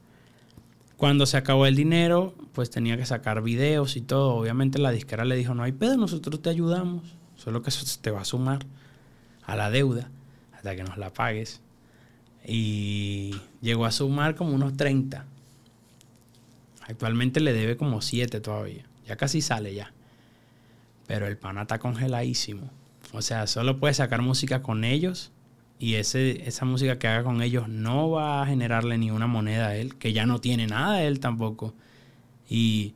Cuando 0.97 1.25
se 1.25 1.37
acabó 1.37 1.65
el 1.65 1.75
dinero, 1.75 2.35
pues 2.53 2.69
tenía 2.69 2.97
que 2.97 3.05
sacar 3.05 3.41
videos 3.41 3.95
y 3.97 4.01
todo. 4.01 4.35
Obviamente 4.35 4.79
la 4.79 4.91
disquera 4.91 5.25
le 5.25 5.35
dijo, 5.35 5.53
no 5.53 5.63
hay 5.63 5.71
pedo, 5.71 5.97
nosotros 5.97 6.41
te 6.41 6.49
ayudamos. 6.49 7.15
Solo 7.35 7.61
que 7.61 7.69
eso 7.69 7.85
te 8.01 8.11
va 8.11 8.21
a 8.21 8.25
sumar 8.25 8.65
a 9.43 9.55
la 9.55 9.69
deuda 9.69 10.09
hasta 10.53 10.75
que 10.75 10.83
nos 10.83 10.97
la 10.97 11.11
pagues 11.13 11.61
y 12.47 13.35
llegó 13.65 13.85
a 13.85 13.91
sumar 13.91 14.35
como 14.35 14.53
unos 14.53 14.77
30. 14.77 15.25
Actualmente 16.87 17.39
le 17.39 17.51
debe 17.51 17.75
como 17.75 18.01
7 18.01 18.39
todavía. 18.39 18.85
Ya 19.07 19.17
casi 19.17 19.41
sale 19.41 19.73
ya. 19.73 19.91
Pero 21.07 21.27
el 21.27 21.35
pana 21.37 21.63
está 21.63 21.79
congeladísimo. 21.79 22.69
O 23.11 23.21
sea, 23.21 23.47
solo 23.47 23.79
puede 23.79 23.95
sacar 23.95 24.21
música 24.21 24.61
con 24.61 24.83
ellos 24.83 25.31
y 25.79 25.95
ese, 25.95 26.47
esa 26.47 26.65
música 26.65 26.99
que 26.99 27.07
haga 27.07 27.23
con 27.23 27.41
ellos 27.41 27.67
no 27.67 28.11
va 28.11 28.41
a 28.41 28.45
generarle 28.45 28.97
ni 28.97 29.09
una 29.09 29.27
moneda 29.27 29.67
a 29.67 29.75
él, 29.75 29.95
que 29.95 30.13
ya 30.13 30.25
no 30.25 30.39
tiene 30.39 30.67
nada 30.67 30.97
de 30.97 31.07
él 31.07 31.19
tampoco. 31.19 31.73
Y 32.47 32.93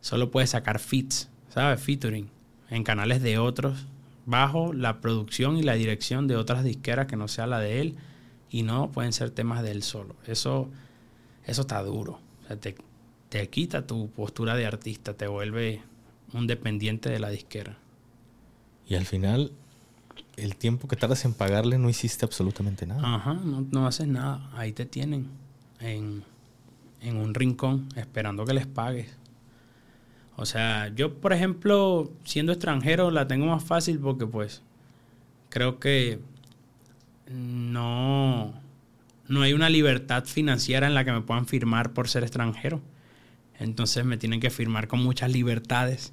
solo 0.00 0.30
puede 0.30 0.46
sacar 0.46 0.80
fits, 0.80 1.30
¿sabes? 1.48 1.80
Featuring 1.80 2.28
en 2.68 2.84
canales 2.84 3.22
de 3.22 3.38
otros 3.38 3.86
bajo 4.26 4.72
la 4.72 5.00
producción 5.00 5.56
y 5.56 5.62
la 5.62 5.74
dirección 5.74 6.26
de 6.28 6.36
otras 6.36 6.62
disqueras 6.62 7.06
que 7.06 7.16
no 7.16 7.28
sea 7.28 7.46
la 7.46 7.58
de 7.58 7.80
él 7.80 7.96
y 8.54 8.62
no 8.62 8.92
pueden 8.92 9.12
ser 9.12 9.30
temas 9.30 9.64
de 9.64 9.72
él 9.72 9.82
solo. 9.82 10.14
Eso, 10.28 10.70
eso 11.44 11.62
está 11.62 11.82
duro. 11.82 12.20
te, 12.60 12.76
te 13.28 13.50
quita 13.50 13.84
tu 13.84 14.08
postura 14.10 14.54
de 14.54 14.64
artista, 14.64 15.14
te 15.14 15.26
vuelve 15.26 15.82
un 16.32 16.46
dependiente 16.46 17.10
de 17.10 17.18
la 17.18 17.30
disquera. 17.30 17.76
Y 18.86 18.94
al 18.94 19.06
final, 19.06 19.50
el 20.36 20.54
tiempo 20.54 20.86
que 20.86 20.94
tardas 20.94 21.24
en 21.24 21.34
pagarle 21.34 21.78
no 21.78 21.90
hiciste 21.90 22.24
absolutamente 22.24 22.86
nada. 22.86 23.16
Ajá, 23.16 23.34
no, 23.34 23.66
no 23.72 23.88
haces 23.88 24.06
nada. 24.06 24.48
Ahí 24.54 24.72
te 24.72 24.86
tienen 24.86 25.26
en, 25.80 26.22
en, 27.00 27.16
un 27.16 27.34
rincón 27.34 27.88
esperando 27.96 28.44
que 28.44 28.54
les 28.54 28.68
pagues. 28.68 29.16
O 30.36 30.46
sea, 30.46 30.94
yo, 30.94 31.12
por 31.14 31.32
ejemplo, 31.32 32.12
siendo 32.22 32.52
extranjero, 32.52 33.10
la 33.10 33.26
tengo 33.26 33.46
más 33.46 33.64
fácil 33.64 33.98
porque, 33.98 34.28
pues, 34.28 34.62
creo 35.48 35.80
que 35.80 36.20
no, 37.28 38.54
no 39.28 39.42
hay 39.42 39.52
una 39.52 39.68
libertad 39.68 40.24
financiera 40.24 40.86
en 40.86 40.94
la 40.94 41.04
que 41.04 41.12
me 41.12 41.22
puedan 41.22 41.46
firmar 41.46 41.92
por 41.92 42.08
ser 42.08 42.22
extranjero. 42.22 42.82
Entonces 43.58 44.04
me 44.04 44.16
tienen 44.16 44.40
que 44.40 44.50
firmar 44.50 44.88
con 44.88 45.02
muchas 45.02 45.30
libertades. 45.30 46.12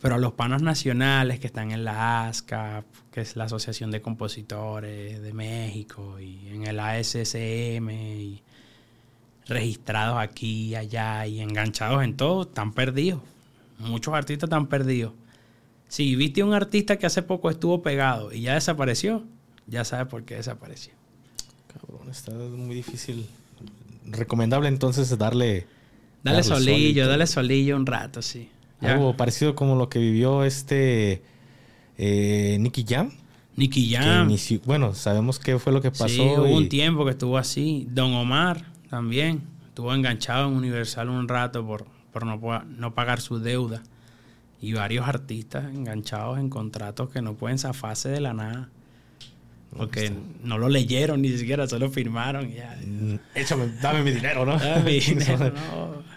Pero 0.00 0.16
a 0.16 0.18
los 0.18 0.32
panos 0.32 0.60
nacionales 0.60 1.40
que 1.40 1.46
están 1.46 1.70
en 1.70 1.84
la 1.84 2.28
ASCAP, 2.28 2.84
que 3.10 3.22
es 3.22 3.36
la 3.36 3.44
Asociación 3.44 3.90
de 3.90 4.02
Compositores 4.02 5.22
de 5.22 5.32
México, 5.32 6.20
y 6.20 6.48
en 6.48 6.66
el 6.66 6.78
ASSM, 6.78 7.88
y 7.90 8.42
registrados 9.46 10.18
aquí 10.18 10.66
y 10.68 10.74
allá, 10.74 11.26
y 11.26 11.40
enganchados 11.40 12.04
en 12.04 12.16
todo, 12.16 12.42
están 12.42 12.74
perdidos. 12.74 13.22
Muchos 13.78 14.12
artistas 14.12 14.48
están 14.48 14.66
perdidos. 14.66 15.14
Si 15.88 16.16
viste 16.16 16.42
un 16.42 16.52
artista 16.52 16.98
que 16.98 17.06
hace 17.06 17.22
poco 17.22 17.48
estuvo 17.48 17.82
pegado 17.82 18.32
y 18.32 18.42
ya 18.42 18.54
desapareció, 18.54 19.24
ya 19.66 19.84
sabe 19.84 20.06
por 20.06 20.24
qué 20.24 20.36
desapareció. 20.36 20.92
Cabrón, 21.72 22.10
está 22.10 22.32
muy 22.32 22.74
difícil. 22.74 23.26
Recomendable 24.06 24.68
entonces 24.68 25.16
darle. 25.18 25.66
Dale 26.22 26.42
solillo, 26.42 27.06
dale 27.06 27.26
solillo 27.26 27.76
un 27.76 27.86
rato, 27.86 28.22
sí. 28.22 28.48
Algo 28.80 29.16
parecido 29.16 29.54
como 29.54 29.76
lo 29.76 29.88
que 29.88 29.98
vivió 29.98 30.44
este 30.44 31.22
eh, 31.96 32.56
Nicky 32.60 32.84
Jam. 32.86 33.10
Nicky 33.56 33.92
Jam. 33.92 34.28
bueno, 34.64 34.94
sabemos 34.94 35.38
qué 35.38 35.58
fue 35.58 35.72
lo 35.72 35.80
que 35.80 35.90
pasó. 35.90 36.08
Sí, 36.08 36.20
hubo 36.20 36.56
un 36.56 36.68
tiempo 36.68 37.04
que 37.04 37.12
estuvo 37.12 37.38
así. 37.38 37.86
Don 37.90 38.12
Omar 38.14 38.64
también. 38.90 39.42
Estuvo 39.68 39.94
enganchado 39.94 40.48
en 40.48 40.54
Universal 40.54 41.08
un 41.08 41.28
rato 41.28 41.66
por, 41.66 41.86
por 42.12 42.26
no, 42.26 42.40
no 42.64 42.94
pagar 42.94 43.20
su 43.20 43.38
deuda. 43.38 43.82
Y 44.60 44.72
varios 44.72 45.06
artistas 45.06 45.72
enganchados 45.72 46.38
en 46.38 46.48
contratos 46.48 47.10
que 47.10 47.20
no 47.20 47.34
pueden 47.34 47.58
zafarse 47.58 48.08
de 48.08 48.20
la 48.20 48.34
nada. 48.34 48.70
Porque 49.76 50.12
no 50.42 50.58
lo 50.58 50.68
leyeron 50.68 51.22
ni 51.22 51.36
siquiera, 51.36 51.66
solo 51.66 51.90
firmaron 51.90 52.50
y 52.50 52.54
ya. 52.54 52.78
Mm, 52.86 53.18
échame, 53.34 53.68
dame 53.82 54.02
mi 54.02 54.12
dinero, 54.12 54.46
¿no? 54.46 54.58
Dame 54.58 54.84
mi 54.84 55.00
dinero, 55.00 55.52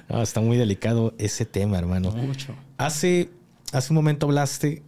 no. 0.10 0.22
Está 0.22 0.42
muy 0.42 0.58
delicado 0.58 1.14
ese 1.18 1.46
tema, 1.46 1.78
hermano. 1.78 2.12
Mucho. 2.12 2.56
Hace, 2.78 3.30
hace 3.72 3.92
un 3.92 3.96
momento 3.96 4.28
hablaste 4.28 4.84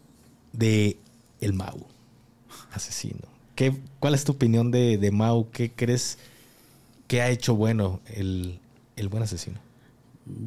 de 0.54 0.98
el 1.42 1.54
Mau, 1.54 1.86
asesino. 2.72 3.28
¿Qué, 3.56 3.74
¿Cuál 4.00 4.14
es 4.14 4.24
tu 4.24 4.34
opinión 4.34 4.72
de, 4.72 4.98
de 4.98 5.12
Mau? 5.12 5.50
¿Qué 5.52 5.72
crees 5.72 6.20
que 7.08 7.22
ha 7.22 7.30
hecho 7.30 7.56
bueno 7.56 8.00
el, 8.14 8.60
el 8.96 9.10
buen 9.10 9.24
asesino? 9.24 9.60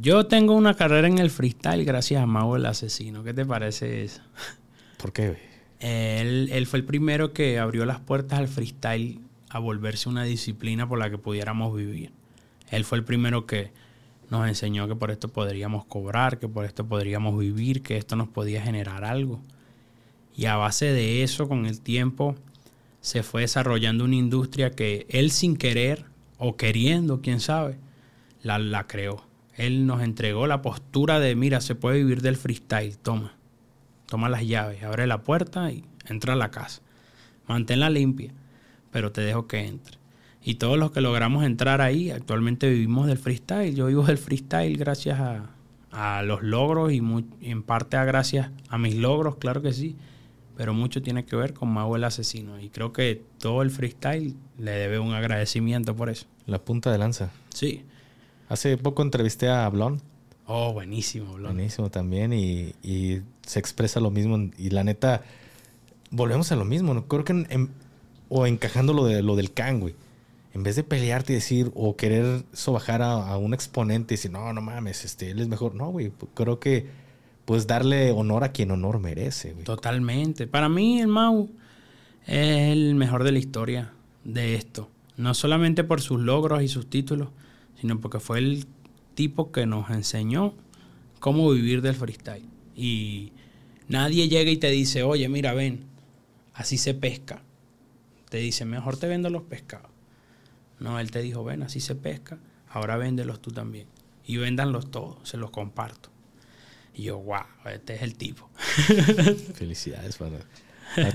Yo 0.00 0.26
tengo 0.26 0.54
una 0.54 0.74
carrera 0.74 1.08
en 1.08 1.18
el 1.18 1.30
freestyle 1.30 1.84
gracias 1.84 2.22
a 2.22 2.26
Mau 2.26 2.54
el 2.54 2.66
asesino. 2.66 3.24
¿Qué 3.24 3.34
te 3.34 3.44
parece 3.44 4.04
eso? 4.04 4.22
¿Por 4.96 5.12
qué? 5.12 5.51
Él, 5.82 6.66
fue 6.68 6.78
el 6.78 6.84
primero 6.84 7.32
que 7.32 7.58
abrió 7.58 7.84
las 7.84 7.98
puertas 7.98 8.38
al 8.38 8.46
freestyle 8.46 9.18
a 9.50 9.58
volverse 9.58 10.08
una 10.08 10.22
disciplina 10.22 10.88
por 10.88 11.00
la 11.00 11.10
que 11.10 11.18
pudiéramos 11.18 11.76
vivir. 11.76 12.12
Él 12.70 12.84
fue 12.84 12.98
el 12.98 13.04
primero 13.04 13.46
que 13.46 13.72
nos 14.30 14.46
enseñó 14.46 14.86
que 14.86 14.94
por 14.94 15.10
esto 15.10 15.28
podríamos 15.28 15.84
cobrar, 15.84 16.38
que 16.38 16.46
por 16.46 16.64
esto 16.64 16.86
podríamos 16.86 17.36
vivir, 17.36 17.82
que 17.82 17.96
esto 17.96 18.14
nos 18.14 18.28
podía 18.28 18.62
generar 18.62 19.04
algo. 19.04 19.40
Y 20.36 20.46
a 20.46 20.54
base 20.54 20.86
de 20.86 21.24
eso, 21.24 21.48
con 21.48 21.66
el 21.66 21.80
tiempo, 21.80 22.36
se 23.00 23.24
fue 23.24 23.42
desarrollando 23.42 24.04
una 24.04 24.14
industria 24.14 24.70
que 24.70 25.04
él 25.08 25.32
sin 25.32 25.56
querer 25.56 26.04
o 26.38 26.56
queriendo, 26.56 27.20
quién 27.20 27.40
sabe, 27.40 27.76
la, 28.42 28.60
la 28.60 28.86
creó. 28.86 29.24
Él 29.56 29.84
nos 29.86 30.00
entregó 30.00 30.46
la 30.46 30.62
postura 30.62 31.18
de, 31.18 31.34
mira, 31.34 31.60
se 31.60 31.74
puede 31.74 31.98
vivir 31.98 32.22
del 32.22 32.36
freestyle, 32.36 32.96
toma 32.96 33.34
toma 34.12 34.28
las 34.28 34.46
llaves, 34.46 34.82
abre 34.82 35.06
la 35.06 35.22
puerta 35.22 35.72
y 35.72 35.86
entra 36.06 36.34
a 36.34 36.36
la 36.36 36.50
casa. 36.50 36.82
Manténla 37.48 37.88
limpia, 37.88 38.30
pero 38.90 39.10
te 39.10 39.22
dejo 39.22 39.46
que 39.46 39.66
entre. 39.66 39.96
Y 40.42 40.56
todos 40.56 40.76
los 40.76 40.90
que 40.90 41.00
logramos 41.00 41.46
entrar 41.46 41.80
ahí, 41.80 42.10
actualmente 42.10 42.68
vivimos 42.68 43.06
del 43.06 43.16
freestyle. 43.16 43.74
Yo 43.74 43.86
vivo 43.86 44.02
del 44.02 44.18
freestyle 44.18 44.76
gracias 44.76 45.18
a, 45.18 46.22
los 46.24 46.42
logros 46.42 46.92
y, 46.92 46.98
en 47.40 47.62
parte 47.62 47.96
a 47.96 48.04
gracias 48.04 48.50
a 48.68 48.76
mis 48.76 48.96
logros, 48.96 49.36
claro 49.36 49.62
que 49.62 49.72
sí. 49.72 49.96
Pero 50.58 50.74
mucho 50.74 51.00
tiene 51.00 51.24
que 51.24 51.34
ver 51.34 51.54
con 51.54 51.70
Mau 51.70 51.96
el 51.96 52.04
asesino. 52.04 52.60
Y 52.60 52.68
creo 52.68 52.92
que 52.92 53.22
todo 53.38 53.62
el 53.62 53.70
freestyle 53.70 54.36
le 54.58 54.72
debe 54.72 54.98
un 54.98 55.14
agradecimiento 55.14 55.96
por 55.96 56.10
eso. 56.10 56.26
La 56.44 56.58
punta 56.58 56.92
de 56.92 56.98
lanza. 56.98 57.30
Sí. 57.48 57.82
Hace 58.50 58.76
poco 58.76 59.00
entrevisté 59.00 59.48
a 59.48 59.66
Blon 59.70 60.02
Oh, 60.54 60.74
buenísimo, 60.74 61.38
Buenísimo 61.38 61.90
también 61.90 62.34
y, 62.34 62.74
se 63.40 63.58
expresa 63.58 64.00
lo 64.00 64.10
mismo. 64.10 64.50
Y 64.58 64.68
la 64.68 64.84
neta, 64.84 65.22
volvemos 66.10 66.52
a 66.52 66.56
lo 66.56 66.66
mismo. 66.66 66.92
¿no? 66.92 67.08
Creo 67.08 67.24
que 67.24 67.68
o 68.28 68.46
encajando 68.46 68.92
lo, 68.92 69.06
de, 69.06 69.22
lo 69.22 69.34
del 69.34 69.54
can, 69.54 69.80
güey. 69.80 69.94
En 70.52 70.62
vez 70.62 70.76
de 70.76 70.84
pelearte 70.84 71.32
y 71.32 71.36
decir 71.36 71.72
o 71.74 71.96
querer 71.96 72.44
sobajar 72.52 73.00
a, 73.00 73.34
un 73.38 73.54
exponente 73.54 74.12
y 74.12 74.16
decir, 74.18 74.30
no, 74.30 74.52
no 74.52 74.60
mames, 74.60 75.06
este, 75.06 75.30
él 75.30 75.40
es 75.40 75.48
mejor. 75.48 75.74
No, 75.74 75.88
güey. 75.88 76.12
Creo 76.34 76.60
que 76.60 76.86
pues 77.46 77.66
darle 77.66 78.10
honor 78.10 78.44
a 78.44 78.52
quien 78.52 78.72
honor 78.72 78.98
merece. 78.98 79.54
Güey. 79.54 79.64
Totalmente. 79.64 80.46
Para 80.46 80.68
mí 80.68 81.00
el 81.00 81.08
Mau 81.08 81.48
es 82.26 82.72
el 82.72 82.94
mejor 82.94 83.24
de 83.24 83.32
la 83.32 83.38
historia 83.38 83.94
de 84.22 84.54
esto. 84.54 84.90
No 85.16 85.32
solamente 85.32 85.82
por 85.82 86.02
sus 86.02 86.20
logros 86.20 86.62
y 86.62 86.68
sus 86.68 86.90
títulos, 86.90 87.30
sino 87.80 87.98
porque 88.00 88.20
fue 88.20 88.38
el 88.38 88.66
tipo 89.14 89.52
que 89.52 89.66
nos 89.66 89.90
enseñó 89.90 90.54
cómo 91.20 91.50
vivir 91.50 91.82
del 91.82 91.94
freestyle. 91.94 92.44
Y 92.74 93.32
nadie 93.88 94.28
llega 94.28 94.50
y 94.50 94.56
te 94.56 94.70
dice, 94.70 95.02
oye, 95.02 95.28
mira, 95.28 95.54
ven, 95.54 95.84
así 96.54 96.78
se 96.78 96.94
pesca. 96.94 97.42
Te 98.28 98.38
dice, 98.38 98.64
mejor 98.64 98.96
te 98.96 99.06
vendo 99.06 99.30
los 99.30 99.42
pescados. 99.42 99.90
No, 100.78 100.98
él 100.98 101.10
te 101.10 101.22
dijo, 101.22 101.44
ven, 101.44 101.62
así 101.62 101.80
se 101.80 101.94
pesca, 101.94 102.38
ahora 102.68 102.96
véndelos 102.96 103.40
tú 103.40 103.52
también. 103.52 103.86
Y 104.26 104.36
véndanlos 104.36 104.90
todos, 104.90 105.16
se 105.28 105.36
los 105.36 105.50
comparto. 105.50 106.10
Y 106.94 107.04
yo, 107.04 107.18
wow, 107.18 107.44
este 107.72 107.94
es 107.94 108.02
el 108.02 108.16
tipo. 108.16 108.48
Felicidades 109.54 110.16
para, 110.16 110.38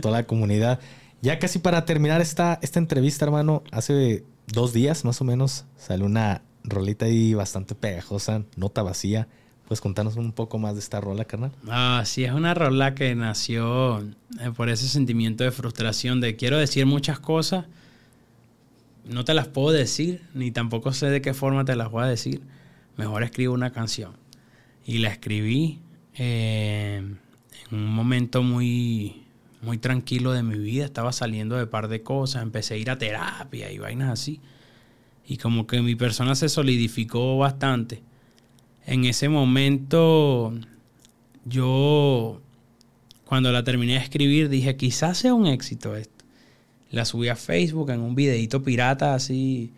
toda 0.01 0.19
la 0.19 0.27
comunidad. 0.27 0.79
Ya 1.21 1.39
casi 1.39 1.59
para 1.59 1.85
terminar 1.85 2.21
esta, 2.21 2.59
esta 2.61 2.79
entrevista, 2.79 3.25
hermano, 3.25 3.63
hace 3.71 4.23
dos 4.47 4.71
días 4.71 5.03
más 5.03 5.19
o 5.19 5.23
menos 5.23 5.65
salió 5.75 6.05
una 6.05 6.41
rolita 6.67 7.05
ahí 7.05 7.33
bastante 7.33 7.75
pegajosa, 7.75 8.43
nota 8.55 8.83
vacía. 8.83 9.27
¿Puedes 9.67 9.81
contarnos 9.81 10.15
un 10.15 10.31
poco 10.31 10.59
más 10.59 10.75
de 10.75 10.79
esta 10.79 11.01
rola, 11.01 11.25
carnal? 11.25 11.51
Ah, 11.67 12.03
sí, 12.05 12.23
es 12.23 12.31
una 12.31 12.53
rola 12.53 12.95
que 12.95 13.13
nació 13.15 13.99
eh, 13.99 14.51
por 14.55 14.69
ese 14.69 14.87
sentimiento 14.87 15.43
de 15.43 15.51
frustración 15.51 16.21
de 16.21 16.37
quiero 16.37 16.57
decir 16.57 16.85
muchas 16.85 17.19
cosas, 17.19 17.65
no 19.03 19.25
te 19.25 19.33
las 19.33 19.47
puedo 19.47 19.71
decir, 19.71 20.21
ni 20.33 20.51
tampoco 20.51 20.93
sé 20.93 21.09
de 21.09 21.21
qué 21.21 21.33
forma 21.33 21.65
te 21.65 21.75
las 21.75 21.91
voy 21.91 22.03
a 22.03 22.07
decir. 22.07 22.41
Mejor 22.95 23.23
escribo 23.23 23.53
una 23.53 23.71
canción. 23.71 24.13
Y 24.85 24.99
la 24.99 25.09
escribí 25.09 25.79
eh, 26.15 26.97
en 26.97 27.77
un 27.77 27.93
momento 27.93 28.43
muy, 28.43 29.23
muy 29.61 29.77
tranquilo 29.77 30.31
de 30.31 30.43
mi 30.43 30.57
vida. 30.57 30.85
Estaba 30.85 31.11
saliendo 31.11 31.57
de 31.57 31.67
par 31.67 31.89
de 31.89 32.03
cosas, 32.03 32.41
empecé 32.41 32.75
a 32.75 32.77
ir 32.77 32.89
a 32.89 32.97
terapia 32.97 33.69
y 33.71 33.79
vainas 33.79 34.11
así 34.11 34.39
y 35.27 35.37
como 35.37 35.67
que 35.67 35.81
mi 35.81 35.95
persona 35.95 36.35
se 36.35 36.47
solidificó 36.47 37.37
bastante. 37.37 38.01
En 38.85 39.03
ese 39.03 39.27
momento 39.27 40.53
yo, 41.43 42.41
cuando 43.25 43.51
la 43.51 43.63
terminé 43.63 43.93
de 43.93 43.99
escribir, 43.99 44.47
dije, 44.47 44.77
quizás 44.77 45.17
sea 45.17 45.33
un 45.33 45.45
éxito 45.45 45.95
esto. 45.95 46.25
La 46.89 47.03
subí 47.03 47.27
a 47.27 47.35
Facebook 47.35 47.89
en 47.91 47.99
un 47.99 48.15
videito 48.15 48.63
pirata 48.63 49.13
así 49.13 49.73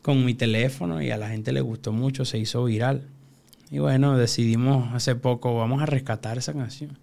con 0.00 0.24
mi 0.24 0.34
teléfono 0.34 1.02
y 1.02 1.10
a 1.10 1.18
la 1.18 1.28
gente 1.28 1.52
le 1.52 1.60
gustó 1.60 1.92
mucho, 1.92 2.24
se 2.24 2.38
hizo 2.38 2.64
viral. 2.64 3.06
Y 3.70 3.78
bueno, 3.78 4.16
decidimos 4.16 4.94
hace 4.94 5.14
poco, 5.14 5.54
vamos 5.54 5.82
a 5.82 5.86
rescatar 5.86 6.38
esa 6.38 6.54
canción 6.54 6.96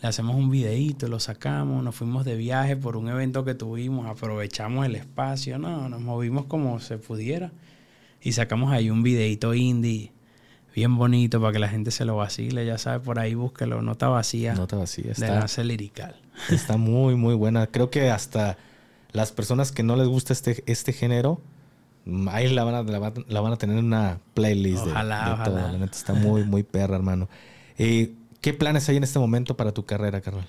le 0.00 0.08
hacemos 0.08 0.36
un 0.36 0.50
videíto, 0.50 1.08
lo 1.08 1.20
sacamos, 1.20 1.82
nos 1.84 1.94
fuimos 1.94 2.24
de 2.24 2.36
viaje 2.36 2.76
por 2.76 2.96
un 2.96 3.08
evento 3.08 3.44
que 3.44 3.54
tuvimos, 3.54 4.06
aprovechamos 4.06 4.86
el 4.86 4.96
espacio, 4.96 5.58
no, 5.58 5.88
nos 5.88 6.00
movimos 6.00 6.46
como 6.46 6.80
se 6.80 6.98
pudiera 6.98 7.52
y 8.22 8.32
sacamos 8.32 8.72
ahí 8.72 8.90
un 8.90 9.02
videíto 9.02 9.54
indie 9.54 10.12
bien 10.74 10.96
bonito 10.96 11.40
para 11.40 11.52
que 11.52 11.58
la 11.58 11.68
gente 11.68 11.90
se 11.90 12.04
lo 12.04 12.16
vacile, 12.16 12.64
ya 12.64 12.78
sabe, 12.78 13.00
por 13.00 13.18
ahí 13.18 13.34
búsquelo, 13.34 13.82
Nota 13.82 14.08
Vacía. 14.08 14.54
Nota 14.54 14.76
Vacía, 14.76 15.12
está. 15.12 15.26
De 15.26 15.32
Lance 15.32 15.64
Lirical. 15.64 16.16
Está 16.48 16.76
muy, 16.76 17.16
muy 17.16 17.34
buena. 17.34 17.66
Creo 17.66 17.90
que 17.90 18.10
hasta 18.10 18.56
las 19.12 19.32
personas 19.32 19.72
que 19.72 19.82
no 19.82 19.96
les 19.96 20.06
gusta 20.06 20.32
este, 20.32 20.62
este 20.66 20.92
género, 20.92 21.40
ahí 22.28 22.48
la 22.52 22.64
van, 22.64 22.74
a, 22.74 22.82
la, 22.82 23.40
van 23.40 23.52
a 23.52 23.56
tener 23.56 23.78
en 23.78 23.84
una 23.84 24.20
playlist 24.34 24.86
ojalá, 24.86 25.36
de, 25.38 25.44
todo. 25.44 25.56
La 25.56 25.72
neta 25.72 25.96
está 25.96 26.14
muy, 26.14 26.44
muy 26.44 26.62
perra, 26.62 26.96
hermano. 26.96 27.28
Eh, 27.76 28.14
¿Qué 28.40 28.54
planes 28.54 28.88
hay 28.88 28.96
en 28.96 29.04
este 29.04 29.18
momento 29.18 29.54
para 29.56 29.72
tu 29.72 29.84
carrera, 29.84 30.22
carnal? 30.22 30.48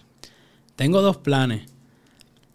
Tengo 0.77 1.01
dos 1.01 1.17
planes. 1.17 1.69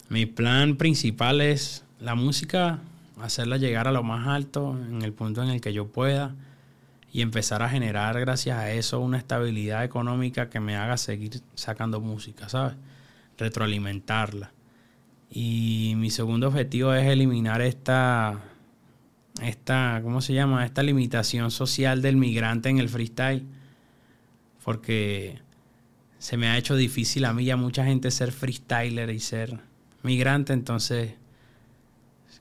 Mi 0.08 0.24
plan 0.24 0.76
principal 0.76 1.42
es 1.42 1.84
la 2.00 2.14
música, 2.14 2.78
hacerla 3.20 3.58
llegar 3.58 3.86
a 3.86 3.92
lo 3.92 4.02
más 4.02 4.26
alto 4.28 4.78
en 4.88 5.02
el 5.02 5.12
punto 5.12 5.42
en 5.42 5.50
el 5.50 5.60
que 5.60 5.74
yo 5.74 5.88
pueda 5.88 6.34
y 7.12 7.20
empezar 7.20 7.62
a 7.62 7.68
generar 7.68 8.18
gracias 8.18 8.56
a 8.56 8.72
eso 8.72 9.00
una 9.00 9.18
estabilidad 9.18 9.84
económica 9.84 10.48
que 10.48 10.60
me 10.60 10.74
haga 10.74 10.96
seguir 10.96 11.42
sacando 11.54 12.00
música, 12.00 12.48
¿sabes? 12.48 12.74
Retroalimentarla. 13.36 14.52
Y 15.30 15.94
mi 15.96 16.08
segundo 16.08 16.48
objetivo 16.48 16.94
es 16.94 17.06
eliminar 17.06 17.60
esta, 17.60 18.40
esta, 19.42 20.00
¿cómo 20.02 20.22
se 20.22 20.32
llama? 20.32 20.64
Esta 20.64 20.82
limitación 20.82 21.50
social 21.50 22.00
del 22.00 22.16
migrante 22.16 22.70
en 22.70 22.78
el 22.78 22.88
freestyle 22.88 23.44
porque 24.66 25.38
se 26.18 26.36
me 26.36 26.48
ha 26.48 26.58
hecho 26.58 26.74
difícil 26.74 27.24
a 27.24 27.32
mí 27.32 27.44
y 27.44 27.50
a 27.52 27.56
mucha 27.56 27.84
gente 27.84 28.10
ser 28.10 28.32
freestyler 28.32 29.10
y 29.10 29.20
ser 29.20 29.60
migrante, 30.02 30.54
entonces 30.54 31.12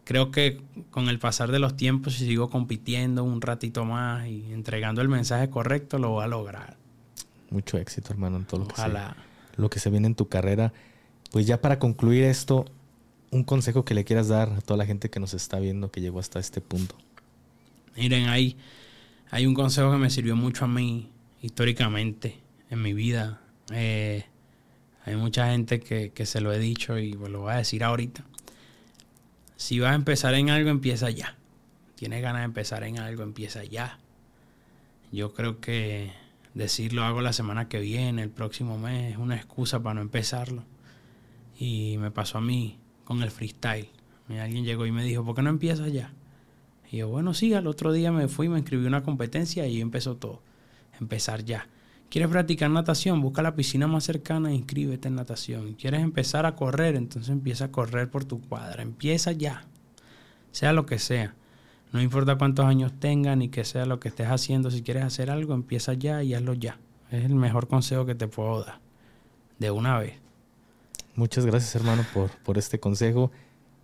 creo 0.06 0.31
que 0.31 0.60
con 0.89 1.07
el 1.07 1.19
pasar 1.19 1.52
de 1.52 1.60
los 1.60 1.77
tiempos, 1.77 2.15
si 2.15 2.26
sigo 2.26 2.49
compitiendo 2.49 3.23
un 3.23 3.41
ratito 3.41 3.85
más 3.85 4.26
y 4.26 4.52
entregando 4.52 5.03
el 5.03 5.07
mensaje 5.07 5.52
correcto, 5.52 5.99
lo 5.99 6.10
voy 6.10 6.23
a 6.23 6.27
lograr. 6.27 6.77
Mucho 7.52 7.77
éxito, 7.77 8.11
hermano, 8.11 8.38
en 8.38 8.45
todo 8.45 8.61
lo 8.61 8.68
que, 8.69 8.76
se, 8.76 8.91
lo 9.57 9.69
que 9.69 9.80
se 9.80 9.91
viene 9.91 10.07
en 10.07 10.15
tu 10.15 10.27
carrera. 10.27 10.73
Pues 11.31 11.45
ya 11.45 11.61
para 11.61 11.77
concluir 11.77 12.23
esto, 12.23 12.65
un 13.30 13.43
consejo 13.43 13.85
que 13.85 13.93
le 13.93 14.03
quieras 14.03 14.30
dar 14.30 14.49
a 14.52 14.61
toda 14.61 14.77
la 14.77 14.88
gente 14.88 15.11
que 15.11 15.19
nos 15.19 15.35
está 15.35 15.60
viendo, 15.60 15.91
que 15.91 16.02
llegó 16.02 16.18
hasta 16.18 16.39
este 16.39 16.60
punto. 16.60 16.95
Miren, 17.95 18.30
ahí 18.30 18.57
hay 19.30 19.45
un 19.45 19.53
consejo 19.53 19.91
que 19.91 19.97
me 19.97 20.10
sirvió 20.10 20.35
mucho 20.35 20.65
a 20.65 20.68
mí 20.68 21.11
históricamente 21.46 22.40
en 22.72 22.82
mi 22.82 22.94
vida. 22.94 23.40
Eh, 23.72 24.26
hay 25.06 25.16
mucha 25.16 25.52
gente 25.52 25.80
que, 25.80 26.12
que, 26.12 26.26
se 26.26 26.42
lo 26.42 26.52
he 26.52 26.58
dicho 26.58 26.98
y 26.98 27.14
pues 27.14 27.32
lo 27.32 27.42
voy 27.42 27.54
a 27.54 27.58
decir 27.58 27.84
ahorita. 27.84 28.26
Si 29.56 29.80
vas 29.80 29.92
a 29.92 29.96
empezar 29.96 30.34
en 30.34 30.50
algo, 30.50 30.72
empieza 30.72 31.12
ya. 31.12 31.38
Tienes 31.96 32.24
ganas 32.24 32.42
de 32.42 32.46
empezar 32.46 32.84
en 32.84 32.98
algo, 32.98 33.22
empieza 33.22 33.64
ya. 33.64 34.00
Yo 35.12 35.34
creo 35.34 35.62
que 35.62 36.12
decirlo 36.56 37.04
hago 37.04 37.22
la 37.22 37.32
semana 37.32 37.70
que 37.70 37.80
viene, 37.80 38.24
el 38.24 38.32
próximo 38.32 38.80
mes, 38.80 39.12
es 39.12 39.18
una 39.18 39.36
excusa 39.36 39.84
para 39.84 39.94
no 39.94 40.02
empezarlo. 40.02 40.64
Y 41.60 41.98
me 42.00 42.10
pasó 42.10 42.40
a 42.40 42.42
mí 42.42 42.80
con 43.04 43.22
el 43.22 43.30
freestyle. 43.30 43.90
alguien 44.30 44.66
llegó 44.66 44.88
y 44.88 44.92
me 44.92 45.04
dijo, 45.04 45.24
¿por 45.24 45.36
qué 45.36 45.44
no 45.44 45.52
empiezas 45.52 45.94
ya? 45.94 46.12
Y 46.92 46.98
yo, 46.98 47.08
bueno, 47.08 47.36
sí, 47.36 47.54
al 47.54 47.68
otro 47.68 47.94
día 47.94 48.12
me 48.12 48.28
fui, 48.28 48.50
me 48.50 48.58
inscribí 48.58 48.88
una 48.88 49.04
competencia 49.04 49.68
y 49.68 49.80
empezó 49.80 50.16
todo. 50.18 50.42
Empezar 51.00 51.44
ya. 51.44 51.68
¿Quieres 52.10 52.30
practicar 52.30 52.70
natación? 52.70 53.22
Busca 53.22 53.42
la 53.42 53.56
piscina 53.56 53.88
más 53.88 54.04
cercana 54.04 54.52
e 54.52 54.56
inscríbete 54.56 55.08
en 55.08 55.16
natación. 55.16 55.74
¿Quieres 55.74 56.02
empezar 56.02 56.46
a 56.46 56.56
correr? 56.56 56.96
Entonces 56.96 57.30
empieza 57.30 57.66
a 57.66 57.72
correr 57.72 58.10
por 58.10 58.26
tu 58.26 58.42
cuadra. 58.42 58.84
Empieza 58.84 59.32
ya. 59.32 59.66
Sea 60.52 60.72
lo 60.72 60.86
que 60.86 61.00
sea. 61.00 61.36
No 61.92 62.02
importa 62.02 62.38
cuántos 62.38 62.66
años 62.66 62.94
tengas 63.00 63.38
ni 63.38 63.50
que 63.50 63.66
sea 63.66 63.86
lo 63.86 64.00
que 64.00 64.10
estés 64.10 64.28
haciendo. 64.28 64.72
Si 64.72 64.82
quieres 64.82 65.04
hacer 65.04 65.30
algo, 65.30 65.54
empieza 65.54 65.94
ya 65.94 66.24
y 66.24 66.34
hazlo 66.34 66.54
ya. 66.54 66.78
Es 67.12 67.26
el 67.26 67.36
mejor 67.36 67.68
consejo 67.68 68.06
que 68.06 68.16
te 68.16 68.28
puedo 68.28 68.64
dar. 68.64 68.80
De 69.60 69.72
una 69.72 70.00
vez. 70.00 70.14
Muchas 71.16 71.46
gracias, 71.46 71.76
hermano, 71.76 72.06
por, 72.14 72.30
por 72.44 72.58
este 72.58 72.80
consejo. 72.80 73.32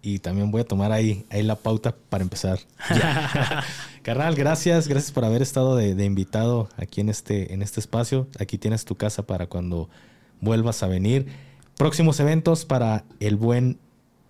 Y 0.02 0.20
también 0.20 0.52
voy 0.52 0.62
a 0.62 0.66
tomar 0.66 0.92
ahí, 0.92 1.26
ahí 1.30 1.44
la 1.44 1.56
pauta 1.56 1.96
para 2.10 2.24
empezar. 2.24 2.60
Carnal, 4.02 4.36
gracias. 4.36 4.88
Gracias 4.88 5.12
por 5.12 5.26
haber 5.26 5.42
estado 5.42 5.76
de, 5.76 5.94
de, 5.96 6.06
invitado 6.06 6.70
aquí 6.78 7.02
en 7.02 7.10
este, 7.10 7.54
en 7.54 7.62
este 7.62 7.80
espacio. 7.80 8.28
Aquí 8.40 8.58
tienes 8.58 8.86
tu 8.86 8.96
casa 8.96 9.28
para 9.28 9.48
cuando 9.48 9.90
vuelvas 10.40 10.82
a 10.84 10.88
venir. 10.88 11.28
Próximos 11.78 12.20
eventos 12.20 12.66
para 12.66 13.06
el 13.20 13.36
buen 13.36 13.78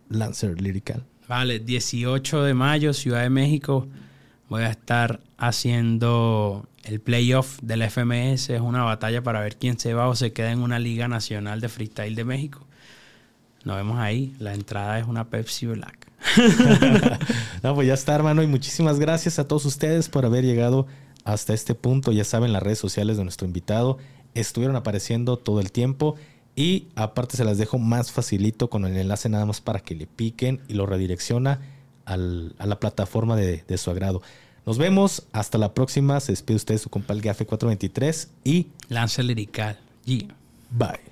Lancer 0.10 0.62
Lyrical. 0.62 1.06
Vale, 1.28 1.60
18 1.60 2.44
de 2.44 2.54
mayo, 2.54 2.94
Ciudad 2.94 3.22
de 3.22 3.30
México. 3.30 3.88
Voy 4.50 4.64
a 4.64 4.70
estar 4.70 5.22
haciendo 5.38 6.68
el 6.84 7.00
playoff 7.00 7.60
del 7.62 7.90
FMS. 7.90 8.50
Es 8.50 8.60
una 8.60 8.84
batalla 8.84 9.24
para 9.24 9.40
ver 9.40 9.56
quién 9.56 9.80
se 9.80 9.94
va 9.94 10.10
o 10.10 10.16
se 10.16 10.34
queda 10.34 10.52
en 10.52 10.60
una 10.60 10.80
liga 10.80 11.08
nacional 11.08 11.62
de 11.62 11.70
freestyle 11.70 12.16
de 12.16 12.26
México. 12.26 12.68
Nos 13.64 13.78
vemos 13.78 14.00
ahí. 14.00 14.36
La 14.40 14.54
entrada 14.54 15.00
es 15.00 15.08
una 15.08 15.30
Pepsi 15.30 15.68
Black. 15.68 16.11
no, 17.64 17.76
pues 17.76 17.88
ya 17.88 17.94
está, 17.94 18.16
hermano. 18.16 18.44
Y 18.44 18.48
muchísimas 18.48 19.00
gracias 19.00 19.40
a 19.40 19.48
todos 19.48 19.66
ustedes 19.66 20.10
por 20.10 20.26
haber 20.26 20.44
llegado 20.44 20.88
hasta 21.24 21.54
este 21.54 21.76
punto. 21.76 22.12
Ya 22.12 22.24
saben, 22.24 22.54
las 22.54 22.64
redes 22.64 22.80
sociales 22.80 23.18
de 23.18 23.24
nuestro 23.24 23.48
invitado 23.48 23.98
estuvieron 24.34 24.76
apareciendo 24.76 25.38
todo 25.38 25.60
el 25.60 25.72
tiempo. 25.72 26.16
Y 26.56 26.88
aparte 26.96 27.38
se 27.38 27.46
las 27.46 27.58
dejo 27.58 27.78
más 27.78 28.12
facilito 28.12 28.70
con 28.70 28.86
el 28.86 28.98
enlace 28.98 29.30
nada 29.30 29.46
más 29.46 29.62
para 29.62 29.80
que 29.80 29.96
le 29.96 30.06
piquen 30.06 30.62
y 30.68 30.74
lo 30.74 30.86
redirecciona 30.86 31.62
a 32.06 32.18
la 32.18 32.80
plataforma 32.80 33.38
de, 33.38 33.78
su 33.78 33.90
agrado. 33.90 34.22
Nos 34.66 34.78
vemos, 34.78 35.24
hasta 35.32 35.58
la 35.58 35.74
próxima. 35.74 36.20
Se 36.20 36.34
despide 36.34 36.58
usted 36.58 36.78
su 36.78 36.90
compa 36.90 37.14
el 37.14 37.22
Gafe 37.22 37.46
423 37.46 38.30
y 38.44 38.68
Lance 38.90 39.24
Lirical. 39.24 39.80
Bye. 40.72 41.11